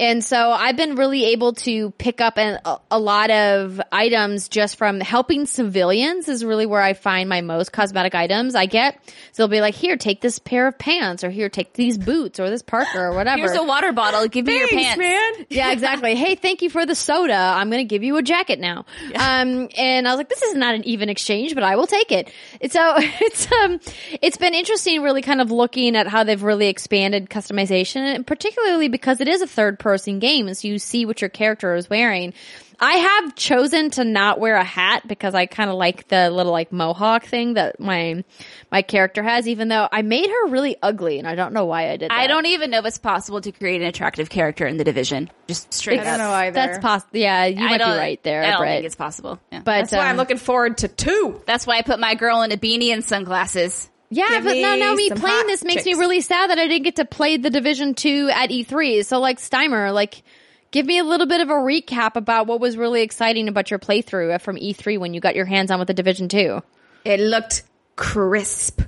And 0.00 0.24
so 0.24 0.50
I've 0.50 0.76
been 0.76 0.96
really 0.96 1.26
able 1.26 1.52
to 1.54 1.90
pick 1.92 2.20
up 2.20 2.38
an, 2.38 2.58
a, 2.90 2.98
lot 2.98 3.30
of 3.30 3.80
items 3.92 4.48
just 4.48 4.76
from 4.76 5.00
helping 5.00 5.46
civilians 5.46 6.28
is 6.28 6.44
really 6.44 6.66
where 6.66 6.80
I 6.80 6.94
find 6.94 7.28
my 7.28 7.40
most 7.40 7.72
cosmetic 7.72 8.14
items 8.14 8.54
I 8.54 8.66
get. 8.66 8.98
So 9.32 9.42
they'll 9.42 9.48
be 9.48 9.60
like, 9.60 9.74
here, 9.74 9.96
take 9.96 10.20
this 10.20 10.38
pair 10.38 10.66
of 10.66 10.78
pants 10.78 11.24
or 11.24 11.30
here, 11.30 11.48
take 11.48 11.74
these 11.74 11.98
boots 11.98 12.40
or 12.40 12.48
this 12.48 12.62
parker 12.62 13.06
or 13.06 13.14
whatever. 13.14 13.38
Here's 13.38 13.56
a 13.56 13.62
water 13.62 13.92
bottle. 13.92 14.26
Give 14.28 14.46
me 14.46 14.58
your 14.58 14.68
pants. 14.68 14.98
man. 14.98 15.46
yeah, 15.50 15.72
exactly. 15.72 16.14
Hey, 16.14 16.36
thank 16.36 16.62
you 16.62 16.70
for 16.70 16.86
the 16.86 16.94
soda. 16.94 17.34
I'm 17.34 17.70
going 17.70 17.86
to 17.86 17.88
give 17.88 18.02
you 18.02 18.16
a 18.16 18.22
jacket 18.22 18.60
now. 18.60 18.86
Um, 19.14 19.68
and 19.76 20.08
I 20.08 20.10
was 20.10 20.16
like, 20.16 20.28
this 20.28 20.42
is 20.42 20.54
not 20.54 20.74
an 20.74 20.84
even 20.84 21.10
exchange, 21.10 21.54
but 21.54 21.64
I 21.64 21.76
will 21.76 21.86
take 21.86 22.12
it. 22.12 22.32
And 22.60 22.72
so 22.72 22.94
it's, 22.98 23.50
um, 23.52 23.80
it's 24.20 24.36
been 24.36 24.54
interesting 24.54 25.02
really 25.02 25.22
kind 25.22 25.40
of 25.40 25.50
looking 25.50 25.96
at 25.96 26.06
how 26.06 26.24
they've 26.24 26.42
really 26.42 26.68
expanded 26.68 27.28
customization 27.28 28.14
and 28.14 28.26
particularly 28.26 28.88
because 28.88 29.20
it 29.20 29.28
is 29.28 29.42
a 29.42 29.46
third 29.46 29.78
person 29.82 30.20
game. 30.20 30.46
And 30.46 30.56
so 30.56 30.68
you 30.68 30.78
see 30.78 31.04
what 31.04 31.20
your 31.20 31.28
character 31.28 31.74
is 31.74 31.90
wearing. 31.90 32.32
I 32.80 32.94
have 32.94 33.36
chosen 33.36 33.90
to 33.90 34.04
not 34.04 34.40
wear 34.40 34.56
a 34.56 34.64
hat 34.64 35.06
because 35.06 35.36
I 35.36 35.46
kind 35.46 35.70
of 35.70 35.76
like 35.76 36.08
the 36.08 36.30
little 36.30 36.50
like 36.50 36.72
mohawk 36.72 37.24
thing 37.24 37.54
that 37.54 37.78
my 37.78 38.24
my 38.72 38.82
character 38.82 39.22
has, 39.22 39.46
even 39.46 39.68
though 39.68 39.88
I 39.90 40.02
made 40.02 40.28
her 40.28 40.48
really 40.48 40.76
ugly, 40.82 41.20
and 41.20 41.28
I 41.28 41.36
don't 41.36 41.52
know 41.52 41.64
why 41.64 41.90
I 41.90 41.96
did. 41.96 42.10
That. 42.10 42.18
I 42.18 42.26
don't 42.26 42.46
even 42.46 42.70
know 42.70 42.78
if 42.78 42.86
it's 42.86 42.98
possible 42.98 43.40
to 43.40 43.52
create 43.52 43.82
an 43.82 43.86
attractive 43.86 44.28
character 44.28 44.66
in 44.66 44.78
the 44.78 44.84
division. 44.84 45.30
Just 45.46 45.72
straight 45.72 46.00
I 46.00 46.04
don't 46.04 46.14
up. 46.14 46.18
know 46.18 46.30
either. 46.32 46.54
That's 46.54 46.78
possible. 46.80 47.18
Yeah, 47.18 47.44
you 47.44 47.64
I 47.64 47.70
might 47.70 47.78
be 47.78 47.84
right 47.84 48.22
there, 48.24 48.42
I 48.42 48.50
don't 48.50 48.58
Brett. 48.58 48.76
think 48.78 48.86
it's 48.86 48.96
possible. 48.96 49.38
Yeah. 49.52 49.60
but 49.60 49.82
That's 49.82 49.92
why 49.92 50.06
I'm 50.06 50.12
um, 50.12 50.16
looking 50.16 50.38
forward 50.38 50.78
to 50.78 50.88
two. 50.88 51.40
That's 51.46 51.66
why 51.68 51.78
I 51.78 51.82
put 51.82 52.00
my 52.00 52.16
girl 52.16 52.42
in 52.42 52.50
a 52.50 52.56
beanie 52.56 52.92
and 52.92 53.04
sunglasses. 53.04 53.88
Yeah, 54.12 54.28
Give 54.28 54.44
but 54.44 54.56
now, 54.58 54.74
me 54.74 54.80
now 54.80 54.94
me 54.94 55.08
playing 55.08 55.22
hot 55.22 55.46
this 55.46 55.64
makes 55.64 55.86
me 55.86 55.94
really 55.94 56.20
sad 56.20 56.50
that 56.50 56.58
I 56.58 56.68
didn't 56.68 56.84
get 56.84 56.96
to 56.96 57.06
play 57.06 57.38
the 57.38 57.48
Division 57.48 57.94
Two 57.94 58.28
at 58.30 58.50
E3. 58.50 59.06
So, 59.06 59.18
like 59.18 59.38
Steimer, 59.38 59.92
like, 59.92 60.22
give 60.70 60.84
me 60.84 60.98
a 60.98 61.04
little 61.04 61.26
bit 61.26 61.40
of 61.40 61.48
a 61.48 61.54
recap 61.54 62.16
about 62.16 62.46
what 62.46 62.60
was 62.60 62.76
really 62.76 63.00
exciting 63.00 63.48
about 63.48 63.70
your 63.70 63.78
playthrough 63.78 64.38
from 64.42 64.56
E3 64.56 64.98
when 64.98 65.14
you 65.14 65.20
got 65.20 65.34
your 65.34 65.46
hands 65.46 65.70
on 65.70 65.78
with 65.78 65.88
the 65.88 65.94
Division 65.94 66.28
Two. 66.28 66.62
It 67.06 67.20
looked 67.20 67.62
crisp. 67.96 68.82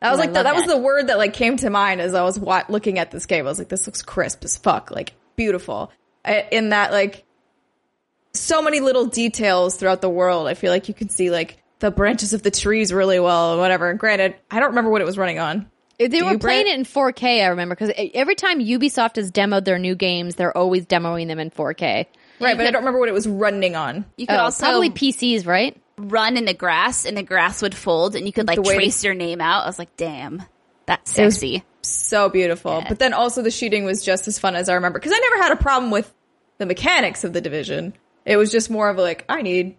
That 0.00 0.10
was 0.10 0.20
like 0.20 0.32
the, 0.32 0.42
love 0.42 0.44
that 0.44 0.54
was 0.54 0.66
the 0.66 0.78
word 0.78 1.08
that 1.08 1.18
like 1.18 1.32
came 1.32 1.56
to 1.56 1.70
mind 1.70 2.00
as 2.00 2.14
I 2.14 2.22
was 2.22 2.38
wa- 2.38 2.64
looking 2.68 3.00
at 3.00 3.10
this 3.10 3.26
game. 3.26 3.46
I 3.46 3.48
was 3.48 3.58
like, 3.58 3.68
this 3.68 3.86
looks 3.86 4.02
crisp 4.02 4.44
as 4.44 4.56
fuck, 4.56 4.92
like 4.92 5.12
beautiful. 5.34 5.90
I, 6.24 6.46
in 6.52 6.68
that 6.68 6.92
like 6.92 7.24
so 8.32 8.62
many 8.62 8.78
little 8.78 9.06
details 9.06 9.76
throughout 9.76 10.02
the 10.02 10.08
world. 10.08 10.46
I 10.46 10.54
feel 10.54 10.70
like 10.70 10.86
you 10.86 10.94
can 10.94 11.08
see 11.08 11.30
like 11.30 11.58
the 11.80 11.90
branches 11.90 12.32
of 12.34 12.42
the 12.42 12.50
trees 12.50 12.92
really 12.92 13.20
well 13.20 13.52
and 13.52 13.60
whatever. 13.60 13.92
Granted, 13.94 14.34
I 14.50 14.60
don't 14.60 14.70
remember 14.70 14.90
what 14.90 15.00
it 15.00 15.04
was 15.04 15.16
running 15.18 15.38
on. 15.38 15.70
They 15.98 16.06
Do 16.08 16.24
were 16.24 16.38
playing 16.38 16.64
Brett? 16.64 16.66
it 16.66 16.78
in 16.78 16.84
4K. 16.84 17.42
I 17.44 17.48
remember 17.48 17.74
because 17.74 17.92
every 18.14 18.36
time 18.36 18.60
Ubisoft 18.60 19.16
has 19.16 19.32
demoed 19.32 19.64
their 19.64 19.78
new 19.78 19.96
games, 19.96 20.36
they're 20.36 20.56
always 20.56 20.86
demoing 20.86 21.26
them 21.26 21.40
in 21.40 21.50
4K. 21.50 22.06
Right, 22.40 22.56
but 22.56 22.66
I 22.66 22.70
don't 22.70 22.82
remember 22.82 23.00
what 23.00 23.08
it 23.08 23.12
was 23.12 23.26
running 23.26 23.74
on. 23.74 24.04
You 24.16 24.26
could 24.28 24.36
Oh, 24.36 24.44
also 24.44 24.64
probably 24.64 24.90
PCs, 24.90 25.46
right? 25.46 25.76
run 26.00 26.36
in 26.36 26.44
the 26.44 26.54
grass 26.54 27.04
and 27.04 27.16
the 27.16 27.24
grass 27.24 27.60
would 27.60 27.74
fold 27.74 28.14
and 28.14 28.24
you 28.24 28.32
could 28.32 28.46
like 28.46 28.54
The 28.58 28.62
to- 28.62 28.74
trace 28.76 29.02
your 29.02 29.14
name 29.14 29.40
out. 29.40 29.64
I 29.64 29.66
was 29.66 29.80
like, 29.80 29.96
damn, 29.96 30.40
that's 30.86 31.18
It 31.18 31.24
was 31.24 31.34
sexy. 31.34 31.64
so 31.82 32.28
beautiful. 32.28 32.84
But 32.88 33.00
then 33.00 33.12
also 33.12 33.42
the 33.42 33.50
shooting 33.50 33.84
was 33.84 34.04
just 34.04 34.28
as 34.28 34.38
fun 34.38 34.54
as 34.54 34.68
I 34.68 34.74
remember 34.74 35.00
because 35.00 35.10
I 35.12 35.18
never 35.18 35.42
had 35.42 35.50
a 35.50 35.56
problem 35.56 35.90
with 35.90 36.14
the 36.58 36.66
mechanics 36.66 37.24
of 37.24 37.32
the 37.32 37.40
division. 37.40 37.94
It 38.24 38.36
was 38.36 38.52
just 38.52 38.70
more 38.70 38.88
of 38.88 38.96
like 38.96 39.24
I 39.28 39.42
need 39.42 39.76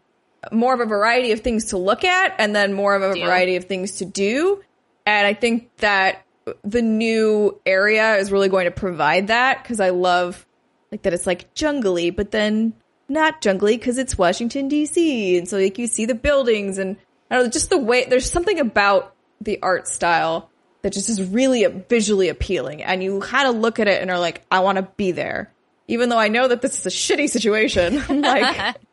more 0.52 0.74
of 0.74 0.80
a 0.80 0.86
variety 0.86 1.32
of 1.32 1.41
things 1.41 1.66
to 1.66 1.78
look 1.78 2.03
at 2.03 2.36
and 2.40 2.56
then 2.56 2.74
more 2.74 2.95
of 2.95 3.02
a 3.02 3.14
Do. 3.14 3.26
variety 3.26 3.56
of 3.56 3.66
things 3.66 3.98
to 3.98 4.06
do. 4.06 4.64
And 5.06 5.28
I 5.28 5.34
think 5.34 5.76
that 5.78 6.26
the 6.64 6.82
new 6.82 7.60
area 7.66 8.16
is 8.16 8.32
really 8.32 8.49
going 8.49 8.66
to 8.66 8.72
provide 8.72 9.28
that 9.28 9.61
because 9.64 9.80
I 9.80 9.90
love 9.90 10.45
like 10.91 11.03
that 11.03 11.14
it's 11.14 11.28
like 11.28 11.53
jungly, 11.53 12.10
but 12.10 12.32
then 12.32 12.74
not 13.07 13.41
jungly 13.41 13.78
because 13.78 13.98
it's 13.98 14.18
Washington 14.18 14.70
DC, 14.70 15.38
and 15.38 15.48
so 15.48 15.57
like 15.57 15.78
you 15.78 15.88
see 15.88 16.06
the 16.06 16.16
buildings 16.16 16.78
and 16.78 16.98
I 17.30 17.36
don't 17.36 17.45
know, 17.45 17.52
just 17.52 17.70
the 17.70 17.78
way 17.78 18.06
there's 18.06 18.32
something 18.32 18.60
about 18.60 19.16
the 19.41 19.60
art 19.61 19.88
style 19.88 20.49
that 20.82 20.94
just 20.94 21.10
is 21.10 21.22
really 21.22 21.66
visually 21.66 22.30
appealing, 22.30 22.84
and 22.84 23.03
you 23.03 23.20
kind 23.20 23.48
of 23.48 23.56
look 23.56 23.80
at 23.80 23.88
it 23.88 24.02
and 24.02 24.10
are 24.10 24.20
like, 24.20 24.45
I 24.49 24.60
want 24.61 24.78
to 24.78 24.88
be 24.98 25.11
there, 25.11 25.53
even 25.88 26.10
though 26.10 26.18
I 26.18 26.30
know 26.30 26.48
that 26.48 26.61
this 26.61 26.80
is 26.80 26.86
a 26.86 26.90
shitty 26.90 27.30
situation. 27.30 28.22
like 28.22 28.76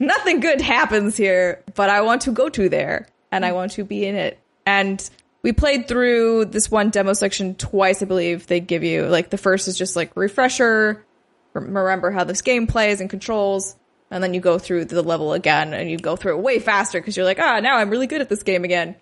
nothing 0.00 0.40
good 0.40 0.60
happens 0.60 1.16
here, 1.16 1.62
but 1.74 1.90
I 1.90 2.00
want 2.00 2.22
to 2.22 2.32
go 2.32 2.48
to 2.48 2.68
there 2.68 3.06
and 3.30 3.44
I 3.44 3.52
want 3.52 3.72
to 3.72 3.84
be 3.84 4.04
in 4.04 4.16
it. 4.16 4.38
And 4.66 5.08
we 5.42 5.52
played 5.52 5.86
through 5.86 6.46
this 6.46 6.70
one 6.70 6.90
demo 6.90 7.12
section 7.12 7.54
twice, 7.54 8.02
I 8.02 8.06
believe 8.06 8.46
they 8.46 8.60
give 8.60 8.82
you. 8.82 9.06
Like 9.06 9.30
the 9.30 9.38
first 9.38 9.68
is 9.68 9.78
just 9.78 9.94
like 9.94 10.16
refresher, 10.16 11.04
remember 11.52 12.10
how 12.10 12.24
this 12.24 12.42
game 12.42 12.66
plays 12.66 13.00
and 13.00 13.08
controls, 13.08 13.76
and 14.10 14.22
then 14.22 14.34
you 14.34 14.40
go 14.40 14.58
through 14.58 14.86
the 14.86 15.02
level 15.02 15.32
again 15.32 15.72
and 15.72 15.90
you 15.90 15.96
go 15.96 16.16
through 16.16 16.38
it 16.38 16.42
way 16.42 16.58
faster 16.58 17.00
because 17.00 17.16
you're 17.16 17.26
like, 17.26 17.38
ah, 17.38 17.60
now 17.60 17.76
I'm 17.76 17.90
really 17.90 18.08
good 18.08 18.20
at 18.20 18.28
this 18.28 18.42
game 18.42 18.64
again. 18.64 18.96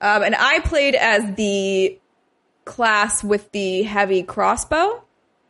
Um, 0.00 0.22
and 0.22 0.34
I 0.34 0.60
played 0.60 0.94
as 0.94 1.34
the 1.34 1.98
class 2.64 3.24
with 3.24 3.50
the 3.52 3.82
heavy 3.82 4.22
crossbow. 4.22 5.03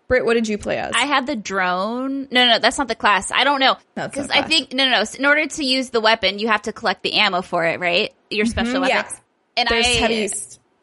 Britt, 0.09 0.25
what 0.27 0.35
did 0.35 0.49
you 0.49 0.59
play 0.59 0.77
as? 0.79 0.93
I 0.95 1.07
had 1.07 1.27
the 1.27 1.35
drone. 1.37 2.29
No, 2.31 2.47
no, 2.47 2.59
that's 2.59 2.77
not 2.79 2.89
the 2.89 2.95
class. 2.95 3.31
I 3.33 3.45
don't 3.45 3.61
know. 3.61 3.77
Because 3.95 4.29
I 4.31 4.43
think, 4.43 4.73
no, 4.75 4.85
no, 4.85 4.91
no. 5.03 5.05
In 5.19 5.25
order 5.25 5.47
to 5.47 5.65
use 5.65 5.91
the 5.91 6.01
weapon, 6.01 6.39
you 6.39 6.49
have 6.49 6.63
to 6.63 6.73
collect 6.73 7.03
the 7.03 7.15
ammo 7.15 7.41
for 7.43 7.65
it, 7.65 7.81
right? 7.81 8.13
Your 8.31 8.47
special 8.47 8.81
Mhm, 8.83 8.89
yeah. 8.89 8.97
weapons. 9.03 9.21
And 9.57 9.69
There's 9.69 9.87
I, 9.87 9.91
heavy, 9.91 10.29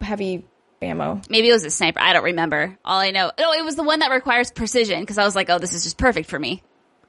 heavy 0.01 0.45
ammo. 0.81 1.21
maybe 1.29 1.49
it 1.49 1.53
was 1.53 1.63
a 1.65 1.69
sniper. 1.69 1.99
I 1.99 2.13
don't 2.13 2.23
remember. 2.23 2.77
All 2.83 2.99
I 2.99 3.11
know, 3.11 3.31
no, 3.37 3.53
it 3.53 3.63
was 3.63 3.75
the 3.75 3.83
one 3.83 3.99
that 3.99 4.09
requires 4.11 4.49
precision 4.51 4.99
because 5.01 5.17
I 5.17 5.23
was 5.25 5.35
like, 5.35 5.49
oh, 5.49 5.59
this 5.59 5.73
is 5.73 5.83
just 5.83 5.97
perfect 5.97 6.29
for 6.29 6.39
me. 6.39 6.63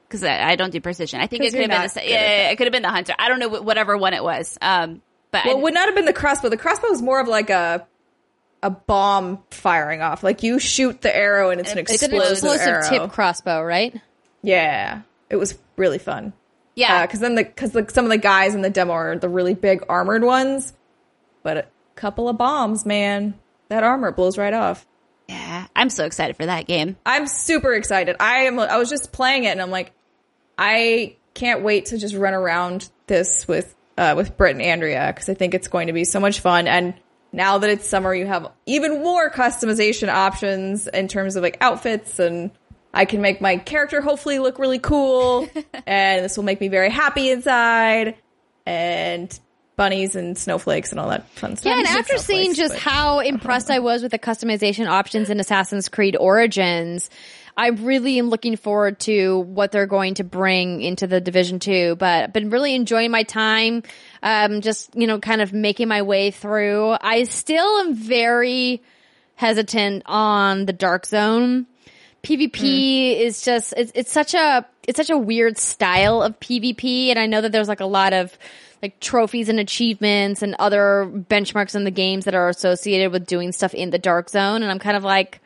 because 0.07 0.23
I, 0.23 0.51
I 0.51 0.55
don't 0.55 0.69
do 0.71 0.79
precision. 0.79 1.19
I 1.19 1.25
think 1.25 1.41
it 1.41 1.45
'Cause 1.47 1.53
could 1.53 1.61
have 1.61 1.69
been 1.71 1.81
not 1.81 1.93
the, 1.95 2.01
yeah, 2.07 2.09
yeah, 2.43 2.49
it 2.51 2.57
could 2.57 2.67
have 2.67 2.71
been 2.73 2.83
the 2.83 2.89
hunter. 2.89 3.15
I 3.17 3.29
don't 3.29 3.39
know 3.39 3.49
whatever 3.61 3.97
one 3.97 4.13
it 4.13 4.23
was. 4.23 4.55
Um, 4.61 5.01
but 5.31 5.45
Well, 5.45 5.55
I- 5.55 5.57
it 5.57 5.63
would 5.63 5.73
not 5.73 5.85
have 5.87 5.95
been 5.95 6.05
the 6.05 6.13
crossbow. 6.13 6.49
The 6.49 6.57
crossbow 6.57 6.91
is 6.91 7.01
more 7.01 7.19
of 7.19 7.27
like 7.27 7.49
a 7.49 7.87
a 8.63 8.69
bomb 8.71 9.43
firing 9.51 10.01
off. 10.01 10.23
Like 10.23 10.41
you 10.41 10.57
shoot 10.57 11.01
the 11.01 11.15
arrow 11.15 11.51
and 11.51 11.59
it's 11.61 11.71
an 11.71 11.77
It's 11.79 11.91
It's 11.91 12.03
an 12.03 12.13
explosive, 12.15 12.67
arrow. 12.67 12.89
tip 12.89 13.11
crossbow, 13.11 13.61
right? 13.61 13.99
Yeah, 14.41 15.01
it 15.29 15.35
was 15.35 15.57
really 15.75 15.99
fun. 15.99 16.33
yeah, 16.75 17.05
because 17.05 17.19
then 17.19 17.35
the 17.35 17.43
because 17.43 17.71
the, 17.71 17.85
some 17.91 18.05
of 18.05 18.09
the 18.11 18.17
guys 18.17 18.55
in 18.55 18.61
the 18.61 18.69
demo 18.71 18.93
are 18.93 19.17
the 19.17 19.29
really 19.29 19.53
big 19.53 19.83
armored 19.87 20.23
ones, 20.23 20.73
but 21.43 21.57
a 21.57 21.65
couple 21.95 22.27
of 22.29 22.37
bombs, 22.37 22.85
man, 22.85 23.35
that 23.69 23.83
armor 23.83 24.11
blows 24.11 24.37
right 24.37 24.53
off. 24.53 24.85
yeah, 25.29 25.67
I'm 25.75 25.89
so 25.89 26.05
excited 26.05 26.35
for 26.35 26.45
that 26.45 26.65
game. 26.67 26.97
I'm 27.05 27.27
super 27.27 27.73
excited. 27.73 28.15
I 28.19 28.45
am. 28.45 28.59
I 28.59 28.77
was 28.77 28.89
just 28.89 29.11
playing 29.11 29.43
it, 29.45 29.49
and 29.49 29.61
I'm 29.61 29.71
like, 29.71 29.91
I 30.57 31.15
can't 31.33 31.63
wait 31.63 31.87
to 31.87 31.97
just 31.97 32.15
run 32.15 32.33
around 32.33 32.89
this 33.07 33.47
with 33.47 33.73
uh, 33.97 34.13
with 34.17 34.35
Britt 34.37 34.53
and 34.55 34.61
Andrea 34.61 35.11
because 35.13 35.29
I 35.29 35.33
think 35.35 35.53
it's 35.53 35.67
going 35.67 35.87
to 35.87 35.93
be 35.93 36.03
so 36.05 36.19
much 36.19 36.39
fun. 36.41 36.67
And 36.67 36.93
now 37.33 37.57
that 37.57 37.69
it's 37.69 37.87
summer, 37.87 38.13
you 38.13 38.27
have 38.27 38.51
even 38.65 39.03
more 39.03 39.29
customization 39.29 40.07
options 40.07 40.87
in 40.87 41.07
terms 41.07 41.35
of 41.35 41.43
like 41.43 41.57
outfits, 41.59 42.19
and 42.19 42.51
I 42.93 43.05
can 43.05 43.21
make 43.21 43.41
my 43.41 43.57
character 43.57 44.01
hopefully 44.01 44.39
look 44.39 44.59
really 44.59 44.79
cool, 44.79 45.49
and 45.85 46.23
this 46.23 46.37
will 46.37 46.43
make 46.43 46.61
me 46.61 46.69
very 46.69 46.89
happy 46.89 47.31
inside. 47.31 48.15
And 48.65 49.37
bunnies 49.75 50.15
and 50.15 50.37
snowflakes 50.37 50.91
and 50.91 50.99
all 50.99 51.09
that 51.09 51.27
fun 51.29 51.55
stuff. 51.55 51.71
Yeah, 51.71 51.79
and 51.79 51.87
after 51.87 52.17
seeing 52.17 52.53
just 52.53 52.77
how 52.77 53.19
impressed 53.19 53.71
I 53.71 53.79
was 53.79 54.03
with 54.03 54.11
the 54.11 54.19
customization 54.19 54.87
options 54.87 55.29
in 55.29 55.39
Assassin's 55.39 55.89
Creed 55.89 56.15
Origins, 56.15 57.09
I 57.55 57.69
really 57.69 58.17
am 58.19 58.29
looking 58.29 58.55
forward 58.55 58.99
to 59.01 59.39
what 59.39 59.71
they're 59.71 59.85
going 59.85 60.15
to 60.15 60.23
bring 60.23 60.81
into 60.81 61.07
the 61.07 61.21
Division 61.21 61.59
2. 61.59 61.95
But 61.95 62.23
I've 62.23 62.33
been 62.33 62.49
really 62.49 62.73
enjoying 62.75 63.11
my 63.11 63.23
time, 63.23 63.83
um, 64.23 64.61
just, 64.61 64.95
you 64.95 65.05
know, 65.05 65.19
kind 65.19 65.41
of 65.41 65.53
making 65.53 65.89
my 65.89 66.01
way 66.01 66.31
through. 66.31 66.95
I 66.99 67.25
still 67.25 67.79
am 67.81 67.93
very 67.93 68.81
hesitant 69.35 70.03
on 70.05 70.65
the 70.65 70.73
Dark 70.73 71.05
Zone. 71.05 71.67
PvP 72.23 73.19
is 73.19 73.41
just 73.41 73.73
it's 73.75 73.91
it's 73.93 74.11
such 74.11 74.33
a 74.33 74.65
it's 74.87 74.95
such 74.95 75.09
a 75.09 75.17
weird 75.17 75.57
style 75.57 76.23
of 76.23 76.39
PvP 76.39 77.09
and 77.09 77.19
I 77.19 77.25
know 77.25 77.41
that 77.41 77.51
there's 77.51 77.67
like 77.67 77.81
a 77.81 77.85
lot 77.85 78.13
of 78.13 78.37
like 78.81 79.01
trophies 79.01 79.49
and 79.49 79.59
achievements 79.59 80.41
and 80.41 80.55
other 80.57 81.11
benchmarks 81.11 81.75
in 81.75 81.83
the 81.83 81.91
games 81.91 82.23
that 82.23 82.33
are 82.33 82.47
associated 82.47 83.11
with 83.11 83.25
doing 83.25 83.51
stuff 83.51 83.73
in 83.73 83.89
the 83.89 83.99
dark 83.99 84.29
zone 84.29 84.63
and 84.63 84.71
I'm 84.71 84.79
kind 84.79 84.95
of 84.95 85.03
like 85.03 85.41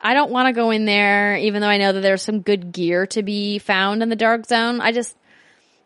I 0.00 0.14
don't 0.14 0.30
want 0.30 0.48
to 0.48 0.54
go 0.54 0.70
in 0.70 0.86
there 0.86 1.36
even 1.36 1.60
though 1.60 1.68
I 1.68 1.76
know 1.76 1.92
that 1.92 2.00
there's 2.00 2.22
some 2.22 2.40
good 2.40 2.72
gear 2.72 3.06
to 3.08 3.22
be 3.22 3.58
found 3.58 4.02
in 4.02 4.08
the 4.08 4.16
dark 4.16 4.46
zone. 4.46 4.80
I 4.80 4.92
just 4.92 5.14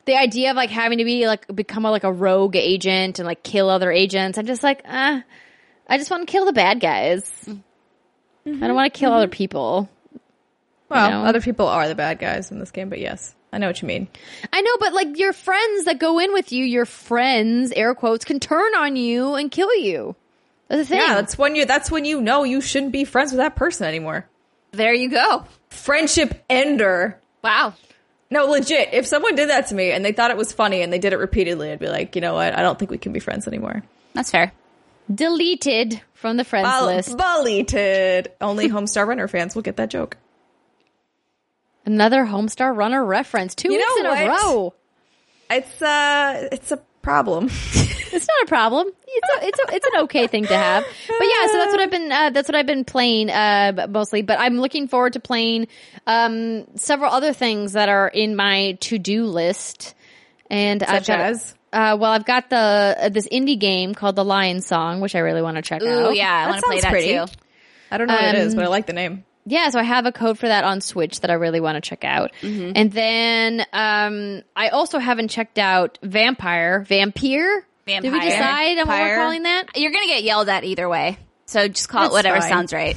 the 0.09 0.17
idea 0.17 0.51
of 0.51 0.57
like 0.57 0.71
having 0.71 0.99
to 0.99 1.05
be 1.05 1.27
like 1.27 1.47
become 1.55 1.85
a, 1.85 1.91
like 1.91 2.03
a 2.03 2.13
rogue 2.13 2.57
agent 2.57 3.19
and 3.19 3.27
like 3.27 3.43
kill 3.43 3.69
other 3.69 3.93
agents. 3.93 4.39
I'm 4.39 4.47
just 4.47 4.63
like, 4.63 4.81
ah, 4.87 5.23
I 5.87 5.99
just 5.99 6.11
want 6.11 6.27
to 6.27 6.33
kill 6.33 6.47
the 6.47 6.53
bad 6.55 6.81
guys. 6.81 7.31
I 7.47 8.51
don't 8.51 8.75
want 8.75 8.93
to 8.93 8.99
kill 8.99 9.13
other 9.13 9.29
people. 9.29 9.91
well, 10.89 11.11
know? 11.11 11.25
other 11.25 11.43
people 11.43 11.69
are 11.69 11.87
the 11.87 11.95
bad 11.95 12.19
guys 12.19 12.51
in 12.51 12.59
this 12.59 12.71
game, 12.71 12.89
but 12.89 12.99
yes, 12.99 13.35
I 13.53 13.59
know 13.59 13.67
what 13.67 13.83
you 13.83 13.87
mean. 13.87 14.09
I 14.51 14.63
know, 14.63 14.77
but 14.81 14.95
like 14.95 15.19
your 15.19 15.35
friends 15.35 15.85
that 15.85 15.99
go 15.99 16.19
in 16.19 16.33
with 16.33 16.53
you, 16.53 16.65
your 16.65 16.87
friends, 16.87 17.71
air 17.73 17.95
quotes, 17.95 18.25
can 18.25 18.41
turn 18.41 18.75
on 18.77 18.97
you 18.97 19.35
and 19.35 19.51
kill 19.51 19.75
you. 19.77 20.17
That's 20.69 20.83
the 20.83 20.87
thing. 20.87 21.01
Yeah, 21.01 21.17
that's 21.17 21.37
when 21.37 21.55
you 21.55 21.67
that's 21.67 21.91
when 21.91 22.07
you 22.07 22.23
know 22.23 22.45
you 22.45 22.63
shouldn't 22.63 22.93
be 22.93 23.05
friends 23.05 23.33
with 23.33 23.41
that 23.41 23.57
person 23.57 23.87
anymore. 23.87 24.27
There 24.71 24.95
you 24.95 25.11
go. 25.11 25.45
Friendship 25.69 26.43
ender. 26.49 27.21
Wow. 27.45 27.75
No, 28.31 28.45
legit. 28.47 28.91
If 28.93 29.07
someone 29.07 29.35
did 29.35 29.49
that 29.49 29.69
to 29.69 29.75
me 29.75 29.91
and 29.91 30.05
they 30.05 30.13
thought 30.13 30.31
it 30.31 30.37
was 30.37 30.53
funny 30.53 30.83
and 30.83 30.93
they 30.93 30.99
did 30.99 31.13
it 31.13 31.17
repeatedly, 31.19 31.73
I'd 31.73 31.79
be 31.79 31.89
like, 31.89 32.15
you 32.15 32.21
know 32.21 32.35
what? 32.35 32.57
I 32.57 32.63
don't 32.63 32.79
think 32.79 32.91
we 32.91 32.99
can 32.99 33.13
be 33.13 33.21
friends 33.21 33.47
anymore. 33.49 33.83
That's 34.15 34.31
fair. 34.31 34.53
deleted 35.15 36.01
from 36.15 36.37
the 36.37 36.45
friends 36.45 36.69
Bul- 36.69 36.87
list. 36.87 37.17
Bulleted. 37.17 38.33
Only 38.41 38.69
Homestar 38.71 39.07
Runner 39.07 39.29
fans 39.29 39.55
will 39.55 39.63
get 39.63 39.77
that 39.77 39.89
joke. 39.91 40.17
Another 41.87 42.25
Homestar 42.27 42.77
Runner 42.77 43.03
reference. 43.05 43.55
Two 43.55 43.73
You 43.73 43.79
weeks 43.79 44.01
in 44.01 44.07
a 44.07 44.29
row. 44.29 44.75
It's 45.51 45.81
uh, 45.81 46.49
it's 46.53 46.71
a 46.73 46.81
problem. 47.09 47.51
It's 48.11 48.27
not 48.27 48.45
a 48.45 48.47
problem. 48.47 48.87
It's 49.07 49.29
a, 49.37 49.47
it's 49.47 49.59
a, 49.59 49.77
it's 49.77 49.87
an 49.95 50.01
okay 50.05 50.27
thing 50.29 50.47
to 50.47 50.57
have. 50.57 50.83
But 50.83 51.25
yeah, 51.27 51.47
so 51.49 51.59
that's 51.59 51.73
what 51.73 51.81
I've 51.81 51.91
been 51.91 52.11
uh, 52.11 52.31
that's 52.31 52.49
what 52.49 52.57
I've 52.57 52.67
been 52.67 52.85
playing 52.87 53.29
uh 53.31 53.87
mostly, 53.91 54.23
but 54.23 54.41
I'm 54.41 54.57
looking 54.59 54.89
forward 54.89 55.13
to 55.13 55.21
playing 55.21 55.69
um 56.07 56.65
several 56.77 57.13
other 57.13 57.35
things 57.35 57.75
that 57.75 57.91
are 57.91 58.09
in 58.09 58.35
my 58.35 58.79
to-do 58.81 59.27
list. 59.27 59.95
And 60.51 60.83
I've 60.83 61.07
got 61.07 61.21
as? 61.21 61.55
uh 61.73 61.99
well, 62.01 62.11
I've 62.13 62.25
got 62.25 62.49
the 62.49 62.97
uh, 62.99 63.09
this 63.11 63.29
indie 63.29 63.61
game 63.61 63.95
called 63.95 64.17
The 64.17 64.25
Lion 64.25 64.63
Song, 64.63 65.01
which 65.03 65.15
I 65.15 65.19
really 65.19 65.43
want 65.43 65.57
to 65.57 65.63
check 65.63 65.83
Ooh, 65.83 65.89
out. 65.89 66.07
Oh 66.07 66.11
yeah, 66.11 66.33
I 66.47 66.49
want 66.49 66.61
to 66.61 66.67
play 66.67 66.81
that 66.81 66.91
pretty. 66.91 67.09
too. 67.13 67.27
I 67.91 67.99
don't 67.99 68.09
know 68.09 68.15
what 68.15 68.35
it 68.35 68.39
is, 68.39 68.55
Um, 68.55 68.57
but 68.57 68.65
I 68.65 68.69
like 68.69 68.87
the 68.87 68.95
name. 68.95 69.25
Yeah, 69.51 69.71
so 69.71 69.79
I 69.79 69.83
have 69.83 70.05
a 70.07 70.13
code 70.13 70.39
for 70.39 70.47
that 70.49 70.65
on 70.65 70.81
Switch 70.81 71.21
that 71.21 71.31
I 71.31 71.35
really 71.35 71.61
want 71.61 71.77
to 71.77 71.81
check 71.89 72.05
out. 72.05 72.33
Mm-hmm. 72.43 72.73
And 72.75 72.93
then 72.93 73.67
um 73.73 74.43
I 74.55 74.69
also 74.69 74.99
haven't 74.99 75.29
checked 75.29 75.59
out 75.59 75.99
Vampire, 76.03 76.81
Vampire. 76.87 77.65
Vampire. 77.87 78.03
Did 78.03 78.13
we 78.13 78.19
Vampire. 78.19 78.31
decide 78.31 78.79
on 78.79 78.87
what 78.89 79.01
we're 79.01 79.17
calling 79.17 79.43
that? 79.45 79.65
You're 79.77 79.93
gonna 79.93 80.07
get 80.07 80.23
yelled 80.23 80.49
at 80.49 80.65
either 80.65 80.89
way. 80.89 81.19
So 81.47 81.67
just 81.69 81.89
call 81.89 82.03
That's 82.03 82.13
it 82.13 82.15
whatever 82.15 82.41
fine. 82.41 82.49
sounds 82.51 82.73
right. 82.75 82.97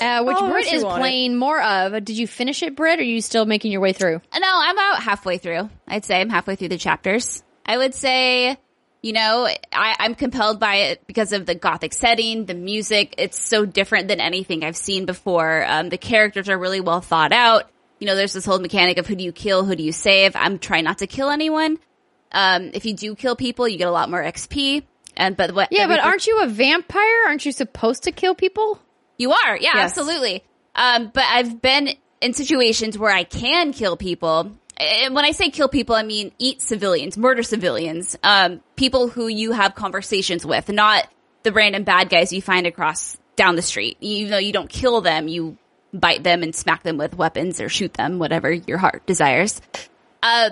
Uh, 0.00 0.22
which 0.22 0.36
Oh, 0.38 0.48
Brit 0.48 0.72
is 0.72 0.84
want 0.84 0.98
it. 0.98 1.00
playing 1.00 1.36
more 1.36 1.60
of. 1.60 1.92
Did 2.04 2.16
you 2.16 2.28
finish 2.28 2.62
it, 2.62 2.76
Brit, 2.76 3.00
or 3.00 3.02
are 3.02 3.04
you 3.04 3.20
still 3.20 3.44
making 3.46 3.72
your 3.72 3.80
way 3.80 3.92
through? 3.92 4.20
Uh, 4.32 4.38
No, 4.38 4.46
I'm 4.48 4.76
about 4.78 5.02
halfway 5.02 5.38
through. 5.38 5.68
I'd 5.88 6.04
say 6.04 6.20
I'm 6.20 6.30
halfway 6.30 6.54
through 6.54 6.68
the 6.68 6.78
chapters. 6.78 7.42
I 7.66 7.76
would 7.76 7.92
say, 7.92 8.56
you 9.02 9.12
know, 9.12 9.48
I, 9.72 9.96
I'm 9.98 10.14
compelled 10.14 10.60
by 10.60 10.76
it 10.76 11.06
because 11.06 11.32
of 11.32 11.44
the 11.44 11.54
gothic 11.56 11.92
setting, 11.92 12.46
the 12.46 12.54
music. 12.54 13.16
It's 13.18 13.38
so 13.38 13.66
different 13.66 14.08
than 14.08 14.20
anything 14.20 14.64
I've 14.64 14.76
seen 14.76 15.06
before. 15.06 15.64
Um, 15.66 15.88
the 15.88 15.98
characters 15.98 16.48
are 16.48 16.56
really 16.56 16.80
well 16.80 17.00
thought 17.00 17.32
out. 17.32 17.68
You 17.98 18.06
know, 18.06 18.14
there's 18.14 18.32
this 18.32 18.44
whole 18.44 18.58
mechanic 18.60 18.98
of 18.98 19.06
who 19.06 19.16
do 19.16 19.24
you 19.24 19.32
kill, 19.32 19.64
who 19.64 19.74
do 19.76 19.82
you 19.82 19.92
save. 19.92 20.34
I'm 20.36 20.58
trying 20.58 20.84
not 20.84 20.98
to 20.98 21.06
kill 21.06 21.30
anyone. 21.30 21.78
Um, 22.30 22.70
if 22.74 22.86
you 22.86 22.94
do 22.94 23.14
kill 23.14 23.36
people, 23.36 23.68
you 23.68 23.76
get 23.76 23.88
a 23.88 23.92
lot 23.92 24.08
more 24.08 24.22
XP. 24.22 24.84
And 25.16 25.36
but 25.36 25.52
what? 25.52 25.68
Yeah, 25.70 25.88
but 25.88 26.00
aren't 26.00 26.26
you 26.26 26.40
a 26.42 26.46
vampire? 26.46 27.26
Aren't 27.26 27.44
you 27.44 27.52
supposed 27.52 28.04
to 28.04 28.12
kill 28.12 28.34
people? 28.34 28.80
You 29.18 29.32
are, 29.32 29.56
yeah, 29.56 29.72
Yes. 29.74 29.90
absolutely. 29.90 30.42
Um, 30.74 31.10
but 31.12 31.24
I've 31.24 31.60
been 31.60 31.90
in 32.22 32.32
situations 32.32 32.96
where 32.96 33.12
I 33.12 33.24
can 33.24 33.72
kill 33.72 33.96
people. 33.96 34.52
And 34.82 35.14
when 35.14 35.24
I 35.24 35.30
say 35.30 35.50
kill 35.50 35.68
people, 35.68 35.94
I 35.94 36.02
mean 36.02 36.32
eat 36.38 36.60
civilians, 36.60 37.16
murder 37.16 37.42
civilians, 37.42 38.18
um, 38.22 38.60
people 38.76 39.08
who 39.08 39.28
you 39.28 39.52
have 39.52 39.74
conversations 39.74 40.44
with, 40.44 40.68
not 40.68 41.08
the 41.44 41.52
random 41.52 41.84
bad 41.84 42.08
guys 42.08 42.32
you 42.32 42.42
find 42.42 42.66
across 42.66 43.16
down 43.36 43.56
the 43.56 43.62
street. 43.62 43.96
Even 44.00 44.30
though 44.30 44.38
you 44.38 44.52
don't 44.52 44.68
kill 44.68 45.00
them, 45.00 45.28
you 45.28 45.56
bite 45.94 46.22
them 46.22 46.42
and 46.42 46.54
smack 46.54 46.82
them 46.82 46.96
with 46.96 47.16
weapons 47.16 47.60
or 47.60 47.68
shoot 47.68 47.94
them, 47.94 48.18
whatever 48.18 48.50
your 48.50 48.78
heart 48.78 49.06
desires. 49.06 49.60
Uh, 50.22 50.50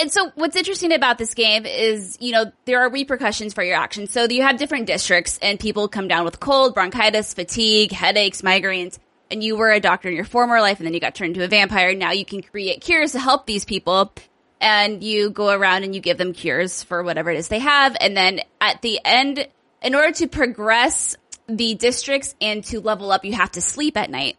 and 0.00 0.10
so 0.10 0.30
what's 0.34 0.56
interesting 0.56 0.92
about 0.92 1.18
this 1.18 1.34
game 1.34 1.66
is, 1.66 2.16
you 2.20 2.32
know, 2.32 2.50
there 2.64 2.80
are 2.80 2.90
repercussions 2.90 3.52
for 3.52 3.62
your 3.62 3.76
actions. 3.76 4.10
So 4.10 4.24
you 4.24 4.42
have 4.42 4.56
different 4.56 4.86
districts 4.86 5.38
and 5.42 5.60
people 5.60 5.88
come 5.88 6.08
down 6.08 6.24
with 6.24 6.40
cold, 6.40 6.74
bronchitis, 6.74 7.34
fatigue, 7.34 7.92
headaches, 7.92 8.40
migraines, 8.40 8.98
and 9.32 9.42
you 9.42 9.56
were 9.56 9.70
a 9.70 9.80
doctor 9.80 10.08
in 10.08 10.14
your 10.14 10.24
former 10.24 10.60
life 10.60 10.78
and 10.78 10.86
then 10.86 10.94
you 10.94 11.00
got 11.00 11.14
turned 11.14 11.34
into 11.34 11.44
a 11.44 11.48
vampire. 11.48 11.94
Now 11.94 12.12
you 12.12 12.24
can 12.24 12.42
create 12.42 12.80
cures 12.82 13.12
to 13.12 13.18
help 13.18 13.46
these 13.46 13.64
people 13.64 14.12
and 14.60 15.02
you 15.02 15.30
go 15.30 15.50
around 15.50 15.82
and 15.82 15.94
you 15.94 16.00
give 16.00 16.18
them 16.18 16.32
cures 16.32 16.82
for 16.82 17.02
whatever 17.02 17.30
it 17.30 17.38
is 17.38 17.48
they 17.48 17.58
have. 17.58 17.96
And 18.00 18.16
then 18.16 18.40
at 18.60 18.80
the 18.82 19.00
end, 19.04 19.46
in 19.82 19.94
order 19.94 20.12
to 20.12 20.28
progress 20.28 21.16
the 21.48 21.74
districts 21.74 22.34
and 22.40 22.62
to 22.64 22.80
level 22.80 23.10
up, 23.10 23.24
you 23.24 23.32
have 23.32 23.50
to 23.52 23.60
sleep 23.60 23.96
at 23.96 24.08
night. 24.08 24.36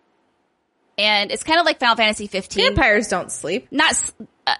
And 0.98 1.32
it's 1.32 1.44
kind 1.44 1.60
of 1.60 1.66
like 1.66 1.80
Final 1.80 1.96
Fantasy 1.96 2.28
15 2.28 2.76
Vampires 2.76 3.08
don't 3.08 3.32
sleep. 3.32 3.68
not 3.72 3.94
uh, 4.46 4.56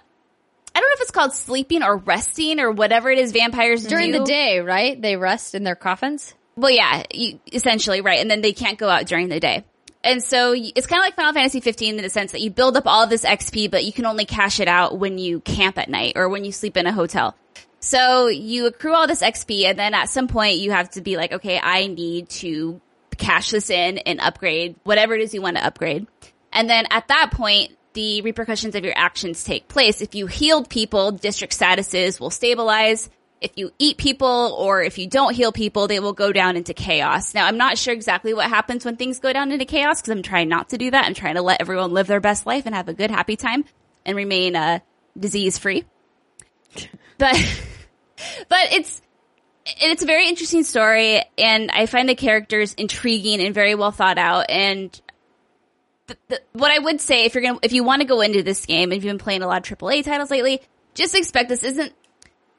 I 0.74 0.80
don't 0.80 0.90
know 0.90 0.94
if 0.94 1.00
it's 1.02 1.12
called 1.12 1.32
sleeping 1.32 1.82
or 1.82 1.96
resting 1.96 2.58
or 2.58 2.72
whatever 2.72 3.08
it 3.10 3.18
is 3.18 3.32
vampires 3.32 3.86
During 3.86 4.12
do. 4.12 4.18
the 4.18 4.24
day, 4.24 4.58
right? 4.58 5.00
They 5.00 5.16
rest 5.16 5.54
in 5.54 5.62
their 5.62 5.76
coffins. 5.76 6.34
Well, 6.56 6.72
yeah, 6.72 7.04
you, 7.12 7.38
essentially, 7.52 8.00
right. 8.00 8.20
And 8.20 8.30
then 8.30 8.40
they 8.40 8.52
can't 8.52 8.78
go 8.78 8.88
out 8.88 9.06
during 9.06 9.28
the 9.28 9.40
day. 9.40 9.64
And 10.04 10.22
so 10.22 10.54
it's 10.54 10.86
kind 10.86 11.00
of 11.00 11.04
like 11.06 11.16
Final 11.16 11.32
Fantasy 11.32 11.60
15 11.60 11.96
in 11.96 12.02
the 12.02 12.10
sense 12.10 12.32
that 12.32 12.42
you 12.42 12.50
build 12.50 12.76
up 12.76 12.86
all 12.86 13.06
this 13.06 13.24
XP, 13.24 13.70
but 13.70 13.84
you 13.84 13.92
can 13.92 14.04
only 14.04 14.26
cash 14.26 14.60
it 14.60 14.68
out 14.68 14.98
when 14.98 15.16
you 15.18 15.40
camp 15.40 15.78
at 15.78 15.88
night 15.88 16.12
or 16.16 16.28
when 16.28 16.44
you 16.44 16.52
sleep 16.52 16.76
in 16.76 16.86
a 16.86 16.92
hotel. 16.92 17.34
So 17.80 18.26
you 18.26 18.66
accrue 18.66 18.94
all 18.94 19.06
this 19.06 19.22
XP 19.22 19.64
and 19.64 19.78
then 19.78 19.94
at 19.94 20.10
some 20.10 20.28
point 20.28 20.58
you 20.58 20.72
have 20.72 20.90
to 20.90 21.00
be 21.00 21.16
like, 21.16 21.32
okay, 21.32 21.58
I 21.58 21.86
need 21.86 22.28
to 22.30 22.82
cash 23.16 23.50
this 23.50 23.70
in 23.70 23.98
and 23.98 24.20
upgrade 24.20 24.76
whatever 24.84 25.14
it 25.14 25.22
is 25.22 25.32
you 25.32 25.40
want 25.40 25.56
to 25.56 25.64
upgrade. 25.64 26.06
And 26.52 26.68
then 26.68 26.86
at 26.90 27.08
that 27.08 27.30
point, 27.32 27.72
the 27.94 28.22
repercussions 28.22 28.74
of 28.74 28.84
your 28.84 28.94
actions 28.96 29.42
take 29.42 29.68
place. 29.68 30.02
If 30.02 30.14
you 30.14 30.26
healed 30.26 30.68
people, 30.68 31.12
district 31.12 31.58
statuses 31.58 32.20
will 32.20 32.30
stabilize. 32.30 33.08
If 33.44 33.52
you 33.56 33.72
eat 33.78 33.98
people 33.98 34.56
or 34.58 34.82
if 34.82 34.96
you 34.96 35.06
don't 35.06 35.34
heal 35.34 35.52
people, 35.52 35.86
they 35.86 36.00
will 36.00 36.14
go 36.14 36.32
down 36.32 36.56
into 36.56 36.72
chaos. 36.72 37.34
Now, 37.34 37.46
I'm 37.46 37.58
not 37.58 37.76
sure 37.76 37.92
exactly 37.92 38.32
what 38.32 38.48
happens 38.48 38.86
when 38.86 38.96
things 38.96 39.20
go 39.20 39.34
down 39.34 39.52
into 39.52 39.66
chaos 39.66 40.00
because 40.00 40.12
I'm 40.12 40.22
trying 40.22 40.48
not 40.48 40.70
to 40.70 40.78
do 40.78 40.90
that. 40.90 41.04
I'm 41.04 41.12
trying 41.12 41.34
to 41.34 41.42
let 41.42 41.60
everyone 41.60 41.92
live 41.92 42.06
their 42.06 42.20
best 42.20 42.46
life 42.46 42.64
and 42.64 42.74
have 42.74 42.88
a 42.88 42.94
good, 42.94 43.10
happy 43.10 43.36
time. 43.36 43.66
and 44.06 44.16
remain 44.16 44.56
uh, 44.56 44.78
disease 45.18 45.58
free. 45.58 45.84
But 47.16 47.36
but 48.48 48.72
it's 48.72 49.00
it's 49.66 50.02
a 50.02 50.06
very 50.06 50.28
interesting 50.28 50.64
story, 50.64 51.22
and 51.38 51.70
I 51.70 51.86
find 51.86 52.08
the 52.08 52.16
characters 52.16 52.74
intriguing 52.74 53.40
and 53.40 53.54
very 53.54 53.76
well 53.76 53.92
thought 53.92 54.18
out. 54.18 54.46
And 54.48 55.00
the, 56.08 56.16
the, 56.28 56.40
what 56.52 56.72
I 56.72 56.80
would 56.80 57.00
say, 57.00 57.24
if 57.24 57.34
you're 57.34 57.44
gonna, 57.44 57.60
if 57.62 57.72
you 57.72 57.84
want 57.84 58.02
to 58.02 58.08
go 58.08 58.20
into 58.20 58.42
this 58.42 58.66
game, 58.66 58.90
and 58.90 58.98
if 58.98 59.04
you've 59.04 59.12
been 59.12 59.22
playing 59.22 59.42
a 59.42 59.46
lot 59.46 59.70
of 59.70 59.78
AAA 59.78 60.04
titles 60.04 60.30
lately, 60.30 60.60
just 60.94 61.14
expect 61.14 61.48
this 61.48 61.62
isn't 61.62 61.92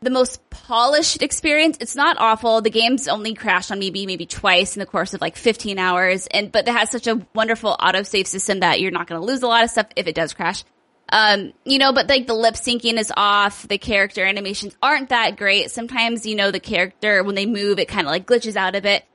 the 0.02 0.10
most 0.10 0.50
polished 0.50 1.22
experience. 1.22 1.78
It's 1.80 1.96
not 1.96 2.18
awful. 2.20 2.62
The 2.62 2.70
game's 2.70 3.08
only 3.08 3.34
crashed 3.34 3.72
on 3.72 3.80
maybe 3.80 4.06
maybe 4.06 4.26
twice 4.26 4.76
in 4.76 4.80
the 4.80 4.86
course 4.86 5.14
of 5.14 5.22
like 5.22 5.36
15 5.36 5.80
hours, 5.80 6.28
and 6.28 6.52
but 6.52 6.68
it 6.68 6.72
has 6.72 6.92
such 6.92 7.08
a 7.08 7.26
wonderful 7.34 7.76
autosave 7.80 8.28
system 8.28 8.60
that 8.60 8.80
you're 8.80 8.92
not 8.92 9.08
going 9.08 9.20
to 9.20 9.26
lose 9.26 9.42
a 9.42 9.48
lot 9.48 9.64
of 9.64 9.70
stuff 9.70 9.88
if 9.96 10.08
it 10.08 10.16
does 10.16 10.34
crash. 10.34 10.64
Um, 11.10 11.54
you 11.66 11.78
know, 11.78 11.94
but 11.94 12.10
like 12.10 12.28
the 12.28 12.34
lip 12.34 12.56
syncing 12.56 12.98
is 12.98 13.12
off. 13.16 13.68
The 13.68 13.78
character 13.78 14.26
animations 14.26 14.76
aren't 14.82 15.10
that 15.10 15.38
great. 15.38 15.72
Sometimes, 15.72 16.26
you 16.26 16.36
know, 16.36 16.52
the 16.52 16.60
character, 16.60 17.24
when 17.24 17.36
they 17.36 17.46
move, 17.46 17.80
it 17.80 17.88
kind 17.88 18.08
of 18.08 18.12
like 18.12 18.26
glitches 18.26 18.56
out 18.56 18.76
a 18.76 18.82
bit. 18.82 19.06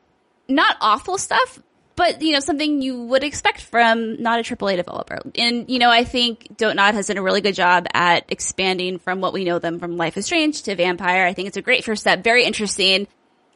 Not 0.48 0.76
awful 0.80 1.18
stuff, 1.18 1.60
but 2.00 2.22
you 2.22 2.32
know, 2.32 2.40
something 2.40 2.80
you 2.80 2.98
would 2.98 3.22
expect 3.22 3.60
from 3.60 4.22
not 4.22 4.40
a 4.40 4.42
AAA 4.42 4.76
developer. 4.76 5.18
And, 5.34 5.68
you 5.68 5.78
know, 5.78 5.90
I 5.90 6.04
think 6.04 6.56
Dontnod 6.56 6.94
has 6.94 7.08
done 7.08 7.18
a 7.18 7.22
really 7.22 7.42
good 7.42 7.54
job 7.54 7.86
at 7.92 8.24
expanding 8.30 8.98
from 8.98 9.20
what 9.20 9.34
we 9.34 9.44
know 9.44 9.58
them 9.58 9.78
from 9.78 9.98
Life 9.98 10.16
is 10.16 10.24
Strange 10.24 10.62
to 10.62 10.74
Vampire. 10.74 11.26
I 11.26 11.34
think 11.34 11.48
it's 11.48 11.58
a 11.58 11.62
great 11.62 11.84
first 11.84 12.00
step, 12.00 12.24
very 12.24 12.44
interesting, 12.44 13.06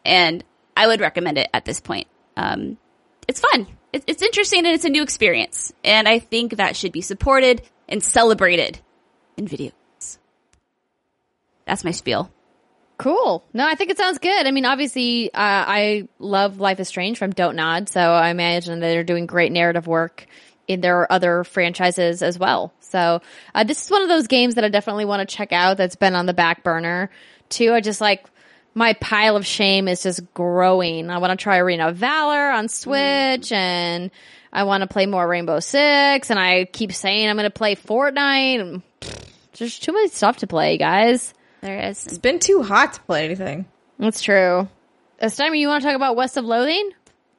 and 0.05 0.45
I 0.77 0.87
would 0.87 1.01
recommend 1.01 1.39
it 1.39 1.49
at 1.55 1.65
this 1.65 1.81
point. 1.81 2.07
Um, 2.37 2.77
it's 3.27 3.41
fun. 3.41 3.66
It's, 3.95 4.05
it's 4.07 4.23
interesting 4.23 4.66
and 4.66 4.75
it's 4.75 4.85
a 4.85 4.91
new 4.91 5.03
experience. 5.03 5.73
And 5.83 6.07
I 6.07 6.19
think 6.19 6.57
that 6.57 6.77
should 6.77 6.93
be 6.93 7.01
supported 7.01 7.62
and 7.89 8.03
celebrated 8.03 8.79
in 9.39 9.49
video. 9.49 9.73
That's 11.65 11.83
my 11.83 11.93
spiel. 11.93 12.31
Cool. 12.97 13.45
No, 13.53 13.66
I 13.66 13.75
think 13.75 13.91
it 13.91 13.99
sounds 13.99 14.19
good. 14.19 14.47
I 14.47 14.51
mean, 14.51 14.65
obviously, 14.65 15.33
uh, 15.35 15.39
I 15.39 16.09
love 16.19 16.61
Life 16.61 16.79
is 16.79 16.89
Strange 16.89 17.19
from 17.19 17.33
Don't 17.33 17.57
Nod, 17.57 17.89
so 17.89 18.01
I 18.01 18.31
imagine 18.31 18.79
they're 18.81 19.05
doing 19.05 19.27
great 19.27 19.51
narrative 19.51 19.87
work 19.87 20.27
in 20.69 20.81
their 20.81 21.11
other 21.11 21.45
franchises 21.45 22.23
as 22.23 22.39
well. 22.39 22.73
So 22.81 23.21
uh, 23.55 23.65
this 23.65 23.85
is 23.85 23.91
one 23.91 24.03
of 24.03 24.09
those 24.09 24.29
games 24.29 24.55
that 24.55 24.65
I 24.65 24.69
definitely 24.69 25.05
want 25.05 25.29
to 25.29 25.37
check 25.37 25.53
out. 25.53 25.77
That's 25.77 25.97
been 25.97 26.15
on 26.15 26.27
the 26.27 26.35
back 26.35 26.62
burner 26.62 27.11
too. 27.49 27.73
I 27.73 27.81
just 27.81 28.01
like 28.01 28.25
my 28.75 28.93
pile 28.95 29.37
of 29.37 29.47
shame 29.47 29.89
is 29.89 30.03
just 30.03 30.33
growing. 30.35 31.11
I 31.11 31.19
want 31.19 31.39
to 31.39 31.43
try 31.43 31.59
Arena 31.59 31.89
of 31.89 31.97
Valor 31.97 32.51
on 32.51 32.69
Switch, 32.69 33.53
and 33.53 34.11
I 34.53 34.65
want 34.65 34.83
to 34.83 34.87
play 34.87 35.07
more 35.07 35.27
Rainbow 35.27 35.61
Six, 35.61 36.31
and 36.31 36.39
I 36.39 36.65
keep 36.65 36.93
saying 36.93 37.29
I'm 37.29 37.37
going 37.37 37.45
to 37.45 37.51
play 37.51 37.77
Fortnite. 37.77 38.83
There's 39.59 39.79
too 39.79 39.93
much 39.93 40.11
stuff 40.11 40.39
to 40.39 40.47
play, 40.47 40.79
guys. 40.79 41.35
There 41.65 41.89
is. 41.89 42.07
It's 42.07 42.19
been 42.19 42.41
too 42.41 42.62
hot 42.62 42.93
to 42.93 43.01
play 43.01 43.24
anything. 43.24 43.65
That's 43.99 44.20
true. 44.20 44.69
Steimer, 45.23 45.59
you 45.59 45.69
want 45.69 45.82
to 45.82 45.89
talk 45.89 45.97
about 45.97 46.15
West 46.15 46.36
of 46.36 46.45
Loathing? 46.45 46.91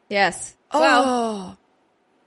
Yes. 0.09 0.55
Oh. 0.71 0.81
Well, 0.81 1.59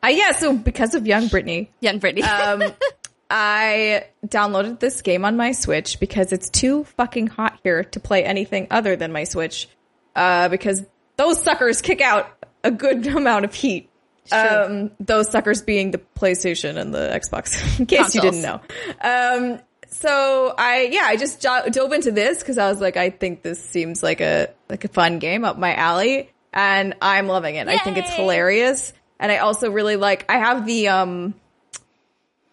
uh, 0.04 0.06
yeah. 0.06 0.30
So 0.30 0.56
because 0.56 0.94
of 0.94 1.08
Young 1.08 1.26
Brittany. 1.26 1.72
Young 1.80 1.98
Brittany. 1.98 2.22
um, 2.22 2.62
I 3.30 4.04
downloaded 4.24 4.78
this 4.78 5.02
game 5.02 5.24
on 5.24 5.36
my 5.36 5.50
Switch 5.50 5.98
because 5.98 6.32
it's 6.32 6.50
too 6.50 6.84
fucking 6.84 7.26
hot 7.26 7.58
here 7.64 7.82
to 7.82 7.98
play 7.98 8.22
anything 8.22 8.68
other 8.70 8.94
than 8.94 9.10
my 9.10 9.24
Switch. 9.24 9.68
Uh, 10.14 10.48
because 10.48 10.84
those 11.16 11.42
suckers 11.42 11.82
kick 11.82 12.00
out 12.00 12.30
a 12.62 12.70
good 12.70 13.06
amount 13.08 13.44
of 13.44 13.52
heat. 13.52 13.90
Um, 14.30 14.92
those 15.00 15.32
suckers 15.32 15.62
being 15.62 15.90
the 15.90 15.98
PlayStation 15.98 16.76
and 16.76 16.94
the 16.94 17.08
Xbox, 17.20 17.78
in 17.80 17.86
case 17.86 18.14
you 18.14 18.20
didn't 18.20 18.42
know. 18.42 18.60
Um, 19.00 19.60
so 19.88 20.54
I, 20.56 20.88
yeah, 20.92 21.04
I 21.04 21.16
just 21.16 21.40
jo- 21.40 21.68
dove 21.70 21.92
into 21.92 22.12
this 22.12 22.38
because 22.38 22.58
I 22.58 22.70
was 22.70 22.80
like, 22.80 22.96
I 22.96 23.10
think 23.10 23.42
this 23.42 23.62
seems 23.62 24.02
like 24.02 24.20
a, 24.20 24.48
like 24.68 24.84
a 24.84 24.88
fun 24.88 25.18
game 25.18 25.44
up 25.44 25.58
my 25.58 25.74
alley 25.74 26.30
and 26.52 26.94
I'm 27.00 27.26
loving 27.26 27.56
it. 27.56 27.68
I 27.68 27.78
think 27.78 27.96
it's 27.96 28.12
hilarious. 28.12 28.92
And 29.18 29.32
I 29.32 29.38
also 29.38 29.70
really 29.70 29.96
like, 29.96 30.24
I 30.28 30.38
have 30.38 30.66
the, 30.66 30.88
um, 30.88 31.34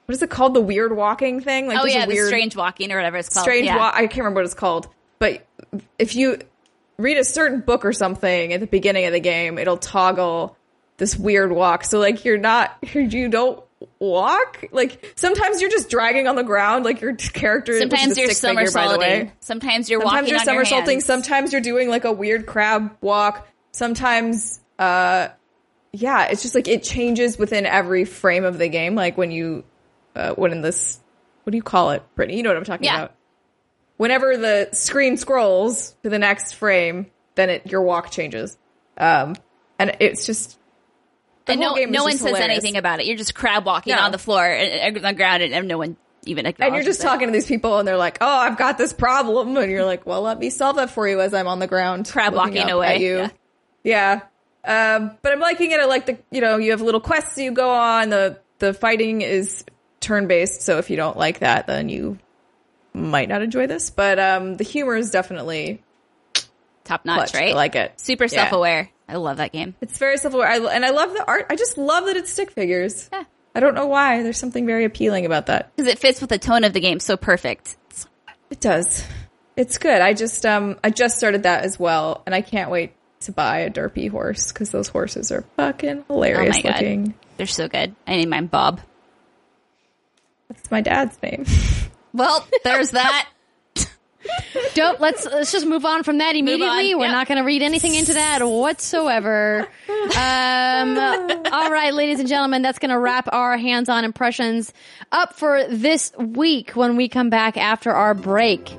what 0.06 0.14
is 0.14 0.22
it 0.22 0.30
called? 0.30 0.54
The 0.54 0.62
weird 0.62 0.96
walking 0.96 1.42
thing? 1.42 1.68
Like 1.68 1.80
oh 1.80 1.86
yeah, 1.86 2.06
the 2.06 2.14
weird, 2.14 2.28
strange 2.28 2.56
walking 2.56 2.92
or 2.92 2.96
whatever 2.96 3.18
it's 3.18 3.30
called. 3.30 3.44
strange 3.44 3.66
yeah. 3.66 3.78
walk. 3.78 3.96
I 3.96 4.02
can't 4.02 4.18
remember 4.20 4.40
what 4.40 4.46
it's 4.46 4.54
called, 4.54 4.88
but 5.20 5.46
if 5.98 6.16
you 6.16 6.40
read 6.98 7.18
a 7.18 7.24
certain 7.24 7.62
book 7.62 7.86
or 7.86 7.92
something 7.92 8.54
at 8.54 8.60
the 8.60 8.68
beginning 8.68 9.06
of 9.06 9.14
the 9.14 9.20
game, 9.20 9.58
it'll 9.58 9.78
toggle 9.78 10.56
this 10.98 11.18
weird 11.18 11.52
walk. 11.52 11.84
So 11.84 12.00
like 12.00 12.24
you're 12.24 12.38
not, 12.38 12.78
you 12.94 13.30
don't 13.30 13.64
walk. 14.00 14.66
Like 14.72 15.14
sometimes 15.16 15.62
you're 15.62 15.70
just 15.70 15.90
dragging 15.90 16.28
on 16.28 16.36
the 16.36 16.44
ground, 16.44 16.86
like 16.86 17.02
your 17.02 17.16
character. 17.16 17.78
Sometimes 17.80 18.18
you're 18.18 18.30
stick 18.32 18.54
by 18.56 18.64
the 18.64 18.70
way. 18.70 18.70
somersaulting. 18.70 19.32
Sometimes 19.40 19.90
you're 19.90 20.02
Sometimes 20.02 20.30
you're 20.30 20.40
on 20.40 20.46
your 20.46 20.54
somersaulting. 20.66 20.96
hands. 20.96 21.06
Sometimes 21.06 21.52
you're 21.52 21.62
doing 21.62 21.90
like 21.90 22.06
a 22.06 22.12
weird 22.12 22.46
crab 22.46 22.96
walk. 23.02 23.48
Sometimes, 23.72 24.60
uh, 24.80 25.30
yeah, 25.94 26.26
it's 26.26 26.42
just 26.42 26.56
like 26.56 26.68
it 26.68 26.84
changes 26.84 27.38
within 27.38 27.66
every 27.66 28.06
frame 28.06 28.44
of 28.46 28.58
the 28.58 28.68
game. 28.70 28.96
Like 28.96 29.18
when 29.18 29.32
you, 29.32 29.64
uh, 30.16 30.34
when 30.34 30.52
in 30.52 30.62
this, 30.62 31.00
what 31.44 31.52
do 31.52 31.58
you 31.58 31.64
call 31.64 31.92
it, 31.92 32.04
Brittany? 32.16 32.38
You 32.38 32.44
know 32.44 32.50
what 32.50 32.58
I'm 32.58 32.64
talking 32.64 32.86
Yeah. 32.86 32.96
about. 32.98 33.16
Whenever 33.98 34.36
the 34.36 34.70
screen 34.74 35.16
scrolls 35.18 35.96
to 36.04 36.10
the 36.10 36.20
next 36.20 36.54
frame, 36.54 37.08
then 37.36 37.50
it 37.50 37.68
your 37.72 37.82
walk 37.82 38.12
changes. 38.12 38.58
Um, 38.98 39.36
and 39.80 39.96
it's 40.00 40.26
just 40.26 40.58
the 41.46 41.54
and 41.54 41.62
no, 41.62 41.74
no 41.76 42.04
one 42.04 42.14
says 42.14 42.22
hilarious. 42.28 42.50
anything 42.50 42.78
about 42.78 43.00
it. 43.00 43.06
You're 43.06 43.18
just 43.18 43.36
crab 43.36 43.66
walking 43.66 43.94
No. 43.96 44.02
on 44.02 44.12
the 44.12 44.18
floor 44.18 44.46
and, 44.46 44.96
and 44.96 44.98
on 44.98 45.04
the 45.14 45.18
ground, 45.18 45.44
and, 45.44 45.68
no 45.68 45.78
one 45.78 45.96
even 46.26 46.46
acknowledges 46.46 46.68
And 46.68 46.76
you're 46.76 46.92
just 46.92 47.02
it. 47.02 47.04
talking 47.04 47.28
to 47.28 47.32
these 47.32 47.46
people, 47.46 47.78
and 47.78 47.88
they're 47.88 47.98
like, 47.98 48.18
"Oh, 48.22 48.28
I've 48.28 48.58
got 48.58 48.78
this 48.78 48.94
problem," 48.94 49.56
and 49.58 49.72
you're 49.72 49.86
like, 49.86 50.06
"Well, 50.08 50.22
let 50.24 50.40
me 50.40 50.50
solve 50.50 50.78
that 50.78 50.90
for 50.90 51.08
you." 51.08 51.22
As 51.22 51.34
I'm 51.34 51.48
on 51.48 51.60
the 51.60 51.68
ground, 51.68 52.10
Crab 52.12 52.34
walking 52.34 52.70
away, 52.70 52.98
you. 53.02 53.18
yeah. 53.18 54.22
Yeah, 54.64 54.96
um, 54.98 55.12
but 55.22 55.32
I'm 55.32 55.40
liking 55.40 55.70
it. 55.72 55.80
I 55.80 55.86
like 55.86 56.08
the 56.08 56.18
you 56.32 56.42
know 56.42 56.58
you 56.58 56.72
have 56.72 56.82
little 56.82 57.00
quests 57.02 57.38
you 57.38 57.52
go 57.52 57.70
on. 57.70 58.10
The 58.10 58.40
the 58.58 58.74
fighting 58.74 59.22
is 59.22 59.64
turn 60.00 60.26
based, 60.28 60.62
so 60.64 60.80
if 60.80 60.90
you 60.90 60.96
don't 60.98 61.18
like 61.18 61.40
that, 61.40 61.68
then 61.68 61.90
you 61.90 62.18
might 62.94 63.30
not 63.30 63.44
enjoy 63.44 63.68
this. 63.68 63.92
But 63.92 64.18
um, 64.18 64.58
the 64.58 64.64
humor 64.64 64.96
is 64.96 65.12
definitely 65.12 65.84
top 66.84 67.06
notch, 67.06 67.36
right? 67.36 67.52
I 67.52 67.56
like 67.56 67.76
it. 67.76 68.00
Super 68.00 68.28
self 68.28 68.52
aware. 68.52 68.90
I 69.08 69.18
love 69.18 69.38
that 69.38 69.52
game. 69.52 69.76
It's 69.82 69.98
very 69.98 70.18
self 70.18 70.34
aware, 70.34 70.50
and 70.50 70.86
I 70.86 70.90
love 70.90 71.14
the 71.14 71.24
art. 71.28 71.48
I 71.50 71.56
just 71.56 71.78
love 71.78 72.06
that 72.06 72.18
it's 72.18 72.32
stick 72.32 72.52
figures. 72.52 73.10
Yeah. 73.12 73.24
I 73.54 73.60
don't 73.62 73.76
know 73.76 73.86
why. 73.86 74.22
There's 74.24 74.38
something 74.38 74.66
very 74.66 74.84
appealing 74.84 75.26
about 75.26 75.46
that. 75.46 75.74
Because 75.76 75.92
it 75.92 76.00
fits 76.00 76.20
with 76.20 76.30
the 76.30 76.38
tone 76.38 76.64
of 76.64 76.74
the 76.74 76.82
game 76.82 77.00
so 77.00 77.16
perfect. 77.16 77.78
It 78.50 78.60
does. 78.60 79.06
It's 79.56 79.78
good. 79.78 80.02
I 80.02 80.14
just 80.14 80.46
um 80.46 80.78
I 80.84 80.90
just 80.90 81.18
started 81.18 81.44
that 81.44 81.64
as 81.64 81.80
well, 81.80 82.22
and 82.26 82.36
I 82.36 82.42
can't 82.42 82.70
wait 82.70 82.94
to 83.22 83.32
buy 83.32 83.60
a 83.60 83.70
derpy 83.70 84.10
horse 84.10 84.52
because 84.52 84.72
those 84.72 84.88
horses 84.90 85.32
are 85.32 85.44
fucking 85.56 86.06
oh 86.10 86.14
hilarious 86.16 86.62
god. 86.62 86.74
looking. 86.74 87.14
They're 87.38 87.48
so 87.48 87.68
good. 87.68 87.96
I 88.06 88.18
named 88.18 88.30
mine 88.30 88.48
Bob. 88.48 88.82
That's 90.50 90.70
my 90.70 90.82
dad's 90.82 91.18
name. 91.22 91.46
Well, 92.16 92.48
there's 92.64 92.92
that. 92.92 93.28
Dope. 94.74 95.00
Let's 95.00 95.26
let's 95.26 95.52
just 95.52 95.66
move 95.66 95.86
on 95.86 96.04
from 96.04 96.18
that 96.20 96.36
immediately. 96.36 96.96
We're 96.96 97.06
Yep. 97.06 97.12
not 97.12 97.28
going 97.28 97.38
to 97.38 97.44
read 97.44 97.62
anything 97.62 97.96
into 97.96 98.14
that 98.14 98.42
whatsoever. 98.46 99.68
Um, 99.90 100.98
all 101.52 101.72
right, 101.72 101.94
ladies 101.94 102.20
and 102.20 102.28
gentlemen, 102.28 102.62
that's 102.62 102.80
going 102.80 102.92
to 102.92 103.00
wrap 103.00 103.30
our 103.34 103.58
hands-on 103.58 104.04
impressions 104.04 104.74
up 105.12 105.34
for 105.36 105.66
this 105.68 106.12
week. 106.18 106.72
When 106.72 106.96
we 106.96 107.08
come 107.10 107.30
back 107.30 107.58
after 107.58 107.92
our 107.92 108.14
break, 108.14 108.70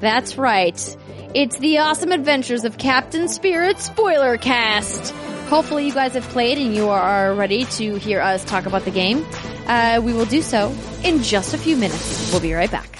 that's 0.00 0.36
right. 0.38 0.96
It's 1.34 1.58
the 1.58 1.78
awesome 1.78 2.12
adventures 2.12 2.64
of 2.64 2.76
Captain 2.78 3.28
Spirit 3.28 3.78
spoiler 3.78 4.36
cast. 4.36 5.12
Hopefully, 5.48 5.86
you 5.86 5.92
guys 5.92 6.12
have 6.14 6.24
played 6.30 6.58
and 6.58 6.74
you 6.74 6.88
are 6.88 7.34
ready 7.34 7.64
to 7.64 7.94
hear 7.96 8.20
us 8.20 8.44
talk 8.44 8.66
about 8.66 8.84
the 8.84 8.90
game. 8.90 9.24
Uh, 9.66 10.00
we 10.02 10.12
will 10.12 10.24
do 10.26 10.42
so 10.42 10.74
in 11.04 11.22
just 11.22 11.54
a 11.54 11.58
few 11.58 11.76
minutes. 11.76 12.30
We'll 12.32 12.40
be 12.40 12.52
right 12.52 12.70
back. 12.70 12.98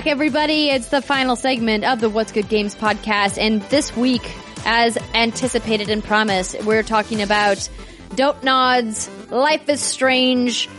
Back, 0.00 0.06
everybody. 0.06 0.70
It's 0.70 0.88
the 0.88 1.02
final 1.02 1.36
segment 1.36 1.84
of 1.84 2.00
the 2.00 2.08
What's 2.08 2.32
Good 2.32 2.48
Games 2.48 2.74
podcast. 2.74 3.36
And 3.36 3.60
this 3.64 3.94
week, 3.94 4.22
as 4.64 4.96
anticipated 5.12 5.90
and 5.90 6.02
promised, 6.02 6.64
we're 6.64 6.82
talking 6.82 7.20
about 7.20 7.58
Dontnod's, 8.14 9.10
Life 9.30 9.68
is 9.68 9.82
Strange, 9.82 10.70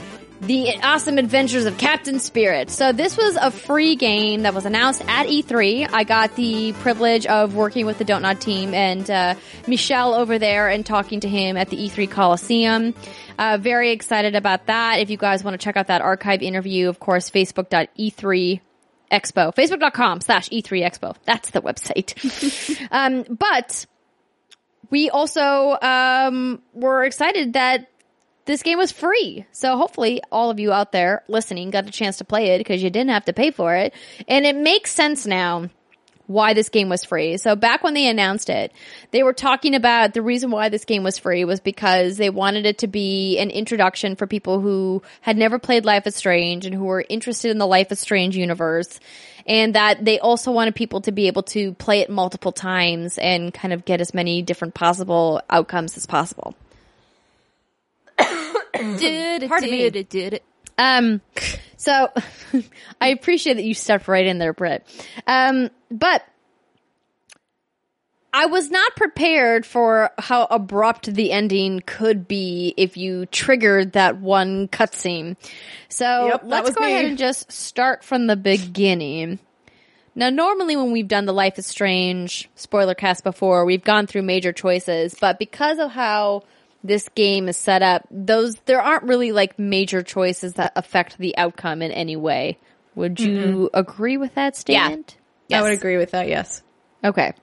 The 0.42 0.76
Awesome 0.82 1.20
Adventures 1.20 1.66
of 1.66 1.78
Captain 1.78 2.20
Spirit. 2.20 2.72
So 2.72 2.94
this 2.94 3.16
was 3.16 3.36
a 3.36 3.52
free 3.52 3.96
game 3.96 4.42
that 4.42 4.56
was 4.56 4.66
announced 4.66 5.04
at 5.08 5.28
E3. 5.28 5.88
I 5.94 6.04
got 6.04 6.36
the 6.36 6.74
privilege 6.74 7.28
of 7.28 7.54
working 7.54 7.86
with 7.86 8.00
the 8.00 8.06
Don't 8.06 8.24
Nod 8.24 8.42
team 8.42 8.74
and 8.74 9.08
uh, 9.08 9.36
Michel 9.68 10.16
over 10.16 10.40
there 10.40 10.68
and 10.68 10.84
talking 10.84 11.20
to 11.20 11.30
him 11.30 11.58
at 11.58 11.70
the 11.70 11.78
E3 11.78 12.10
Coliseum. 12.10 12.96
Uh, 13.38 13.60
very 13.62 13.92
excited 13.92 14.34
about 14.34 14.66
that. 14.66 15.00
If 15.00 15.12
you 15.12 15.18
guys 15.18 15.44
want 15.44 15.54
to 15.54 15.64
check 15.64 15.78
out 15.78 15.88
that 15.88 16.02
archive 16.02 16.42
interview, 16.42 16.90
of 16.90 17.00
course, 17.00 17.30
facebook.e3 17.30 18.62
expo, 19.12 19.54
facebook.com 19.54 20.22
slash 20.22 20.50
E3 20.50 20.84
expo. 20.84 21.16
That's 21.26 21.52
the 21.52 21.62
website. 21.62 22.88
um, 22.92 23.26
but 23.30 23.86
we 24.90 25.10
also 25.10 25.78
um, 25.82 26.62
were 26.74 27.04
excited 27.04 27.54
that 27.54 27.88
this 28.46 28.64
game 28.64 28.78
was 28.78 28.92
free. 28.92 29.46
So 29.52 29.78
hopefully 29.78 30.22
all 30.32 30.50
of 30.50 30.60
you 30.60 30.72
out 30.72 30.92
there 30.92 31.24
listening 31.28 31.70
got 31.70 31.88
a 31.88 31.92
chance 31.92 32.18
to 32.18 32.26
play 32.26 32.50
it 32.50 32.58
because 32.58 32.82
you 32.82 32.90
didn't 32.90 33.12
have 33.12 33.26
to 33.26 33.34
pay 33.34 33.52
for 33.52 33.76
it. 33.76 33.94
And 34.28 34.46
it 34.46 34.56
makes 34.56 34.92
sense 34.92 35.26
now 35.26 35.70
why 36.32 36.54
this 36.54 36.70
game 36.70 36.90
was 36.90 37.04
free. 37.04 37.38
So 37.38 37.56
back 37.56 37.84
when 37.84 37.94
they 37.94 38.08
announced 38.08 38.50
it, 38.50 38.72
they 39.12 39.24
were 39.24 39.34
talking 39.34 39.76
about 39.76 40.14
the 40.14 40.22
reason 40.22 40.52
why 40.52 40.70
this 40.70 40.86
game 40.86 41.04
was 41.04 41.18
free 41.18 41.46
was 41.46 41.60
because 41.60 42.18
they 42.18 42.30
wanted 42.30 42.66
it 42.66 42.80
to 42.80 42.88
be 42.88 43.38
an 43.40 43.50
introduction 43.50 44.16
for 44.16 44.28
people 44.28 44.60
who 44.60 45.02
had 45.22 45.38
never 45.38 45.60
played 45.60 45.86
Life 45.86 46.08
is 46.08 46.16
Strange 46.16 46.66
and 46.66 46.76
who 46.76 46.86
were 46.86 47.04
interested 47.08 47.52
in 47.52 47.58
the 47.58 47.68
Life 47.68 47.92
is 47.92 48.00
Strange 48.00 48.38
universe. 48.38 49.00
And 49.46 49.76
that 49.76 50.06
they 50.06 50.20
also 50.20 50.52
wanted 50.52 50.76
people 50.76 51.02
to 51.02 51.12
be 51.12 51.28
able 51.28 51.44
to 51.44 51.74
play 51.74 52.02
it 52.02 52.10
multiple 52.10 52.52
times 52.52 53.18
and 53.18 53.54
kind 53.54 53.74
of 53.74 53.86
get 53.86 54.00
as 54.00 54.14
many 54.14 54.42
different 54.42 54.74
possible 54.74 55.42
outcomes 55.50 55.98
as 55.98 56.06
possible. 56.06 56.56
Pardon 59.48 59.72
me. 59.72 60.40
Um, 60.78 61.22
so 61.78 62.12
I 63.02 63.10
appreciate 63.10 63.56
that 63.56 63.64
you 63.64 63.74
stepped 63.74 64.08
right 64.08 64.26
in 64.26 64.38
there, 64.38 64.54
Britt. 64.54 64.86
Um, 65.26 65.70
but 65.92 66.26
I 68.34 68.46
was 68.46 68.70
not 68.70 68.96
prepared 68.96 69.66
for 69.66 70.12
how 70.18 70.48
abrupt 70.50 71.14
the 71.14 71.32
ending 71.32 71.82
could 71.86 72.28
be 72.28 72.74
if 72.78 72.96
you 72.96 73.26
triggered 73.26 73.94
that 73.94 74.20
one 74.20 74.70
cutscene. 74.70 75.36
So 75.90 76.28
Yep, 76.28 76.42
let's 76.46 76.72
go 76.72 76.86
me. 76.86 76.94
ahead 76.94 77.06
and 77.06 77.18
just 77.18 77.52
start 77.52 78.04
from 78.04 78.28
the 78.28 78.38
beginning. 78.38 79.40
Now, 80.16 80.30
normally 80.30 80.76
when 80.76 80.92
we've 80.92 81.08
done 81.08 81.26
the 81.26 81.34
Life 81.34 81.58
is 81.60 81.66
Strange 81.66 82.50
spoiler 82.56 82.96
cast 82.96 83.24
before, 83.24 83.66
we've 83.66 83.84
gone 83.84 84.08
through 84.08 84.24
major 84.24 84.54
choices, 84.54 85.16
but 85.20 85.40
because 85.40 85.80
of 85.80 85.92
how 85.92 86.44
this 86.84 87.10
game 87.10 87.48
is 87.48 87.58
set 87.58 87.82
up, 87.82 88.08
those 88.10 88.56
there 88.66 88.82
aren't 88.82 89.04
really 89.04 89.32
like 89.32 89.60
major 89.60 90.02
choices 90.02 90.54
that 90.54 90.74
affect 90.76 91.18
the 91.18 91.38
outcome 91.38 91.82
in 91.82 91.92
any 91.92 92.16
way. 92.16 92.58
Would 92.96 93.16
mm-hmm. 93.16 93.50
you 93.52 93.70
agree 93.74 94.18
with 94.18 94.36
that 94.36 94.56
statement? 94.56 95.18
I 95.60 95.62
would 95.62 95.74
agree 95.74 95.98
with 95.98 96.12
that. 96.12 96.28
Yes. 96.28 96.62
Okay. 97.04 97.34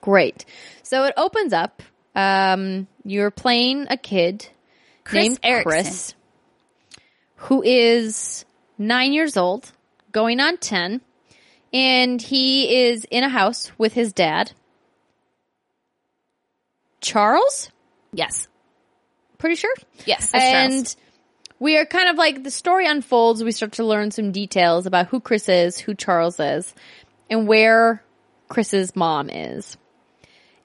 Great. 0.00 0.44
So 0.82 1.04
it 1.04 1.14
opens 1.16 1.52
up. 1.52 1.82
Um, 2.14 2.86
you're 3.04 3.30
playing 3.30 3.86
a 3.90 3.96
kid 3.96 4.48
Chris 5.04 5.22
named 5.22 5.38
Eriksen. 5.42 5.70
Chris, 5.70 6.14
who 7.36 7.62
is 7.62 8.44
nine 8.78 9.12
years 9.12 9.36
old, 9.36 9.70
going 10.12 10.40
on 10.40 10.56
10, 10.56 11.00
and 11.72 12.22
he 12.22 12.86
is 12.86 13.04
in 13.10 13.22
a 13.22 13.28
house 13.28 13.70
with 13.78 13.92
his 13.92 14.12
dad. 14.12 14.52
Charles? 17.00 17.70
Yes. 18.12 18.48
Pretty 19.38 19.56
sure? 19.56 19.74
Yes. 20.06 20.30
and 20.32 20.72
Charles. 20.72 20.96
we 21.58 21.76
are 21.76 21.84
kind 21.84 22.08
of 22.08 22.16
like 22.16 22.42
the 22.42 22.50
story 22.50 22.86
unfolds. 22.86 23.44
We 23.44 23.52
start 23.52 23.72
to 23.72 23.84
learn 23.84 24.10
some 24.10 24.32
details 24.32 24.86
about 24.86 25.08
who 25.08 25.20
Chris 25.20 25.48
is, 25.48 25.78
who 25.78 25.94
Charles 25.94 26.40
is, 26.40 26.74
and 27.30 27.46
where 27.46 28.02
Chris's 28.48 28.94
mom 28.94 29.30
is. 29.30 29.76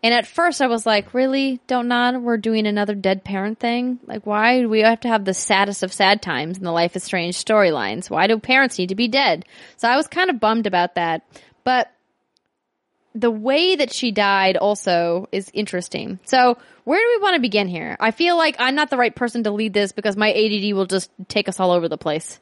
And 0.03 0.13
at 0.13 0.25
first 0.25 0.61
I 0.61 0.67
was 0.67 0.85
like, 0.85 1.13
really? 1.13 1.59
Don't 1.67 1.87
nod? 1.87 2.17
We're 2.21 2.37
doing 2.37 2.65
another 2.65 2.95
dead 2.95 3.23
parent 3.23 3.59
thing? 3.59 3.99
Like, 4.07 4.25
why 4.25 4.61
do 4.61 4.69
we 4.69 4.79
have 4.79 5.01
to 5.01 5.07
have 5.07 5.25
the 5.25 5.33
saddest 5.33 5.83
of 5.83 5.93
sad 5.93 6.21
times 6.21 6.57
in 6.57 6.63
the 6.63 6.71
Life 6.71 6.95
is 6.95 7.03
Strange 7.03 7.35
storylines? 7.35 8.09
Why 8.09 8.25
do 8.27 8.39
parents 8.39 8.79
need 8.79 8.89
to 8.89 8.95
be 8.95 9.07
dead? 9.07 9.45
So 9.77 9.87
I 9.87 9.95
was 9.95 10.07
kind 10.07 10.29
of 10.31 10.39
bummed 10.39 10.65
about 10.65 10.95
that. 10.95 11.23
But 11.63 11.91
the 13.13 13.29
way 13.29 13.75
that 13.75 13.91
she 13.91 14.11
died 14.11 14.57
also 14.57 15.27
is 15.31 15.51
interesting. 15.53 16.19
So 16.25 16.57
where 16.83 16.99
do 16.99 17.19
we 17.19 17.21
want 17.21 17.35
to 17.35 17.41
begin 17.41 17.67
here? 17.67 17.95
I 17.99 18.09
feel 18.11 18.37
like 18.37 18.55
I'm 18.57 18.75
not 18.75 18.89
the 18.89 18.97
right 18.97 19.15
person 19.15 19.43
to 19.43 19.51
lead 19.51 19.73
this 19.73 19.91
because 19.91 20.17
my 20.17 20.31
ADD 20.31 20.73
will 20.73 20.87
just 20.87 21.11
take 21.27 21.47
us 21.47 21.59
all 21.59 21.71
over 21.71 21.87
the 21.87 21.97
place. 21.97 22.39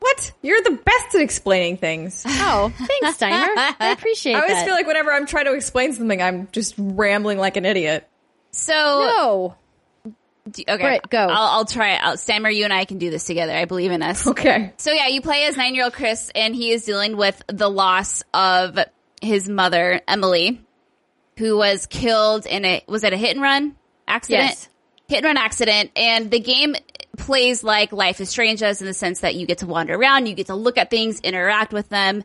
What? 0.00 0.32
You're 0.42 0.62
the 0.62 0.72
best 0.82 1.14
at 1.14 1.20
explaining 1.20 1.76
things. 1.76 2.24
Oh, 2.42 2.72
thanks, 2.74 3.18
Steimer. 3.18 3.54
I 3.54 3.92
appreciate 3.96 4.32
it. 4.32 4.36
I 4.36 4.40
always 4.40 4.54
that. 4.54 4.64
feel 4.64 4.74
like 4.74 4.86
whenever 4.86 5.12
I'm 5.12 5.26
trying 5.26 5.44
to 5.44 5.52
explain 5.52 5.92
something, 5.92 6.20
I'm 6.20 6.48
just 6.50 6.74
rambling 6.78 7.38
like 7.38 7.56
an 7.56 7.64
idiot. 7.64 8.08
So 8.50 8.72
no. 8.72 10.12
d- 10.50 10.64
okay, 10.68 10.82
Britt, 10.82 11.10
go. 11.10 11.18
I'll, 11.18 11.58
I'll 11.58 11.64
try 11.64 11.92
it 11.92 12.00
out. 12.02 12.16
Steimer, 12.16 12.52
you 12.52 12.64
and 12.64 12.72
I 12.72 12.86
can 12.86 12.98
do 12.98 13.10
this 13.10 13.24
together. 13.24 13.52
I 13.52 13.66
believe 13.66 13.92
in 13.92 14.02
us. 14.02 14.26
Okay. 14.26 14.72
So 14.78 14.90
yeah, 14.90 15.08
you 15.08 15.20
play 15.20 15.44
as 15.44 15.56
nine 15.56 15.74
year 15.74 15.84
old 15.84 15.92
Chris, 15.92 16.30
and 16.34 16.56
he 16.56 16.72
is 16.72 16.84
dealing 16.84 17.16
with 17.16 17.40
the 17.46 17.68
loss 17.68 18.24
of 18.34 18.78
his 19.22 19.48
mother, 19.48 20.00
Emily, 20.08 20.60
who 21.36 21.56
was 21.58 21.86
killed 21.86 22.46
in 22.46 22.64
a 22.64 22.82
was 22.88 23.04
it 23.04 23.12
a 23.12 23.16
hit 23.16 23.32
and 23.32 23.42
run 23.42 23.76
accident? 24.08 24.48
Yes. 24.48 24.68
Hit 25.10 25.18
and 25.18 25.24
run 25.24 25.36
accident, 25.36 25.90
and 25.96 26.30
the 26.30 26.38
game 26.38 26.76
plays 27.18 27.64
like 27.64 27.90
Life 27.90 28.20
is 28.20 28.30
Strange 28.30 28.60
does 28.60 28.80
in 28.80 28.86
the 28.86 28.94
sense 28.94 29.20
that 29.20 29.34
you 29.34 29.44
get 29.44 29.58
to 29.58 29.66
wander 29.66 29.96
around, 29.96 30.26
you 30.26 30.34
get 30.34 30.46
to 30.46 30.54
look 30.54 30.78
at 30.78 30.88
things, 30.88 31.18
interact 31.18 31.72
with 31.72 31.88
them, 31.88 32.22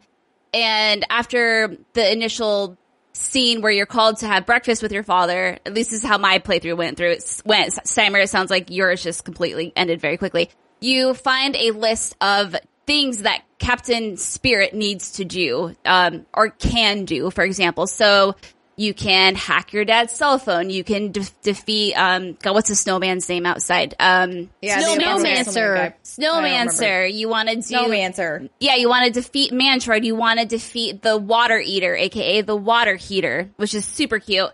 and 0.53 1.03
after 1.09 1.77
the 1.93 2.11
initial 2.11 2.77
scene 3.11 3.61
where 3.61 3.71
you're 3.71 3.87
called 3.87 4.17
to 4.17 4.27
have 4.27 4.45
breakfast 4.45 4.83
with 4.83 4.91
your 4.91 5.01
father, 5.01 5.57
at 5.65 5.73
least 5.73 5.89
this 5.89 6.03
is 6.03 6.07
how 6.07 6.19
my 6.19 6.37
playthrough 6.37 6.77
went 6.77 6.95
through. 6.95 7.13
It 7.13 7.41
went, 7.43 7.73
Steimer, 7.73 8.21
it 8.21 8.29
sounds 8.29 8.51
like 8.51 8.69
yours 8.69 9.01
just 9.01 9.25
completely 9.25 9.73
ended 9.75 9.99
very 9.99 10.17
quickly. 10.17 10.51
You 10.79 11.15
find 11.15 11.55
a 11.55 11.71
list 11.71 12.15
of 12.21 12.55
things 12.85 13.23
that 13.23 13.41
Captain 13.57 14.15
Spirit 14.15 14.75
needs 14.75 15.13
to 15.13 15.25
do, 15.25 15.75
um, 15.85 16.27
or 16.35 16.49
can 16.49 17.05
do, 17.05 17.31
for 17.31 17.43
example. 17.43 17.87
So, 17.87 18.35
you 18.77 18.93
can 18.93 19.35
hack 19.35 19.71
your 19.71 19.85
dad's 19.85 20.13
cell 20.13 20.37
phone. 20.37 20.69
You 20.69 20.83
can 20.83 21.11
de- 21.11 21.29
defeat, 21.43 21.93
um, 21.93 22.37
God, 22.41 22.53
what's 22.53 22.69
the 22.69 22.75
snowman's 22.75 23.27
name 23.29 23.45
outside? 23.45 23.95
Um, 23.99 24.49
Yeah, 24.61 24.81
Snowmancer. 24.81 25.93
Snowmancer. 26.03 27.13
You 27.13 27.29
want 27.29 27.49
to 27.49 27.55
do 27.55 27.61
Snowmancer. 27.61 28.49
yeah, 28.59 28.75
you 28.75 28.89
want 28.89 29.05
to 29.05 29.11
defeat 29.11 29.51
Mantroid. 29.53 30.03
You 30.03 30.15
want 30.15 30.39
to 30.39 30.45
defeat 30.45 31.01
the 31.01 31.17
Water 31.17 31.59
Eater, 31.59 31.95
aka 31.95 32.41
the 32.41 32.55
Water 32.55 32.95
Heater, 32.95 33.49
which 33.57 33.73
is 33.73 33.85
super 33.85 34.19
cute. 34.19 34.51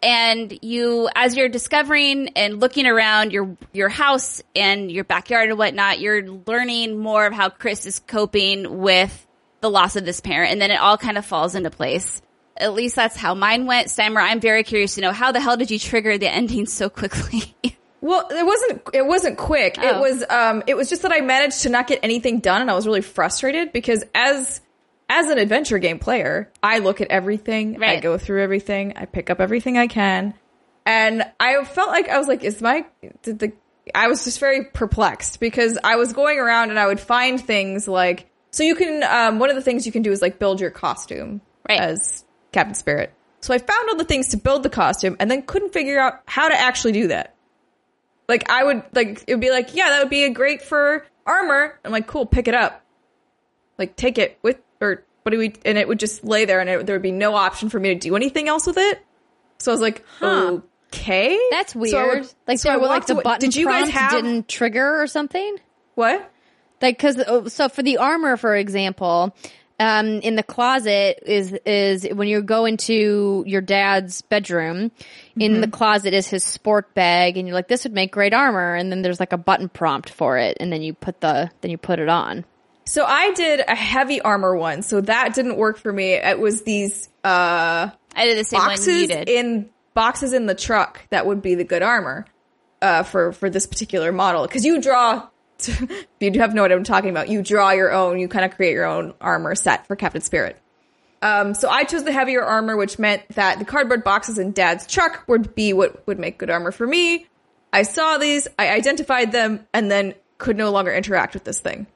And 0.00 0.56
you, 0.62 1.08
as 1.16 1.34
you're 1.36 1.48
discovering 1.48 2.28
and 2.36 2.60
looking 2.60 2.86
around 2.86 3.32
your 3.32 3.56
your 3.72 3.88
house 3.88 4.40
and 4.54 4.92
your 4.92 5.02
backyard 5.02 5.48
and 5.48 5.58
whatnot, 5.58 5.98
you're 5.98 6.22
learning 6.24 6.96
more 6.98 7.26
of 7.26 7.32
how 7.32 7.48
Chris 7.48 7.84
is 7.84 7.98
coping 7.98 8.78
with 8.78 9.26
the 9.60 9.68
loss 9.68 9.96
of 9.96 10.04
this 10.04 10.20
parent, 10.20 10.52
and 10.52 10.60
then 10.62 10.70
it 10.70 10.76
all 10.80 10.96
kind 10.96 11.18
of 11.18 11.26
falls 11.26 11.56
into 11.56 11.70
place. 11.70 12.22
At 12.58 12.74
least 12.74 12.96
that's 12.96 13.16
how 13.16 13.34
mine 13.34 13.66
went. 13.66 13.88
Steimer, 13.88 14.20
I'm 14.22 14.40
very 14.40 14.62
curious 14.64 14.96
to 14.96 15.00
know 15.00 15.12
how 15.12 15.32
the 15.32 15.40
hell 15.40 15.56
did 15.56 15.70
you 15.70 15.78
trigger 15.78 16.18
the 16.18 16.28
ending 16.28 16.66
so 16.66 16.88
quickly? 16.90 17.54
Well, 18.00 18.28
it 18.30 18.46
wasn't. 18.46 18.82
It 18.94 19.04
wasn't 19.04 19.36
quick. 19.38 19.76
It 19.76 19.84
Oh. 19.84 20.00
was. 20.00 20.24
Um. 20.30 20.62
It 20.68 20.76
was 20.76 20.88
just 20.88 21.02
that 21.02 21.10
I 21.10 21.20
managed 21.20 21.62
to 21.62 21.68
not 21.68 21.88
get 21.88 21.98
anything 22.04 22.38
done, 22.38 22.60
and 22.62 22.70
I 22.70 22.74
was 22.74 22.86
really 22.86 23.00
frustrated 23.00 23.72
because 23.72 24.04
as 24.14 24.60
as 25.08 25.26
an 25.28 25.38
adventure 25.38 25.78
game 25.80 25.98
player, 25.98 26.48
I 26.62 26.78
look 26.78 27.00
at 27.00 27.08
everything. 27.08 27.82
I 27.82 27.98
go 27.98 28.16
through 28.16 28.44
everything. 28.44 28.92
I 28.94 29.04
pick 29.06 29.30
up 29.30 29.40
everything 29.40 29.76
I 29.78 29.88
can, 29.88 30.34
and 30.86 31.24
I 31.40 31.64
felt 31.64 31.88
like 31.88 32.08
I 32.08 32.18
was 32.18 32.28
like, 32.28 32.44
"Is 32.44 32.62
my 32.62 32.86
did 33.24 33.40
the?" 33.40 33.52
I 33.92 34.06
was 34.06 34.22
just 34.22 34.38
very 34.38 34.66
perplexed 34.66 35.40
because 35.40 35.76
I 35.82 35.96
was 35.96 36.12
going 36.12 36.38
around 36.38 36.70
and 36.70 36.78
I 36.78 36.86
would 36.86 37.00
find 37.00 37.40
things 37.40 37.88
like 37.88 38.30
so 38.52 38.62
you 38.62 38.76
can. 38.76 39.02
Um. 39.02 39.40
One 39.40 39.50
of 39.50 39.56
the 39.56 39.62
things 39.62 39.86
you 39.86 39.92
can 39.92 40.02
do 40.02 40.12
is 40.12 40.22
like 40.22 40.38
build 40.38 40.60
your 40.60 40.70
costume 40.70 41.40
Right. 41.68 41.80
as 41.80 42.24
Captain 42.52 42.74
Spirit. 42.74 43.12
So 43.40 43.54
I 43.54 43.58
found 43.58 43.88
all 43.88 43.96
the 43.96 44.04
things 44.04 44.28
to 44.28 44.36
build 44.36 44.62
the 44.62 44.70
costume 44.70 45.16
and 45.20 45.30
then 45.30 45.42
couldn't 45.42 45.72
figure 45.72 45.98
out 45.98 46.20
how 46.26 46.48
to 46.48 46.58
actually 46.58 46.92
do 46.92 47.08
that 47.08 47.34
like 48.28 48.50
I 48.50 48.62
would 48.62 48.82
like 48.92 49.24
it 49.26 49.34
would 49.34 49.40
be 49.40 49.50
like, 49.50 49.74
yeah, 49.74 49.88
that 49.88 50.00
would 50.00 50.10
be 50.10 50.24
a 50.24 50.30
great 50.30 50.60
for 50.60 51.06
armor. 51.26 51.78
I'm 51.84 51.90
like, 51.90 52.06
cool, 52.06 52.26
pick 52.26 52.46
it 52.46 52.54
up. 52.54 52.84
Like 53.78 53.96
take 53.96 54.18
it 54.18 54.38
with 54.42 54.58
or 54.82 55.02
what 55.22 55.32
do 55.32 55.38
we 55.38 55.54
and 55.64 55.78
it 55.78 55.88
would 55.88 55.98
just 55.98 56.24
lay 56.24 56.44
there 56.44 56.60
and 56.60 56.68
it, 56.68 56.84
there 56.86 56.94
would 56.94 57.02
be 57.02 57.10
no 57.10 57.34
option 57.34 57.70
for 57.70 57.80
me 57.80 57.88
to 57.90 57.94
do 57.94 58.16
anything 58.16 58.46
else 58.48 58.66
with 58.66 58.76
it. 58.76 59.00
So 59.58 59.70
I 59.70 59.74
was 59.74 59.80
like, 59.80 60.04
Huh. 60.18 60.58
okay. 60.92 61.38
That's 61.50 61.74
weird. 61.74 61.90
So 61.92 61.98
I 61.98 62.06
would- 62.20 62.32
like 62.46 62.58
so 62.58 62.68
I 62.68 62.72
there 62.74 62.80
were 62.80 62.86
like 62.88 63.06
the 63.06 63.14
away- 63.14 63.22
button 63.22 63.40
Did 63.48 63.56
you 63.56 63.66
guys 63.66 63.88
have 63.88 64.10
didn't 64.12 64.46
trigger 64.46 65.00
or 65.00 65.06
something? 65.06 65.56
what? 65.94 66.30
Like, 66.82 66.98
cause, 66.98 67.20
oh, 67.26 67.48
so 67.48 67.68
for 67.70 67.82
the 67.82 67.96
armor, 67.96 68.36
for 68.36 68.54
example, 68.54 69.34
um, 69.80 70.06
in 70.06 70.34
the 70.34 70.42
closet 70.42 71.22
is 71.24 71.52
is 71.64 72.06
when 72.12 72.26
you 72.26 72.42
go 72.42 72.64
into 72.64 73.44
your 73.46 73.60
dad's 73.60 74.22
bedroom. 74.22 74.90
In 75.36 75.60
the 75.60 75.68
closet 75.68 76.14
is 76.14 76.26
his 76.26 76.42
sport 76.42 76.94
bag, 76.94 77.36
and 77.36 77.46
you're 77.46 77.54
like, 77.54 77.68
"This 77.68 77.84
would 77.84 77.92
make 77.92 78.10
great 78.10 78.34
armor." 78.34 78.74
And 78.74 78.90
then 78.90 79.02
there's 79.02 79.20
like 79.20 79.32
a 79.32 79.38
button 79.38 79.68
prompt 79.68 80.10
for 80.10 80.36
it, 80.36 80.56
and 80.58 80.72
then 80.72 80.82
you 80.82 80.94
put 80.94 81.20
the 81.20 81.50
then 81.60 81.70
you 81.70 81.78
put 81.78 82.00
it 82.00 82.08
on. 82.08 82.44
So 82.86 83.04
I 83.04 83.32
did 83.34 83.60
a 83.68 83.74
heavy 83.76 84.20
armor 84.20 84.56
one, 84.56 84.82
so 84.82 85.00
that 85.02 85.34
didn't 85.34 85.56
work 85.56 85.78
for 85.78 85.92
me. 85.92 86.14
It 86.14 86.40
was 86.40 86.62
these 86.62 87.08
uh 87.22 87.90
I 88.16 88.24
did 88.24 88.38
the 88.38 88.44
same 88.44 88.60
one 88.60 88.70
you 88.70 89.08
boxes 89.08 89.24
in 89.28 89.70
boxes 89.94 90.32
in 90.32 90.46
the 90.46 90.54
truck 90.54 91.06
that 91.10 91.24
would 91.26 91.40
be 91.40 91.54
the 91.54 91.64
good 91.64 91.82
armor 91.82 92.26
uh 92.82 93.04
for 93.04 93.32
for 93.32 93.50
this 93.50 93.66
particular 93.66 94.10
model 94.10 94.46
because 94.46 94.64
you 94.64 94.80
draw 94.80 95.28
you 96.20 96.40
have 96.40 96.54
no 96.54 96.64
idea 96.64 96.76
what 96.76 96.80
I'm 96.80 96.84
talking 96.84 97.10
about, 97.10 97.28
you 97.28 97.42
draw 97.42 97.70
your 97.70 97.92
own, 97.92 98.18
you 98.18 98.28
kind 98.28 98.44
of 98.44 98.54
create 98.54 98.72
your 98.72 98.84
own 98.86 99.14
armor 99.20 99.54
set 99.54 99.86
for 99.86 99.96
Captain 99.96 100.20
Spirit. 100.20 100.56
Um, 101.20 101.54
so 101.54 101.68
I 101.68 101.84
chose 101.84 102.04
the 102.04 102.12
heavier 102.12 102.44
armor, 102.44 102.76
which 102.76 102.98
meant 102.98 103.28
that 103.30 103.58
the 103.58 103.64
cardboard 103.64 104.04
boxes 104.04 104.38
in 104.38 104.52
Dad's 104.52 104.86
truck 104.86 105.24
would 105.26 105.54
be 105.54 105.72
what 105.72 106.06
would 106.06 106.18
make 106.18 106.38
good 106.38 106.50
armor 106.50 106.70
for 106.70 106.86
me. 106.86 107.26
I 107.72 107.82
saw 107.82 108.18
these, 108.18 108.46
I 108.58 108.70
identified 108.70 109.32
them, 109.32 109.66
and 109.74 109.90
then 109.90 110.14
could 110.38 110.56
no 110.56 110.70
longer 110.70 110.92
interact 110.92 111.34
with 111.34 111.44
this 111.44 111.60
thing. 111.60 111.86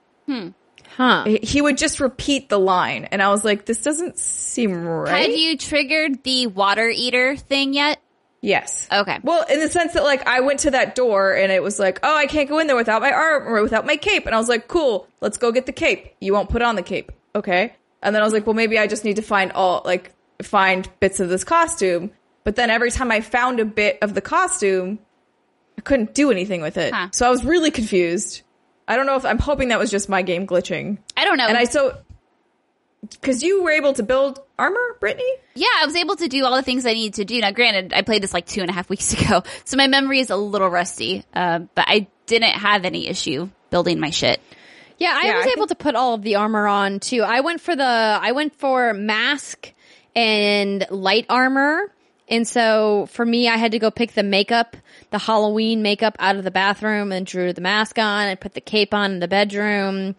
Huh. 0.97 1.25
He 1.43 1.63
would 1.63 1.79
just 1.79 2.01
repeat 2.01 2.49
the 2.49 2.59
line, 2.59 3.07
and 3.07 3.23
I 3.23 3.31
was 3.31 3.45
like, 3.45 3.65
"This 3.65 3.83
doesn't 3.83 4.19
seem 4.19 4.85
right." 4.85 5.31
Have 5.31 5.39
you 5.39 5.57
triggered 5.57 6.23
the 6.23 6.49
water 6.49 6.89
eater 6.89 7.37
thing 7.37 7.73
yet? 7.73 7.99
Yes. 8.43 8.89
Okay. 8.93 9.21
Well, 9.23 9.45
in 9.49 9.61
the 9.61 9.71
sense 9.71 9.95
that 9.95 10.03
like 10.03 10.27
I 10.27 10.41
went 10.41 10.61
to 10.61 10.73
that 10.73 10.97
door 10.97 11.33
and 11.33 11.53
it 11.53 11.63
was 11.63 11.79
like, 11.79 12.01
oh, 12.03 12.15
I 12.15 12.27
can't 12.27 12.49
go 12.49 12.59
in 12.59 12.67
there 12.67 12.77
without 12.77 13.01
my 13.01 13.13
arm 13.13 13.47
or 13.47 13.63
without 13.63 13.87
my 13.87 13.97
cape, 13.97 14.27
and 14.27 14.35
I 14.35 14.39
was 14.39 14.49
like, 14.49 14.69
cool, 14.69 15.09
let's 15.21 15.39
go 15.39 15.53
get 15.53 15.67
the 15.67 15.73
cape. 15.73 16.15
You 16.21 16.33
won't 16.33 16.51
put 16.51 16.61
on 16.61 16.75
the 16.75 16.83
cape, 16.83 17.13
okay? 17.35 17.75
And 18.03 18.15
then 18.15 18.21
I 18.21 18.25
was 18.25 18.35
like, 18.35 18.45
well, 18.45 18.55
maybe 18.55 18.79
I 18.79 18.89
just 18.89 19.05
need 19.05 19.17
to 19.17 19.23
find 19.23 19.53
all 19.53 19.83
like 19.85 20.13
find 20.43 20.89
bits 20.99 21.21
of 21.21 21.29
this 21.29 21.45
costume. 21.45 22.11
But 22.45 22.57
then 22.57 22.69
every 22.69 22.91
time 22.91 23.13
I 23.13 23.21
found 23.21 23.61
a 23.61 23.65
bit 23.65 23.99
of 24.03 24.15
the 24.15 24.21
costume, 24.21 24.99
I 25.79 25.81
couldn't 25.83 26.13
do 26.13 26.33
anything 26.33 26.61
with 26.61 26.77
it. 26.77 26.93
Huh. 26.93 27.09
So 27.13 27.25
I 27.27 27.31
was 27.31 27.45
really 27.45 27.71
confused. 27.71 28.43
I 28.89 28.97
don't 28.97 29.07
know 29.07 29.15
if 29.15 29.25
I'm 29.25 29.39
hoping 29.39 29.69
that 29.69 29.79
was 29.79 29.91
just 29.91 30.09
my 30.09 30.23
game 30.23 30.49
glitching. 30.49 30.99
I 31.17 31.25
don't 31.25 31.37
know. 31.37 31.47
And 31.47 31.57
I 31.57 31.65
so 31.65 31.97
because 33.11 33.43
you 33.43 33.63
were 33.63 33.71
able 33.73 33.93
to 33.95 34.03
build 34.03 34.41
armor, 34.59 34.97
Brittany. 35.01 35.31
yeah, 35.55 35.67
I 35.81 35.87
was 35.87 35.97
able 35.97 36.17
to 36.17 36.29
do 36.29 36.45
all 36.45 36.55
the 36.57 36.63
things 36.63 36.87
I 36.87 36.93
needed 36.93 37.15
to 37.15 37.25
do. 37.25 37.41
Now, 37.41 37.51
granted, 37.51 37.93
I 37.93 38.03
played 38.03 38.23
this 38.23 38.33
like 38.33 38.47
two 38.47 38.61
and 38.61 38.71
a 38.71 38.73
half 38.73 38.89
weeks 38.89 39.13
ago, 39.21 39.43
so 39.65 39.77
my 39.77 39.87
memory 39.89 40.21
is 40.21 40.31
a 40.31 40.37
little 40.37 40.69
rusty. 40.69 41.25
Uh, 41.35 41.61
but 41.75 41.85
I 41.89 42.07
didn't 42.27 42.51
have 42.55 42.85
any 42.85 43.09
issue 43.09 43.49
building 43.71 43.99
my 44.01 44.11
shit. 44.11 44.41
Yeah, 44.99 45.19
I 45.21 45.27
Yeah, 45.27 45.37
was 45.39 45.47
I 45.47 45.51
able 45.57 45.67
to 45.67 45.75
put 45.75 45.97
all 45.97 46.15
of 46.15 46.23
the 46.23 46.37
armor 46.37 46.67
on 46.69 47.01
too. 47.01 47.23
I 47.23 47.41
went 47.41 47.61
for 47.61 47.75
the 47.75 47.85
I 47.85 48.33
went 48.33 48.55
for 48.55 48.95
mask 48.95 49.73
and 50.15 50.87
light 50.91 51.27
armor. 51.29 51.93
And 52.29 52.47
so 52.47 53.07
for 53.11 53.27
me, 53.27 53.49
I 53.49 53.57
had 53.57 53.73
to 53.73 53.79
go 53.79 53.91
pick 53.91 54.13
the 54.13 54.23
makeup, 54.23 54.77
the 55.11 55.19
Halloween 55.19 55.83
makeup 55.83 56.17
out 56.19 56.37
of 56.37 56.45
the 56.45 56.51
bathroom 56.51 57.13
and 57.13 57.27
drew 57.27 57.53
the 57.53 57.61
mask 57.61 57.99
on 57.99 58.29
and 58.29 58.41
put 58.41 58.55
the 58.55 58.61
cape 58.61 58.95
on 58.95 59.11
in 59.13 59.19
the 59.21 59.29
bedroom. 59.29 60.15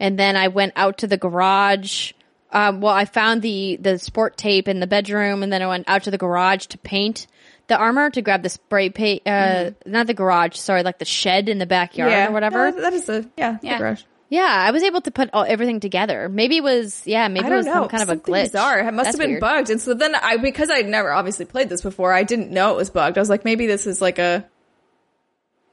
And 0.00 0.18
then 0.18 0.36
I 0.36 0.48
went 0.48 0.72
out 0.76 0.98
to 0.98 1.06
the 1.06 1.16
garage. 1.18 2.12
Um, 2.50 2.80
well, 2.80 2.94
I 2.94 3.04
found 3.04 3.42
the, 3.42 3.76
the 3.80 3.98
sport 3.98 4.36
tape 4.36 4.68
in 4.68 4.80
the 4.80 4.86
bedroom 4.86 5.42
and 5.42 5.52
then 5.52 5.62
I 5.62 5.66
went 5.66 5.88
out 5.88 6.04
to 6.04 6.10
the 6.10 6.18
garage 6.18 6.66
to 6.66 6.78
paint 6.78 7.26
the 7.66 7.76
armor 7.76 8.08
to 8.10 8.22
grab 8.22 8.42
the 8.42 8.48
spray 8.48 8.88
paint, 8.88 9.22
uh, 9.26 9.72
not 9.84 10.06
the 10.06 10.14
garage, 10.14 10.56
sorry, 10.56 10.82
like 10.82 10.98
the 10.98 11.04
shed 11.04 11.50
in 11.50 11.58
the 11.58 11.66
backyard 11.66 12.30
or 12.30 12.32
whatever. 12.32 12.70
No, 12.70 12.80
that 12.80 12.94
is 12.94 13.08
a 13.10 13.26
yeah, 13.36 13.58
Yeah. 13.62 13.74
the 13.74 13.78
garage. 13.78 14.02
Yeah, 14.30 14.42
I 14.44 14.70
was 14.72 14.82
able 14.82 15.00
to 15.02 15.10
put 15.10 15.30
all, 15.32 15.44
everything 15.44 15.80
together. 15.80 16.28
Maybe 16.28 16.58
it 16.58 16.62
was, 16.62 17.02
yeah, 17.06 17.28
maybe 17.28 17.46
it 17.46 17.50
was 17.50 17.66
know. 17.66 17.72
some 17.74 17.88
kind 17.88 18.02
of 18.02 18.08
a 18.10 18.16
glitch. 18.16 18.44
Bizarre. 18.44 18.80
It 18.80 18.92
must 18.92 19.04
That's 19.06 19.16
have 19.16 19.20
been 19.20 19.30
weird. 19.32 19.40
bugged. 19.40 19.70
And 19.70 19.80
so 19.80 19.94
then 19.94 20.14
I, 20.14 20.36
because 20.36 20.70
I'd 20.70 20.86
never 20.86 21.12
obviously 21.12 21.46
played 21.46 21.68
this 21.70 21.80
before, 21.80 22.12
I 22.12 22.24
didn't 22.24 22.50
know 22.50 22.72
it 22.72 22.76
was 22.76 22.90
bugged. 22.90 23.16
I 23.16 23.20
was 23.20 23.30
like, 23.30 23.44
maybe 23.46 23.66
this 23.66 23.86
is 23.86 24.02
like 24.02 24.18
a, 24.18 24.46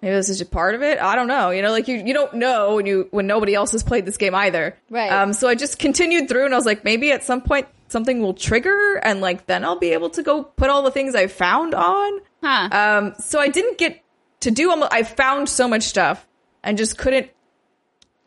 maybe 0.06 0.18
this 0.18 0.30
is 0.30 0.38
just 0.38 0.52
part 0.52 0.76
of 0.76 0.84
it. 0.84 1.00
I 1.00 1.16
don't 1.16 1.28
know. 1.28 1.50
You 1.50 1.64
know, 1.64 1.72
like 1.72 1.88
you, 1.88 1.96
you 1.96 2.14
don't 2.14 2.36
know 2.36 2.76
when 2.76 2.86
you, 2.86 3.08
when 3.10 3.26
nobody 3.26 3.56
else 3.56 3.72
has 3.72 3.82
played 3.82 4.06
this 4.06 4.18
game 4.18 4.36
either. 4.36 4.78
Right. 4.88 5.12
Um, 5.12 5.34
so 5.34 5.48
I 5.48 5.56
just 5.56 5.80
continued 5.80 6.30
through 6.30 6.46
and 6.46 6.54
I 6.54 6.58
was 6.58 6.66
like, 6.66 6.84
maybe 6.84 7.12
at 7.12 7.24
some 7.24 7.42
point 7.42 7.68
something 7.88 8.22
will 8.22 8.36
trigger 8.36 8.98
and 8.98 9.20
like 9.20 9.48
then 9.48 9.66
I'll 9.66 9.80
be 9.80 9.94
able 9.94 10.12
to 10.12 10.22
go 10.22 10.44
put 10.44 10.70
all 10.70 10.84
the 10.84 10.92
things 10.92 11.16
I 11.16 11.26
found 11.26 11.74
on. 11.74 12.20
Huh. 12.44 12.70
Um, 12.72 13.16
so 13.18 13.40
I 13.40 13.48
didn't 13.48 13.80
get 13.80 14.00
to 14.42 14.52
do 14.52 14.70
almost, 14.70 14.94
I 14.94 15.02
found 15.02 15.50
so 15.50 15.68
much 15.68 15.82
stuff 15.82 16.28
and 16.64 16.78
just 16.78 17.00
couldn't 17.00 17.32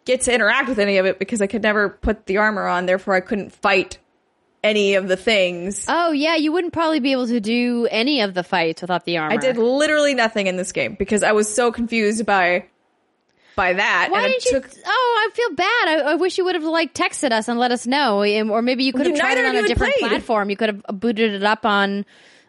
get 0.04 0.22
to 0.22 0.34
interact 0.34 0.68
with 0.68 0.80
any 0.80 0.98
of 0.98 1.06
it 1.06 1.20
because 1.20 1.40
I 1.40 1.46
could 1.46 1.62
never 1.62 1.90
put 1.90 2.26
the 2.26 2.38
armor 2.38 2.66
on. 2.66 2.86
Therefore, 2.86 3.14
I 3.14 3.20
couldn't 3.20 3.52
fight 3.52 3.98
any 4.64 4.94
of 4.94 5.08
the 5.08 5.16
things. 5.16 5.84
Oh 5.88 6.12
yeah, 6.12 6.34
you 6.36 6.52
wouldn't 6.52 6.72
probably 6.72 7.00
be 7.00 7.12
able 7.12 7.26
to 7.28 7.40
do 7.40 7.86
any 7.90 8.20
of 8.22 8.34
the 8.34 8.42
fights 8.42 8.82
without 8.82 9.04
the 9.04 9.18
armor. 9.18 9.34
I 9.34 9.36
did 9.36 9.56
literally 9.56 10.14
nothing 10.14 10.46
in 10.46 10.56
this 10.56 10.72
game 10.72 10.96
because 10.98 11.22
I 11.22 11.32
was 11.32 11.52
so 11.52 11.70
confused 11.72 12.26
by 12.26 12.64
by 13.56 13.72
that. 13.72 14.08
Why 14.10 14.24
and 14.24 14.32
did 14.40 14.54
it 14.54 14.74
you? 14.76 14.82
oh, 14.86 15.26
I 15.28 15.34
feel 15.34 15.54
bad. 15.56 15.66
I, 15.88 15.94
I 16.12 16.14
wish 16.14 16.38
you 16.38 16.44
would 16.44 16.54
have 16.54 16.64
like 16.64 16.94
texted 16.94 17.32
us 17.32 17.48
and 17.48 17.58
let 17.58 17.72
us 17.72 17.86
know, 17.86 18.22
Um, 18.22 18.50
or 18.50 18.62
maybe 18.62 18.84
you 18.84 18.92
could 18.92 19.06
have 19.06 19.16
tried 19.16 19.38
it 19.38 19.44
on 19.46 19.56
a 19.56 19.66
different 19.66 19.94
played. 19.96 20.08
platform. 20.10 20.50
You 20.50 20.56
could 20.56 20.68
have 20.68 21.00
booted 21.00 21.32
it 21.34 21.42
up 21.44 21.64
on 21.66 22.04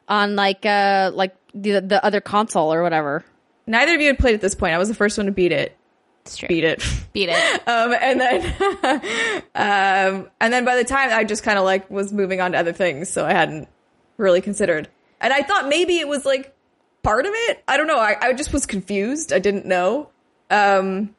on 0.07 0.35
like 0.35 0.65
uh 0.65 1.11
like 1.13 1.35
the 1.53 1.79
the 1.81 2.03
other 2.05 2.21
console 2.21 2.73
or 2.73 2.83
whatever. 2.83 3.23
neither 3.67 3.95
of 3.95 4.01
you 4.01 4.07
had 4.07 4.19
played 4.19 4.35
at 4.35 4.41
this 4.41 4.55
point. 4.55 4.73
I 4.73 4.77
was 4.77 4.87
the 4.87 4.95
first 4.95 5.17
one 5.17 5.25
to 5.27 5.31
beat 5.31 5.51
it. 5.51 5.75
Beat 6.47 6.63
it. 6.63 6.83
Beat 7.13 7.29
it. 7.29 7.61
Um, 7.67 7.93
and 7.93 8.19
then, 8.19 8.55
um, 9.55 10.29
and 10.41 10.51
then 10.53 10.65
by 10.65 10.75
the 10.75 10.83
time 10.83 11.09
I 11.11 11.23
just 11.23 11.43
kind 11.43 11.59
of 11.59 11.65
like 11.65 11.89
was 11.89 12.11
moving 12.11 12.41
on 12.41 12.53
to 12.53 12.57
other 12.57 12.73
things, 12.73 13.09
so 13.09 13.25
I 13.25 13.33
hadn't 13.33 13.67
really 14.17 14.41
considered. 14.41 14.89
And 15.21 15.33
I 15.33 15.43
thought 15.43 15.67
maybe 15.67 15.99
it 15.99 16.07
was 16.07 16.25
like 16.25 16.55
part 17.03 17.25
of 17.25 17.31
it. 17.33 17.63
I 17.67 17.77
don't 17.77 17.87
know. 17.87 17.99
I, 17.99 18.15
I 18.21 18.33
just 18.33 18.53
was 18.53 18.65
confused. 18.65 19.31
I 19.33 19.39
didn't 19.39 19.65
know. 19.65 20.09
Um, 20.49 21.15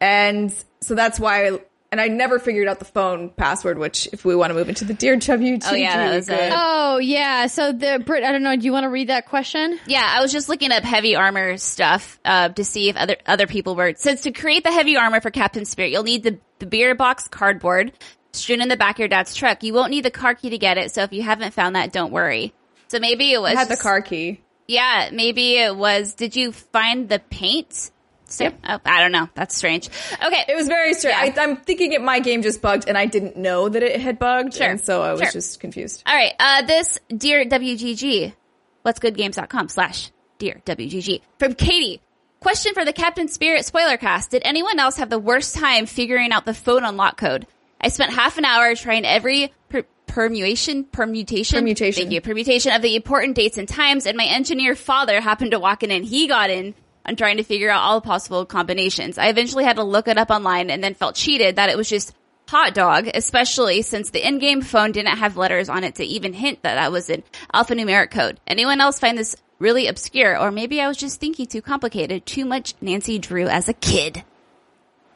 and 0.00 0.52
so 0.80 0.94
that's 0.94 1.18
why. 1.18 1.58
And 1.90 2.02
I 2.02 2.08
never 2.08 2.38
figured 2.38 2.68
out 2.68 2.80
the 2.80 2.84
phone 2.84 3.30
password. 3.30 3.78
Which, 3.78 4.08
if 4.12 4.24
we 4.24 4.36
want 4.36 4.50
to 4.50 4.54
move 4.54 4.68
into 4.68 4.84
the 4.84 4.92
Dear 4.92 5.16
WGG, 5.16 5.62
Oh, 5.66 5.74
yeah, 5.74 5.96
that 5.96 6.10
we 6.10 6.16
was 6.16 6.28
could. 6.28 6.52
Oh 6.54 6.98
yeah. 6.98 7.46
So 7.46 7.72
the 7.72 8.02
Brit, 8.04 8.24
I 8.24 8.32
don't 8.32 8.42
know. 8.42 8.54
Do 8.56 8.64
you 8.64 8.72
want 8.72 8.84
to 8.84 8.90
read 8.90 9.08
that 9.08 9.26
question? 9.26 9.78
Yeah, 9.86 10.06
I 10.06 10.20
was 10.20 10.30
just 10.30 10.48
looking 10.50 10.70
up 10.70 10.82
heavy 10.84 11.16
armor 11.16 11.56
stuff 11.56 12.18
uh, 12.26 12.50
to 12.50 12.64
see 12.64 12.90
if 12.90 12.96
other 12.96 13.16
other 13.26 13.46
people 13.46 13.74
were. 13.74 13.88
It 13.88 13.98
says 14.00 14.20
to 14.22 14.32
create 14.32 14.64
the 14.64 14.72
heavy 14.72 14.96
armor 14.96 15.20
for 15.22 15.30
Captain 15.30 15.64
Spirit, 15.64 15.92
you'll 15.92 16.02
need 16.02 16.24
the 16.24 16.38
the 16.58 16.66
beer 16.66 16.94
box 16.94 17.26
cardboard 17.28 17.92
strewn 18.32 18.60
in 18.60 18.68
the 18.68 18.76
back 18.76 18.96
of 18.96 18.98
your 18.98 19.08
dad's 19.08 19.34
truck. 19.34 19.62
You 19.62 19.72
won't 19.72 19.90
need 19.90 20.04
the 20.04 20.10
car 20.10 20.34
key 20.34 20.50
to 20.50 20.58
get 20.58 20.76
it, 20.76 20.92
so 20.92 21.02
if 21.04 21.12
you 21.14 21.22
haven't 21.22 21.54
found 21.54 21.74
that, 21.76 21.92
don't 21.92 22.12
worry. 22.12 22.52
So 22.88 22.98
maybe 23.00 23.32
it 23.32 23.40
was 23.40 23.54
I 23.54 23.58
had 23.60 23.68
the 23.68 23.76
car 23.78 24.02
key. 24.02 24.40
Yeah, 24.66 25.08
maybe 25.10 25.56
it 25.56 25.74
was. 25.74 26.12
Did 26.12 26.36
you 26.36 26.52
find 26.52 27.08
the 27.08 27.18
paint? 27.18 27.90
So, 28.30 28.44
Yep. 28.44 28.58
oh, 28.68 28.78
I 28.84 29.00
don't 29.00 29.12
know. 29.12 29.28
That's 29.34 29.56
strange. 29.56 29.88
Okay, 30.24 30.44
It 30.48 30.54
was 30.54 30.68
very 30.68 30.94
strange. 30.94 31.16
Yeah. 31.34 31.42
I, 31.42 31.44
I'm 31.46 31.56
thinking 31.56 31.92
it 31.92 32.02
my 32.02 32.20
game 32.20 32.42
just 32.42 32.60
bugged, 32.62 32.86
and 32.88 32.96
I 32.96 33.06
didn't 33.06 33.36
know 33.36 33.68
that 33.68 33.82
it 33.82 34.00
had 34.00 34.18
bugged, 34.18 34.54
Sure. 34.54 34.66
and 34.68 34.80
so 34.80 35.02
I 35.02 35.12
was 35.12 35.20
Sure. 35.22 35.30
just 35.32 35.60
confused. 35.60 36.02
All 36.06 36.14
right. 36.14 36.32
Uh, 36.38 36.62
this 36.62 36.98
dear 37.08 37.44
WGG, 37.44 38.34
what's 38.82 38.98
goodgames.com 39.00 39.68
slash 39.68 40.10
dear 40.38 40.60
WGG 40.66 41.22
from 41.38 41.54
Katie. 41.54 42.00
Question 42.40 42.72
for 42.74 42.84
the 42.84 42.92
Captain 42.92 43.26
Spirit 43.26 43.64
spoiler 43.64 43.96
cast. 43.96 44.30
Did 44.30 44.42
anyone 44.44 44.78
else 44.78 44.98
have 44.98 45.10
the 45.10 45.18
worst 45.18 45.56
time 45.56 45.86
figuring 45.86 46.30
out 46.30 46.44
the 46.44 46.54
phone 46.54 46.84
unlock 46.84 47.16
code? 47.16 47.46
I 47.80 47.88
spent 47.88 48.12
half 48.12 48.38
an 48.38 48.44
hour 48.44 48.74
trying 48.76 49.04
every 49.04 49.52
per- 49.68 49.84
permutation, 50.06 50.84
permutation, 50.84 51.58
Permutation. 51.58 52.02
Thank 52.04 52.12
you. 52.12 52.20
Permutation 52.20 52.72
of 52.72 52.82
the 52.82 52.94
important 52.94 53.34
dates 53.34 53.58
and 53.58 53.66
times. 53.68 54.06
And 54.06 54.16
my 54.16 54.24
engineer 54.26 54.74
father 54.76 55.20
happened 55.20 55.50
to 55.50 55.58
walk 55.58 55.82
in 55.82 55.90
and 55.90 56.04
he 56.04 56.28
got 56.28 56.50
in 56.50 56.74
on 57.08 57.16
trying 57.16 57.38
to 57.38 57.42
figure 57.42 57.70
out 57.70 57.80
all 57.80 58.00
possible 58.00 58.44
combinations. 58.44 59.16
I 59.18 59.28
eventually 59.28 59.64
had 59.64 59.76
to 59.76 59.82
look 59.82 60.06
it 60.06 60.18
up 60.18 60.30
online 60.30 60.70
and 60.70 60.84
then 60.84 60.94
felt 60.94 61.16
cheated 61.16 61.56
that 61.56 61.70
it 61.70 61.76
was 61.76 61.88
just 61.88 62.14
hot 62.48 62.74
dog, 62.74 63.08
especially 63.14 63.82
since 63.82 64.10
the 64.10 64.26
in-game 64.26 64.62
phone 64.62 64.92
didn't 64.92 65.18
have 65.18 65.36
letters 65.36 65.68
on 65.68 65.84
it 65.84 65.96
to 65.96 66.04
even 66.04 66.34
hint 66.34 66.62
that 66.62 66.74
that 66.74 66.92
was 66.92 67.10
an 67.10 67.22
alphanumeric 67.52 68.10
code. 68.10 68.38
Anyone 68.46 68.80
else 68.80 68.98
find 68.98 69.16
this 69.16 69.36
really 69.58 69.86
obscure? 69.86 70.38
Or 70.38 70.50
maybe 70.50 70.80
I 70.80 70.88
was 70.88 70.98
just 70.98 71.18
thinking 71.18 71.46
too 71.46 71.62
complicated, 71.62 72.26
too 72.26 72.44
much 72.44 72.74
Nancy 72.80 73.18
Drew 73.18 73.48
as 73.48 73.68
a 73.68 73.74
kid. 73.74 74.22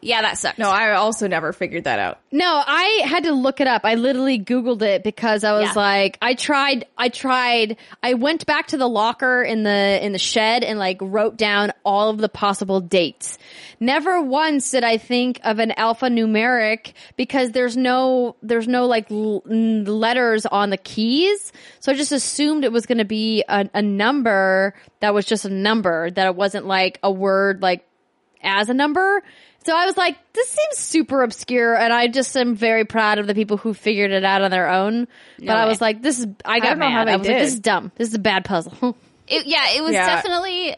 Yeah, 0.05 0.21
that 0.23 0.37
sucks. 0.37 0.59
No, 0.59 0.69
I 0.69 0.95
also 0.95 1.29
never 1.29 1.53
figured 1.53 1.85
that 1.85 2.01
out. 2.01 2.19
No, 2.33 2.45
I 2.67 3.03
had 3.05 3.23
to 3.23 3.33
look 3.33 3.61
it 3.61 3.69
up. 3.69 3.83
I 3.85 3.95
literally 3.95 4.37
Googled 4.41 4.83
it 4.83 5.05
because 5.05 5.45
I 5.45 5.53
was 5.53 5.69
Yeah. 5.69 5.73
like, 5.81 6.19
I 6.21 6.35
tried, 6.35 6.87
I 6.99 7.09
tried, 7.09 7.77
I 8.03 8.15
went 8.15 8.45
back 8.45 8.67
to 8.69 8.77
the 8.77 8.89
locker 8.89 9.43
in 9.45 9.63
the, 9.63 10.05
in 10.05 10.11
the 10.11 10.19
shed 10.19 10.65
and 10.65 10.77
like 10.77 10.99
wrote 11.01 11.37
down 11.37 11.73
all 11.85 12.11
of 12.11 12.19
the 12.19 12.29
possible 12.29 12.81
dates. 12.81 13.39
Never 13.79 14.21
once 14.21 14.73
did 14.73 14.83
I 14.83 14.97
think 14.99 15.39
of 15.45 15.61
an 15.61 15.73
alphanumeric 15.79 16.95
because 17.17 17.53
there's 17.53 17.77
no, 17.77 18.35
there's 18.43 18.67
no 18.67 18.87
like 18.87 19.09
l- 19.11 19.43
letters 19.47 20.47
on 20.47 20.71
the 20.71 20.77
keys. 20.79 21.53
So 21.81 21.93
I 21.93 21.95
just 21.95 22.11
assumed 22.13 22.65
it 22.65 22.73
was 22.73 22.87
going 22.87 22.99
to 22.99 23.05
be 23.05 23.45
a, 23.49 23.69
a 23.73 23.83
number 23.83 24.75
that 25.01 25.15
was 25.15 25.27
just 25.27 25.45
a 25.45 25.51
number, 25.51 26.11
that 26.11 26.27
it 26.27 26.35
wasn't 26.35 26.67
like 26.67 26.99
a 27.05 27.11
word 27.13 27.63
like 27.63 27.85
as 28.43 28.69
a 28.69 28.75
number. 28.75 29.23
So 29.65 29.77
I 29.77 29.87
was 29.87 29.97
like, 29.97 30.17
this 30.33 30.49
seems 30.49 30.77
super 30.79 31.23
obscure, 31.23 31.77
and 31.77 31.93
I 31.93 32.09
just 32.09 32.37
am 32.37 32.57
very 32.57 32.85
proud 32.85 33.19
of 33.19 33.29
the 33.29 33.35
people 33.35 33.57
who 33.57 33.75
figured 33.75 34.11
it 34.11 34.25
out 34.25 34.43
on 34.43 34.51
their 34.51 34.69
own. 34.69 35.07
but 35.39 35.57
I 35.57 35.67
was 35.67 35.81
like, 35.81 36.03
this 36.03 36.19
is 36.19 36.27
I 36.45 36.59
got 36.59 36.71
don't 36.71 36.79
know 36.81 36.89
mad. 36.89 36.93
how 36.93 37.05
they 37.05 37.13
I 37.13 37.17
was 37.17 37.29
like, 37.29 37.39
this 37.39 37.53
is 37.55 37.61
dumb. 37.61 37.93
This 37.97 38.09
is 38.09 38.15
a 38.15 38.19
bad 38.19 38.45
puzzle. 38.45 38.97
It, 39.29 39.47
yeah, 39.47 39.71
it 39.77 39.83
was 39.83 39.93
Yeah. 39.93 40.05
definitely, 40.05 40.75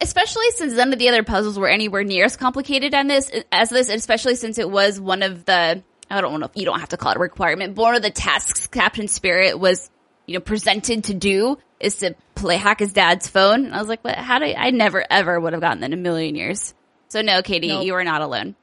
especially 0.00 0.48
since 0.52 0.72
none 0.74 0.92
of 0.92 1.00
the 1.00 1.08
other 1.08 1.24
puzzles 1.24 1.58
were 1.58 1.68
anywhere 1.68 2.04
near 2.04 2.26
as 2.26 2.36
complicated 2.36 2.94
on 2.94 3.08
this 3.08 3.28
as 3.50 3.70
this, 3.70 3.88
especially 3.90 4.36
since 4.36 4.56
it 4.58 4.70
was 4.70 5.00
one 5.00 5.22
of 5.22 5.44
the 5.44 5.82
I 6.08 6.20
don't 6.20 6.38
know 6.38 6.46
if 6.46 6.52
you 6.54 6.64
don't 6.64 6.78
have 6.78 6.90
to 6.90 6.96
call 6.96 7.10
it 7.10 7.16
a 7.16 7.20
requirement, 7.20 7.74
but 7.74 7.82
one 7.82 7.96
of 7.96 8.02
the 8.02 8.10
tasks 8.10 8.68
Captain 8.68 9.08
Spirit 9.08 9.58
was 9.58 9.90
you 10.26 10.34
know 10.34 10.40
presented 10.40 11.04
to 11.04 11.14
do 11.14 11.58
is 11.80 11.96
to 11.96 12.14
play 12.36 12.56
hack 12.56 12.78
his 12.78 12.92
dad's 12.92 13.26
phone. 13.28 13.64
And 13.66 13.74
I 13.74 13.78
was 13.80 13.88
like, 13.88 14.02
what? 14.04 14.14
How 14.14 14.38
do 14.38 14.44
I, 14.44 14.54
I 14.56 14.70
never 14.70 15.04
ever 15.10 15.38
would 15.38 15.52
have 15.52 15.60
gotten 15.60 15.80
that 15.80 15.86
in 15.86 15.92
a 15.92 15.96
million 16.00 16.36
years. 16.36 16.74
So 17.08 17.22
no, 17.22 17.42
Katie, 17.42 17.68
Nope. 17.68 17.84
you 17.84 17.94
are 17.94 18.04
not 18.04 18.20
alone. 18.20 18.54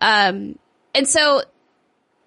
Um, 0.00 0.58
and 0.94 1.08
so 1.08 1.42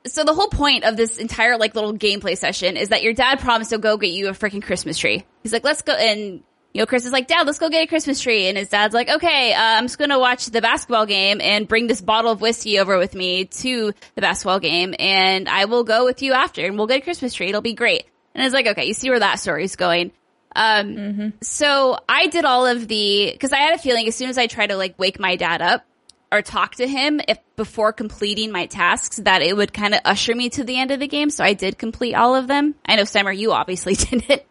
so 0.06 0.23
the 0.23 0.34
whole 0.34 0.48
point 0.48 0.86
of 0.86 0.95
this 0.98 1.18
entire 1.18 1.57
like 1.57 1.76
little 1.76 1.94
gameplay 1.94 2.38
session 2.38 2.77
is 2.77 2.90
that 2.90 3.03
your 3.03 3.14
dad 3.14 3.40
promised 3.40 3.72
to 3.72 3.77
go 3.77 3.98
get 3.98 4.11
you 4.11 4.30
a 4.30 4.31
freaking 4.31 4.64
Christmas 4.64 4.98
tree. 4.98 5.26
He's 5.44 5.53
like, 5.53 5.64
let's 5.64 5.81
go. 5.81 5.94
And 5.94 6.41
you 6.73 6.81
know, 6.81 6.86
Chris 6.86 7.06
is 7.06 7.11
like, 7.11 7.27
dad, 7.27 7.48
let's 7.48 7.57
go 7.57 7.69
get 7.69 7.84
a 7.84 7.88
Christmas 7.88 8.22
tree. 8.22 8.48
And 8.48 8.57
his 8.57 8.69
dad's 8.69 8.94
like, 8.94 9.10
okay, 9.10 9.53
uh, 9.53 9.60
I'm 9.60 9.86
just 9.86 9.98
going 9.98 10.11
to 10.11 10.19
watch 10.19 10.45
the 10.45 10.61
basketball 10.61 11.07
game 11.07 11.41
and 11.41 11.68
bring 11.68 11.88
this 11.88 11.99
bottle 11.99 12.31
of 12.31 12.41
whiskey 12.41 12.77
over 12.80 12.98
with 12.99 13.15
me 13.15 13.45
to 13.45 13.91
the 14.15 14.22
basketball 14.22 14.60
game. 14.60 14.94
And 14.99 15.49
I 15.49 15.65
will 15.65 15.84
go 15.84 16.06
with 16.06 16.22
you 16.22 16.34
after 16.34 16.65
and 16.65 16.77
we'll 16.77 16.88
get 16.88 16.99
a 16.99 17.03
Christmas 17.03 17.34
tree. 17.34 17.49
It'll 17.49 17.61
be 17.61 17.73
great. 17.73 18.06
And 18.36 18.45
it's 18.45 18.53
like, 18.53 18.68
okay, 18.68 18.86
you 18.86 18.94
see 18.94 19.10
where 19.10 19.19
that 19.19 19.40
story's 19.40 19.76
going. 19.76 20.11
Um, 20.55 21.34
so 21.41 21.97
I 22.07 22.27
did 22.27 22.45
all 22.45 22.65
of 22.65 22.88
the, 22.88 23.38
cause 23.39 23.53
I 23.53 23.57
had 23.57 23.76
a 23.76 23.77
feeling 23.77 24.07
as 24.07 24.15
soon 24.15 24.30
as 24.30 24.38
I 24.38 24.47
tried 24.47 24.67
to 24.67 24.76
like 24.76 24.97
wake 24.97 25.19
my 25.19 25.35
dad 25.35 25.61
up, 25.61 25.85
or 26.31 26.41
talk 26.43 26.76
to 26.76 26.88
him 26.88 27.19
if 27.27 27.39
before 27.55 27.91
completing 27.91 28.51
my 28.51 28.67
tasks 28.67 29.17
that 29.17 29.41
it 29.41 29.57
would 29.57 29.73
kind 29.73 29.95
of 29.95 30.01
usher 30.05 30.35
me 30.35 30.47
to 30.49 30.63
the 30.63 30.77
end 30.80 30.91
of 30.91 30.99
the 30.99 31.07
game. 31.07 31.30
So 31.31 31.43
I 31.43 31.53
did 31.53 31.77
complete 31.80 32.13
all 32.13 32.35
of 32.35 32.47
them. 32.47 32.76
I 32.85 32.95
know 32.97 33.03
Summer, 33.03 33.31
you 33.31 33.51
obviously 33.51 33.95
did 33.95 34.30
it. 34.30 34.45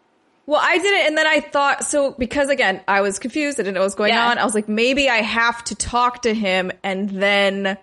Well, 0.45 0.59
I 0.61 0.77
did 0.79 0.91
it, 0.93 1.07
and 1.07 1.17
then 1.17 1.27
I 1.27 1.41
thought 1.41 1.83
so 1.85 2.11
because 2.11 2.49
again, 2.49 2.81
I 2.87 3.01
was 3.01 3.19
confused. 3.19 3.59
I 3.59 3.63
didn't 3.63 3.75
know 3.75 3.81
what 3.81 3.85
was 3.85 3.95
going 3.95 4.13
Yeah. 4.13 4.29
on. 4.29 4.37
I 4.39 4.43
was 4.45 4.55
like, 4.55 4.67
maybe 4.67 5.07
I 5.07 5.17
have 5.21 5.63
to 5.65 5.75
talk 5.75 6.23
to 6.23 6.33
him, 6.33 6.71
and 6.83 7.09
then 7.09 7.77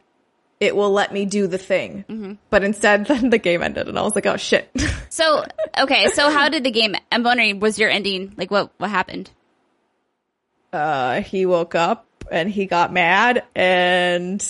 it 0.61 0.75
will 0.75 0.91
let 0.93 1.13
me 1.13 1.25
do 1.27 1.47
the 1.47 1.59
thing. 1.59 2.05
Mm-hmm. 2.09 2.33
But 2.51 2.65
instead, 2.65 3.07
then 3.09 3.31
the 3.31 3.39
game 3.39 3.63
ended, 3.63 3.89
and 3.89 3.99
I 3.99 4.03
was 4.03 4.15
like, 4.15 4.27
oh 4.27 4.37
shit. 4.37 4.71
So 5.09 5.45
okay, 5.79 6.09
so 6.09 6.31
how 6.31 6.49
did 6.51 6.63
the 6.65 6.71
game? 6.71 6.95
I'm 7.11 7.23
wondering, 7.23 7.59
was 7.61 7.79
your 7.79 7.89
ending 7.89 8.35
like 8.37 8.51
what? 8.51 8.71
What 8.79 8.91
happened? 8.91 9.31
uh, 10.73 11.23
he 11.23 11.47
woke 11.47 11.75
up 11.75 12.07
and 12.31 12.51
he 12.51 12.67
got 12.67 12.93
mad, 12.93 13.45
and 13.55 14.41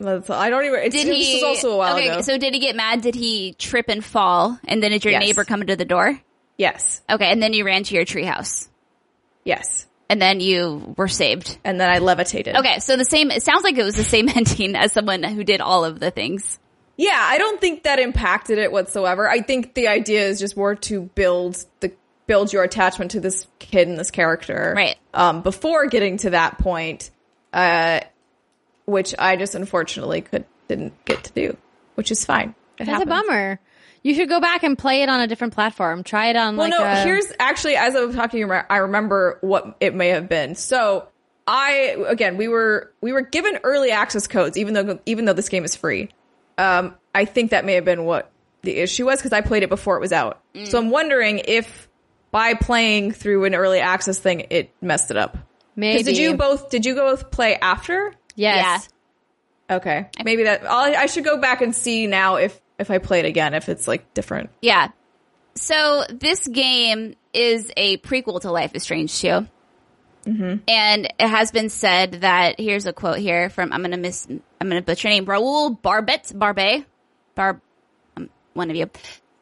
that's, 0.00 0.30
I 0.30 0.50
don't 0.50 0.64
even. 0.64 0.80
It's, 0.80 0.96
Did 0.96 1.06
this 1.06 1.16
he? 1.26 1.34
was 1.34 1.42
also 1.44 1.72
a 1.72 1.76
while 1.76 1.94
okay, 1.96 2.08
ago. 2.08 2.22
so 2.22 2.38
did 2.38 2.54
he 2.54 2.60
get 2.60 2.74
mad? 2.74 3.02
Did 3.02 3.14
he 3.14 3.52
trip 3.58 3.86
and 3.88 4.04
fall? 4.04 4.58
And 4.64 4.82
then 4.82 4.90
did 4.90 5.04
your 5.04 5.12
Yes. 5.12 5.20
neighbor 5.22 5.44
come 5.44 5.64
to 5.66 5.76
the 5.76 5.84
door? 5.84 6.18
yes, 6.56 7.02
Okay, 7.10 7.30
and 7.30 7.42
then 7.42 7.52
you 7.52 7.64
ran 7.64 7.84
to 7.84 7.94
your 7.94 8.04
treehouse, 8.04 8.68
yes, 9.44 9.86
and 10.14 10.22
then 10.22 10.38
you 10.38 10.94
were 10.96 11.08
saved. 11.08 11.58
and 11.64 11.80
then 11.80 11.90
I 11.90 11.98
levitated. 11.98 12.54
Okay, 12.54 12.78
so 12.78 12.96
the 12.96 13.04
same. 13.04 13.32
It 13.32 13.42
sounds 13.42 13.64
like 13.64 13.76
it 13.76 13.82
was 13.82 13.96
the 13.96 14.04
same 14.04 14.28
ending 14.34 14.76
as 14.76 14.92
someone 14.92 15.24
who 15.24 15.42
did 15.42 15.60
all 15.60 15.84
of 15.84 15.98
the 15.98 16.12
things. 16.12 16.60
Yeah, 16.96 17.18
I 17.18 17.36
don't 17.38 17.60
think 17.60 17.82
that 17.82 17.98
impacted 17.98 18.58
it 18.58 18.70
whatsoever. 18.70 19.28
I 19.28 19.40
think 19.40 19.74
the 19.74 19.88
idea 19.88 20.24
is 20.28 20.38
just 20.38 20.56
more 20.56 20.76
to 20.76 21.02
build 21.02 21.64
the 21.80 21.92
build 22.28 22.52
your 22.52 22.62
attachment 22.62 23.10
to 23.10 23.20
this 23.20 23.48
kid 23.58 23.88
and 23.88 23.98
this 23.98 24.12
character, 24.12 24.72
Right. 24.76 24.96
Um, 25.12 25.42
before 25.42 25.88
getting 25.88 26.18
to 26.18 26.30
that 26.30 26.58
point, 26.58 27.10
uh, 27.52 28.00
which 28.86 29.16
I 29.18 29.34
just 29.34 29.56
unfortunately 29.56 30.20
could 30.20 30.44
didn't 30.68 31.04
get 31.04 31.24
to 31.24 31.32
do, 31.32 31.56
which 31.96 32.12
is 32.12 32.24
fine. 32.24 32.54
It 32.78 32.84
That's 32.84 33.02
a 33.02 33.06
bummer. 33.06 33.58
You 34.04 34.14
should 34.14 34.28
go 34.28 34.38
back 34.38 34.62
and 34.62 34.78
play 34.78 35.02
it 35.02 35.08
on 35.08 35.20
a 35.20 35.26
different 35.26 35.54
platform. 35.54 36.04
Try 36.04 36.28
it 36.28 36.36
on 36.36 36.56
Well, 36.56 36.68
like 36.68 36.78
no, 36.78 36.84
a, 36.84 37.04
here's 37.04 37.26
actually 37.40 37.76
as 37.76 37.96
I 37.96 38.04
was 38.04 38.14
talking, 38.14 38.46
to 38.46 38.46
you, 38.46 38.52
I 38.52 38.76
remember 38.76 39.38
what 39.40 39.78
it 39.80 39.94
may 39.94 40.08
have 40.08 40.28
been. 40.28 40.54
So 40.54 41.08
I 41.46 41.96
again, 42.06 42.36
we 42.36 42.46
were 42.46 42.92
we 43.00 43.12
were 43.12 43.22
given 43.22 43.58
early 43.64 43.90
access 43.90 44.26
codes, 44.26 44.58
even 44.58 44.74
though 44.74 45.00
even 45.06 45.24
though 45.24 45.32
this 45.32 45.48
game 45.48 45.64
is 45.64 45.74
free. 45.74 46.10
Um, 46.58 46.94
I 47.14 47.24
think 47.24 47.50
that 47.50 47.64
may 47.64 47.74
have 47.74 47.86
been 47.86 48.04
what 48.04 48.30
the 48.60 48.76
issue 48.76 49.06
was 49.06 49.20
because 49.20 49.32
I 49.32 49.40
played 49.40 49.62
it 49.62 49.70
before 49.70 49.96
it 49.96 50.00
was 50.00 50.12
out. 50.12 50.40
So 50.64 50.78
I'm 50.78 50.90
wondering 50.90 51.40
if 51.46 51.88
by 52.30 52.54
playing 52.54 53.12
through 53.12 53.44
an 53.44 53.54
early 53.54 53.80
access 53.80 54.18
thing, 54.18 54.46
it 54.50 54.70
messed 54.82 55.10
it 55.10 55.16
up. 55.16 55.38
maybe. 55.76 56.02
Did 56.02 56.18
you 56.18 56.36
both? 56.36 56.68
Did 56.68 56.84
you 56.84 56.94
both 56.94 57.30
play 57.30 57.56
after? 57.56 58.12
Yes. 58.36 58.88
Okay, 59.70 60.08
maybe 60.22 60.44
that. 60.44 60.64
I'll, 60.68 60.94
I 60.94 61.06
should 61.06 61.24
go 61.24 61.38
back 61.38 61.62
and 61.62 61.74
see 61.74 62.06
now 62.06 62.36
if 62.36 62.60
if 62.78 62.90
I 62.90 62.98
play 62.98 63.20
it 63.20 63.24
again 63.26 63.54
if 63.54 63.68
it's 63.68 63.86
like 63.88 64.14
different. 64.14 64.50
Yeah. 64.60 64.88
So 65.54 66.04
this 66.10 66.46
game 66.48 67.14
is 67.32 67.70
a 67.76 67.98
prequel 67.98 68.40
to 68.40 68.50
Life 68.50 68.72
is 68.74 68.82
Strange 68.82 69.18
2. 69.20 69.46
And 70.66 71.06
it 71.18 71.28
has 71.28 71.52
been 71.52 71.68
said 71.68 72.22
that 72.22 72.58
here's 72.58 72.86
a 72.86 72.92
quote 72.92 73.18
here 73.18 73.50
from 73.50 73.72
I'm 73.72 73.82
gonna 73.82 73.98
miss 73.98 74.26
I'm 74.28 74.68
gonna 74.68 74.82
butcher 74.82 75.08
your 75.08 75.16
name 75.16 75.26
Raul 75.26 75.80
Barbet 75.80 76.36
Barbe 76.36 76.84
Barb 77.34 77.60
um, 78.16 78.30
one 78.54 78.70
of 78.70 78.76
you. 78.76 78.90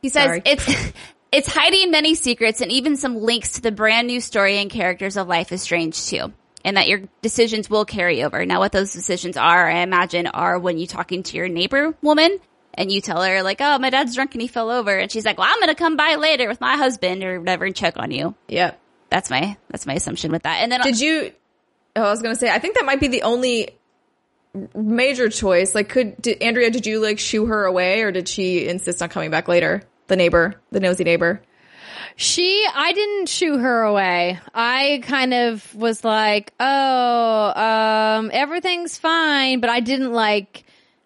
He 0.03 0.09
says 0.09 0.25
Sorry. 0.25 0.43
it's 0.45 0.93
it's 1.33 1.49
hiding 1.53 1.91
many 1.91 2.15
secrets 2.15 2.61
and 2.61 2.73
even 2.73 2.97
some 2.97 3.17
links 3.17 3.53
to 3.53 3.63
the 3.63 3.73
brand 3.73 4.09
new 4.09 4.21
story 4.21 4.59
and 4.59 4.71
characters 4.71 5.17
of 5.17 5.29
Life 5.29 5.53
is 5.53 5.63
Strange 5.63 6.07
2. 6.07 6.33
And 6.65 6.77
that 6.77 6.87
your 6.87 7.01
decisions 7.23 7.69
will 7.69 7.85
carry 7.85 8.23
over. 8.23 8.47
Now, 8.47 8.61
what 8.61 8.71
those 8.71 8.93
decisions 8.93 9.37
are, 9.37 9.69
I 9.69 9.81
imagine, 9.81 10.29
are 10.29 10.61
when 10.61 10.79
you 10.79 10.87
talking 10.87 11.25
to 11.25 11.37
your 11.37 11.49
neighbor 11.49 11.93
woman 12.03 12.39
and 12.75 12.91
you 12.91 13.01
tell 13.01 13.23
her 13.23 13.43
like, 13.43 13.61
"Oh, 13.61 13.79
my 13.79 13.91
dad's 13.91 14.15
drunk 14.15 14.35
and 14.35 14.43
he 14.43 14.49
fell 14.49 14.71
over," 14.71 14.97
and 14.97 15.11
she's 15.11 15.25
like, 15.25 15.39
"Well, 15.39 15.49
I'm 15.51 15.61
gonna 15.61 15.75
come 15.75 15.97
by 15.97 16.17
later 16.17 16.49
with 16.49 16.61
my 16.61 16.77
husband 16.77 17.23
or 17.25 17.41
whatever 17.41 17.65
and 17.65 17.75
check 17.75 17.95
on 17.97 18.11
you." 18.11 18.35
Yep. 18.49 18.79
That's 19.11 19.29
my 19.31 19.57
that's 19.71 19.87
my 19.87 19.95
assumption 19.95 20.33
with 20.33 20.45
that. 20.45 20.63
And 20.63 20.73
then 20.73 20.81
Did 20.81 21.01
you? 21.01 21.33
Oh, 21.95 22.03
I 22.03 22.11
was 22.11 22.23
gonna 22.23 22.37
say. 22.37 22.51
I 22.51 22.59
think 22.59 22.77
that 22.77 22.85
might 22.85 23.01
be 23.01 23.09
the 23.09 23.23
only 23.23 23.71
major 24.75 25.29
choice. 25.29 25.75
Like, 25.75 25.89
could 25.89 26.21
did, 26.21 26.43
Andrea? 26.43 26.71
Did 26.71 26.87
you 26.87 27.01
like 27.01 27.19
shoo 27.19 27.47
her 27.47 27.65
away, 27.65 28.03
or 28.03 28.13
did 28.13 28.29
she 28.29 28.67
insist 28.67 29.03
on 29.03 29.09
coming 29.09 29.31
back 29.31 29.49
later? 29.49 29.83
The 30.07 30.17
neighbor, 30.17 30.61
the 30.71 30.81
nosy 30.81 31.05
neighbor. 31.05 31.43
She, 32.17 32.67
I 32.75 32.93
didn't 32.93 33.29
shoo 33.29 33.59
her 33.59 33.83
away. 33.83 34.39
I 34.55 35.01
kind 35.05 35.33
of 35.33 35.75
was 35.75 36.05
like, 36.05 36.53
oh, 36.61 37.53
um, 38.19 38.31
everything's 38.33 38.99
fine, 38.99 39.61
but 39.61 39.71
I 39.71 39.81
didn't 39.81 40.13
like, 40.13 40.65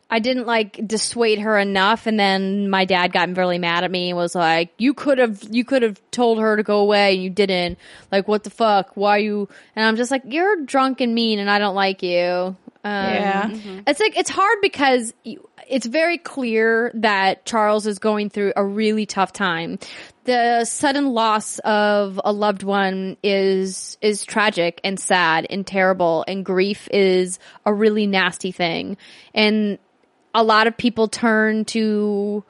I 0.08 0.20
didn't 0.20 0.46
like 0.46 0.80
dissuade 0.86 1.40
her 1.40 1.58
enough. 1.58 2.06
And 2.06 2.18
then 2.18 2.70
my 2.70 2.84
dad 2.84 3.12
got 3.12 3.36
really 3.36 3.58
mad 3.58 3.82
at 3.82 3.90
me 3.90 4.10
and 4.10 4.16
was 4.16 4.34
like, 4.34 4.70
you 4.78 4.94
could 4.94 5.18
have, 5.18 5.42
you 5.50 5.64
could 5.64 5.82
have 5.82 6.00
told 6.10 6.38
her 6.38 6.56
to 6.56 6.62
go 6.62 6.78
away 6.78 7.14
and 7.14 7.22
you 7.22 7.30
didn't. 7.30 7.78
Like, 8.12 8.28
what 8.28 8.44
the 8.44 8.50
fuck? 8.50 8.96
Why 8.96 9.18
you? 9.18 9.48
And 9.74 9.84
I'm 9.84 9.96
just 9.96 10.10
like, 10.12 10.22
you're 10.26 10.62
drunk 10.64 11.00
and 11.00 11.14
mean 11.14 11.38
and 11.40 11.50
I 11.50 11.58
don't 11.58 11.74
like 11.74 12.02
you. 12.02 12.20
Um, 12.20 12.56
Yeah. 12.84 13.50
It's 13.88 13.98
like 13.98 14.16
it's 14.16 14.30
hard 14.30 14.58
because 14.62 15.12
you, 15.24 15.48
it's 15.68 15.86
very 15.86 16.18
clear 16.18 16.92
that 16.94 17.44
Charles 17.44 17.88
is 17.88 17.98
going 17.98 18.30
through 18.30 18.52
a 18.54 18.64
really 18.64 19.06
tough 19.06 19.32
time. 19.32 19.80
The 20.22 20.64
sudden 20.64 21.06
loss 21.06 21.58
of 21.60 22.20
a 22.24 22.32
loved 22.32 22.62
one 22.62 23.16
is 23.24 23.98
is 24.00 24.24
tragic 24.24 24.80
and 24.84 25.00
sad 25.00 25.48
and 25.50 25.66
terrible 25.66 26.24
and 26.28 26.44
grief 26.44 26.88
is 26.92 27.40
a 27.64 27.74
really 27.74 28.06
nasty 28.06 28.52
thing. 28.52 28.96
And 29.34 29.78
a 30.36 30.44
lot 30.44 30.66
of 30.66 30.76
people 30.76 31.08
turn 31.08 31.64
to 31.64 32.44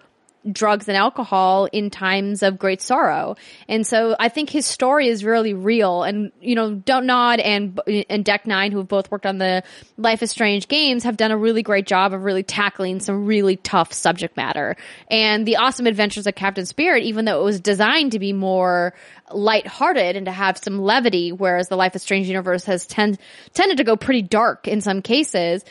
drugs 0.51 0.89
and 0.89 0.97
alcohol 0.97 1.67
in 1.73 1.91
times 1.91 2.43
of 2.43 2.59
great 2.59 2.81
sorrow. 2.81 3.37
And 3.69 3.87
so 3.87 4.15
I 4.19 4.29
think 4.29 4.51
his 4.51 4.67
story 4.67 5.09
is 5.09 5.25
really 5.25 5.55
real. 5.55 6.03
And, 6.03 6.33
you 6.41 6.55
know, 6.55 6.75
Dontnod 6.75 7.41
and, 7.45 7.81
and 8.09 8.25
Deck 8.25 8.47
Nine, 8.47 8.73
who 8.73 8.79
have 8.79 8.89
both 8.89 9.11
worked 9.11 9.27
on 9.27 9.39
the 9.39 9.63
Life 9.97 10.23
is 10.23 10.31
Strange 10.31 10.69
games, 10.69 11.05
have 11.05 11.17
done 11.17 11.31
a 11.31 11.37
really 11.37 11.63
great 11.63 11.87
job 11.87 12.13
of 12.13 12.25
really 12.25 12.43
tackling 12.43 13.01
some 13.01 13.27
really 13.27 13.57
tough 13.57 13.93
subject 13.93 14.37
matter. 14.37 14.77
And 15.11 15.47
the 15.47 15.57
awesome 15.57 15.87
adventures 15.87 16.27
of 16.27 16.35
Captain 16.35 16.67
Spirit, 16.67 17.05
even 17.05 17.25
though 17.25 17.41
it 17.41 17.45
was 17.45 17.61
designed 17.61 18.13
to 18.13 18.19
be 18.19 18.33
more 18.33 18.95
lighthearted 19.33 20.17
and 20.17 20.27
to 20.27 20.33
have 20.33 20.59
some 20.59 20.81
levity, 20.81 21.33
whereas 21.33 21.69
the 21.69 21.77
Life 21.77 21.97
is 21.97 22.03
Strange 22.03 22.29
universe 22.29 22.65
has 22.65 22.87
tend, 22.87 23.19
tended 23.53 23.79
to 23.79 23.85
go 23.85 23.97
pretty 23.97 24.23
dark 24.23 24.69
in 24.69 24.81
some 24.81 25.03
cases, 25.03 25.65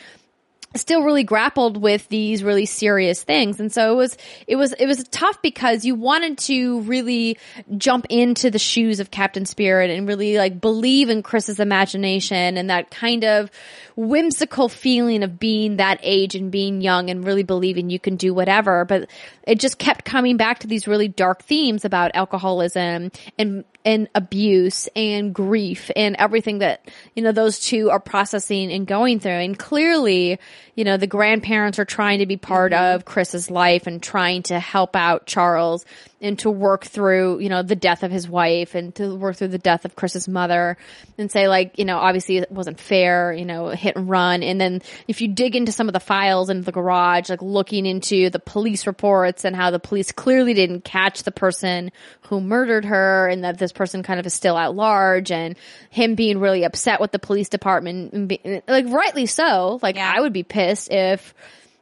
still 0.80 1.02
really 1.02 1.24
grappled 1.24 1.76
with 1.76 2.08
these 2.08 2.42
really 2.42 2.66
serious 2.66 3.22
things. 3.22 3.60
And 3.60 3.72
so 3.72 3.92
it 3.92 3.96
was 3.96 4.16
it 4.46 4.56
was 4.56 4.72
it 4.74 4.86
was 4.86 5.04
tough 5.08 5.40
because 5.42 5.84
you 5.84 5.94
wanted 5.94 6.38
to 6.38 6.80
really 6.82 7.38
jump 7.76 8.06
into 8.10 8.50
the 8.50 8.58
shoes 8.58 9.00
of 9.00 9.10
captain 9.10 9.46
spirit 9.46 9.90
and 9.90 10.06
really 10.08 10.38
like 10.38 10.60
believe 10.60 11.08
in 11.08 11.22
chris's 11.22 11.58
imagination 11.58 12.56
and 12.56 12.70
that 12.70 12.90
kind 12.90 13.24
of 13.24 13.50
whimsical 13.96 14.68
feeling 14.68 15.22
of 15.22 15.38
being 15.38 15.78
that 15.78 15.98
age 16.02 16.34
and 16.34 16.52
being 16.52 16.82
young 16.82 17.08
and 17.08 17.24
really 17.24 17.42
believing 17.42 17.88
you 17.88 17.98
can 17.98 18.16
do 18.16 18.32
whatever. 18.34 18.84
But 18.84 19.08
it 19.44 19.58
just 19.58 19.78
kept 19.78 20.04
coming 20.04 20.36
back 20.36 20.60
to 20.60 20.66
these 20.66 20.86
really 20.86 21.08
dark 21.08 21.42
themes 21.42 21.84
about 21.84 22.10
alcoholism 22.14 23.10
and 23.38 23.64
and 23.86 24.08
abuse 24.16 24.88
and 24.96 25.32
grief 25.32 25.92
and 25.94 26.16
everything 26.16 26.58
that, 26.58 26.86
you 27.14 27.22
know, 27.22 27.30
those 27.30 27.60
two 27.60 27.88
are 27.88 28.00
processing 28.00 28.72
and 28.72 28.84
going 28.86 29.20
through. 29.20 29.30
And 29.30 29.56
clearly, 29.56 30.40
you 30.74 30.84
know, 30.84 30.96
the 30.96 31.06
grandparents 31.06 31.78
are 31.78 31.84
trying 31.84 32.18
to 32.18 32.26
be 32.26 32.36
part 32.36 32.72
mm-hmm. 32.72 32.96
of 32.96 33.04
Chris's 33.04 33.48
life 33.48 33.86
and 33.86 34.02
trying 34.02 34.42
to 34.44 34.58
help 34.58 34.96
out 34.96 35.26
Charles 35.26 35.86
and 36.20 36.38
to 36.38 36.50
work 36.50 36.84
through, 36.84 37.40
you 37.40 37.48
know, 37.48 37.62
the 37.62 37.76
death 37.76 38.02
of 38.02 38.10
his 38.10 38.28
wife 38.28 38.74
and 38.74 38.94
to 38.94 39.14
work 39.14 39.36
through 39.36 39.48
the 39.48 39.58
death 39.58 39.84
of 39.84 39.94
Chris's 39.94 40.26
mother 40.28 40.78
and 41.18 41.30
say 41.30 41.46
like, 41.46 41.78
you 41.78 41.84
know, 41.84 41.98
obviously 41.98 42.38
it 42.38 42.50
wasn't 42.50 42.80
fair, 42.80 43.32
you 43.32 43.44
know, 43.44 43.68
hit 43.68 43.96
and 43.96 44.08
run. 44.08 44.42
And 44.42 44.58
then 44.58 44.80
if 45.06 45.20
you 45.20 45.28
dig 45.28 45.54
into 45.54 45.72
some 45.72 45.88
of 45.88 45.92
the 45.92 46.00
files 46.00 46.48
in 46.48 46.62
the 46.62 46.72
garage, 46.72 47.28
like 47.28 47.42
looking 47.42 47.84
into 47.84 48.30
the 48.30 48.38
police 48.38 48.86
reports 48.86 49.44
and 49.44 49.54
how 49.54 49.70
the 49.70 49.78
police 49.78 50.10
clearly 50.10 50.54
didn't 50.54 50.84
catch 50.84 51.22
the 51.22 51.32
person 51.32 51.92
who 52.22 52.40
murdered 52.40 52.86
her 52.86 53.28
and 53.28 53.44
that 53.44 53.58
this 53.58 53.72
person 53.72 54.02
kind 54.02 54.18
of 54.18 54.24
is 54.24 54.32
still 54.32 54.56
at 54.56 54.74
large 54.74 55.30
and 55.30 55.56
him 55.90 56.14
being 56.14 56.38
really 56.38 56.64
upset 56.64 57.00
with 57.00 57.12
the 57.12 57.18
police 57.18 57.50
department 57.50 58.14
and 58.14 58.28
be, 58.28 58.40
like 58.66 58.86
rightly 58.88 59.26
so. 59.26 59.78
Like 59.82 59.96
Yeah. 59.96 60.12
I 60.16 60.20
would 60.20 60.32
be 60.32 60.44
pissed 60.44 60.90
if 60.90 61.34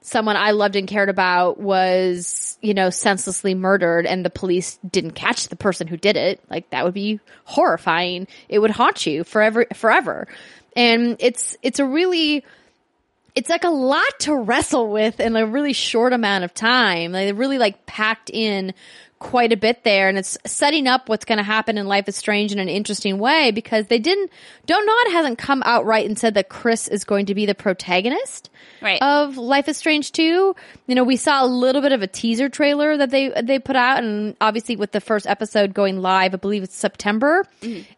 someone 0.05 0.37
I 0.37 0.51
loved 0.51 0.77
and 0.77 0.87
cared 0.87 1.09
about 1.09 1.59
was, 1.59 2.59
you 2.61 2.75
know, 2.75 2.91
senselessly 2.91 3.55
murdered 3.55 4.05
and 4.05 4.23
the 4.23 4.31
police 4.31 4.79
didn't 4.89 5.13
catch 5.13 5.49
the 5.49 5.57
person 5.57 5.87
who 5.87 5.97
did 5.97 6.17
it. 6.17 6.41
Like 6.51 6.69
that 6.71 6.85
would 6.85 6.93
be 6.93 7.21
horrifying. 7.45 8.29
It 8.51 8.59
would 8.59 8.71
haunt 8.71 9.07
you 9.07 9.25
forever, 9.25 9.65
forever. 9.75 10.29
And 10.77 11.17
it's, 11.21 11.57
it's 11.63 11.79
a 11.79 11.87
really, 11.87 12.45
it's 13.35 13.49
like 13.49 13.65
a 13.65 13.71
lot 13.71 14.05
to 14.21 14.37
wrestle 14.37 14.91
with 14.91 15.21
in 15.21 15.37
a 15.37 15.47
really 15.47 15.73
short 15.73 16.13
amount 16.13 16.45
of 16.45 16.53
time. 16.53 17.13
They 17.13 17.33
really 17.33 17.57
like 17.57 17.87
packed 17.87 18.29
in 18.29 18.75
quite 19.19 19.55
a 19.55 19.57
bit 19.57 19.85
there 19.85 20.11
and 20.11 20.19
it's 20.19 20.37
setting 20.45 20.87
up 20.87 21.09
what's 21.09 21.25
going 21.25 21.39
to 21.39 21.45
happen 21.45 21.79
in 21.79 21.87
Life 21.87 22.11
is 22.11 22.17
Strange 22.17 22.53
in 22.53 22.59
an 22.59 22.69
interesting 22.69 23.19
way 23.19 23.53
because 23.53 23.87
they 23.87 23.99
didn't, 23.99 24.31
Dontnod 24.67 25.13
hasn't 25.13 25.39
come 25.39 25.63
out 25.65 25.87
right 25.87 26.05
and 26.05 26.19
said 26.19 26.35
that 26.35 26.51
Chris 26.51 26.89
is 26.89 27.05
going 27.05 27.25
to 27.25 27.35
be 27.35 27.47
the 27.47 27.55
protagonist 27.55 28.51
Right. 28.85 29.01
of 29.01 29.39
Life 29.39 29.69
is 29.69 29.79
Strange 29.79 30.13
2. 30.13 30.23
You 30.87 30.95
know, 30.95 31.05
we 31.05 31.17
saw 31.17 31.43
a 31.43 31.49
little 31.49 31.81
bit 31.81 31.93
of 31.93 32.03
a 32.03 32.07
teaser 32.07 32.51
trailer 32.51 32.99
that 32.99 33.09
they 33.11 33.31
they 33.31 33.59
put 33.59 33.77
out 33.77 34.05
and 34.05 34.37
obviously 34.43 34.77
with 34.77 34.93
the 34.93 35.01
first 35.01 35.27
episode 35.27 35.73
going 35.73 36.03
live, 36.03 36.35
I 36.35 36.37
believe 36.37 36.63
it's 36.63 36.77
September. 36.77 37.47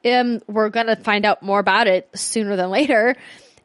Um 0.04 0.40
we're 0.46 0.68
going 0.68 0.86
to 0.86 0.96
find 0.96 1.24
out 1.24 1.42
more 1.42 1.58
about 1.58 1.88
it 1.88 2.08
sooner 2.14 2.54
than 2.54 2.70
later. 2.70 3.16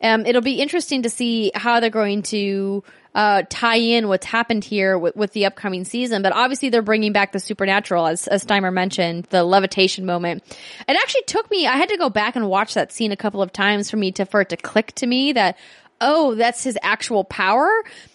Um 0.02 0.26
it'll 0.26 0.42
be 0.42 0.60
interesting 0.60 1.04
to 1.04 1.12
see 1.12 1.52
how 1.54 1.80
they're 1.80 1.92
going 1.92 2.24
to 2.24 2.84
uh, 3.14 3.44
tie 3.50 3.76
in 3.76 4.08
what's 4.08 4.26
happened 4.26 4.64
here 4.64 4.98
with, 4.98 5.16
with 5.16 5.34
the 5.34 5.46
upcoming 5.46 5.84
season, 5.84 6.22
but 6.22 6.34
obviously 6.34 6.70
they're 6.70 6.82
bringing 6.82 7.12
back 7.12 7.34
the 7.34 7.42
supernatural, 7.42 8.08
as, 8.08 8.28
as 8.28 8.46
Steimer 8.46 8.72
mentioned, 8.72 9.26
the 9.26 9.44
levitation 9.44 10.06
moment. 10.06 10.44
It 10.88 10.96
actually 10.96 11.24
took 11.24 11.52
me, 11.52 11.68
I 11.68 11.76
had 11.76 11.90
to 11.90 11.98
go 11.98 12.10
back 12.10 12.38
and 12.38 12.48
watch 12.48 12.74
that 12.76 12.92
scene 12.92 13.12
a 13.12 13.18
couple 13.18 13.42
of 13.42 13.52
times 13.52 13.90
for 13.92 13.98
me 13.98 14.14
to, 14.14 14.26
for 14.26 14.40
it 14.40 14.50
to 14.50 14.56
click 14.56 14.94
to 14.94 15.08
me 15.08 15.34
that, 15.34 15.58
oh, 16.02 16.36
that's 16.36 16.64
his 16.64 16.78
actual 16.82 17.24
power. 17.24 17.70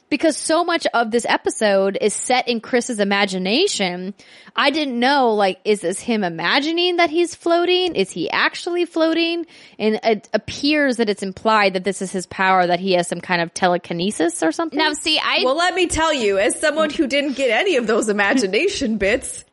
Because 0.08 0.36
so 0.36 0.62
much 0.62 0.86
of 0.94 1.10
this 1.10 1.26
episode 1.28 1.98
is 2.00 2.14
set 2.14 2.46
in 2.46 2.60
Chris's 2.60 3.00
imagination. 3.00 4.14
I 4.54 4.70
didn't 4.70 5.00
know, 5.00 5.34
like, 5.34 5.58
is 5.64 5.80
this 5.80 5.98
him 5.98 6.22
imagining 6.22 6.98
that 6.98 7.10
he's 7.10 7.34
floating? 7.34 7.96
Is 7.96 8.12
he 8.12 8.30
actually 8.30 8.84
floating? 8.84 9.46
And 9.80 9.98
it 10.04 10.28
appears 10.32 10.98
that 10.98 11.08
it's 11.08 11.24
implied 11.24 11.74
that 11.74 11.82
this 11.82 12.02
is 12.02 12.12
his 12.12 12.24
power, 12.26 12.68
that 12.68 12.78
he 12.78 12.92
has 12.92 13.08
some 13.08 13.20
kind 13.20 13.42
of 13.42 13.52
telekinesis 13.52 14.44
or 14.44 14.52
something. 14.52 14.78
now, 14.78 14.92
see, 14.92 15.18
I 15.18 15.40
Well, 15.44 15.56
let 15.56 15.74
me 15.74 15.88
tell 15.88 16.14
you, 16.14 16.38
as 16.38 16.60
someone 16.60 16.90
who 16.90 17.08
didn't 17.08 17.32
get 17.32 17.50
any 17.50 17.74
of 17.74 17.88
those 17.88 18.08
imagination 18.08 18.98
bits, 18.98 19.44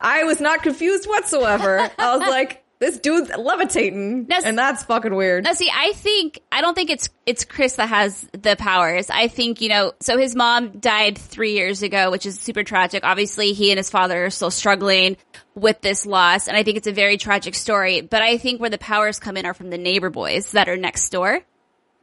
I 0.00 0.24
was 0.24 0.40
not 0.40 0.64
confused 0.64 1.08
whatsoever. 1.08 1.78
I 1.96 2.16
was 2.16 2.28
like, 2.28 2.61
this 2.82 2.98
dude's 2.98 3.30
levitating, 3.36 4.24
That's- 4.24 4.44
and 4.44 4.58
that's 4.58 4.82
fucking 4.82 5.14
weird. 5.14 5.44
Now, 5.44 5.52
see, 5.52 5.70
I 5.72 5.92
think 5.92 6.40
I 6.50 6.60
don't 6.60 6.74
think 6.74 6.90
it's 6.90 7.08
it's 7.24 7.44
Chris 7.44 7.76
that 7.76 7.88
has 7.88 8.28
the 8.32 8.56
powers. 8.56 9.08
I 9.08 9.28
think 9.28 9.60
you 9.60 9.68
know. 9.68 9.92
So 10.00 10.18
his 10.18 10.34
mom 10.34 10.80
died 10.80 11.16
three 11.16 11.52
years 11.52 11.84
ago, 11.84 12.10
which 12.10 12.26
is 12.26 12.40
super 12.40 12.64
tragic. 12.64 13.04
Obviously, 13.04 13.52
he 13.52 13.70
and 13.70 13.78
his 13.78 13.88
father 13.88 14.26
are 14.26 14.30
still 14.30 14.50
struggling 14.50 15.16
with 15.54 15.80
this 15.80 16.04
loss, 16.04 16.48
and 16.48 16.56
I 16.56 16.64
think 16.64 16.76
it's 16.76 16.88
a 16.88 16.92
very 16.92 17.16
tragic 17.16 17.54
story. 17.54 18.00
But 18.00 18.22
I 18.22 18.36
think 18.36 18.60
where 18.60 18.70
the 18.70 18.78
powers 18.78 19.20
come 19.20 19.36
in 19.36 19.46
are 19.46 19.54
from 19.54 19.70
the 19.70 19.78
neighbor 19.78 20.10
boys 20.10 20.50
that 20.52 20.68
are 20.68 20.76
next 20.76 21.08
door. 21.10 21.40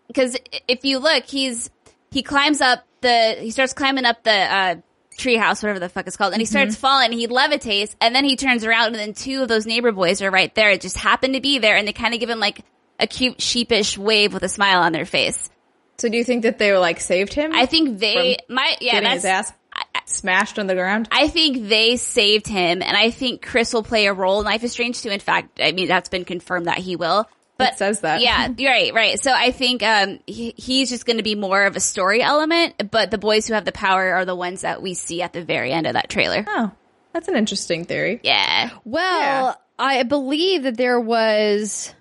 Because 0.08 0.38
if 0.68 0.86
you 0.86 1.00
look, 1.00 1.26
he's 1.26 1.70
he 2.12 2.24
climbs 2.24 2.62
up 2.62 2.86
the 3.02 3.36
he 3.40 3.52
starts 3.52 3.74
climbing 3.74 4.06
up 4.06 4.24
the 4.24 4.32
uh, 4.32 4.76
treehouse, 5.20 5.62
whatever 5.62 5.80
the 5.80 5.90
fuck 5.90 6.08
it's 6.08 6.18
called, 6.18 6.34
and 6.34 6.42
he 6.42 6.46
mm-hmm. 6.46 6.52
starts 6.52 6.76
falling. 6.76 7.12
and 7.12 7.20
He 7.20 7.28
levitates, 7.28 7.96
and 8.02 8.16
then 8.16 8.26
he 8.26 8.36
turns 8.36 8.64
around, 8.64 8.88
and 8.88 8.96
then 8.96 9.14
two 9.14 9.42
of 9.42 9.48
those 9.48 9.66
neighbor 9.66 9.92
boys 9.92 10.22
are 10.22 10.32
right 10.32 10.54
there. 10.56 10.72
It 10.72 10.82
just 10.82 10.98
happened 10.98 11.36
to 11.36 11.42
be 11.42 11.60
there, 11.60 11.76
and 11.76 11.88
they 11.88 11.94
kind 11.94 12.14
of 12.14 12.20
give 12.20 12.30
him 12.30 12.40
like 12.40 12.62
a 13.00 13.08
cute 13.08 13.42
sheepish 13.42 13.98
wave 13.98 14.34
with 14.34 14.44
a 14.44 14.50
smile 14.50 14.82
on 14.82 14.92
their 14.92 15.06
face. 15.06 15.50
so 15.98 16.10
do 16.10 16.18
you 16.18 16.24
think 16.24 16.44
that 16.44 16.58
they 16.58 16.72
were 16.72 16.80
like 16.80 17.00
saved 17.00 17.34
him? 17.34 17.54
I 17.54 17.66
think 17.66 18.00
they 18.00 18.38
my 18.50 18.76
yeah 18.82 19.02
that's 19.02 19.16
his 19.16 19.26
ass 19.26 19.54
I, 19.74 19.84
I- 19.96 20.02
smashed 20.06 20.60
on 20.60 20.68
the 20.68 20.76
ground. 20.76 21.08
I 21.12 21.28
think 21.28 21.70
they 21.70 21.98
saved 21.98 22.48
him, 22.48 22.82
and 22.82 22.98
I 22.98 23.12
think 23.12 23.42
Chris 23.42 23.74
will 23.74 23.84
play 23.84 24.08
a 24.08 24.14
role 24.14 24.40
in 24.40 24.46
Life 24.46 24.64
is 24.64 24.72
Strange 24.72 25.02
too. 25.02 25.10
In 25.10 25.20
fact, 25.20 25.60
I 25.62 25.72
mean 25.72 25.88
that's 25.88 26.10
been 26.10 26.26
confirmed 26.26 26.66
that 26.66 26.80
he 26.80 26.96
will. 26.96 27.30
But 27.60 27.74
It 27.74 27.78
says 27.78 28.00
that. 28.00 28.22
yeah, 28.22 28.48
right, 28.60 28.92
right. 28.94 29.20
So 29.20 29.32
I 29.32 29.52
think 29.52 29.84
um, 29.84 30.20
he, 30.26 30.56
he's 30.58 30.90
just 30.90 31.06
going 31.06 31.18
to 31.18 31.24
be 31.24 31.36
more 31.36 31.66
of 31.66 31.76
a 31.76 31.80
story 31.80 32.24
element, 32.24 32.90
but 32.90 33.12
the 33.12 33.18
boys 33.20 33.48
who 33.48 33.54
have 33.54 33.66
the 33.66 33.72
power 33.72 34.14
are 34.14 34.26
the 34.26 34.36
ones 34.36 34.62
that 34.62 34.82
we 34.82 34.94
see 34.96 35.22
at 35.22 35.34
the 35.34 35.44
very 35.44 35.72
end 35.72 35.86
of 35.86 35.94
that 35.94 36.10
trailer. 36.10 36.44
Oh, 36.48 36.72
that's 37.14 37.28
an 37.28 37.36
interesting 37.36 37.86
theory. 37.86 38.20
Yeah, 38.24 38.72
Well, 38.86 39.46
Yeah. 39.48 39.54
I 39.78 40.04
believe 40.04 40.64
that 40.64 40.76
there 40.78 41.00
was 41.00 41.94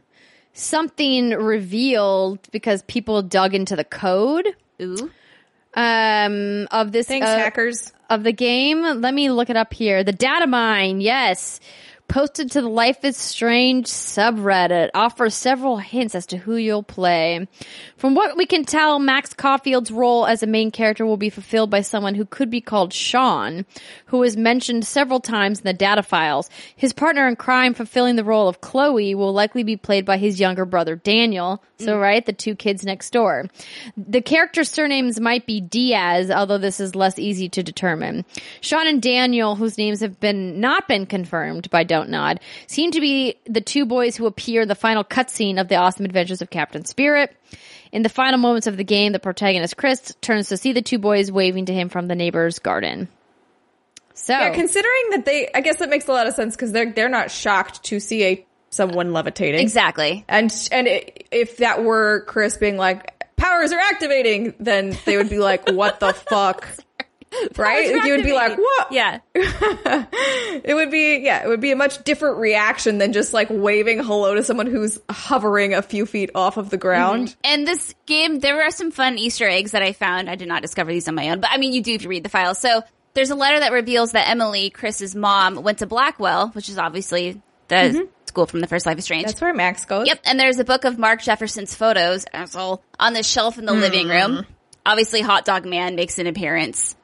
something 0.52 1.30
revealed 1.30 2.40
because 2.51 2.82
people 2.82 3.22
dug 3.22 3.55
into 3.55 3.76
the 3.76 3.85
code 3.85 4.47
ooh, 4.82 5.10
um 5.74 6.66
of 6.70 6.90
this 6.93 7.06
Thanks, 7.06 7.26
uh, 7.26 7.36
hackers. 7.39 7.93
of 8.10 8.24
the 8.24 8.32
game. 8.32 8.82
Let 8.82 9.14
me 9.14 9.30
look 9.30 9.51
it 9.51 9.56
up 9.56 9.72
here. 9.72 10.02
The 10.02 10.12
data 10.12 10.47
mine, 10.47 11.01
yes. 11.01 11.60
Posted 12.09 12.51
to 12.52 12.62
the 12.62 12.68
Life 12.68 13.05
is 13.05 13.18
Strange 13.18 13.85
subreddit 13.85 14.89
offers 14.94 15.35
several 15.35 15.76
hints 15.76 16.14
as 16.14 16.24
to 16.26 16.39
who 16.39 16.56
you'll 16.56 16.82
play. 16.82 17.47
From 17.98 18.14
what 18.14 18.35
we 18.35 18.47
can 18.47 18.64
tell, 18.64 18.98
Max 18.98 19.35
Caulfield's 19.35 19.90
role 19.90 20.24
as 20.24 20.43
a 20.43 20.47
main 20.47 20.70
character 20.70 21.05
will 21.05 21.18
be 21.18 21.28
fulfilled 21.28 21.68
by 21.68 21.82
someone 21.82 22.14
who 22.14 22.24
could 22.24 22.48
be 22.48 22.62
called 22.62 22.94
Sean, 22.94 23.66
who 24.06 24.22
is 24.22 24.39
mentioned 24.39 24.86
several 24.86 25.20
times 25.20 25.59
in 25.59 25.64
the 25.64 25.74
data 25.74 26.02
files. 26.02 26.48
His 26.74 26.94
partner 26.94 27.28
in 27.28 27.36
crime 27.36 27.74
fulfilling 27.74 28.16
the 28.16 28.24
role 28.24 28.48
of 28.48 28.62
Chloe 28.62 29.14
will 29.14 29.35
likely 29.35 29.62
be 29.62 29.76
played 29.76 30.06
by 30.06 30.16
his 30.16 30.40
younger 30.40 30.64
brother 30.64 30.97
Daniel. 30.97 31.62
So, 31.78 31.97
mm. 31.97 32.01
right, 32.01 32.24
the 32.24 32.32
two 32.32 32.56
kids 32.56 32.85
next 32.85 33.10
door. 33.10 33.48
The 33.97 34.22
characters' 34.22 34.70
surnames 34.70 35.20
might 35.20 35.47
be 35.47 35.60
Diaz, 35.60 36.30
although 36.30 36.59
this 36.59 36.80
is 36.80 36.97
less 36.97 37.18
easy 37.18 37.48
to 37.51 37.62
determine. 37.62 38.24
Sean 38.62 38.86
and 38.86 39.02
Daniel, 39.02 39.55
whose 39.56 39.78
names 39.78 40.01
have 40.01 40.18
been 40.18 40.59
not 40.59 40.89
been 40.89 41.06
confirmed 41.06 41.70
by 41.70 41.85
Dontnod, 42.07 42.39
seem 42.66 42.91
to 42.93 43.01
be 43.01 43.37
the 43.47 43.61
two 43.61 43.87
boys 43.87 44.16
who 44.16 44.27
appear 44.27 44.62
in 44.62 44.69
the 44.69 44.75
final 44.75 45.05
cutscene 45.05 45.61
of 45.61 45.69
the 45.69 45.77
Awesome 45.77 46.05
Adventures 46.05 46.43
of 46.43 46.51
Captain 46.51 46.85
Spirit. 46.85 47.35
In 47.91 48.03
the 48.03 48.09
final 48.09 48.39
moments 48.39 48.66
of 48.66 48.77
the 48.77 48.85
game, 48.85 49.12
the 49.12 49.19
protagonist 49.19 49.77
Chris 49.77 50.15
turns 50.20 50.49
to 50.51 50.57
see 50.57 50.73
the 50.73 50.83
two 50.83 50.99
boys 50.99 51.33
waving 51.33 51.66
to 51.66 51.73
him 51.73 51.89
from 51.89 52.07
the 52.07 52.15
neighbor's 52.15 52.59
garden. 52.59 53.09
So, 54.15 54.35
Yeah, 54.35 54.51
considering 54.53 55.11
that 55.11 55.25
they, 55.25 55.49
I 55.55 55.61
guess 55.61 55.77
that 55.79 55.89
makes 55.89 56.09
a 56.09 56.12
lot 56.12 56.27
of 56.27 56.35
sense 56.35 56.55
because 56.57 56.73
they're 56.73 56.93
they're 56.93 57.09
not 57.09 57.31
shocked 57.31 57.85
to 57.85 58.01
see 58.01 58.25
a 58.25 58.47
someone 58.70 59.12
levitating. 59.12 59.61
exactly. 59.61 60.25
And 60.29 60.53
and 60.73 60.87
it, 60.89 61.29
if 61.31 61.59
that 61.59 61.83
were 61.85 62.25
Chris 62.27 62.57
being 62.59 62.77
like 62.77 63.15
powers 63.37 63.73
are 63.73 63.79
activating, 63.79 64.55
then 64.59 64.99
they 65.07 65.16
would 65.16 65.31
be 65.31 65.39
like, 65.39 65.70
"What 65.70 66.01
the 66.01 66.12
fuck?" 66.31 66.69
Right? 67.56 68.05
You 68.05 68.16
would 68.16 68.24
be 68.24 68.32
like. 68.32 68.56
"What?" 68.56 68.92
Yeah, 68.92 69.20
It 69.34 70.74
would 70.74 70.90
be 70.90 71.18
yeah, 71.18 71.44
it 71.44 71.48
would 71.48 71.60
be 71.60 71.72
a 71.72 71.76
much 71.76 72.02
different 72.05 72.38
reaction 72.38 72.98
than 72.98 73.12
just 73.12 73.32
like 73.32 73.48
waving 73.50 74.02
hello 74.02 74.34
to 74.34 74.42
someone 74.42 74.66
who's 74.66 74.98
hovering 75.10 75.74
a 75.74 75.82
few 75.82 76.06
feet 76.06 76.30
off 76.34 76.56
of 76.56 76.70
the 76.70 76.76
mm-hmm. 76.76 76.82
ground. 76.82 77.36
And 77.44 77.66
this 77.66 77.94
game, 78.06 78.40
there 78.40 78.62
are 78.62 78.70
some 78.70 78.90
fun 78.90 79.18
Easter 79.18 79.48
eggs 79.48 79.72
that 79.72 79.82
I 79.82 79.92
found. 79.92 80.28
I 80.28 80.34
did 80.34 80.48
not 80.48 80.62
discover 80.62 80.90
these 80.90 81.09
on 81.09 81.14
my 81.14 81.30
own, 81.30 81.40
but 81.40 81.50
I 81.52 81.59
mean, 81.59 81.72
you 81.72 81.82
do 81.82 81.94
if 81.94 82.02
you 82.02 82.09
read 82.09 82.24
the 82.24 82.28
files. 82.28 82.59
So 82.59 82.82
there's 83.14 83.30
a 83.30 83.34
letter 83.34 83.60
that 83.60 83.72
reveals 83.72 84.12
that 84.12 84.28
Emily, 84.28 84.70
Chris's 84.70 85.14
mom, 85.14 85.62
went 85.62 85.78
to 85.78 85.86
Blackwell, 85.86 86.48
which 86.48 86.68
is 86.68 86.78
obviously 86.78 87.40
the 87.68 87.74
mm-hmm. 87.74 88.00
school 88.26 88.46
from 88.46 88.60
the 88.60 88.66
first 88.66 88.86
Life 88.86 88.98
is 88.98 89.05
Strange. 89.05 89.26
That's 89.26 89.40
where 89.40 89.55
Max 89.55 89.84
goes. 89.84 90.06
Yep, 90.06 90.20
and 90.24 90.40
there's 90.40 90.59
a 90.59 90.64
book 90.64 90.84
of 90.84 90.98
Mark 90.98 91.22
Jefferson's 91.22 91.74
photos, 91.74 92.26
asshole, 92.32 92.82
on 92.98 93.12
the 93.12 93.22
shelf 93.22 93.59
in 93.59 93.64
the 93.64 93.74
living 93.74 94.06
mm. 94.06 94.26
room. 94.26 94.46
Obviously, 94.84 95.20
Hot 95.20 95.44
Dog 95.44 95.66
Man 95.66 95.96
makes 95.96 96.18
an 96.18 96.26
appearance. 96.26 96.96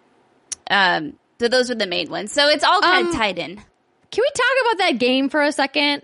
Um, 0.70 1.14
so 1.40 1.48
those 1.48 1.70
are 1.70 1.74
the 1.74 1.86
main 1.86 2.10
ones. 2.10 2.32
So 2.32 2.48
it's 2.48 2.64
all 2.64 2.80
kind 2.80 3.06
Um, 3.06 3.12
of 3.12 3.16
tied 3.16 3.38
in. 3.38 3.56
can 3.56 3.62
we 4.22 4.30
talk 4.34 4.62
about 4.62 4.78
that 4.86 4.98
game 4.98 5.28
for 5.28 5.42
a 5.42 5.52
second? 5.52 6.02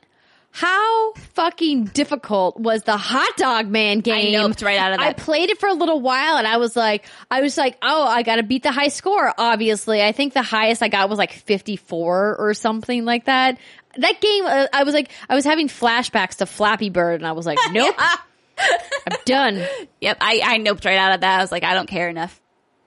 how 0.52 1.12
fucking 1.34 1.84
difficult 1.84 2.58
was 2.58 2.82
the 2.82 2.96
hot 2.96 3.36
dog 3.36 3.68
man 3.68 4.00
game? 4.00 4.34
I 4.34 4.36
noped 4.36 4.64
right 4.64 4.78
out 4.78 4.90
of 4.90 4.98
that. 4.98 5.06
I 5.06 5.12
played 5.12 5.48
it 5.48 5.58
for 5.60 5.68
a 5.68 5.72
little 5.74 6.00
while 6.00 6.38
and 6.38 6.46
I 6.46 6.56
was 6.56 6.74
like, 6.74 7.04
I 7.30 7.40
was 7.40 7.56
like, 7.56 7.78
oh, 7.82 8.02
I 8.04 8.24
got 8.24 8.34
to 8.36 8.42
beat 8.42 8.64
the 8.64 8.72
high 8.72 8.88
score. 8.88 9.32
Obviously, 9.38 10.02
I 10.02 10.10
think 10.10 10.34
the 10.34 10.42
highest 10.42 10.82
I 10.82 10.88
got 10.88 11.08
was 11.08 11.18
like 11.18 11.32
54 11.32 12.34
or 12.36 12.52
something 12.54 13.04
like 13.04 13.26
that. 13.26 13.58
That 13.96 14.20
game, 14.20 14.44
uh, 14.44 14.66
I 14.72 14.82
was 14.82 14.92
like, 14.92 15.10
I 15.28 15.36
was 15.36 15.44
having 15.44 15.68
flashbacks 15.68 16.38
to 16.38 16.46
Flappy 16.46 16.90
Bird 16.90 17.20
and 17.20 17.28
I 17.28 17.32
was 17.32 17.46
like, 17.46 17.58
nope, 17.70 17.94
I'm 17.98 19.18
done. 19.24 19.64
Yep, 20.00 20.16
I, 20.20 20.40
I 20.44 20.58
noped 20.58 20.84
right 20.84 20.98
out 20.98 21.12
of 21.14 21.20
that. 21.20 21.38
I 21.38 21.42
was 21.42 21.52
like, 21.52 21.62
I 21.62 21.74
don't 21.74 21.88
care 21.88 22.08
enough. 22.08 22.40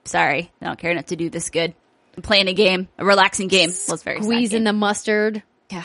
Sorry, 0.05 0.51
I 0.61 0.65
don't 0.65 0.79
care 0.79 0.91
enough 0.91 1.05
to 1.07 1.15
do 1.15 1.29
this 1.29 1.49
good. 1.49 1.73
I'm 2.15 2.21
playing 2.23 2.47
a 2.47 2.53
game, 2.53 2.87
a 2.97 3.05
relaxing 3.05 3.47
game. 3.47 3.69
Well, 3.87 3.95
it's 3.95 4.03
very 4.03 4.17
sad 4.17 4.25
Squeezing 4.25 4.63
the 4.63 4.73
mustard. 4.73 5.41
yeah, 5.71 5.83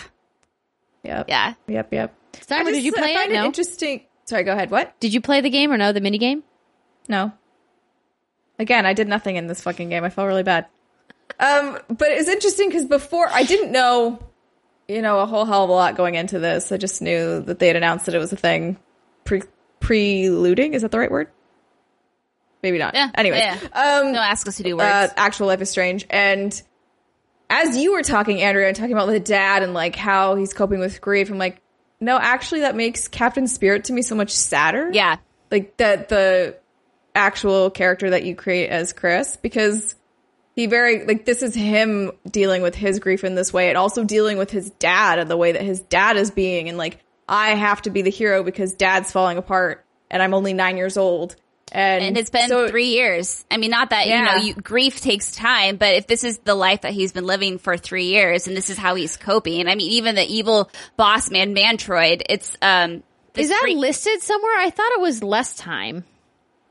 Yep. 1.04 1.26
yeah. 1.28 1.54
Yep. 1.68 1.92
Yep. 1.92 2.14
Summer, 2.46 2.68
I 2.68 2.72
did 2.72 2.84
you 2.84 2.92
play 2.92 3.12
I 3.12 3.14
find 3.14 3.30
it? 3.32 3.34
No. 3.34 3.44
interesting. 3.46 4.02
Sorry. 4.26 4.42
Go 4.44 4.52
ahead. 4.52 4.70
What? 4.70 4.98
Did 5.00 5.14
you 5.14 5.20
play 5.20 5.40
the 5.40 5.48
game 5.50 5.72
or 5.72 5.78
no? 5.78 5.92
The 5.92 6.00
mini 6.02 6.18
game? 6.18 6.42
No. 7.08 7.32
Again, 8.58 8.84
I 8.84 8.92
did 8.92 9.08
nothing 9.08 9.36
in 9.36 9.46
this 9.46 9.60
fucking 9.62 9.88
game. 9.88 10.04
I 10.04 10.10
felt 10.10 10.26
really 10.26 10.42
bad. 10.42 10.66
Um, 11.40 11.78
but 11.88 12.08
it's 12.10 12.28
interesting 12.28 12.68
because 12.68 12.84
before 12.84 13.28
I 13.30 13.44
didn't 13.44 13.70
know, 13.72 14.18
you 14.88 15.00
know, 15.00 15.20
a 15.20 15.26
whole 15.26 15.44
hell 15.44 15.64
of 15.64 15.70
a 15.70 15.72
lot 15.72 15.96
going 15.96 16.16
into 16.16 16.38
this. 16.38 16.72
I 16.72 16.76
just 16.76 17.00
knew 17.00 17.40
that 17.42 17.58
they 17.58 17.68
had 17.68 17.76
announced 17.76 18.06
that 18.06 18.14
it 18.14 18.18
was 18.18 18.32
a 18.32 18.36
thing. 18.36 18.76
Pre 19.24 19.42
preluding 19.80 20.74
is 20.74 20.82
that 20.82 20.90
the 20.90 20.98
right 20.98 21.10
word? 21.10 21.28
Maybe 22.62 22.78
not. 22.78 22.94
Yeah. 22.94 23.10
Anyway, 23.14 23.38
yeah. 23.38 23.54
um, 23.72 24.12
Don't 24.12 24.16
ask 24.16 24.46
us 24.48 24.56
to 24.56 24.62
do 24.62 24.76
words. 24.76 24.84
uh, 24.84 25.08
actual 25.16 25.46
life 25.46 25.60
is 25.60 25.70
strange 25.70 26.06
and 26.10 26.60
as 27.50 27.76
you 27.76 27.92
were 27.92 28.02
talking 28.02 28.42
andrea 28.42 28.68
and 28.68 28.76
talking 28.76 28.92
about 28.92 29.06
the 29.06 29.20
dad 29.20 29.62
and 29.62 29.74
like 29.74 29.96
how 29.96 30.34
he's 30.34 30.52
coping 30.52 30.80
with 30.80 31.00
grief 31.00 31.30
i'm 31.30 31.38
like 31.38 31.60
no 32.00 32.18
actually 32.18 32.60
that 32.60 32.76
makes 32.76 33.08
captain 33.08 33.46
spirit 33.46 33.84
to 33.84 33.92
me 33.92 34.02
so 34.02 34.14
much 34.14 34.30
sadder 34.30 34.90
yeah, 34.92 35.16
like 35.50 35.76
that 35.78 36.08
the 36.08 36.56
actual 37.14 37.70
character 37.70 38.10
that 38.10 38.24
you 38.24 38.34
create 38.34 38.68
as 38.68 38.92
chris 38.92 39.36
because 39.38 39.94
he 40.54 40.66
very 40.66 41.06
like 41.06 41.24
this 41.24 41.42
is 41.42 41.54
him 41.54 42.12
dealing 42.30 42.62
with 42.62 42.74
his 42.74 42.98
grief 42.98 43.24
in 43.24 43.34
this 43.34 43.52
way 43.52 43.68
and 43.68 43.78
also 43.78 44.04
dealing 44.04 44.36
with 44.38 44.50
his 44.50 44.70
dad 44.72 45.18
and 45.18 45.30
the 45.30 45.36
way 45.36 45.52
that 45.52 45.62
his 45.62 45.80
dad 45.80 46.16
is 46.16 46.30
being 46.30 46.68
and 46.68 46.76
like 46.76 46.98
i 47.28 47.50
have 47.54 47.80
to 47.82 47.90
be 47.90 48.02
the 48.02 48.10
hero 48.10 48.42
because 48.42 48.74
dad's 48.74 49.10
falling 49.10 49.38
apart 49.38 49.84
and 50.10 50.22
i'm 50.22 50.34
only 50.34 50.52
nine 50.52 50.76
years 50.76 50.96
old 50.96 51.34
and, 51.72 52.04
and 52.04 52.18
it's 52.18 52.30
been 52.30 52.48
so- 52.48 52.68
three 52.68 52.88
years. 52.90 53.44
I 53.50 53.56
mean, 53.56 53.70
not 53.70 53.90
that 53.90 54.06
Yeah. 54.06 54.18
you 54.18 54.24
know, 54.24 54.44
you, 54.46 54.54
grief 54.54 55.00
takes 55.00 55.32
time, 55.32 55.76
but 55.76 55.94
if 55.94 56.06
this 56.06 56.24
is 56.24 56.38
the 56.38 56.54
life 56.54 56.82
that 56.82 56.92
he's 56.92 57.12
been 57.12 57.26
living 57.26 57.58
for 57.58 57.76
three 57.76 58.06
years, 58.06 58.46
and 58.46 58.56
this 58.56 58.70
is 58.70 58.78
how 58.78 58.94
he's 58.94 59.16
coping, 59.16 59.68
I 59.68 59.74
mean, 59.74 59.90
even 59.92 60.14
the 60.14 60.24
evil 60.24 60.70
boss 60.96 61.30
man, 61.30 61.54
Mantroid, 61.54 62.22
it's 62.28 62.56
um, 62.62 63.02
Is 63.36 63.48
that 63.50 63.60
free- 63.62 63.74
listed 63.76 64.22
somewhere? 64.22 64.58
I 64.58 64.70
thought 64.70 64.92
it 64.92 65.00
was 65.00 65.22
less 65.22 65.56
time. 65.56 66.04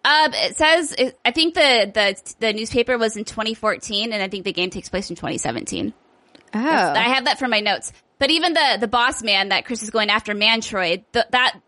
Uh, 0.05 0.29
it 0.33 0.55
says 0.55 0.93
it, 0.93 1.19
I 1.25 1.31
think 1.31 1.53
the 1.53 1.91
the 1.93 2.33
the 2.39 2.53
newspaper 2.53 2.97
was 2.97 3.17
in 3.17 3.25
2014, 3.25 4.13
and 4.13 4.23
I 4.23 4.29
think 4.29 4.45
the 4.45 4.53
game 4.53 4.69
takes 4.69 4.87
place 4.87 5.09
in 5.09 5.15
2017. 5.17 5.93
Oh. 6.53 6.59
I 6.59 6.99
have 7.13 7.25
that 7.25 7.39
for 7.39 7.47
my 7.49 7.59
notes. 7.59 7.91
But 8.19 8.31
even 8.31 8.53
the 8.53 8.77
the 8.79 8.87
boss 8.87 9.21
man 9.21 9.49
that 9.49 9.65
Chris 9.65 9.83
is 9.83 9.89
going 9.89 10.09
after, 10.09 10.33
Mantroid, 10.33 11.03
th- 11.11 11.25
that 11.31 11.59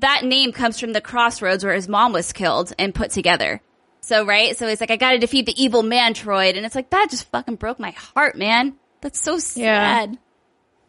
that 0.00 0.24
name 0.24 0.52
comes 0.52 0.78
from 0.80 0.92
the 0.92 1.00
crossroads 1.00 1.64
where 1.64 1.74
his 1.74 1.88
mom 1.88 2.12
was 2.12 2.32
killed 2.32 2.72
and 2.78 2.94
put 2.94 3.10
together. 3.10 3.60
So 4.00 4.24
right, 4.24 4.56
so 4.56 4.68
he's 4.68 4.80
like 4.80 4.90
I 4.90 4.96
got 4.96 5.12
to 5.12 5.18
defeat 5.18 5.46
the 5.46 5.62
evil 5.62 5.82
man, 5.82 6.14
Mantroid, 6.14 6.56
and 6.56 6.64
it's 6.64 6.74
like 6.74 6.90
that 6.90 7.08
just 7.10 7.28
fucking 7.30 7.56
broke 7.56 7.80
my 7.80 7.90
heart, 7.90 8.36
man. 8.36 8.74
That's 9.00 9.20
so 9.20 9.32
Yeah. 9.60 9.98
sad. 9.98 10.18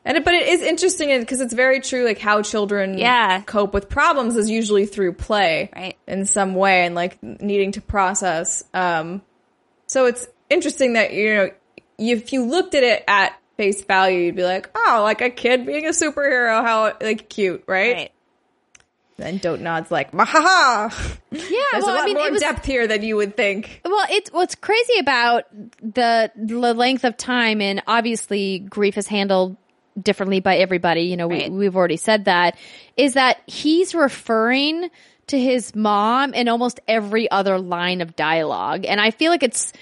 And 0.05 0.17
it, 0.17 0.23
but 0.23 0.33
it 0.35 0.47
is 0.47 0.61
interesting 0.61 1.19
because 1.19 1.41
it's 1.41 1.53
very 1.53 1.81
true, 1.81 2.05
like 2.05 2.19
how 2.19 2.41
children 2.41 2.97
Yeah. 2.97 3.41
cope 3.41 3.73
with 3.73 3.89
problems 3.89 4.37
is 4.37 4.49
usually 4.49 4.85
through 4.85 5.13
play, 5.13 5.69
Right. 5.75 5.97
In 6.07 6.25
some 6.25 6.55
way, 6.55 6.85
and 6.85 6.95
like 6.95 7.21
needing 7.21 7.73
to 7.73 7.81
process. 7.81 8.63
Um, 8.73 9.21
so 9.87 10.05
it's 10.05 10.27
interesting 10.49 10.93
that 10.93 11.11
you 11.13 11.33
know 11.33 11.49
if 11.97 12.31
you 12.31 12.45
looked 12.45 12.75
at 12.75 12.83
it 12.83 13.03
at 13.07 13.33
face 13.57 13.83
value, 13.83 14.19
you'd 14.19 14.35
be 14.35 14.43
like, 14.43 14.69
oh, 14.75 14.99
like 15.03 15.21
a 15.21 15.29
kid 15.31 15.65
being 15.65 15.87
a 15.87 15.89
superhero, 15.89 16.63
how 16.63 16.93
like 17.01 17.27
cute, 17.27 17.63
right? 17.67 17.93
Right. 17.95 18.11
Then 19.17 19.39
Dontnod's 19.39 19.89
like, 19.89 20.11
mahaha. 20.11 20.91
yeah, 21.31 21.39
There's 21.71 21.83
well, 21.83 21.89
a 21.89 21.95
lot 21.95 22.01
I 22.01 22.05
mean, 22.05 22.17
more 22.17 22.27
it 22.27 22.31
was, 22.33 22.41
depth 22.41 22.65
here 22.65 22.85
than 22.87 23.01
you 23.01 23.15
would 23.15 23.35
think. 23.35 23.81
Well, 23.83 24.05
it's 24.11 24.31
what's 24.31 24.53
crazy 24.55 24.99
about 24.99 25.45
the 25.81 26.31
the 26.35 26.73
length 26.73 27.03
of 27.03 27.17
time, 27.17 27.59
and 27.61 27.81
obviously 27.87 28.59
grief 28.59 28.95
is 28.97 29.07
handled 29.07 29.57
differently 29.99 30.39
by 30.39 30.57
everybody. 30.57 31.01
You 31.01 31.17
know, 31.17 31.27
Right. 31.27 31.51
we, 31.51 31.57
we've 31.57 31.75
already 31.75 31.97
said 31.97 32.25
that. 32.25 32.57
Is 32.95 33.15
that 33.15 33.37
he's 33.47 33.95
referring 33.95 34.89
to 35.27 35.39
his 35.39 35.75
mom 35.75 36.33
in 36.35 36.47
almost 36.47 36.79
every 36.87 37.29
other 37.31 37.59
line 37.59 38.01
of 38.01 38.15
dialogue, 38.15 38.85
and 38.85 39.01
I 39.01 39.09
feel 39.11 39.31
like 39.31 39.41
it's 39.43 39.73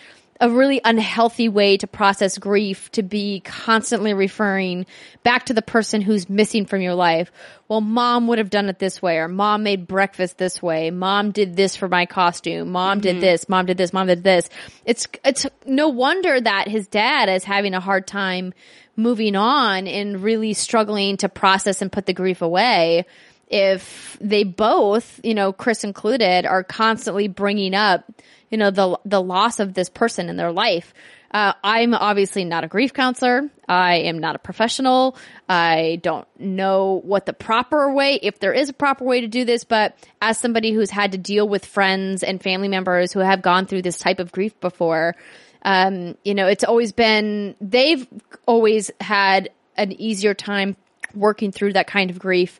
a 0.41 0.49
really 0.49 0.81
unhealthy 0.83 1.47
way 1.47 1.77
to 1.77 1.87
process 1.87 2.37
grief 2.37 2.91
to 2.91 3.01
be 3.01 3.39
constantly 3.39 4.13
referring 4.13 4.85
back 5.23 5.45
to 5.45 5.53
the 5.53 5.61
person 5.61 6.01
who's 6.01 6.29
missing 6.29 6.65
from 6.65 6.81
your 6.81 6.93
life. 6.93 7.31
Well, 7.69 7.81
mom 7.81 8.27
would 8.27 8.37
have 8.37 8.49
done 8.49 8.67
it 8.67 8.77
this 8.77 9.01
way, 9.01 9.17
or 9.17 9.27
mom 9.27 9.63
made 9.63 9.87
breakfast 9.87 10.37
this 10.37 10.61
way. 10.61 10.91
Mom 10.91 11.31
did 11.31 11.55
this 11.55 11.75
for 11.75 11.87
my 11.87 12.05
costume. 12.05 12.71
Mom 12.71 12.99
did 12.99 13.13
mm-hmm. 13.13 13.21
this. 13.21 13.47
Mom 13.47 13.65
did 13.65 13.77
this. 13.77 13.93
Mom 13.93 14.07
did 14.07 14.23
this. 14.23 14.49
It's, 14.85 15.07
it's 15.23 15.47
no 15.65 15.87
wonder 15.87 16.39
that 16.39 16.67
his 16.67 16.87
dad 16.87 17.29
is 17.29 17.45
having 17.45 17.73
a 17.73 17.79
hard 17.79 18.05
time 18.05 18.53
moving 18.97 19.35
on 19.35 19.87
and 19.87 20.21
really 20.21 20.53
struggling 20.53 21.17
to 21.17 21.29
process 21.29 21.81
and 21.81 21.91
put 21.91 22.05
the 22.05 22.13
grief 22.13 22.41
away 22.41 23.05
if 23.47 24.17
they 24.19 24.43
both, 24.43 25.19
you 25.23 25.33
know, 25.33 25.53
Chris 25.53 25.83
included, 25.83 26.45
are 26.45 26.63
constantly 26.63 27.27
bringing 27.27 27.73
up, 27.73 28.03
you 28.49 28.57
know, 28.57 28.71
the 28.71 28.99
the 29.05 29.21
loss 29.21 29.59
of 29.59 29.73
this 29.73 29.89
person 29.89 30.29
in 30.29 30.37
their 30.37 30.51
life. 30.51 30.93
Uh, 31.31 31.51
I'm 31.65 31.93
obviously 31.93 32.45
not 32.45 32.63
a 32.63 32.67
grief 32.67 32.93
counselor. 32.93 33.49
I 33.67 33.95
am 33.95 34.19
not 34.19 34.37
a 34.37 34.39
professional. 34.39 35.17
I 35.49 35.99
don't 36.01 36.25
know 36.39 37.01
what 37.03 37.25
the 37.25 37.33
proper 37.33 37.93
way, 37.93 38.19
if 38.21 38.39
there 38.39 38.53
is 38.53 38.69
a 38.69 38.73
proper 38.73 39.03
way 39.03 39.19
to 39.19 39.27
do 39.27 39.43
this, 39.43 39.65
but 39.65 39.97
as 40.21 40.37
somebody 40.37 40.71
who's 40.71 40.89
had 40.89 41.11
to 41.11 41.17
deal 41.17 41.45
with 41.45 41.65
friends 41.65 42.23
and 42.23 42.41
family 42.41 42.69
members 42.69 43.11
who 43.11 43.19
have 43.19 43.41
gone 43.41 43.65
through 43.65 43.81
this 43.81 43.99
type 43.99 44.19
of 44.19 44.31
grief 44.31 44.57
before, 44.61 45.17
um, 45.63 46.15
you 46.23 46.35
know, 46.35 46.47
it's 46.47 46.63
always 46.63 46.93
been, 46.93 47.55
they've 47.59 48.07
always 48.45 48.91
had 49.01 49.49
an 49.75 49.91
easier 49.91 50.33
time 50.33 50.77
working 51.13 51.51
through 51.51 51.73
that 51.73 51.87
kind 51.87 52.11
of 52.11 52.19
grief 52.19 52.59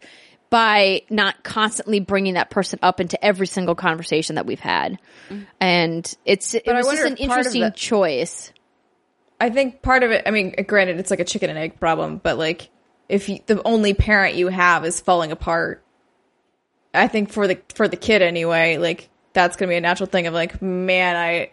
by 0.49 1.01
not 1.09 1.43
constantly 1.43 1.99
bringing 1.99 2.35
that 2.35 2.49
person 2.49 2.79
up 2.81 2.99
into 2.99 3.23
every 3.23 3.47
single 3.47 3.75
conversation 3.75 4.35
that 4.35 4.45
we've 4.45 4.59
had. 4.59 4.99
And 5.59 6.15
it's, 6.23 6.53
it 6.53 6.63
was 6.65 6.87
just 6.87 7.03
an 7.03 7.17
if 7.19 7.27
part 7.27 7.41
of 7.41 7.45
interesting 7.47 7.61
the- 7.61 7.71
choice. 7.71 8.51
I 9.39 9.49
think 9.49 9.81
part 9.81 10.03
of 10.03 10.11
it, 10.11 10.23
I 10.25 10.31
mean, 10.31 10.55
granted, 10.65 10.97
it's 10.99 11.11
like 11.11 11.19
a 11.19 11.25
chicken 11.25 11.49
and 11.49 11.59
egg 11.59 11.79
problem, 11.79 12.21
but 12.23 12.37
like, 12.37 12.69
if 13.09 13.27
you, 13.27 13.39
the 13.45 13.61
only 13.63 13.93
parent 13.93 14.35
you 14.35 14.47
have 14.47 14.85
is 14.85 14.99
falling 15.01 15.31
apart, 15.31 15.83
I 16.93 17.07
think 17.09 17.31
for 17.31 17.47
the, 17.47 17.59
for 17.75 17.87
the 17.87 17.97
kid 17.97 18.21
anyway, 18.21 18.77
like, 18.77 19.09
that's 19.33 19.57
gonna 19.57 19.69
be 19.69 19.75
a 19.75 19.81
natural 19.81 20.07
thing 20.07 20.27
of 20.27 20.33
like, 20.33 20.61
man, 20.61 21.17
I, 21.17 21.51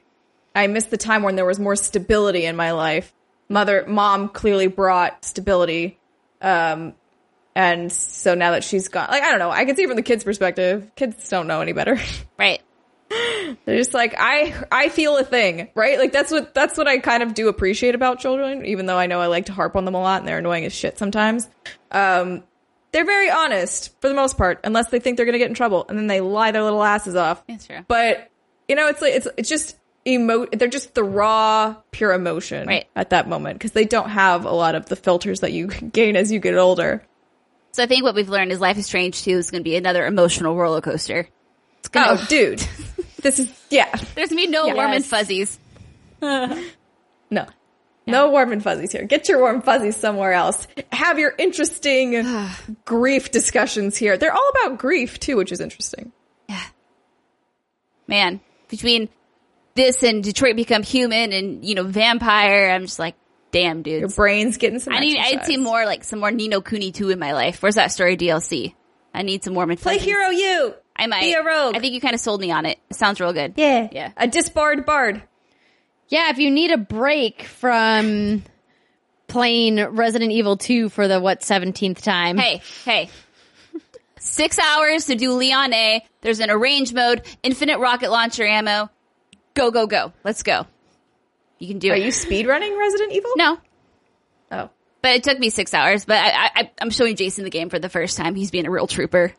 I 0.55 0.69
missed 0.69 0.91
the 0.91 0.97
time 0.97 1.25
when 1.25 1.35
there 1.35 1.45
was 1.45 1.59
more 1.59 1.75
stability 1.75 2.45
in 2.45 2.55
my 2.55 2.71
life. 2.71 3.13
Mother, 3.49 3.85
mom 3.89 4.29
clearly 4.29 4.69
brought 4.69 5.25
stability. 5.25 5.99
Um, 6.41 6.95
and 7.55 7.93
so 7.93 8.35
now 8.35 8.53
that 8.53 8.65
she's 8.65 8.89
gone, 8.89 9.09
like, 9.11 9.23
I 9.23 9.31
don't 9.31 9.39
know, 9.39 9.51
I 9.51 9.65
can 9.65 9.77
see 9.77 9.87
from 9.87 9.97
the 9.97 10.03
kid's 10.03 10.25
perspective, 10.25 10.91
kids 10.97 11.29
don't 11.29 11.47
know 11.47 11.61
any 11.61 11.73
better. 11.73 11.99
Right. 12.39 12.61
They're 13.67 13.77
just 13.77 13.93
like 13.93 14.15
I 14.19 14.55
I 14.73 14.89
feel 14.89 15.17
a 15.19 15.23
thing, 15.25 15.69
right? 15.75 15.99
Like 15.99 16.13
that's 16.13 16.31
what 16.33 16.55
that's 16.55 16.79
what 16.79 16.89
I 16.89 16.99
kind 16.99 17.23
of 17.23 17.35
do 17.35 17.49
appreciate 17.49 17.95
about 17.95 18.19
children, 18.21 18.65
even 18.65 18.87
though 18.87 18.97
I 18.97 19.07
know 19.07 19.21
I 19.21 19.27
like 19.27 19.47
to 19.47 19.53
harp 19.53 19.77
on 19.77 19.85
them 19.85 19.95
a 19.95 20.01
lot 20.01 20.21
and 20.21 20.29
they're 20.29 20.39
annoying 20.39 20.65
as 20.65 20.73
shit 20.73 20.99
sometimes. 20.99 21.49
Um 21.91 22.43
they're 22.91 23.05
very 23.05 23.31
honest 23.31 23.99
for 24.01 24.09
the 24.09 24.15
most 24.15 24.37
part, 24.39 24.61
unless 24.65 24.89
they 24.89 24.99
think 24.99 25.17
they're 25.19 25.27
gonna 25.27 25.39
get 25.39 25.49
in 25.49 25.55
trouble, 25.55 25.85
and 25.89 25.99
then 25.99 26.07
they 26.07 26.21
lie 26.23 26.53
their 26.53 26.63
little 26.63 26.83
asses 26.83 27.15
off. 27.15 27.45
That's 27.47 27.67
true. 27.67 27.81
But 27.87 28.31
you 28.67 28.75
know, 28.77 28.89
it's 28.89 29.03
like 29.03 29.13
it's 29.15 29.29
it's 29.37 29.49
just 29.49 29.77
emo 30.07 30.47
they're 30.47 30.67
just 30.69 30.95
the 30.95 31.05
raw 31.05 31.77
pure 31.93 32.13
emotion 32.13 32.67
Right. 32.67 32.87
at 32.97 33.11
that 33.11 33.29
moment 33.29 33.59
because 33.59 33.73
they 33.73 33.85
don't 33.85 34.09
have 34.09 34.47
a 34.47 34.51
lot 34.53 34.75
of 34.75 34.87
the 34.87 34.97
filters 34.97 35.41
that 35.41 35.53
you 35.53 35.67
gain 35.93 36.17
as 36.17 36.33
you 36.33 36.41
get 36.41 36.57
older. 36.57 37.03
So 37.73 37.83
I 37.83 37.87
think 37.87 38.05
what 38.05 38.15
we've 38.15 38.29
learned 38.29 38.53
is 38.53 38.61
Life 38.61 38.77
is 38.79 38.87
Strange 38.87 39.23
2 39.23 39.31
is 39.31 39.51
going 39.51 39.61
to 39.63 39.65
be 39.65 39.77
another 39.77 40.07
emotional 40.07 40.57
roller 40.57 40.81
coaster. 40.81 41.27
It's 41.81 41.89
gonna, 41.89 42.19
Oh, 42.21 42.27
dude. 42.29 42.63
this 43.23 43.39
is 43.39 43.51
yeah. 43.71 43.89
There's 44.15 44.29
going 44.29 44.43
to 44.43 44.47
be 44.47 44.47
no 44.49 44.67
warm 44.67 44.91
and 44.93 45.05
Yes. 45.05 45.07
fuzzies. 45.07 45.59
No. 47.31 47.47
No 48.07 48.29
warm 48.31 48.53
and 48.53 48.63
fuzzies 48.63 48.93
here. 48.93 49.05
Get 49.05 49.29
your 49.31 49.41
warm 49.41 49.63
fuzzies 49.63 49.97
somewhere 49.97 50.35
else. 50.35 50.67
Have 50.93 51.19
your 51.19 51.33
interesting 51.39 52.27
grief 52.85 53.31
discussions 53.31 53.97
here. 53.97 54.19
They're 54.19 54.35
all 54.35 54.51
about 54.61 54.77
grief 54.79 55.19
too, 55.19 55.37
which 55.39 55.51
is 55.51 55.61
interesting. 55.61 56.13
Yeah. 56.49 56.61
Man, 58.07 58.41
between 58.69 59.09
this 59.75 60.03
and 60.03 60.23
Detroit 60.23 60.57
Become 60.57 60.83
Human 60.83 61.33
and, 61.33 61.65
you 61.65 61.75
know, 61.75 61.85
Vampyr, 61.85 62.75
I'm 62.75 62.83
just 62.83 62.99
like, 62.99 63.15
damn, 63.53 63.83
dude. 63.83 64.01
Your 64.01 64.09
brain's 64.09 64.57
getting 64.57 64.81
some. 64.81 64.93
I 64.93 64.99
need. 64.99 65.17
I'd 65.19 65.35
exercise. 65.35 65.47
see 65.47 65.57
more 65.59 65.85
like 65.87 66.03
some 66.03 66.19
more 66.19 66.31
Ni 66.33 66.49
no 66.49 66.61
Kuni 66.61 66.91
two 66.91 67.11
in 67.11 67.19
my 67.19 67.33
life. 67.33 67.63
Where's 67.63 67.77
that 67.77 67.93
story 67.93 68.17
DLC? 68.17 68.75
I 69.15 69.23
need 69.23 69.45
some 69.45 69.55
more. 69.55 69.67
Play 69.77 69.99
Hero-U. 69.99 70.75
I 70.97 71.07
might. 71.07 71.21
Be 71.21 71.35
a 71.35 71.45
rogue. 71.45 71.77
I 71.77 71.79
think 71.79 71.95
you 71.95 72.01
kind 72.01 72.15
of 72.15 72.21
sold 72.21 72.41
me 72.41 72.51
on 72.51 72.67
it. 72.67 72.79
It 72.91 72.97
sounds 72.97 73.21
real 73.21 73.33
good. 73.33 73.55
Yeah, 73.57 73.89
Yeah. 73.93 74.13
A 74.17 74.27
disbarred 74.27 74.85
bard. 74.85 75.23
Yeah, 76.09 76.31
if 76.31 76.39
you 76.39 76.51
need 76.51 76.71
a 76.71 76.79
break 76.79 77.45
from 77.45 78.43
playing 79.29 79.77
Resident 79.83 80.31
Evil 80.31 80.59
2 80.59 80.91
for 80.91 81.09
the 81.09 81.21
what 81.21 81.41
17th 81.41 82.03
time. 82.03 82.37
Hey, 82.37 82.61
hey. 82.85 83.09
Six 84.19 84.59
hours 84.59 85.07
to 85.07 85.15
do 85.15 85.33
Leon 85.33 85.73
A. 85.73 86.05
There's 86.21 86.41
an 86.41 86.51
arrange 86.51 86.93
mode, 86.93 87.23
infinite 87.43 87.79
rocket 87.79 88.11
launcher 88.11 88.47
ammo. 88.47 88.91
Go, 89.55 89.71
go, 89.71 89.87
go. 89.87 90.13
Let's 90.23 90.43
go. 90.43 90.67
You 91.63 91.69
can 91.69 91.79
do 91.79 91.93
Are 91.93 91.95
it. 91.95 92.03
you 92.03 92.09
speedrunning 92.11 92.77
Resident 92.77 93.13
Evil? 93.13 93.31
no, 93.37 93.57
Oh. 94.51 94.69
but 95.01 95.13
it 95.13 95.23
took 95.23 95.39
me 95.39 95.49
six 95.49 95.73
hours. 95.75 96.05
But 96.05 96.17
I, 96.19 96.51
I, 96.55 96.71
I'm 96.81 96.91
showing 96.91 97.15
Jason 97.15 97.45
the 97.45 97.51
game 97.51 97.69
for 97.71 97.79
the 97.79 97.89
first 97.89 98.17
time. 98.17 98.35
He's 98.35 98.51
being 98.51 98.67
a 98.67 98.71
real 98.71 98.87
trooper. 98.89 99.33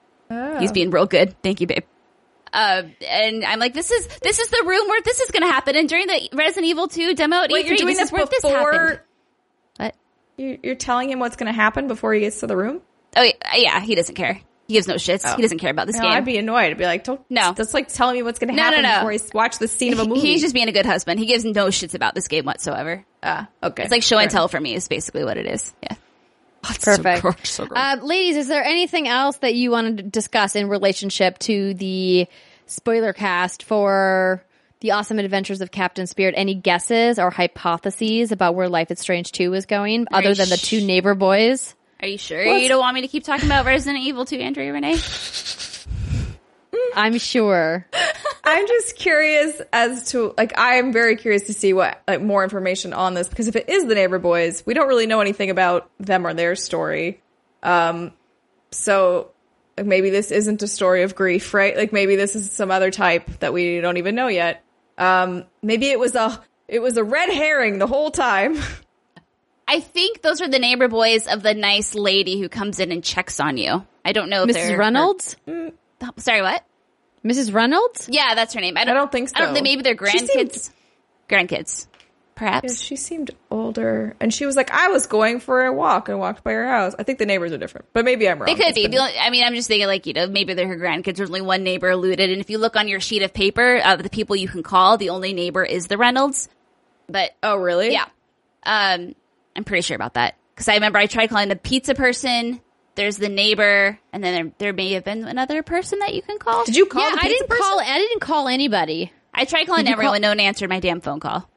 He's 0.59 0.71
being 0.71 0.89
real 0.89 1.05
good. 1.05 1.35
Thank 1.43 1.59
you, 1.61 1.67
babe. 1.67 1.83
Uh, 2.53 2.83
and 3.07 3.43
I'm 3.43 3.59
like, 3.59 3.73
this 3.73 3.91
is 3.91 4.07
this 4.21 4.39
is 4.39 4.47
the 4.49 4.63
room 4.65 4.87
where 4.87 5.01
this 5.01 5.19
is 5.19 5.31
going 5.31 5.43
to 5.43 5.51
happen. 5.51 5.75
And 5.75 5.89
during 5.89 6.07
the 6.07 6.29
Resident 6.33 6.65
Evil 6.67 6.87
2 6.87 7.13
demo 7.13 7.41
at 7.41 7.51
Wait, 7.51 7.65
E3, 7.65 7.67
you're 7.69 7.77
doing 7.77 7.87
this 7.97 7.97
this 7.97 8.07
is 8.09 8.11
where 8.13 8.25
this 8.25 8.41
before 8.41 8.71
happened. 8.71 8.99
What? 9.77 9.95
you- 10.37 10.59
you're 10.63 10.75
telling 10.75 11.09
him 11.11 11.19
what's 11.19 11.35
going 11.35 11.51
to 11.51 11.55
happen 11.55 11.87
before 11.87 12.13
he 12.13 12.21
gets 12.21 12.39
to 12.39 12.47
the 12.47 12.55
room? 12.55 12.81
Oh 13.17 13.29
yeah, 13.55 13.79
he 13.81 13.95
doesn't 13.95 14.15
care. 14.15 14.39
He 14.73 14.77
gives 14.77 14.87
no 14.87 14.95
shits. 14.95 15.35
He 15.35 15.41
doesn't 15.43 15.59
care 15.59 15.69
about 15.71 15.85
this 15.87 15.95
No, 15.97 16.01
game. 16.01 16.11
I'd 16.11 16.25
be 16.25 16.37
annoyed. 16.37 16.71
I'd 16.71 16.77
be 16.79 16.85
like, 16.85 17.03
don't. 17.03 17.21
No. 17.29 17.51
that's 17.53 17.73
like 17.73 17.87
telling 17.89 18.15
me 18.15 18.23
what's 18.23 18.39
going 18.39 18.49
to 18.49 18.55
No, 18.55 18.63
no, 18.63 18.69
happen 18.77 18.81
no. 18.83 18.95
before 18.97 19.11
he's 19.11 19.31
watched 19.33 19.59
the 19.59 19.67
scene 19.67 19.93
of 19.93 19.99
a 19.99 20.05
movie. 20.05 20.21
He's 20.21 20.41
just 20.41 20.53
being 20.55 20.67
a 20.67 20.71
good 20.71 20.85
husband. 20.85 21.19
He 21.19 21.27
gives 21.27 21.45
no 21.45 21.67
shits 21.67 21.93
about 21.93 22.15
this 22.15 22.27
game 22.27 22.45
whatsoever. 22.45 23.05
ah, 23.21 23.47
okay. 23.61 23.83
It's 23.83 23.91
like 23.91 24.01
show 24.03 24.17
and 24.17 24.31
tell 24.31 24.47
for 24.47 24.59
me 24.59 24.73
is 24.73 24.87
basically 24.87 25.23
what 25.23 25.37
it 25.37 25.45
is. 25.45 25.73
Yeah. 25.83 25.95
Perfect. 26.63 27.47
So 27.47 27.65
gross. 27.65 27.77
Uh, 27.79 27.97
ladies, 28.01 28.37
is 28.37 28.47
there 28.47 28.63
anything 28.63 29.07
else 29.07 29.37
that 29.37 29.53
you 29.53 29.69
wanted 29.71 29.97
to 29.97 30.03
discuss 30.03 30.55
in 30.55 30.69
relationship 30.69 31.37
to 31.39 31.73
the 31.73 32.27
spoiler 32.67 33.11
cast 33.13 33.63
for 33.63 34.43
the 34.79 34.91
awesome 34.91 35.19
adventures 35.19 35.59
of 35.61 35.71
Captain 35.71 36.07
Spirit? 36.07 36.35
Any 36.37 36.55
guesses 36.55 37.19
or 37.19 37.31
hypotheses 37.31 38.31
about 38.31 38.55
where 38.55 38.69
Life 38.69 38.91
is 38.91 38.99
Strange 38.99 39.31
2 39.33 39.53
is 39.53 39.65
going, 39.65 40.07
other 40.11 40.33
than 40.33 40.49
the 40.49 40.57
two 40.57 40.85
neighbor 40.85 41.15
boys? 41.15 41.75
Are 42.03 42.07
you 42.07 42.17
sure 42.17 42.43
you 42.43 42.67
don't 42.67 42.81
want 42.81 42.95
me 42.95 42.99
to 42.99 43.07
keep 43.07 43.23
talking 43.23 43.45
about 43.45 43.65
Resident 43.65 44.03
Evil 44.03 44.25
2, 44.25 44.35
Andrea 44.35 44.73
Rene? 44.73 44.97
I'm 46.97 47.17
sure. 47.17 47.87
I'm 48.43 48.67
just 48.67 48.97
curious 48.97 49.61
as 49.71 50.11
to 50.11 50.33
like 50.37 50.59
I 50.59 50.75
am 50.75 50.91
very 50.91 51.15
curious 51.15 51.43
to 51.43 51.53
see 51.53 51.71
what 51.71 52.03
like 52.05 52.21
more 52.21 52.43
information 52.43 52.91
on 52.91 53.13
this 53.13 53.29
because 53.29 53.47
if 53.47 53.55
it 53.55 53.69
is 53.69 53.85
the 53.85 53.95
neighbor 53.95 54.19
boys, 54.19 54.65
we 54.65 54.73
don't 54.73 54.89
really 54.89 55.07
know 55.07 55.21
anything 55.21 55.49
about 55.49 55.89
them 55.97 56.27
or 56.27 56.33
their 56.33 56.57
story. 56.57 57.21
Um, 57.63 58.11
so 58.71 59.31
like, 59.77 59.85
maybe 59.85 60.09
this 60.09 60.29
isn't 60.29 60.61
a 60.61 60.67
story 60.67 61.03
of 61.03 61.15
grief, 61.15 61.53
right? 61.53 61.77
Like 61.77 61.93
maybe 61.93 62.17
this 62.17 62.35
is 62.35 62.51
some 62.51 62.69
other 62.69 62.91
type 62.91 63.39
that 63.39 63.53
we 63.53 63.79
don't 63.79 63.95
even 63.95 64.13
know 64.13 64.27
yet. 64.27 64.61
Um, 64.97 65.45
maybe 65.61 65.87
it 65.87 65.99
was 65.99 66.15
a 66.15 66.43
it 66.67 66.81
was 66.81 66.97
a 66.97 67.03
red 67.05 67.29
herring 67.29 67.77
the 67.77 67.87
whole 67.87 68.11
time. 68.11 68.57
I 69.67 69.79
think 69.79 70.21
those 70.21 70.41
are 70.41 70.47
the 70.47 70.59
neighbor 70.59 70.87
boys 70.87 71.27
of 71.27 71.41
the 71.43 71.53
nice 71.53 71.95
lady 71.95 72.39
who 72.39 72.49
comes 72.49 72.79
in 72.79 72.91
and 72.91 73.03
checks 73.03 73.39
on 73.39 73.57
you. 73.57 73.85
I 74.05 74.11
don't 74.11 74.29
know 74.29 74.43
if 74.43 74.49
Mrs. 74.49 74.53
they're 74.53 74.77
Reynolds? 74.77 75.35
her- 75.47 75.71
sorry, 76.17 76.41
what? 76.41 76.65
Mrs. 77.23 77.53
Reynolds? 77.53 78.09
Yeah, 78.11 78.35
that's 78.35 78.53
her 78.53 78.59
name. 78.59 78.75
I 78.77 78.83
don't, 78.83 78.95
I 78.97 78.99
don't 78.99 79.11
think 79.11 79.29
so. 79.29 79.35
I 79.37 79.41
don't 79.45 79.53
think 79.53 79.63
maybe 79.63 79.81
they're 79.81 79.97
She 80.09 80.19
seemed- 80.19 80.49
grandkids. 80.51 80.71
Grandkids, 81.29 81.87
perhaps. 82.35 82.65
Yeah, 82.69 82.75
she 82.85 82.95
seemed 82.97 83.31
older, 83.49 84.13
and 84.19 84.33
she 84.33 84.45
was 84.45 84.57
like, 84.57 84.71
"I 84.71 84.89
was 84.89 85.07
going 85.07 85.39
for 85.39 85.63
a 85.65 85.71
walk 85.73 86.09
and 86.09 86.19
walked 86.19 86.43
by 86.43 86.51
her 86.51 86.67
house." 86.67 86.93
I 86.99 87.03
think 87.03 87.17
the 87.17 87.25
neighbors 87.25 87.53
are 87.53 87.57
different, 87.57 87.87
but 87.93 88.03
maybe 88.03 88.27
I'm 88.27 88.39
wrong. 88.39 88.47
They 88.47 88.55
could 88.55 88.67
It's 88.67 88.75
be. 88.75 88.87
been- 88.89 88.99
I 88.99 89.29
mean, 89.29 89.45
I'm 89.45 89.55
just 89.55 89.69
thinking 89.69 89.87
like, 89.87 90.05
you 90.05 90.11
know, 90.13 90.27
maybe 90.27 90.53
they're 90.53 90.67
her 90.67 90.75
grandkids. 90.77 91.15
There's 91.15 91.29
only 91.29 91.41
one 91.41 91.63
neighbor 91.63 91.89
alluded. 91.89 92.29
And 92.29 92.41
if 92.41 92.49
you 92.49 92.57
look 92.57 92.75
on 92.75 92.89
your 92.89 92.99
sheet 92.99 93.23
of 93.23 93.33
paper 93.33 93.77
of 93.77 94.03
the 94.03 94.09
people 94.09 94.35
you 94.35 94.49
can 94.49 94.63
call, 94.63 94.97
the 94.97 95.09
only 95.09 95.31
neighbor 95.33 95.63
is 95.63 95.87
the 95.87 95.97
Reynolds. 95.97 96.49
But 97.07 97.31
oh, 97.41 97.55
really? 97.55 97.93
yeah, 97.93 98.05
um, 98.63 99.15
I'm 99.55 99.63
pretty 99.63 99.81
sure 99.81 99.95
about 99.95 100.15
that. 100.15 100.35
Cause 100.55 100.67
I 100.67 100.75
remember 100.75 100.99
I 100.99 101.07
tried 101.07 101.29
calling 101.29 101.49
the 101.49 101.55
pizza 101.55 101.95
person. 101.95 102.61
There's 102.95 103.17
the 103.17 103.29
neighbor. 103.29 103.97
And 104.11 104.23
then 104.23 104.33
there, 104.33 104.53
there 104.59 104.73
may 104.73 104.93
have 104.93 105.03
been 105.03 105.23
another 105.23 105.63
person 105.63 105.99
that 105.99 106.13
you 106.13 106.21
can 106.21 106.37
call. 106.37 106.63
Did 106.65 106.75
you 106.75 106.85
call? 106.85 107.01
yeah, 107.01 107.15
the 107.15 107.25
I 107.25 107.27
didn't 107.27 107.47
person? 107.49 107.63
call. 107.63 107.79
I 107.79 107.97
didn't 107.97 108.19
call 108.19 108.47
anybody. 108.47 109.11
I 109.33 109.45
tried 109.45 109.65
calling 109.65 109.85
Did 109.85 109.93
everyone. 109.93 110.13
call- 110.15 110.21
no 110.21 110.29
one 110.29 110.39
answered 110.39 110.69
my 110.69 110.79
damn 110.79 111.01
phone 111.01 111.19
call. 111.19 111.49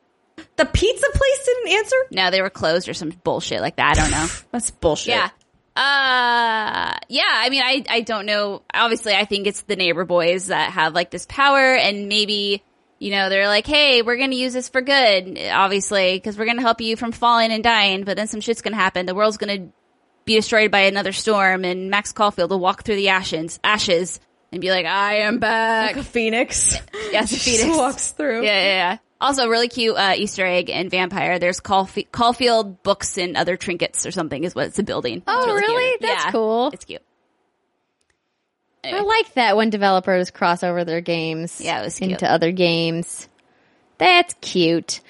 The 0.57 0.65
pizza 0.65 1.07
place 1.13 1.45
didn't 1.45 1.73
answer. 1.73 1.97
No, 2.11 2.31
they 2.31 2.41
were 2.41 2.51
closed 2.51 2.89
or 2.89 2.95
some 2.95 3.11
bullshit 3.11 3.61
like 3.61 3.77
that. 3.77 3.99
I 3.99 4.01
don't 4.01 4.11
know. 4.11 4.27
That's 4.53 4.71
bullshit. 4.71 5.15
Yeah. 5.15 5.29
Uh, 5.77 6.95
yeah. 7.09 7.23
I 7.27 7.49
mean, 7.51 7.63
I, 7.63 7.85
I 7.89 8.01
don't 8.01 8.25
know. 8.27 8.63
Obviously, 8.73 9.15
I 9.15 9.25
think 9.27 9.47
it's 9.47 9.61
the 9.63 9.77
neighbor 9.77 10.05
boys 10.07 10.47
that 10.47 10.73
have 10.73 10.95
like 10.95 11.11
this 11.11 11.27
power 11.29 11.75
and 11.75 12.09
maybe, 12.09 12.63
you 12.99 13.11
know, 13.11 13.29
they're 13.29 13.49
like, 13.49 13.67
Hey, 13.67 14.03
we're 14.03 14.17
going 14.17 14.31
to 14.31 14.37
use 14.37 14.53
this 14.53 14.69
for 14.69 14.81
good, 14.81 15.39
obviously, 15.51 16.15
because 16.17 16.37
we're 16.39 16.45
going 16.47 16.57
to 16.57 16.63
help 16.63 16.81
you 16.81 16.97
from 16.97 17.13
falling 17.13 17.53
and 17.53 17.63
dying, 17.65 18.05
but 18.05 18.17
then 18.17 18.27
some 18.27 18.41
shit's 18.41 18.63
going 18.63 18.73
to 18.75 18.79
happen. 18.81 19.07
The 19.07 19.15
world's 19.15 19.37
going 19.37 19.61
to 19.67 19.73
be 20.25 20.35
destroyed 20.35 20.71
by 20.71 20.81
another 20.81 21.13
storm 21.13 21.65
and 21.65 21.91
Max 21.91 22.13
Caulfield 22.13 22.51
will 22.51 22.59
walk 22.61 22.83
through 22.85 22.97
the 22.97 23.11
ashes, 23.11 23.61
ashes 23.63 24.19
and 24.53 24.61
be 24.61 24.71
like, 24.71 24.87
I 24.87 25.17
am 25.19 25.39
back. 25.39 25.97
like 25.97 26.05
a 26.05 26.09
phoenix. 26.09 26.77
Yes, 27.13 27.33
a 27.33 27.37
phoenix. 27.39 27.77
walks 27.79 28.11
through. 28.11 28.45
Yeah, 28.45 28.61
yeah, 28.61 28.67
yeah. 28.91 28.99
Also, 29.21 29.49
really 29.49 29.69
cute 29.69 29.97
uh, 29.97 30.15
Easter 30.17 30.45
egg 30.45 30.69
in 30.69 30.91
Vampyr. 30.91 31.39
There's 31.39 31.61
Caulf- 31.61 31.97
Caulfield 32.11 32.83
books 32.83 33.17
and 33.17 33.37
other 33.37 33.57
trinkets 33.57 34.05
or 34.05 34.11
something 34.11 34.43
is 34.45 34.55
what 34.55 34.67
it's 34.67 34.79
a 34.79 34.83
building. 34.83 35.23
Oh, 35.27 35.57
It's 35.57 35.69
really? 35.69 35.91
cute. 35.93 36.01
That's 36.03 36.25
Yeah, 36.25 36.31
cool. 36.33 36.71
It's 36.75 36.85
cute. 36.85 37.03
I 38.95 39.01
like 39.01 39.35
that 39.35 39.57
when 39.57 39.71
developers 39.71 40.31
cross 40.31 40.63
over 40.63 40.85
their 40.85 41.01
games 41.01 41.61
Yeah, 41.61 41.81
it 41.81 41.85
was 41.85 41.99
cute. 41.99 42.13
into 42.13 42.31
other 42.31 42.53
games. 42.53 43.29
That's 43.99 44.35
cute. 44.41 45.01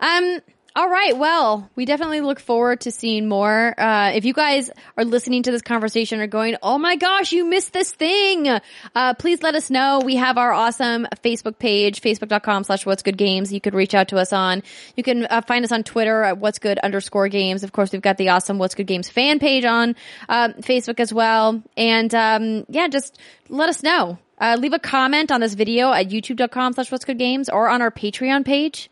Um, 0.00 0.40
all 0.80 0.88
right. 0.88 1.14
Well, 1.14 1.68
we 1.76 1.84
definitely 1.84 2.22
look 2.22 2.40
forward 2.40 2.80
to 2.80 2.90
seeing 2.90 3.28
more. 3.28 3.78
Uh, 3.78 4.12
if 4.14 4.24
you 4.24 4.32
guys 4.32 4.70
are 4.96 5.04
listening 5.04 5.42
to 5.42 5.50
this 5.50 5.60
conversation 5.60 6.20
or 6.20 6.26
going, 6.26 6.56
Oh 6.62 6.78
my 6.78 6.96
gosh, 6.96 7.32
you 7.32 7.44
missed 7.44 7.74
this 7.74 7.92
thing. 7.92 8.48
Uh, 8.94 9.12
please 9.12 9.42
let 9.42 9.54
us 9.54 9.68
know. 9.68 10.00
We 10.02 10.16
have 10.16 10.38
our 10.38 10.50
awesome 10.54 11.06
Facebook 11.22 11.58
page, 11.58 12.00
facebook.com 12.00 12.64
slash 12.64 12.86
what's 12.86 13.02
good 13.02 13.18
games. 13.18 13.52
You 13.52 13.60
could 13.60 13.74
reach 13.74 13.94
out 13.94 14.08
to 14.08 14.16
us 14.16 14.32
on, 14.32 14.62
you 14.96 15.02
can 15.02 15.26
uh, 15.26 15.42
find 15.42 15.66
us 15.66 15.70
on 15.70 15.82
Twitter 15.82 16.22
at 16.22 16.38
what's 16.38 16.58
good 16.58 16.78
underscore 16.78 17.28
games. 17.28 17.62
Of 17.62 17.72
course, 17.72 17.92
we've 17.92 18.00
got 18.00 18.16
the 18.16 18.30
awesome 18.30 18.56
what's 18.56 18.74
good 18.74 18.86
games 18.86 19.10
fan 19.10 19.38
page 19.38 19.66
on, 19.66 19.96
uh, 20.30 20.48
Facebook 20.60 20.98
as 20.98 21.12
well. 21.12 21.62
And, 21.76 22.14
um, 22.14 22.64
yeah, 22.70 22.88
just 22.88 23.18
let 23.50 23.68
us 23.68 23.82
know. 23.82 24.16
Uh, 24.38 24.56
leave 24.58 24.72
a 24.72 24.78
comment 24.78 25.30
on 25.30 25.42
this 25.42 25.52
video 25.52 25.92
at 25.92 26.08
youtube.com 26.08 26.72
slash 26.72 26.90
what's 26.90 27.04
good 27.04 27.18
games 27.18 27.50
or 27.50 27.68
on 27.68 27.82
our 27.82 27.90
Patreon 27.90 28.46
page 28.46 28.90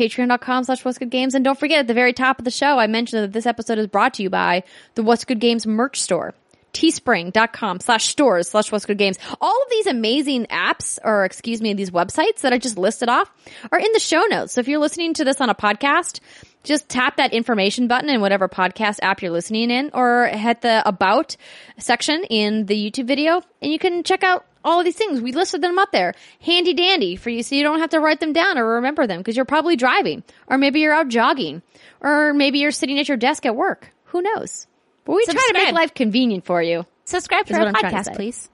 patreon.com 0.00 0.64
slash 0.64 0.84
what's 0.84 0.98
good 0.98 1.10
games. 1.10 1.34
And 1.34 1.44
don't 1.44 1.58
forget 1.58 1.80
at 1.80 1.86
the 1.86 1.94
very 1.94 2.12
top 2.12 2.38
of 2.38 2.44
the 2.44 2.50
show 2.50 2.78
i 2.78 2.86
mentioned 2.86 3.22
that 3.22 3.32
this 3.32 3.46
episode 3.46 3.78
is 3.78 3.86
brought 3.86 4.14
to 4.14 4.22
you 4.22 4.30
by 4.30 4.62
the 4.94 5.02
what's 5.02 5.24
good 5.24 5.40
games 5.40 5.66
merch 5.66 6.00
store 6.00 6.34
teespring.com 6.72 7.80
slash 7.80 8.06
stores 8.06 8.48
slash 8.48 8.70
what's 8.70 8.86
good 8.86 8.96
games. 8.96 9.18
All 9.40 9.62
of 9.62 9.70
these 9.70 9.88
amazing 9.88 10.46
apps 10.46 11.00
or 11.02 11.24
excuse 11.24 11.60
me 11.60 11.74
these 11.74 11.90
websites 11.90 12.42
that 12.42 12.52
i 12.52 12.58
just 12.58 12.78
listed 12.78 13.08
off 13.08 13.28
are 13.72 13.78
in 13.78 13.92
the 13.92 13.98
show 13.98 14.22
notes. 14.30 14.52
So 14.52 14.60
if 14.60 14.68
you're 14.68 14.78
listening 14.78 15.14
to 15.14 15.24
this 15.24 15.40
on 15.40 15.50
a 15.50 15.54
podcast 15.54 16.20
just 16.62 16.88
tap 16.88 17.16
that 17.16 17.32
information 17.32 17.88
button 17.88 18.10
in 18.10 18.20
whatever 18.20 18.48
podcast 18.48 18.98
app 19.02 19.22
you're 19.22 19.30
listening 19.32 19.70
in 19.70 19.90
or 19.94 20.26
hit 20.26 20.60
the 20.60 20.86
about 20.86 21.36
section 21.78 22.22
in 22.24 22.66
the 22.66 22.90
youtube 22.90 23.06
video 23.06 23.40
and 23.62 23.72
you 23.72 23.78
can 23.78 24.02
check 24.02 24.22
out 24.22 24.44
all 24.64 24.78
of 24.80 24.84
these 24.84 24.96
things. 24.96 25.20
We 25.20 25.32
listed 25.32 25.62
them 25.62 25.78
up 25.78 25.92
there. 25.92 26.14
Handy 26.40 26.74
dandy 26.74 27.16
for 27.16 27.30
you 27.30 27.42
so 27.42 27.54
you 27.54 27.62
don't 27.62 27.80
have 27.80 27.90
to 27.90 28.00
write 28.00 28.20
them 28.20 28.32
down 28.32 28.58
or 28.58 28.74
remember 28.74 29.06
them 29.06 29.18
because 29.18 29.36
you're 29.36 29.44
probably 29.44 29.76
driving 29.76 30.22
or 30.46 30.58
maybe 30.58 30.80
you're 30.80 30.94
out 30.94 31.08
jogging 31.08 31.62
or 32.00 32.32
maybe 32.34 32.58
you're 32.58 32.70
sitting 32.70 32.98
at 32.98 33.08
your 33.08 33.16
desk 33.16 33.46
at 33.46 33.56
work. 33.56 33.92
Who 34.06 34.22
knows? 34.22 34.66
But 35.04 35.16
we 35.16 35.24
try 35.24 35.34
to 35.34 35.52
make 35.54 35.74
life 35.74 35.94
convenient 35.94 36.44
for 36.44 36.62
you. 36.62 36.84
Subscribe 37.04 37.46
to 37.46 37.54
our 37.54 37.72
podcast, 37.72 38.14
please. 38.14 38.48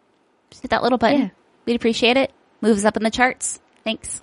Just 0.51 0.62
hit 0.62 0.70
that 0.70 0.83
little 0.83 0.99
button. 0.99 1.20
Yeah. 1.20 1.28
We'd 1.65 1.77
appreciate 1.77 2.16
it. 2.16 2.33
Moves 2.61 2.85
up 2.85 2.97
in 2.97 3.03
the 3.03 3.11
charts. 3.11 3.61
Thanks. 3.85 4.23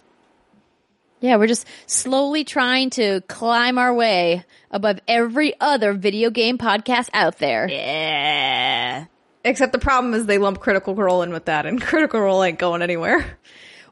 Yeah, 1.20 1.38
we're 1.38 1.48
just 1.48 1.66
slowly 1.86 2.44
trying 2.44 2.90
to 2.92 3.22
climb 3.22 3.78
our 3.78 3.94
way 3.94 4.44
above 4.72 5.00
every 5.08 5.54
other 5.60 5.94
video 5.94 6.30
game 6.30 6.58
podcast 6.58 7.10
out 7.14 7.38
there. 7.38 7.70
Yeah. 7.70 9.06
Except 9.44 9.72
the 9.72 9.80
problem 9.80 10.14
is 10.14 10.26
they 10.26 10.38
lump 10.38 10.60
Critical 10.60 10.96
Role 10.96 11.22
in 11.22 11.32
with 11.32 11.46
that, 11.46 11.66
and 11.66 11.82
Critical 11.82 12.20
Role 12.22 12.44
ain't 12.44 12.60
going 12.60 12.82
anywhere. 12.82 13.38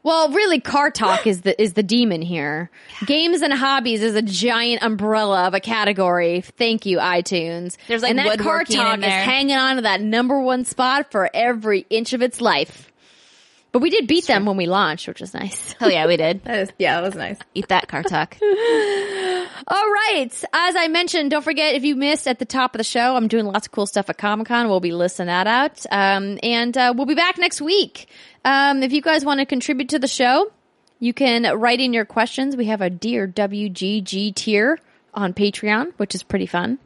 Well, 0.04 0.30
really, 0.30 0.58
car 0.58 0.90
talk 0.90 1.28
is 1.28 1.42
the 1.42 1.60
is 1.62 1.74
the 1.74 1.82
demon 1.82 2.22
here. 2.22 2.70
Games 3.06 3.40
and 3.40 3.52
hobbies 3.52 4.02
is 4.02 4.16
a 4.16 4.22
giant 4.22 4.82
umbrella 4.82 5.46
of 5.46 5.54
a 5.54 5.60
category. 5.60 6.40
Thank 6.40 6.86
you, 6.86 6.98
iTunes. 6.98 7.76
There's, 7.86 8.02
like, 8.02 8.10
and 8.10 8.18
that 8.18 8.38
car 8.40 8.64
talk 8.64 8.98
is 8.98 9.04
hanging 9.04 9.56
on 9.56 9.76
to 9.76 9.82
that 9.82 10.00
number 10.00 10.40
one 10.40 10.64
spot 10.64 11.12
for 11.12 11.30
every 11.32 11.86
inch 11.88 12.14
of 12.14 12.22
its 12.22 12.40
life. 12.40 12.91
But 13.72 13.80
we 13.80 13.88
did 13.88 14.06
beat 14.06 14.26
them 14.26 14.44
when 14.44 14.58
we 14.58 14.66
launched, 14.66 15.08
which 15.08 15.20
was 15.20 15.32
nice. 15.32 15.72
Hell 15.80 15.90
yeah, 15.90 16.06
we 16.06 16.18
did. 16.18 16.42
That 16.52 16.58
is, 16.58 16.72
yeah, 16.78 17.00
that 17.00 17.06
was 17.06 17.14
nice. 17.14 17.38
Eat 17.54 17.68
that 17.68 17.88
car 17.88 18.02
talk. 18.02 18.36
All 18.42 19.90
right. 19.90 20.28
As 20.52 20.76
I 20.76 20.88
mentioned, 20.88 21.30
don't 21.30 21.42
forget 21.42 21.74
if 21.74 21.82
you 21.82 21.96
missed 21.96 22.28
at 22.28 22.38
the 22.38 22.44
top 22.44 22.74
of 22.74 22.78
the 22.78 22.84
show, 22.84 23.16
I'm 23.16 23.28
doing 23.28 23.46
lots 23.46 23.66
of 23.66 23.72
cool 23.72 23.86
stuff 23.86 24.10
at 24.10 24.18
Comic 24.18 24.48
Con. 24.48 24.68
We'll 24.68 24.80
be 24.80 24.92
listing 24.92 25.26
that 25.26 25.46
out. 25.46 25.86
Um, 25.90 26.38
and 26.42 26.76
uh, 26.76 26.92
we'll 26.94 27.06
be 27.06 27.14
back 27.14 27.38
next 27.38 27.62
week. 27.62 28.08
Um, 28.44 28.82
if 28.82 28.92
you 28.92 29.00
guys 29.00 29.24
want 29.24 29.40
to 29.40 29.46
contribute 29.46 29.88
to 29.90 29.98
the 29.98 30.08
show, 30.08 30.52
you 30.98 31.14
can 31.14 31.44
write 31.58 31.80
in 31.80 31.94
your 31.94 32.04
questions. 32.04 32.56
We 32.56 32.66
have 32.66 32.82
a 32.82 32.90
Dear 32.90 33.26
WGG 33.26 34.34
tier 34.34 34.78
on 35.14 35.32
Patreon, 35.32 35.92
which 35.96 36.14
is 36.14 36.22
pretty 36.22 36.46
fun. 36.46 36.78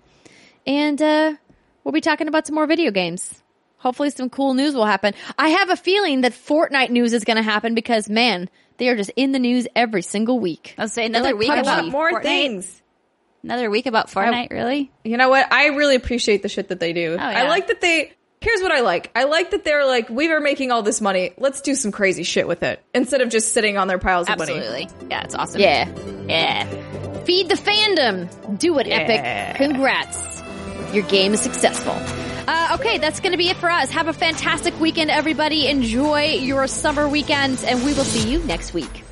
And 0.67 1.01
uh, 1.03 1.35
we'll 1.83 1.93
be 1.93 2.01
talking 2.01 2.29
about 2.29 2.47
some 2.47 2.55
more 2.55 2.67
video 2.67 2.93
games. 2.93 3.43
Hopefully, 3.87 4.11
some 4.11 4.29
cool 4.31 4.55
news 4.55 4.75
will 4.75 4.85
happen. 4.85 5.15
I 5.39 5.51
have 5.51 5.71
a 5.71 5.77
feeling 5.77 6.23
that 6.23 6.33
Fortnite 6.33 6.91
news 6.91 7.13
is 7.13 7.23
going 7.23 7.37
to 7.37 7.43
happen 7.45 7.77
because, 7.77 8.11
man, 8.11 8.51
they 8.79 8.89
are 8.89 8.97
just 8.97 9.13
in 9.15 9.31
the 9.31 9.39
news 9.39 9.69
every 9.77 10.03
single 10.03 10.41
week. 10.41 10.75
I'll 10.77 10.89
say 10.89 11.07
another 11.07 11.27
like 11.29 11.37
week 11.39 11.51
about 11.53 11.87
more 11.87 12.11
Fortnite. 12.11 12.23
things. 12.25 12.83
Another 13.45 13.71
week 13.71 13.87
about 13.87 14.09
Fortnite, 14.09 14.51
really? 14.51 14.91
You 15.05 15.17
know 15.19 15.29
what? 15.29 15.53
I 15.53 15.67
really 15.67 15.95
appreciate 15.95 16.43
the 16.43 16.49
shit 16.49 16.67
that 16.71 16.81
they 16.81 16.93
do. 16.93 17.13
Oh, 17.13 17.15
yeah. 17.31 17.45
I 17.45 17.49
like 17.49 17.69
that 17.69 17.81
they. 17.81 18.13
Here's 18.41 18.61
what 18.61 18.73
I 18.73 18.81
like. 18.81 19.13
I 19.15 19.23
like 19.23 19.53
that 19.53 19.63
they're 19.63 19.87
like, 19.87 20.11
we 20.11 20.33
are 20.33 20.41
making 20.41 20.73
all 20.73 20.83
this 20.83 21.01
money. 21.01 21.31
Let's 21.39 21.61
do 21.61 21.77
some 21.77 21.93
crazy 21.93 22.25
shit 22.25 22.49
with 22.49 22.65
it 22.65 22.83
instead 22.93 23.21
of 23.21 23.29
just 23.29 23.53
sitting 23.53 23.79
on 23.79 23.87
their 23.87 24.01
piles 24.01 24.29
of 24.29 24.37
money. 24.37 24.53
Absolutely. 24.53 24.89
Yeah, 25.13 25.23
it's 25.23 25.37
awesome. 25.37 25.61
Yeah. 25.61 25.89
Yeah. 26.27 27.23
Feed 27.23 27.49
the 27.49 27.55
fandom. 27.55 28.59
Do 28.59 28.77
it, 28.81 28.89
Yeah. 28.89 28.97
Epic. 28.97 29.57
Congrats. 29.59 30.43
Your 30.93 31.05
game 31.05 31.35
is 31.35 31.41
successful. 31.41 31.95
Uh, 32.47 32.77
okay, 32.79 32.99
that's 32.99 33.21
going 33.21 33.33
to 33.33 33.39
be 33.39 33.49
it 33.49 33.57
for 33.57 33.71
us. 33.71 33.91
Have 33.91 34.09
a 34.09 34.13
fantastic 34.13 34.79
weekend, 34.79 35.11
everybody. 35.11 35.67
Enjoy 35.67 36.25
your 36.25 36.67
summer 36.67 37.09
weekends, 37.09 37.65
and 37.65 37.85
we 37.85 37.93
will 37.95 38.05
see 38.05 38.31
you 38.31 38.43
next 38.45 38.73
week. 38.73 39.06